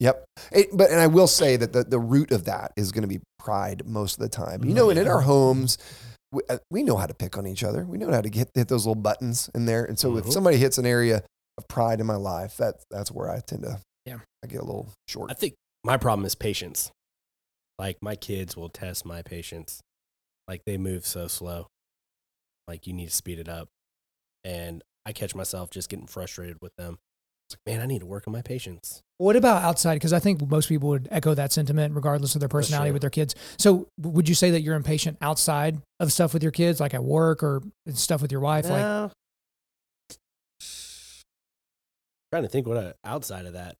Yep. 0.00 0.24
It, 0.52 0.68
but 0.74 0.90
and 0.90 1.00
I 1.00 1.06
will 1.06 1.26
say 1.26 1.56
that 1.56 1.72
the, 1.72 1.82
the 1.84 1.98
root 1.98 2.30
of 2.30 2.44
that 2.44 2.72
is 2.76 2.92
going 2.92 3.02
to 3.02 3.08
be 3.08 3.20
pride 3.38 3.82
most 3.86 4.14
of 4.18 4.20
the 4.20 4.28
time. 4.28 4.62
You 4.64 4.74
know, 4.74 4.90
and 4.90 4.98
in 4.98 5.08
our 5.08 5.22
homes, 5.22 5.78
we, 6.32 6.42
uh, 6.50 6.58
we 6.70 6.82
know 6.82 6.96
how 6.96 7.06
to 7.06 7.14
pick 7.14 7.38
on 7.38 7.46
each 7.46 7.64
other. 7.64 7.84
We 7.86 7.96
know 7.96 8.10
how 8.12 8.20
to 8.20 8.28
get 8.28 8.50
hit 8.54 8.68
those 8.68 8.84
little 8.84 9.00
buttons 9.00 9.48
in 9.54 9.64
there. 9.64 9.84
And 9.86 9.98
so 9.98 10.18
if 10.18 10.26
Mhm. 10.26 10.32
somebody 10.32 10.58
hits 10.58 10.76
an 10.76 10.84
area 10.84 11.22
of 11.58 11.68
pride 11.68 12.00
in 12.00 12.06
my 12.06 12.16
life, 12.16 12.56
that 12.58 12.76
that's 12.90 13.10
where 13.10 13.30
I 13.30 13.40
tend 13.40 13.62
to 13.62 13.80
Yeah. 14.04 14.18
I 14.44 14.46
get 14.46 14.60
a 14.60 14.64
little 14.64 14.92
short. 15.08 15.30
I 15.30 15.34
think 15.34 15.54
my 15.84 15.96
problem 15.96 16.26
is 16.26 16.34
patience. 16.34 16.90
Like 17.78 17.98
my 18.00 18.16
kids 18.16 18.56
will 18.56 18.68
test 18.68 19.04
my 19.04 19.22
patience. 19.22 19.80
Like 20.48 20.62
they 20.64 20.78
move 20.78 21.06
so 21.06 21.28
slow. 21.28 21.66
Like 22.68 22.86
you 22.86 22.92
need 22.92 23.08
to 23.08 23.14
speed 23.14 23.38
it 23.38 23.48
up. 23.48 23.68
And 24.44 24.82
I 25.04 25.12
catch 25.12 25.34
myself 25.34 25.70
just 25.70 25.88
getting 25.88 26.06
frustrated 26.06 26.58
with 26.60 26.72
them. 26.76 26.98
It's 27.48 27.56
like, 27.64 27.74
man, 27.74 27.82
I 27.82 27.86
need 27.86 28.00
to 28.00 28.06
work 28.06 28.24
on 28.26 28.32
my 28.32 28.42
patience. 28.42 29.02
What 29.18 29.36
about 29.36 29.62
outside? 29.62 29.94
Because 29.94 30.12
I 30.12 30.18
think 30.18 30.44
most 30.48 30.68
people 30.68 30.88
would 30.88 31.06
echo 31.12 31.32
that 31.34 31.52
sentiment, 31.52 31.94
regardless 31.94 32.34
of 32.34 32.40
their 32.40 32.48
personality 32.48 32.88
true. 32.88 32.94
with 32.94 33.02
their 33.02 33.10
kids. 33.10 33.36
So, 33.56 33.86
would 34.00 34.28
you 34.28 34.34
say 34.34 34.50
that 34.50 34.62
you're 34.62 34.74
impatient 34.74 35.16
outside 35.22 35.80
of 36.00 36.12
stuff 36.12 36.34
with 36.34 36.42
your 36.42 36.50
kids, 36.50 36.80
like 36.80 36.92
at 36.92 37.04
work 37.04 37.44
or 37.44 37.62
stuff 37.94 38.20
with 38.20 38.32
your 38.32 38.40
wife? 38.40 38.68
Like, 38.68 39.12
trying 42.32 42.42
to 42.42 42.48
think 42.48 42.66
what 42.66 42.76
I, 42.78 42.92
outside 43.04 43.46
of 43.46 43.52
that, 43.54 43.76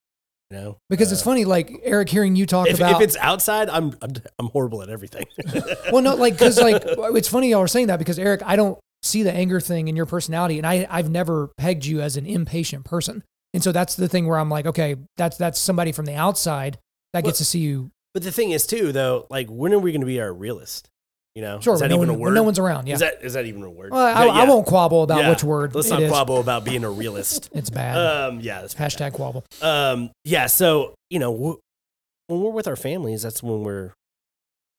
you 0.51 0.57
know? 0.59 0.78
because 0.88 1.12
it's 1.12 1.22
Uh, 1.22 1.24
funny, 1.26 1.44
like 1.44 1.72
Eric, 1.82 2.09
hearing 2.09 2.36
you 2.36 2.47
talk 2.47 2.68
If, 2.68 2.76
about. 2.76 3.01
if 3.01 3.01
it's 3.09 3.16
outside, 3.16 3.68
I'm, 3.68 3.94
I'm 4.03 4.12
I'm 4.38 4.47
horrible 4.49 4.82
at 4.82 4.88
everything. 4.88 5.26
well, 5.92 6.03
no, 6.03 6.14
like 6.14 6.34
because 6.34 6.59
like 6.61 6.82
it's 6.86 7.28
funny 7.28 7.51
y'all 7.51 7.61
are 7.62 7.68
saying 7.68 7.88
that 7.88 7.99
because 7.99 8.18
Eric, 8.18 8.42
I 8.44 8.57
don't 8.57 8.78
see 9.03 9.22
the 9.22 9.32
anger 9.32 9.61
thing 9.61 9.88
in 9.88 9.97
your 9.97 10.07
personality, 10.07 10.59
and 10.59 10.66
I 10.66 10.86
I've 10.90 11.11
never 11.11 11.51
pegged 11.59 11.84
you 11.84 12.01
as 12.01 12.16
an 12.16 12.26
impatient 12.26 12.84
person, 12.84 13.22
and 13.55 13.62
so 13.62 13.72
that's 13.72 13.94
the 13.97 14.09
thing 14.09 14.26
where 14.26 14.38
I'm 14.38 14.51
like, 14.51 14.66
okay, 14.66 14.97
that's 15.16 15.36
that's 15.36 15.59
somebody 15.59 15.92
from 15.92 16.07
the 16.07 16.14
outside 16.14 16.78
that 17.12 17.24
gets 17.24 17.38
to 17.38 17.44
see 17.44 17.61
you. 17.61 17.90
But 18.14 18.22
the 18.22 18.32
thing 18.32 18.51
is, 18.53 18.66
too, 18.66 18.92
though, 18.92 19.26
like 19.30 19.49
when 19.49 19.72
are 19.74 19.78
we 19.78 19.92
going 19.92 20.01
to 20.01 20.07
be 20.07 20.20
our 20.20 20.32
realist? 20.32 20.88
You 21.37 21.43
know, 21.43 21.61
Sure, 21.61 21.74
is 21.74 21.80
that 21.80 21.91
no, 21.91 21.97
even 21.97 22.09
one, 22.09 22.16
a 22.16 22.18
word? 22.18 22.34
no 22.34 22.43
one's 22.43 22.59
around. 22.59 22.89
Yeah, 22.89 22.95
Is 22.95 23.01
that 23.01 23.18
is 23.22 23.34
that 23.34 23.45
even 23.45 23.62
a 23.62 23.70
word? 23.70 23.93
well, 23.93 24.01
I, 24.05 24.14
But 24.26 24.30
I 24.30 24.43
yeah. 24.45 24.49
won't 24.49 24.66
quabble 24.66 25.03
about 25.05 25.18
Yeah. 25.20 25.28
which 25.30 25.45
word 25.45 25.74
Let's 25.74 25.91
not 25.91 26.01
quabble 26.01 26.41
about 26.41 26.64
being 26.64 26.82
a 26.82 26.91
realist. 26.91 27.51
It's 27.55 27.68
bad. 27.70 27.97
um, 27.99 28.41
yeah, 28.41 28.62
that's 28.62 28.72
bad. 28.74 28.91
Hashtag 28.91 29.12
quabble. 29.12 29.45
Um, 29.62 30.11
yeah. 30.24 30.47
So 30.47 30.95
you 31.11 31.18
know, 31.18 31.32
wh- 31.37 32.30
when 32.30 32.41
we're 32.41 32.51
with 32.51 32.66
our 32.66 32.74
families, 32.76 33.22
that's 33.22 33.43
when 33.43 33.62
we're. 33.62 33.93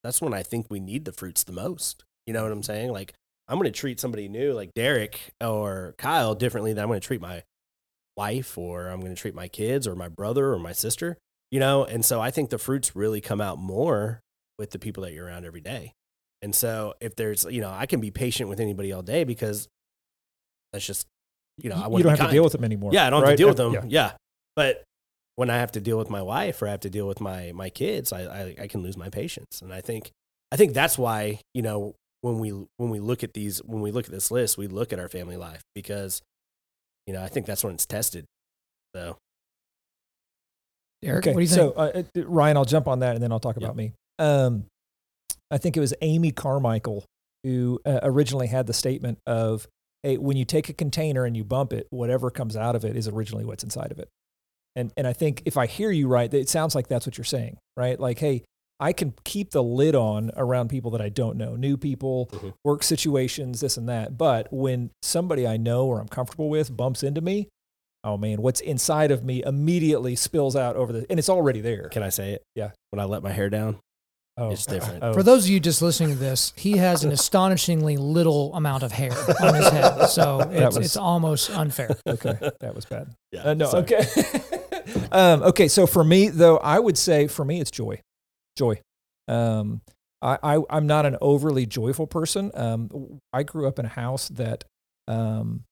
That's 0.03 0.22
when 0.22 0.34
I 0.34 0.41
think 0.43 0.68
we 0.70 0.80
need 0.80 1.05
the 1.05 1.12
fruits 1.12 1.43
the 1.43 1.51
most. 1.53 2.03
You 2.26 2.34
know 2.34 2.43
what 2.43 2.51
I'm 2.51 2.64
saying? 2.64 2.91
Like 2.91 3.14
I'm 3.47 3.58
going 3.60 3.72
to 3.72 3.80
treat 3.80 3.99
somebody 3.99 4.28
new, 4.28 4.53
like 4.53 4.72
Derek 4.74 5.20
or 5.39 5.93
Kyle, 5.97 6.34
differently 6.36 6.74
than 6.74 6.82
I'm 6.84 6.89
going 6.89 6.99
to 6.99 7.05
treat 7.05 7.22
my 7.22 7.43
wife, 8.16 8.58
or 8.58 8.88
I'm 8.88 8.99
going 8.99 9.14
to 9.14 9.20
treat 9.22 9.36
my 9.36 9.47
kids, 9.47 9.88
or 9.88 9.95
my 9.95 10.08
brother, 10.10 10.51
or 10.53 10.60
my 10.60 10.72
sister. 10.74 11.18
You 11.51 11.60
know, 11.60 11.86
and 11.86 12.03
so 12.03 12.20
I 12.20 12.32
think 12.32 12.49
the 12.49 12.58
fruits 12.58 12.95
really 12.95 13.22
come 13.22 13.39
out 13.41 13.60
more 13.60 14.22
with 14.58 14.72
the 14.72 14.80
people 14.80 15.03
that 15.03 15.14
you're 15.14 15.28
around 15.28 15.45
every 15.45 15.62
day. 15.62 15.93
And 16.42 16.54
so 16.54 16.94
if 17.02 17.16
there's, 17.16 17.46
you 17.46 17.62
know, 17.62 17.70
I 17.72 17.86
can 17.86 18.00
be 18.00 18.12
patient 18.12 18.50
with 18.50 18.60
anybody 18.60 18.92
all 18.94 19.02
day 19.02 19.24
because 19.24 19.68
that's 20.72 20.86
just, 20.86 21.08
you 21.58 21.70
know, 21.70 21.76
I 21.76 21.88
you 21.88 22.04
don't 22.04 22.14
be 22.14 22.20
have 22.20 22.30
to 22.30 22.34
deal 22.34 22.44
with 22.44 22.54
them 22.54 22.64
anymore. 22.64 22.92
Yeah, 22.94 23.08
I 23.08 23.10
don't 23.10 23.22
have 23.24 23.32
to 23.32 23.38
deal 23.38 23.48
with 23.48 23.58
them. 23.58 23.74
yeah. 23.74 23.82
Yeah. 23.88 24.12
But 24.56 24.84
when 25.36 25.50
I 25.50 25.58
have 25.58 25.72
to 25.74 25.80
deal 25.80 25.98
with 25.98 26.10
my 26.10 26.22
wife 26.22 26.62
or 26.62 26.68
I 26.68 26.72
have 26.72 26.82
to 26.82 26.90
deal 26.90 27.08
with 27.08 27.20
my 27.22 27.52
my 27.54 27.70
kids, 27.70 28.12
I, 28.14 28.22
I 28.22 28.56
I 28.64 28.68
can 28.68 28.82
lose 28.84 28.98
my 28.98 29.10
patience. 29.10 29.62
And 29.62 29.74
I 29.74 29.82
think 29.82 30.12
I 30.52 30.56
think 30.58 30.74
that's 30.74 30.98
why, 30.98 31.40
you 31.54 31.62
know, 31.62 31.96
when 32.22 32.40
we 32.40 32.50
when 32.78 32.90
we 32.90 33.00
look 33.00 33.24
at 33.24 33.34
these 33.34 33.60
when 33.64 33.82
we 33.82 33.92
look 33.92 34.06
at 34.06 34.12
this 34.12 34.30
list, 34.32 34.58
we 34.58 34.68
look 34.68 34.94
at 34.94 35.00
our 35.00 35.08
family 35.10 35.38
life 35.38 35.62
because 35.74 36.22
you 37.08 37.14
know, 37.14 37.24
I 37.24 37.28
think 37.30 37.46
that's 37.46 37.64
when 37.64 37.74
it's 37.74 37.86
tested. 37.86 38.26
So 38.96 39.18
Eric, 41.04 41.28
Okay, 41.28 41.34
what 41.34 41.40
do 41.40 41.44
you 41.44 41.48
so 41.48 41.72
think? 41.72 42.16
uh, 42.16 42.20
uh, 42.20 42.26
Ryan, 42.28 42.58
I'll 42.58 42.66
jump 42.66 42.88
on 42.88 43.00
that 43.00 43.16
and 43.16 43.24
then 43.24 43.32
I'll 43.32 43.40
talk 43.40 43.56
Yeah. 43.60 43.66
about 43.68 43.76
me. 43.76 43.94
Um, 44.20 44.66
I 45.52 45.58
think 45.58 45.78
it 45.78 45.80
was 45.80 45.93
Amy 46.02 46.32
Carmichael 46.32 47.06
who 47.43 47.80
uh, 47.86 48.00
originally 48.04 48.48
had 48.48 48.68
the 48.68 48.74
statement 48.74 49.20
of, 49.26 49.68
"Hey, 50.04 50.18
when 50.18 50.36
you 50.38 50.45
take 50.45 50.70
a 50.70 50.74
container 50.74 51.24
and 51.26 51.38
you 51.38 51.43
bump 51.43 51.72
it, 51.74 51.88
whatever 51.89 52.30
comes 52.30 52.56
out 52.58 52.76
of 52.76 52.84
it 52.84 52.95
is 52.98 53.08
originally 53.08 53.45
what's 53.45 53.64
inside 53.64 53.91
of 53.91 54.00
it." 54.00 54.10
And 54.76 54.91
and 54.98 55.08
I 55.08 55.14
think 55.14 55.43
if 55.45 55.58
I 55.58 55.66
hear 55.66 55.91
you 55.91 56.08
right, 56.08 56.32
it 56.34 56.50
sounds 56.50 56.76
like 56.76 56.88
that's 56.88 57.06
what 57.06 57.18
you're 57.18 57.26
saying, 57.26 57.58
right? 57.76 58.00
Like, 58.00 58.20
hey, 58.20 58.43
I 58.80 58.93
can 58.93 59.14
keep 59.24 59.52
the 59.52 59.64
lid 59.64 59.95
on 59.95 60.30
around 60.36 60.70
people 60.70 60.91
that 60.91 61.02
I 61.02 61.10
don't 61.10 61.36
know, 61.38 61.56
new 61.56 61.78
people, 61.78 62.28
Mhm. 62.32 62.54
work 62.64 62.84
situations, 62.84 63.60
this 63.62 63.76
and 63.78 63.89
that. 63.89 64.18
But 64.20 64.52
when 64.54 64.91
somebody 65.02 65.48
I 65.48 65.58
know 65.58 65.88
or 65.88 66.00
I'm 66.00 66.08
comfortable 66.08 66.50
with 66.50 66.76
bumps 66.78 67.02
into 67.02 67.22
me, 67.22 67.48
oh 68.04 68.18
man, 68.18 68.41
what's 68.41 68.60
inside 68.60 69.10
of 69.10 69.24
me 69.24 69.41
immediately 69.43 70.16
spills 70.16 70.56
out 70.56 70.76
over 70.76 70.93
the, 70.93 71.06
and 71.10 71.18
it's 71.18 71.30
already 71.30 71.60
there. 71.62 71.89
can 71.89 72.04
I 72.04 72.10
say 72.10 72.34
it? 72.34 72.43
Yeah. 72.54 72.72
When 72.91 73.00
I 73.00 73.06
let 73.06 73.24
my 73.24 73.32
hair 73.32 73.50
down, 73.50 73.80
Oh, 74.40 74.52
it's 74.52 74.66
different. 74.68 75.04
oh. 75.04 75.14
For 75.14 75.24
those 75.24 75.46
of 75.46 75.50
you 75.50 75.60
just 75.60 75.82
listening 75.82 76.10
to 76.10 76.16
this, 76.16 76.54
he 76.56 76.78
has 76.78 77.04
an 77.04 77.12
astonishingly 77.12 77.98
little 77.98 78.54
amount 78.54 78.84
of 78.84 78.92
hair 78.92 79.12
on 79.42 79.56
his 79.56 79.68
head, 79.70 80.06
so 80.08 80.40
it's, 80.52 80.76
was- 80.76 80.86
it's 80.86 80.98
almost 80.98 81.50
unfair. 81.50 81.98
okay, 82.06 82.38
that 82.60 82.76
was 82.76 82.86
bad. 82.86 83.14
Yeah. 83.32 83.44
Uh, 83.50 83.54
no, 83.56 83.66
sorry. 83.68 83.84
okay. 83.84 84.06
um, 85.12 85.42
okay, 85.44 85.68
so 85.68 85.88
for 85.88 86.04
me 86.04 86.30
though, 86.30 86.58
I 86.58 86.78
would 86.78 86.98
say 86.98 87.28
for 87.28 87.44
me 87.44 87.60
it's 87.60 87.72
joy, 87.72 88.00
joy. 88.56 88.80
Um, 89.28 89.82
I, 90.22 90.38
I 90.44 90.60
I'm 90.70 90.86
not 90.88 91.06
an 91.08 91.18
overly 91.20 91.66
joyful 91.66 92.06
person. 92.08 92.52
Um, 92.54 93.20
I 93.34 93.42
grew 93.44 93.68
up 93.68 93.80
in 93.80 93.86
a 93.86 93.90
house 93.90 94.28
that, 94.30 94.64
um, 95.08 95.64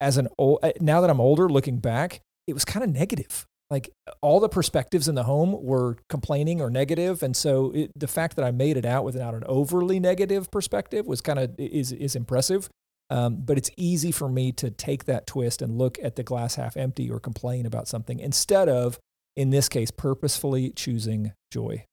as 0.00 0.16
an 0.18 0.26
old 0.38 0.58
now 0.80 1.00
that 1.00 1.10
I'm 1.10 1.20
older, 1.20 1.48
looking 1.48 1.78
back, 1.78 2.20
it 2.48 2.52
was 2.54 2.64
kind 2.64 2.82
of 2.84 2.90
negative. 2.90 3.46
Like 3.72 3.90
all 4.20 4.38
the 4.38 4.48
perspectives 4.48 5.08
in 5.08 5.14
the 5.14 5.24
home 5.24 5.56
were 5.64 5.96
complaining 6.08 6.60
or 6.60 6.70
negative, 6.70 7.22
and 7.22 7.34
so 7.36 7.72
it, 7.74 7.90
the 7.96 8.06
fact 8.06 8.36
that 8.36 8.44
I 8.44 8.50
made 8.50 8.76
it 8.76 8.84
out 8.84 9.04
without 9.04 9.34
an 9.34 9.42
overly 9.46 9.98
negative 9.98 10.50
perspective 10.50 11.06
was 11.06 11.20
kind 11.20 11.38
of 11.38 11.50
is 11.58 11.90
is 11.90 12.14
impressive. 12.14 12.68
Um, 13.10 13.36
but 13.44 13.58
it's 13.58 13.70
easy 13.76 14.10
for 14.12 14.28
me 14.28 14.52
to 14.52 14.70
take 14.70 15.04
that 15.06 15.26
twist 15.26 15.60
and 15.60 15.76
look 15.76 15.98
at 16.02 16.16
the 16.16 16.22
glass 16.22 16.54
half 16.54 16.76
empty 16.76 17.10
or 17.10 17.18
complain 17.20 17.66
about 17.66 17.86
something 17.88 18.18
instead 18.20 18.68
of, 18.70 18.98
in 19.36 19.50
this 19.50 19.68
case, 19.68 19.90
purposefully 19.90 20.70
choosing 20.70 21.32
joy. 21.52 21.84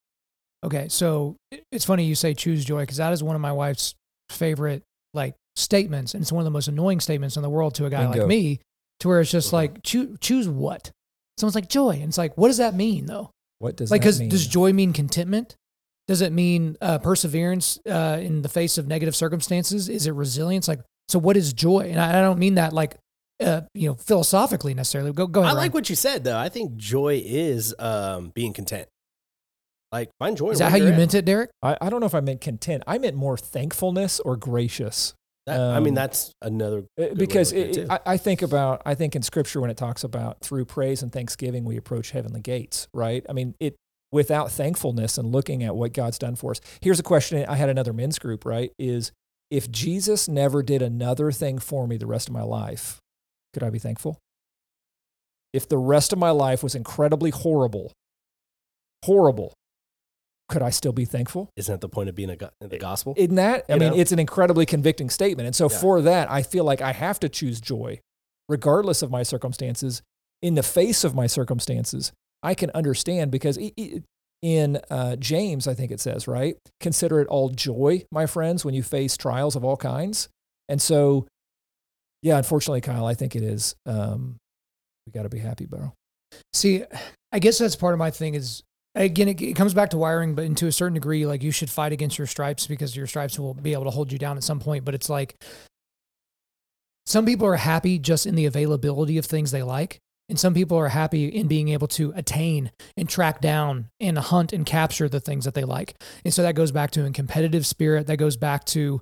Okay, 0.64 0.88
so 0.90 1.36
it's 1.72 1.84
funny 1.86 2.04
you 2.06 2.16
say 2.16 2.34
choose 2.34 2.64
joy 2.64 2.82
because 2.82 2.98
that 2.98 3.12
is 3.14 3.24
one 3.24 3.36
of 3.36 3.42
my 3.42 3.52
wife's 3.52 3.96
favorite 4.30 4.84
like 5.14 5.36
statements, 5.56 6.14
and 6.14 6.22
it's 6.22 6.32
one 6.32 6.42
of 6.42 6.46
the 6.46 6.52
most 6.52 6.68
annoying 6.68 7.00
statements 7.00 7.36
in 7.38 7.42
the 7.44 7.50
world 7.50 7.76
to 7.76 7.86
a 7.86 7.90
guy 7.90 8.04
Bingo. 8.04 8.20
like 8.20 8.28
me, 8.28 8.60
to 9.02 9.08
where 9.08 9.20
it's 9.22 9.32
just 9.32 9.50
Mhm. 9.50 9.54
like 9.54 9.84
choose 9.84 10.18
choose 10.22 10.48
what. 10.48 10.92
Someone's 11.40 11.56
like 11.56 11.70
joy, 11.70 11.92
and 11.92 12.06
it's 12.06 12.18
like, 12.18 12.38
what 12.38 12.48
does 12.48 12.58
that 12.58 12.76
mean 12.76 13.06
though? 13.06 13.32
What 13.60 13.78
does 13.78 13.92
like, 13.92 14.02
because 14.02 14.20
does 14.20 14.48
joy 14.48 14.74
mean 14.74 14.94
contentment? 14.94 15.56
Does 16.08 16.22
it 16.22 16.34
mean 16.34 16.76
uh, 16.82 16.98
perseverance 16.98 17.80
uh, 17.88 18.18
in 18.20 18.42
the 18.42 18.50
face 18.50 18.78
of 18.78 18.88
negative 18.88 19.16
circumstances? 19.16 19.90
Is 19.90 20.08
it 20.08 20.12
resilience? 20.12 20.68
Like, 20.68 20.80
so 21.08 21.20
what 21.20 21.38
is 21.38 21.54
joy? 21.54 21.90
And 21.92 22.00
I, 22.00 22.20
I 22.20 22.22
don't 22.22 22.40
mean 22.40 22.56
that 22.56 22.74
like, 22.74 22.98
uh, 23.40 23.62
you 23.74 23.90
know, 23.90 23.96
philosophically 23.96 24.74
necessarily. 24.74 25.12
Go, 25.12 25.28
go 25.28 25.42
I 25.42 25.52
like 25.52 25.58
Ryan. 25.58 25.72
what 25.72 25.90
you 25.90 25.96
said 25.96 26.24
though. 26.24 26.38
I 26.38 26.50
think 26.50 26.78
joy 26.78 27.22
is 27.24 27.76
um, 27.78 28.32
being 28.34 28.54
content. 28.54 28.88
Like 29.92 30.10
find 30.20 30.36
joy. 30.38 30.52
Is 30.52 30.60
that 30.60 30.72
how 30.72 30.78
you're 30.78 30.88
you 30.88 30.94
at. 30.94 30.98
meant 30.98 31.14
it, 31.14 31.26
Derek? 31.26 31.52
I, 31.62 31.78
I 31.82 31.90
don't 31.90 32.00
know 32.00 32.06
if 32.06 32.16
I 32.16 32.22
meant 32.22 32.42
content. 32.42 32.84
I 32.88 32.98
meant 32.98 33.16
more 33.16 33.38
thankfulness 33.38 34.20
or 34.20 34.36
gracious. 34.36 35.14
That- 35.50 35.60
I 35.76 35.80
mean, 35.80 35.90
Um, 35.90 35.96
that's 35.96 36.34
another 36.42 36.86
Uh, 37.00 37.14
because 37.16 37.52
it. 37.52 37.90
I, 37.90 38.00
I 38.06 38.18
think 38.18 38.42
about 38.42 38.82
I 38.86 38.96
think 38.96 39.16
in 39.16 39.22
scripture 39.22 39.60
when 39.62 39.70
it 39.70 39.78
talks 39.78 40.04
about 40.04 40.40
through 40.42 40.66
praise 40.66 41.04
and 41.04 41.12
thanksgiving 41.12 41.66
we 41.66 41.78
approach 41.78 42.12
heavenly 42.12 42.42
gates, 42.42 42.88
right? 42.94 43.26
I 43.30 43.34
mean, 43.34 43.56
it 43.60 43.76
without 44.12 44.52
thankfulness 44.52 45.18
and 45.18 45.32
looking 45.32 45.64
at 45.64 45.76
what 45.76 45.94
God's 45.94 46.18
done 46.18 46.36
for 46.36 46.52
us. 46.52 46.62
Here's 46.82 47.00
a 47.00 47.04
question 47.04 47.46
I 47.48 47.56
had 47.56 47.70
another 47.70 47.94
men's 47.94 48.18
group, 48.18 48.44
right? 48.46 48.72
Is 48.80 49.12
if 49.52 49.70
Jesus 49.72 50.28
never 50.28 50.64
did 50.64 50.82
another 50.82 51.32
thing 51.32 51.60
for 51.60 51.88
me 51.88 51.98
the 51.98 52.08
rest 52.08 52.28
of 52.28 52.34
my 52.34 52.44
life, 52.44 53.00
could 53.54 53.64
I 53.64 53.70
be 53.70 53.80
thankful? 53.80 54.18
If 55.54 55.68
the 55.68 55.78
rest 55.78 56.14
of 56.14 56.20
my 56.20 56.30
life 56.32 56.62
was 56.64 56.76
incredibly 56.76 57.32
horrible, 57.32 57.92
horrible, 59.04 59.54
could 60.50 60.62
I 60.64 60.72
still 60.72 60.92
be 60.92 61.06
thankful? 61.06 61.50
Isn't 61.56 61.74
that 61.74 61.82
the 61.82 61.90
point 61.90 62.10
of 62.10 62.16
being 62.16 62.30
a 62.32 62.36
go- 62.36 62.50
the 62.60 62.78
gospel? 62.80 63.14
in 63.18 63.36
that 63.36 63.66
i 63.70 63.76
You 63.76 63.80
mean 63.80 63.90
know? 63.92 63.98
it's 64.00 64.12
an 64.12 64.20
incredibly 64.20 64.66
convicting 64.66 65.10
statement 65.10 65.46
and 65.48 65.56
so 65.56 65.70
Yeah. 65.70 65.78
for 65.80 66.02
that 66.02 66.30
i 66.32 66.42
feel 66.42 66.64
like 66.64 66.82
i 66.82 66.92
have 66.92 67.20
to 67.22 67.30
choose 67.30 67.62
joy 67.62 68.00
regardless 68.48 69.02
of 69.02 69.12
my 69.12 69.24
circumstances 69.24 70.02
in 70.42 70.56
the 70.56 70.64
face 70.64 71.04
of 71.04 71.14
my 71.16 71.28
circumstances 71.28 72.12
i 72.44 72.54
can 72.56 72.70
understand 72.72 73.30
because 73.32 73.58
i- 73.60 73.72
i- 73.80 74.02
in 74.42 74.80
uh, 74.90 75.16
james 75.18 75.68
i 75.68 75.74
think 75.74 75.92
it 75.92 76.00
says 76.00 76.28
right 76.28 76.58
consider 76.80 77.20
it 77.20 77.28
all 77.28 77.50
joy 77.50 78.04
my 78.12 78.26
friends 78.26 78.64
when 78.66 78.74
you 78.74 78.82
face 78.82 79.18
trials 79.18 79.56
of 79.56 79.64
all 79.66 79.76
kinds 79.78 80.30
and 80.70 80.82
so 80.82 81.28
yeah 82.24 82.38
unfortunately 82.38 82.82
kyle 82.82 83.06
i 83.06 83.14
think 83.14 83.36
it 83.36 83.44
is 83.44 83.76
um, 83.86 84.38
we 85.06 85.12
got 85.12 85.24
to 85.24 85.30
be 85.30 85.40
happy 85.40 85.66
bro 85.66 85.94
See, 86.54 86.84
I 87.32 87.40
guess 87.40 87.58
that's 87.58 87.76
part 87.76 87.94
of 87.94 87.98
my 88.00 88.12
thing 88.12 88.36
is 88.36 88.62
again 88.96 89.28
it, 89.28 89.42
it 89.42 89.56
comes 89.56 89.74
back 89.74 89.90
to 89.92 89.98
wiring, 89.98 90.36
but 90.36 90.56
to 90.58 90.68
a 90.68 90.72
certain 90.72 90.96
degree, 90.96 91.26
like 91.26 91.44
you 91.44 91.52
should 91.52 91.70
fight 91.70 91.92
against 91.92 92.18
your 92.18 92.28
stripes 92.28 92.68
because 92.68 92.96
your 92.96 93.08
stripes 93.08 93.40
will 93.40 93.54
be 93.54 93.74
able 93.74 93.86
to 93.86 93.92
hold 93.92 94.12
you 94.12 94.18
down 94.18 94.38
at 94.38 94.44
some 94.44 94.60
point. 94.60 94.86
But 94.86 94.96
it's 94.96 95.10
like 95.10 95.36
some 97.06 97.26
people 97.26 97.48
are 97.48 97.56
happy 97.56 97.98
just 97.98 98.26
in 98.26 98.36
the 98.36 98.46
availability 98.46 99.18
of 99.18 99.26
things 99.26 99.52
they 99.52 99.64
like. 99.64 100.00
And 100.30 100.40
some 100.40 100.54
people 100.54 100.78
are 100.78 100.90
happy 100.90 101.28
in 101.28 101.48
being 101.48 101.70
able 101.70 101.88
to 101.88 102.14
attain 102.16 102.72
and 102.96 103.10
track 103.10 103.42
down 103.42 103.90
and 104.00 104.16
hunt 104.16 104.54
and 104.54 104.64
capture 104.64 105.10
the 105.10 105.20
things 105.20 105.46
that 105.46 105.56
they 105.56 105.64
like. 105.64 105.96
And 106.24 106.32
so 106.32 106.44
that 106.44 106.54
goes 106.54 106.72
back 106.72 106.92
to 106.92 107.04
a 107.04 107.10
competitive 107.10 107.66
spirit. 107.66 108.06
That 108.06 108.18
goes 108.18 108.38
back 108.38 108.64
to, 108.66 109.02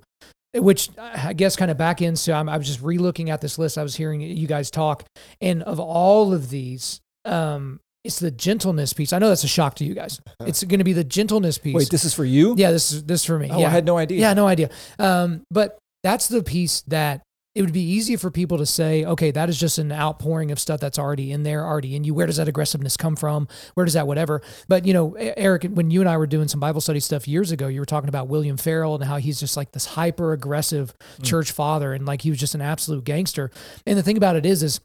which 0.54 0.88
I 0.96 1.34
guess 1.34 1.54
kind 1.54 1.70
of 1.70 1.76
back 1.76 2.00
into, 2.00 2.32
I'm, 2.32 2.48
I 2.48 2.56
was 2.56 2.66
just 2.66 2.80
re-looking 2.80 3.28
at 3.28 3.42
this 3.42 3.58
list. 3.58 3.76
I 3.76 3.82
was 3.82 3.94
hearing 3.94 4.22
you 4.22 4.46
guys 4.46 4.70
talk. 4.70 5.04
And 5.42 5.62
of 5.64 5.78
all 5.78 6.32
of 6.32 6.48
these, 6.48 7.02
um, 7.26 7.78
it's 8.08 8.18
the 8.18 8.30
gentleness 8.32 8.92
piece. 8.92 9.12
I 9.12 9.18
know 9.20 9.28
that's 9.28 9.44
a 9.44 9.48
shock 9.48 9.76
to 9.76 9.84
you 9.84 9.94
guys. 9.94 10.20
It's 10.40 10.64
going 10.64 10.78
to 10.78 10.84
be 10.84 10.92
the 10.94 11.04
gentleness 11.04 11.58
piece. 11.58 11.74
wait 11.74 11.90
this 11.90 12.04
is 12.04 12.14
for 12.14 12.24
you 12.24 12.54
yeah, 12.56 12.72
this 12.72 12.90
is 12.90 13.04
this 13.04 13.20
is 13.20 13.24
for 13.26 13.38
me. 13.38 13.48
oh 13.52 13.60
yeah, 13.60 13.68
i 13.68 13.70
had 13.70 13.84
no 13.84 13.96
idea 13.98 14.18
yeah, 14.18 14.34
no 14.34 14.46
idea. 14.48 14.70
Um, 14.98 15.42
but 15.50 15.78
that's 16.02 16.26
the 16.28 16.42
piece 16.42 16.80
that 16.88 17.22
it 17.54 17.62
would 17.62 17.72
be 17.72 17.82
easy 17.82 18.14
for 18.14 18.30
people 18.30 18.58
to 18.58 18.66
say, 18.66 19.04
okay, 19.04 19.32
that 19.32 19.48
is 19.48 19.58
just 19.58 19.78
an 19.78 19.90
outpouring 19.90 20.52
of 20.52 20.60
stuff 20.60 20.78
that's 20.78 20.96
already 20.98 21.32
in 21.32 21.42
there, 21.42 21.66
already 21.66 21.96
in 21.96 22.04
you. 22.04 22.14
Where 22.14 22.26
does 22.26 22.36
that 22.36 22.46
aggressiveness 22.46 22.96
come 22.96 23.16
from? 23.16 23.48
Where 23.74 23.84
does 23.84 23.94
that 23.94 24.06
whatever? 24.06 24.42
But 24.68 24.86
you 24.86 24.92
know, 24.92 25.14
Eric, 25.18 25.64
when 25.64 25.90
you 25.90 25.98
and 26.00 26.08
I 26.08 26.16
were 26.18 26.28
doing 26.28 26.46
some 26.46 26.60
Bible 26.60 26.80
study 26.80 27.00
stuff 27.00 27.26
years 27.26 27.50
ago, 27.50 27.66
you 27.66 27.80
were 27.80 27.86
talking 27.86 28.08
about 28.08 28.28
William 28.28 28.56
Farel 28.58 28.94
and 28.94 29.02
how 29.04 29.16
he's 29.16 29.40
just 29.40 29.56
like 29.56 29.72
this 29.72 29.86
hyper 29.86 30.32
aggressive 30.32 30.94
Mm. 31.18 31.24
church 31.24 31.50
father, 31.50 31.92
and 31.94 32.06
like 32.06 32.22
he 32.22 32.30
was 32.30 32.38
just 32.38 32.54
an 32.54 32.60
absolute 32.60 33.02
gangster. 33.04 33.50
And 33.86 33.98
the 33.98 34.02
thing 34.04 34.16
about 34.16 34.36
it 34.36 34.46
is, 34.46 34.62
is 34.62 34.80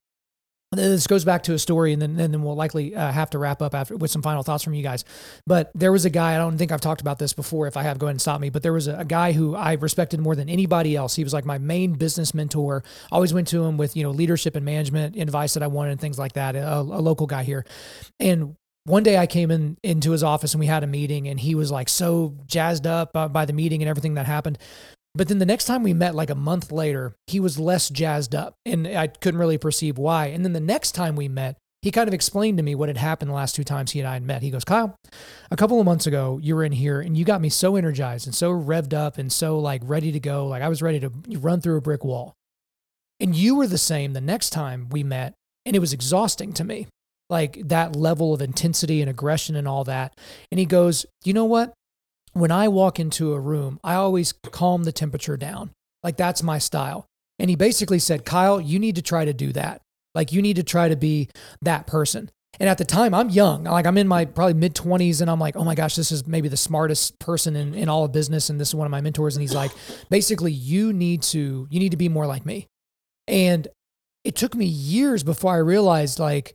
this 0.75 1.07
goes 1.07 1.25
back 1.25 1.43
to 1.43 1.53
a 1.53 1.59
story, 1.59 1.93
and 1.93 2.01
then, 2.01 2.19
and 2.19 2.33
then 2.33 2.43
we'll 2.43 2.55
likely 2.55 2.95
uh, 2.95 3.11
have 3.11 3.29
to 3.31 3.39
wrap 3.39 3.61
up 3.61 3.73
after 3.73 3.95
with 3.95 4.11
some 4.11 4.21
final 4.21 4.43
thoughts 4.43 4.63
from 4.63 4.73
you 4.73 4.83
guys. 4.83 5.05
But 5.45 5.71
there 5.75 5.91
was 5.91 6.05
a 6.05 6.09
guy, 6.09 6.35
I 6.35 6.37
don't 6.37 6.57
think 6.57 6.71
I've 6.71 6.81
talked 6.81 7.01
about 7.01 7.19
this 7.19 7.33
before. 7.33 7.67
If 7.67 7.77
I 7.77 7.83
have, 7.83 7.99
go 7.99 8.07
ahead 8.07 8.13
and 8.13 8.21
stop 8.21 8.39
me. 8.41 8.49
But 8.49 8.63
there 8.63 8.73
was 8.73 8.87
a, 8.87 8.99
a 8.99 9.05
guy 9.05 9.31
who 9.31 9.55
I 9.55 9.73
respected 9.73 10.19
more 10.19 10.35
than 10.35 10.49
anybody 10.49 10.95
else. 10.95 11.15
He 11.15 11.23
was 11.23 11.33
like 11.33 11.45
my 11.45 11.57
main 11.57 11.93
business 11.93 12.33
mentor. 12.33 12.83
Always 13.11 13.33
went 13.33 13.47
to 13.49 13.63
him 13.63 13.77
with, 13.77 13.95
you 13.95 14.03
know, 14.03 14.11
leadership 14.11 14.55
and 14.55 14.65
management 14.65 15.15
advice 15.15 15.53
that 15.53 15.63
I 15.63 15.67
wanted 15.67 15.91
and 15.91 16.01
things 16.01 16.19
like 16.19 16.33
that. 16.33 16.55
A, 16.55 16.79
a 16.79 16.81
local 16.81 17.27
guy 17.27 17.43
here. 17.43 17.65
And 18.19 18.55
one 18.85 19.03
day 19.03 19.17
I 19.17 19.27
came 19.27 19.49
in 19.49 19.77
into 19.83 20.11
his 20.11 20.23
office 20.23 20.53
and 20.53 20.59
we 20.59 20.65
had 20.65 20.83
a 20.83 20.87
meeting 20.87 21.27
and 21.27 21.39
he 21.39 21.55
was 21.55 21.71
like 21.71 21.87
so 21.87 22.35
jazzed 22.45 22.85
up 22.85 23.15
uh, 23.15 23.27
by 23.27 23.45
the 23.45 23.53
meeting 23.53 23.81
and 23.81 23.89
everything 23.89 24.15
that 24.15 24.25
happened. 24.25 24.57
But 25.15 25.27
then 25.27 25.37
the 25.37 25.45
next 25.45 25.65
time 25.65 25.83
we 25.83 25.93
met, 25.93 26.15
like 26.15 26.31
a 26.31 26.35
month 26.35 26.71
later, 26.71 27.15
he 27.27 27.39
was 27.39 27.59
less 27.59 27.89
jazzed 27.89 28.33
up 28.33 28.55
and 28.65 28.87
I 28.87 29.07
couldn't 29.07 29.39
really 29.39 29.59
perceive 29.59 29.97
why. 29.97 30.27
And 30.27 30.43
then 30.43 30.53
the 30.53 30.59
next 30.59 30.93
time 30.93 31.15
we 31.15 31.27
met, 31.27 31.57
he 31.83 31.91
kind 31.91 32.07
of 32.07 32.13
explained 32.13 32.57
to 32.57 32.63
me 32.63 32.75
what 32.75 32.89
had 32.89 32.97
happened 32.97 33.29
the 33.29 33.35
last 33.35 33.55
two 33.55 33.65
times 33.65 33.91
he 33.91 33.99
and 33.99 34.07
I 34.07 34.13
had 34.13 34.23
met. 34.23 34.41
He 34.41 34.49
goes, 34.49 34.63
Kyle, 34.63 34.95
a 35.51 35.57
couple 35.57 35.79
of 35.79 35.85
months 35.85 36.07
ago, 36.07 36.39
you 36.41 36.55
were 36.55 36.63
in 36.63 36.71
here 36.71 37.01
and 37.01 37.15
you 37.15 37.25
got 37.25 37.41
me 37.41 37.49
so 37.49 37.75
energized 37.75 38.25
and 38.25 38.33
so 38.33 38.51
revved 38.51 38.93
up 38.93 39.17
and 39.17 39.31
so 39.31 39.59
like 39.59 39.81
ready 39.83 40.11
to 40.13 40.19
go. 40.19 40.47
Like 40.47 40.63
I 40.63 40.69
was 40.69 40.81
ready 40.81 40.99
to 41.01 41.11
run 41.37 41.61
through 41.61 41.77
a 41.77 41.81
brick 41.81 42.03
wall. 42.03 42.33
And 43.19 43.35
you 43.35 43.55
were 43.55 43.67
the 43.67 43.77
same 43.77 44.13
the 44.13 44.21
next 44.21 44.49
time 44.49 44.87
we 44.89 45.03
met. 45.03 45.33
And 45.65 45.75
it 45.75 45.79
was 45.79 45.93
exhausting 45.93 46.53
to 46.53 46.63
me, 46.63 46.87
like 47.29 47.67
that 47.67 47.95
level 47.95 48.33
of 48.33 48.41
intensity 48.41 49.01
and 49.01 49.09
aggression 49.09 49.55
and 49.55 49.67
all 49.67 49.83
that. 49.83 50.17
And 50.51 50.59
he 50.59 50.65
goes, 50.65 51.05
You 51.23 51.33
know 51.33 51.45
what? 51.45 51.73
When 52.33 52.51
I 52.51 52.67
walk 52.67 52.99
into 52.99 53.33
a 53.33 53.39
room, 53.39 53.79
I 53.83 53.93
always 53.95 54.31
calm 54.31 54.83
the 54.83 54.91
temperature 54.91 55.37
down. 55.37 55.71
Like 56.03 56.17
that's 56.17 56.43
my 56.43 56.57
style. 56.57 57.05
And 57.39 57.49
he 57.49 57.55
basically 57.55 57.99
said, 57.99 58.25
Kyle, 58.25 58.59
you 58.59 58.79
need 58.79 58.95
to 58.95 59.01
try 59.01 59.25
to 59.25 59.33
do 59.33 59.51
that. 59.53 59.81
Like 60.15 60.31
you 60.31 60.41
need 60.41 60.57
to 60.57 60.63
try 60.63 60.89
to 60.89 60.95
be 60.95 61.29
that 61.61 61.87
person. 61.87 62.29
And 62.59 62.69
at 62.69 62.77
the 62.77 62.85
time, 62.85 63.15
I'm 63.15 63.29
young. 63.29 63.63
Like 63.63 63.87
I'm 63.87 63.97
in 63.97 64.07
my 64.07 64.25
probably 64.25 64.53
mid 64.53 64.75
20s, 64.75 65.21
and 65.21 65.29
I'm 65.29 65.39
like, 65.39 65.55
oh 65.55 65.63
my 65.63 65.73
gosh, 65.73 65.95
this 65.95 66.11
is 66.11 66.27
maybe 66.27 66.47
the 66.47 66.57
smartest 66.57 67.17
person 67.19 67.55
in, 67.55 67.73
in 67.73 67.89
all 67.89 68.05
of 68.05 68.11
business. 68.11 68.49
And 68.49 68.59
this 68.59 68.69
is 68.69 68.75
one 68.75 68.85
of 68.85 68.91
my 68.91 69.01
mentors. 69.01 69.35
And 69.35 69.41
he's 69.41 69.55
like, 69.55 69.71
basically, 70.09 70.51
you 70.51 70.93
need 70.93 71.23
to 71.23 71.67
you 71.69 71.79
need 71.79 71.91
to 71.91 71.97
be 71.97 72.09
more 72.09 72.27
like 72.27 72.45
me. 72.45 72.67
And 73.27 73.67
it 74.23 74.35
took 74.35 74.55
me 74.55 74.65
years 74.65 75.23
before 75.23 75.53
I 75.53 75.57
realized, 75.57 76.19
like, 76.19 76.53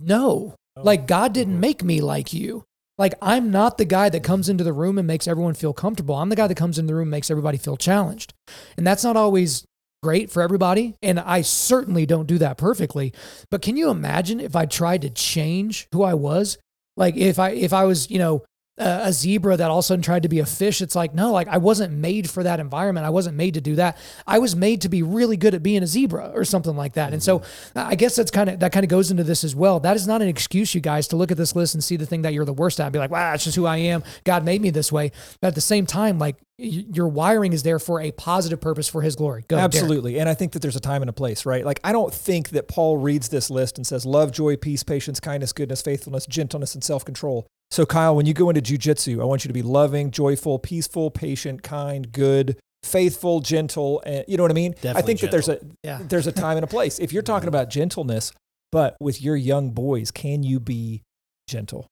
no, 0.00 0.54
oh. 0.76 0.82
like 0.82 1.06
God 1.06 1.32
didn't 1.32 1.54
mm-hmm. 1.54 1.60
make 1.60 1.82
me 1.82 2.00
like 2.00 2.32
you. 2.32 2.64
Like 2.98 3.14
I'm 3.20 3.50
not 3.50 3.78
the 3.78 3.84
guy 3.84 4.08
that 4.08 4.22
comes 4.22 4.48
into 4.48 4.64
the 4.64 4.72
room 4.72 4.98
and 4.98 5.06
makes 5.06 5.28
everyone 5.28 5.54
feel 5.54 5.72
comfortable. 5.72 6.14
I'm 6.14 6.28
the 6.28 6.36
guy 6.36 6.46
that 6.46 6.56
comes 6.56 6.78
in 6.78 6.86
the 6.86 6.94
room 6.94 7.02
and 7.02 7.10
makes 7.10 7.30
everybody 7.30 7.58
feel 7.58 7.76
challenged. 7.76 8.32
And 8.76 8.86
that's 8.86 9.04
not 9.04 9.16
always 9.16 9.64
great 10.02 10.30
for 10.30 10.42
everybody. 10.42 10.94
And 11.02 11.18
I 11.20 11.42
certainly 11.42 12.06
don't 12.06 12.26
do 12.26 12.38
that 12.38 12.58
perfectly. 12.58 13.12
But 13.50 13.62
can 13.62 13.76
you 13.76 13.90
imagine 13.90 14.40
if 14.40 14.56
I 14.56 14.66
tried 14.66 15.02
to 15.02 15.10
change 15.10 15.88
who 15.92 16.02
I 16.02 16.14
was? 16.14 16.58
Like 16.96 17.16
if 17.16 17.38
I 17.38 17.50
if 17.50 17.72
I 17.72 17.84
was, 17.84 18.10
you 18.10 18.18
know, 18.18 18.44
a, 18.78 19.12
zebra 19.12 19.56
that 19.56 19.70
all 19.70 19.78
of 19.78 19.84
a 19.84 19.86
sudden 19.86 20.02
tried 20.02 20.22
to 20.24 20.28
be 20.28 20.38
a 20.40 20.46
fish, 20.46 20.82
it's 20.82 20.94
like, 20.94 21.14
no, 21.14 21.32
like 21.32 21.48
I 21.48 21.58
wasn't 21.58 21.94
made 21.94 22.28
for 22.28 22.42
that 22.42 22.60
environment. 22.60 23.06
I 23.06 23.10
wasn't 23.10 23.36
made 23.36 23.54
to 23.54 23.60
do 23.60 23.76
that. 23.76 23.96
I 24.26 24.38
was 24.38 24.54
made 24.54 24.82
to 24.82 24.88
be 24.88 25.02
really 25.02 25.36
good 25.36 25.54
at 25.54 25.62
being 25.62 25.82
a 25.82 25.86
zebra 25.86 26.32
or 26.34 26.44
something 26.44 26.76
like 26.76 26.94
that. 26.94 27.12
And 27.12 27.22
so 27.22 27.42
I 27.74 27.94
guess 27.94 28.16
that's 28.16 28.30
kind 28.30 28.50
of 28.50 28.60
that 28.60 28.72
kind 28.72 28.84
of 28.84 28.90
goes 28.90 29.10
into 29.10 29.24
this 29.24 29.44
as 29.44 29.54
well. 29.54 29.80
That 29.80 29.96
is 29.96 30.06
not 30.06 30.22
an 30.22 30.28
excuse, 30.28 30.74
you 30.74 30.80
guys, 30.80 31.08
to 31.08 31.16
look 31.16 31.30
at 31.30 31.36
this 31.36 31.56
list 31.56 31.74
and 31.74 31.82
see 31.82 31.96
the 31.96 32.06
thing 32.06 32.22
that 32.22 32.34
you're 32.34 32.44
the 32.44 32.52
worst 32.52 32.80
at 32.80 32.86
and 32.86 32.92
be 32.92 32.98
like, 32.98 33.10
wow, 33.10 33.32
that's 33.32 33.44
just 33.44 33.56
who 33.56 33.66
I 33.66 33.78
am. 33.78 34.02
God 34.24 34.44
made 34.44 34.60
me 34.60 34.70
this 34.70 34.92
way. 34.92 35.10
But 35.40 35.48
at 35.48 35.54
the 35.54 35.60
same 35.60 35.86
time, 35.86 36.18
like 36.18 36.36
your 36.58 37.08
wiring 37.08 37.52
is 37.52 37.62
there 37.62 37.78
for 37.78 38.00
a 38.00 38.12
positive 38.12 38.60
purpose 38.60 38.88
for 38.88 39.02
his 39.02 39.14
glory. 39.14 39.44
Go. 39.46 39.58
Absolutely. 39.58 40.18
And 40.18 40.28
I 40.28 40.34
think 40.34 40.52
that 40.52 40.62
there's 40.62 40.76
a 40.76 40.80
time 40.80 41.02
and 41.02 41.10
a 41.10 41.12
place, 41.12 41.44
right? 41.44 41.64
Like, 41.64 41.80
I 41.84 41.92
don't 41.92 42.12
think 42.12 42.50
that 42.50 42.66
Paul 42.66 42.96
reads 42.96 43.28
this 43.28 43.50
list 43.50 43.76
and 43.76 43.86
says 43.86 44.06
love, 44.06 44.32
joy, 44.32 44.56
peace, 44.56 44.82
patience, 44.82 45.20
kindness, 45.20 45.52
goodness, 45.52 45.82
faithfulness, 45.82 46.24
gentleness, 46.26 46.74
and 46.74 46.82
self 46.82 47.04
control. 47.04 47.46
So, 47.70 47.84
Kyle, 47.84 48.14
when 48.14 48.26
you 48.26 48.34
go 48.34 48.48
into 48.48 48.62
jujitsu, 48.62 49.20
I 49.20 49.24
want 49.24 49.44
you 49.44 49.48
to 49.48 49.54
be 49.54 49.62
loving, 49.62 50.10
joyful, 50.10 50.58
peaceful, 50.58 51.10
patient, 51.10 51.62
kind, 51.62 52.10
good, 52.12 52.58
faithful, 52.82 53.40
gentle. 53.40 54.02
And 54.06 54.24
you 54.28 54.36
know 54.36 54.44
what 54.44 54.52
I 54.52 54.54
mean? 54.54 54.72
I 54.78 54.80
Definitely 54.80 55.02
think 55.02 55.20
that 55.20 55.30
there's 55.30 55.48
a 55.48 55.60
Yeah. 55.82 56.00
there's 56.02 56.26
a 56.26 56.32
time 56.32 56.56
and 56.56 56.64
a 56.64 56.68
place. 56.68 56.98
If 56.98 57.12
you're 57.12 57.22
mm-hmm. 57.24 57.32
talking 57.32 57.48
about 57.48 57.70
gentleness, 57.70 58.32
But 58.72 58.96
with 59.00 59.22
your 59.22 59.36
young 59.36 59.70
boys, 59.70 60.10
can 60.10 60.42
you 60.42 60.60
be 60.60 61.02
gentle? 61.48 61.86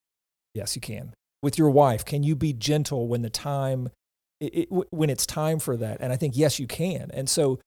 Yes, 0.54 0.74
you 0.74 0.80
can. 0.80 1.14
With 1.42 1.56
your 1.56 1.70
wife, 1.70 2.04
can 2.04 2.22
you 2.22 2.34
be 2.36 2.52
gentle 2.52 3.06
when 3.08 3.22
the 3.22 3.30
time 3.30 3.90
it, 4.40 4.54
it, 4.54 4.68
when 4.90 5.08
it's 5.08 5.26
time 5.26 5.58
for 5.60 5.76
that? 5.76 5.98
And 6.00 6.12
I 6.12 6.16
think 6.16 6.36
yes, 6.36 6.58
you 6.58 6.66
can. 6.66 7.10
And 7.14 7.28
so 7.28 7.60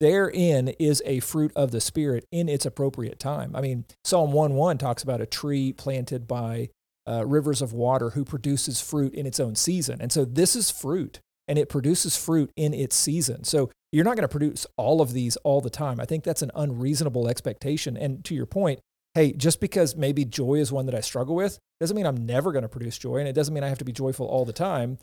therein 0.00 0.68
is 0.78 1.02
a 1.06 1.20
fruit 1.20 1.52
of 1.56 1.70
the 1.70 1.80
spirit 1.80 2.24
in 2.30 2.48
its 2.48 2.66
appropriate 2.66 3.18
time. 3.18 3.54
I 3.54 3.60
mean, 3.60 3.84
Psalm 4.04 4.32
1 4.32 4.54
1 4.54 4.78
talks 4.78 5.02
about 5.02 5.20
a 5.20 5.26
tree 5.26 5.72
planted 5.72 6.26
by 6.28 6.70
uh, 7.08 7.24
rivers 7.26 7.62
of 7.62 7.72
water 7.72 8.10
who 8.10 8.24
produces 8.24 8.80
fruit 8.80 9.14
in 9.14 9.26
its 9.26 9.38
own 9.40 9.54
season. 9.54 10.00
And 10.00 10.10
so 10.12 10.24
this 10.24 10.56
is 10.56 10.70
fruit 10.70 11.20
and 11.48 11.58
it 11.58 11.68
produces 11.68 12.16
fruit 12.16 12.50
in 12.56 12.74
its 12.74 12.96
season. 12.96 13.44
So 13.44 13.70
you're 13.92 14.04
not 14.04 14.16
going 14.16 14.22
to 14.22 14.28
produce 14.28 14.66
all 14.76 15.00
of 15.00 15.12
these 15.12 15.36
all 15.38 15.60
the 15.60 15.70
time. 15.70 16.00
I 16.00 16.04
think 16.04 16.24
that's 16.24 16.42
an 16.42 16.50
unreasonable 16.54 17.28
expectation. 17.28 17.96
And 17.96 18.24
to 18.24 18.34
your 18.34 18.46
point, 18.46 18.80
hey, 19.14 19.32
just 19.32 19.60
because 19.60 19.94
maybe 19.96 20.24
joy 20.24 20.54
is 20.54 20.72
one 20.72 20.86
that 20.86 20.94
I 20.94 21.00
struggle 21.00 21.36
with 21.36 21.58
doesn't 21.80 21.96
mean 21.96 22.06
I'm 22.06 22.26
never 22.26 22.50
going 22.52 22.62
to 22.62 22.68
produce 22.68 22.98
joy. 22.98 23.18
And 23.18 23.28
it 23.28 23.32
doesn't 23.34 23.54
mean 23.54 23.62
I 23.62 23.68
have 23.68 23.78
to 23.78 23.84
be 23.84 23.92
joyful 23.92 24.26
all 24.26 24.44
the 24.44 24.52
time 24.52 24.98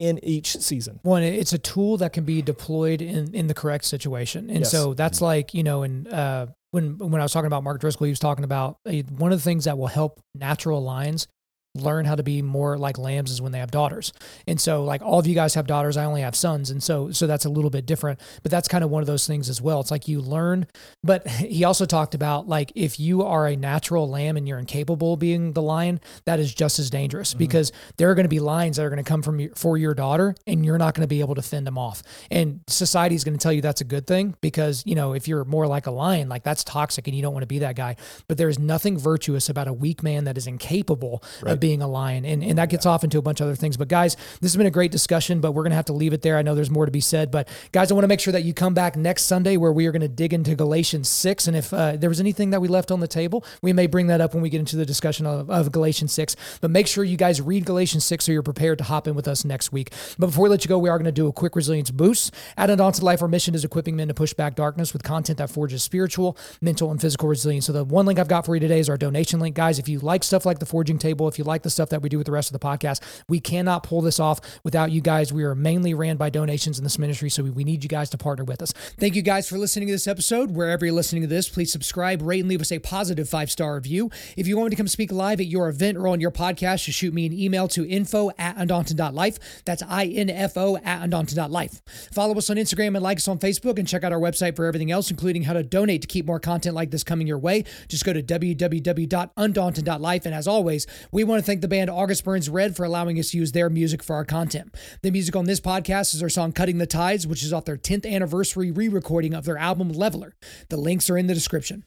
in 0.00 0.18
each 0.24 0.56
season. 0.56 0.98
One, 1.02 1.22
it's 1.22 1.52
a 1.52 1.58
tool 1.58 1.96
that 1.98 2.12
can 2.12 2.24
be 2.24 2.42
deployed 2.42 3.00
in, 3.00 3.32
in 3.32 3.46
the 3.46 3.54
correct 3.54 3.84
situation. 3.84 4.50
And 4.50 4.60
Yes. 4.60 4.72
so 4.72 4.92
that's 4.94 5.20
like, 5.20 5.54
you 5.54 5.62
know, 5.62 5.84
and 5.84 6.08
uh, 6.08 6.46
when, 6.72 6.98
when 6.98 7.20
I 7.20 7.24
was 7.24 7.32
talking 7.32 7.46
about 7.46 7.62
Mark 7.62 7.80
Driscoll, 7.80 8.06
he 8.06 8.10
was 8.10 8.18
talking 8.18 8.44
about 8.44 8.78
uh, 8.86 8.92
one 9.16 9.32
of 9.32 9.38
the 9.38 9.44
things 9.44 9.66
that 9.66 9.78
will 9.78 9.86
help 9.86 10.20
natural 10.34 10.82
lions 10.82 11.28
learn 11.74 12.04
how 12.04 12.14
to 12.14 12.22
be 12.22 12.40
more 12.40 12.78
like 12.78 12.98
lambs 12.98 13.30
is 13.30 13.42
when 13.42 13.52
they 13.52 13.58
have 13.58 13.70
daughters. 13.70 14.12
And 14.46 14.60
so 14.60 14.84
like 14.84 15.02
all 15.02 15.18
of 15.18 15.26
you 15.26 15.34
guys 15.34 15.54
have 15.54 15.66
daughters, 15.66 15.96
I 15.96 16.04
only 16.04 16.20
have 16.20 16.36
sons. 16.36 16.70
And 16.70 16.82
so 16.82 17.10
so 17.10 17.26
that's 17.26 17.44
a 17.44 17.48
little 17.48 17.70
bit 17.70 17.84
different, 17.84 18.20
but 18.42 18.50
that's 18.50 18.68
kind 18.68 18.84
of 18.84 18.90
one 18.90 19.02
of 19.02 19.06
those 19.06 19.26
things 19.26 19.48
as 19.48 19.60
well. 19.60 19.80
It's 19.80 19.90
like 19.90 20.06
you 20.06 20.20
learn, 20.20 20.66
but 21.02 21.26
he 21.28 21.64
also 21.64 21.84
talked 21.84 22.14
about 22.14 22.48
like 22.48 22.72
if 22.74 23.00
you 23.00 23.22
are 23.22 23.46
a 23.46 23.56
natural 23.56 24.08
lamb 24.08 24.36
and 24.36 24.46
you're 24.46 24.58
incapable 24.58 25.14
of 25.14 25.18
being 25.18 25.52
the 25.52 25.62
lion, 25.62 26.00
that 26.26 26.38
is 26.38 26.54
just 26.54 26.78
as 26.78 26.90
dangerous 26.90 27.30
mm-hmm. 27.30 27.38
because 27.38 27.72
there 27.96 28.10
are 28.10 28.14
going 28.14 28.24
to 28.24 28.28
be 28.28 28.40
lions 28.40 28.76
that 28.76 28.84
are 28.84 28.90
going 28.90 29.02
to 29.02 29.08
come 29.08 29.22
from 29.22 29.40
your, 29.40 29.54
for 29.56 29.76
your 29.76 29.94
daughter 29.94 30.34
and 30.46 30.64
you're 30.64 30.78
not 30.78 30.94
going 30.94 31.02
to 31.02 31.08
be 31.08 31.20
able 31.20 31.34
to 31.34 31.42
fend 31.42 31.66
them 31.66 31.78
off. 31.78 32.02
And 32.30 32.60
society 32.68 33.16
is 33.16 33.24
going 33.24 33.36
to 33.36 33.42
tell 33.42 33.52
you 33.52 33.60
that's 33.60 33.80
a 33.80 33.84
good 33.84 34.06
thing 34.06 34.36
because, 34.40 34.84
you 34.86 34.94
know, 34.94 35.12
if 35.12 35.26
you're 35.26 35.44
more 35.44 35.66
like 35.66 35.86
a 35.86 35.90
lion, 35.90 36.28
like 36.28 36.44
that's 36.44 36.62
toxic 36.62 37.08
and 37.08 37.16
you 37.16 37.22
don't 37.22 37.32
want 37.32 37.42
to 37.42 37.48
be 37.48 37.58
that 37.60 37.74
guy. 37.74 37.96
But 38.28 38.38
there's 38.38 38.58
nothing 38.58 38.96
virtuous 38.96 39.48
about 39.48 39.66
a 39.66 39.72
weak 39.72 40.02
man 40.02 40.24
that 40.24 40.38
is 40.38 40.46
incapable 40.46 41.22
of 41.42 41.63
being 41.64 41.80
a 41.80 41.88
lion. 41.88 42.26
And, 42.26 42.44
and 42.44 42.58
that 42.58 42.68
gets 42.68 42.84
off 42.84 43.04
into 43.04 43.16
a 43.16 43.22
bunch 43.22 43.40
of 43.40 43.46
other 43.46 43.56
things. 43.56 43.78
But 43.78 43.88
guys, 43.88 44.16
this 44.42 44.52
has 44.52 44.56
been 44.58 44.66
a 44.66 44.70
great 44.70 44.92
discussion, 44.92 45.40
but 45.40 45.52
we're 45.52 45.62
going 45.62 45.70
to 45.70 45.76
have 45.76 45.86
to 45.86 45.94
leave 45.94 46.12
it 46.12 46.20
there. 46.20 46.36
I 46.36 46.42
know 46.42 46.54
there's 46.54 46.70
more 46.70 46.84
to 46.84 46.92
be 46.92 47.00
said, 47.00 47.30
but 47.30 47.48
guys, 47.72 47.90
I 47.90 47.94
want 47.94 48.04
to 48.04 48.08
make 48.08 48.20
sure 48.20 48.32
that 48.32 48.44
you 48.44 48.52
come 48.52 48.74
back 48.74 48.96
next 48.96 49.22
Sunday 49.22 49.56
where 49.56 49.72
we 49.72 49.86
are 49.86 49.90
going 49.90 50.02
to 50.02 50.08
dig 50.08 50.34
into 50.34 50.54
Galatians 50.54 51.08
6. 51.08 51.48
And 51.48 51.56
if 51.56 51.72
uh, 51.72 51.96
there 51.96 52.10
was 52.10 52.20
anything 52.20 52.50
that 52.50 52.60
we 52.60 52.68
left 52.68 52.90
on 52.90 53.00
the 53.00 53.08
table, 53.08 53.46
we 53.62 53.72
may 53.72 53.86
bring 53.86 54.08
that 54.08 54.20
up 54.20 54.34
when 54.34 54.42
we 54.42 54.50
get 54.50 54.58
into 54.58 54.76
the 54.76 54.84
discussion 54.84 55.24
of, 55.24 55.48
of 55.48 55.72
Galatians 55.72 56.12
6. 56.12 56.36
But 56.60 56.70
make 56.70 56.86
sure 56.86 57.02
you 57.02 57.16
guys 57.16 57.40
read 57.40 57.64
Galatians 57.64 58.04
6 58.04 58.26
so 58.26 58.32
you're 58.32 58.42
prepared 58.42 58.76
to 58.76 58.84
hop 58.84 59.08
in 59.08 59.14
with 59.14 59.26
us 59.26 59.42
next 59.42 59.72
week. 59.72 59.90
But 60.18 60.26
before 60.26 60.42
we 60.42 60.50
let 60.50 60.66
you 60.66 60.68
go, 60.68 60.78
we 60.78 60.90
are 60.90 60.98
going 60.98 61.06
to 61.06 61.12
do 61.12 61.28
a 61.28 61.32
quick 61.32 61.56
resilience 61.56 61.90
boost. 61.90 62.34
At 62.58 62.68
Undaunted 62.68 63.02
Life, 63.02 63.22
our 63.22 63.28
mission 63.28 63.54
is 63.54 63.64
equipping 63.64 63.96
men 63.96 64.08
to 64.08 64.14
push 64.14 64.34
back 64.34 64.54
darkness 64.54 64.92
with 64.92 65.02
content 65.02 65.38
that 65.38 65.48
forges 65.48 65.82
spiritual, 65.82 66.36
mental, 66.60 66.90
and 66.90 67.00
physical 67.00 67.26
resilience. 67.26 67.64
So 67.64 67.72
the 67.72 67.84
one 67.84 68.04
link 68.04 68.18
I've 68.18 68.28
got 68.28 68.44
for 68.44 68.54
you 68.54 68.60
today 68.60 68.80
is 68.80 68.90
our 68.90 68.98
donation 68.98 69.40
link. 69.40 69.56
Guys, 69.56 69.78
if 69.78 69.88
you 69.88 69.98
like 70.00 70.22
stuff 70.22 70.44
like 70.44 70.58
the 70.58 70.66
forging 70.66 70.98
table, 70.98 71.26
if 71.26 71.38
you 71.38 71.44
like 71.44 71.53
the 71.62 71.70
stuff 71.70 71.90
that 71.90 72.02
we 72.02 72.08
do 72.08 72.18
with 72.18 72.26
the 72.26 72.32
rest 72.32 72.52
of 72.52 72.58
the 72.58 72.66
podcast, 72.66 73.00
we 73.28 73.40
cannot 73.40 73.82
pull 73.82 74.00
this 74.00 74.20
off 74.20 74.40
without 74.64 74.90
you 74.90 75.00
guys. 75.00 75.32
We 75.32 75.44
are 75.44 75.54
mainly 75.54 75.94
ran 75.94 76.16
by 76.16 76.30
donations 76.30 76.78
in 76.78 76.84
this 76.84 76.98
ministry, 76.98 77.30
so 77.30 77.42
we, 77.42 77.64
need 77.64 77.82
you 77.82 77.88
guys 77.88 78.10
to 78.10 78.18
partner 78.18 78.44
with 78.44 78.60
us. 78.60 78.72
Thank 78.72 79.16
you 79.16 79.22
guys 79.22 79.48
for 79.48 79.56
listening 79.56 79.88
to 79.88 79.94
this 79.94 80.06
episode. 80.06 80.50
Wherever 80.50 80.84
you're 80.84 80.94
listening 80.94 81.22
to 81.22 81.28
this, 81.28 81.48
please 81.48 81.72
subscribe, 81.72 82.20
rate, 82.20 82.40
and 82.40 82.48
leave 82.48 82.60
us 82.60 82.70
a 82.70 82.78
positive 82.78 83.28
five 83.28 83.50
star 83.50 83.74
review. 83.74 84.10
If 84.36 84.46
you 84.46 84.56
want 84.56 84.66
me 84.66 84.70
to 84.70 84.76
come 84.76 84.88
speak 84.88 85.10
live 85.10 85.40
at 85.40 85.46
your 85.46 85.68
event 85.68 85.96
or 85.96 86.08
on 86.08 86.20
your 86.20 86.30
podcast, 86.30 86.84
just 86.84 86.98
shoot 86.98 87.14
me 87.14 87.26
an 87.26 87.32
email 87.32 87.68
to 87.68 87.88
info 87.88 88.30
at 88.38 88.56
undaunted.life. 88.56 89.62
That's 89.64 89.82
I-N-F-O 89.82 90.76
at 90.76 91.02
undaunted.life. 91.02 91.82
Follow 92.12 92.36
us 92.36 92.50
on 92.50 92.56
Instagram 92.56 92.88
and 92.88 93.02
like 93.02 93.18
us 93.18 93.28
on 93.28 93.38
Facebook 93.38 93.78
and 93.78 93.88
check 93.88 94.04
out 94.04 94.12
our 94.12 94.20
website 94.20 94.56
for 94.56 94.66
everything 94.66 94.90
else, 94.90 95.10
including 95.10 95.44
how 95.44 95.54
to 95.54 95.62
donate 95.62 96.02
to 96.02 96.08
keep 96.08 96.26
more 96.26 96.40
content 96.40 96.74
like 96.74 96.90
this 96.90 97.04
coming 97.04 97.26
your 97.26 97.38
way. 97.38 97.64
Just 97.88 98.04
go 98.04 98.12
to 98.12 98.22
www.undaunted.life. 98.22 100.26
And 100.26 100.34
as 100.34 100.46
always, 100.46 100.86
we 101.12 101.24
want 101.24 101.43
thank 101.44 101.60
the 101.60 101.68
band 101.68 101.90
August 101.90 102.24
Burns 102.24 102.48
Red 102.48 102.74
for 102.74 102.84
allowing 102.84 103.18
us 103.18 103.30
to 103.30 103.36
use 103.36 103.52
their 103.52 103.68
music 103.70 104.02
for 104.02 104.16
our 104.16 104.24
content. 104.24 104.74
The 105.02 105.10
music 105.10 105.36
on 105.36 105.44
this 105.44 105.60
podcast 105.60 106.14
is 106.14 106.22
our 106.22 106.28
song 106.28 106.52
Cutting 106.52 106.78
the 106.78 106.86
Ties, 106.86 107.26
which 107.26 107.42
is 107.42 107.52
off 107.52 107.66
their 107.66 107.76
10th 107.76 108.10
anniversary 108.10 108.70
re 108.70 108.88
recording 108.88 109.34
of 109.34 109.44
their 109.44 109.58
album 109.58 109.90
Leveler. 109.90 110.34
The 110.70 110.76
links 110.76 111.10
are 111.10 111.18
in 111.18 111.26
the 111.26 111.34
description. 111.34 111.84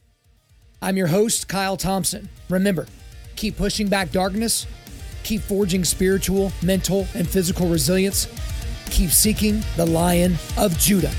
I'm 0.82 0.96
your 0.96 1.08
host, 1.08 1.48
Kyle 1.48 1.76
Thompson. 1.76 2.30
Remember, 2.50 2.86
keep 3.36 3.58
pushing 3.58 3.88
back 3.88 4.12
darkness, 4.12 4.68
keep 5.24 5.42
forging 5.42 5.84
spiritual, 5.84 6.52
mental, 6.62 7.08
and 7.16 7.28
physical 7.28 7.68
resilience, 7.68 8.28
keep 8.92 9.10
seeking 9.10 9.62
the 9.76 9.86
Lion 9.86 10.36
of 10.58 10.78
Judah. 10.78 11.14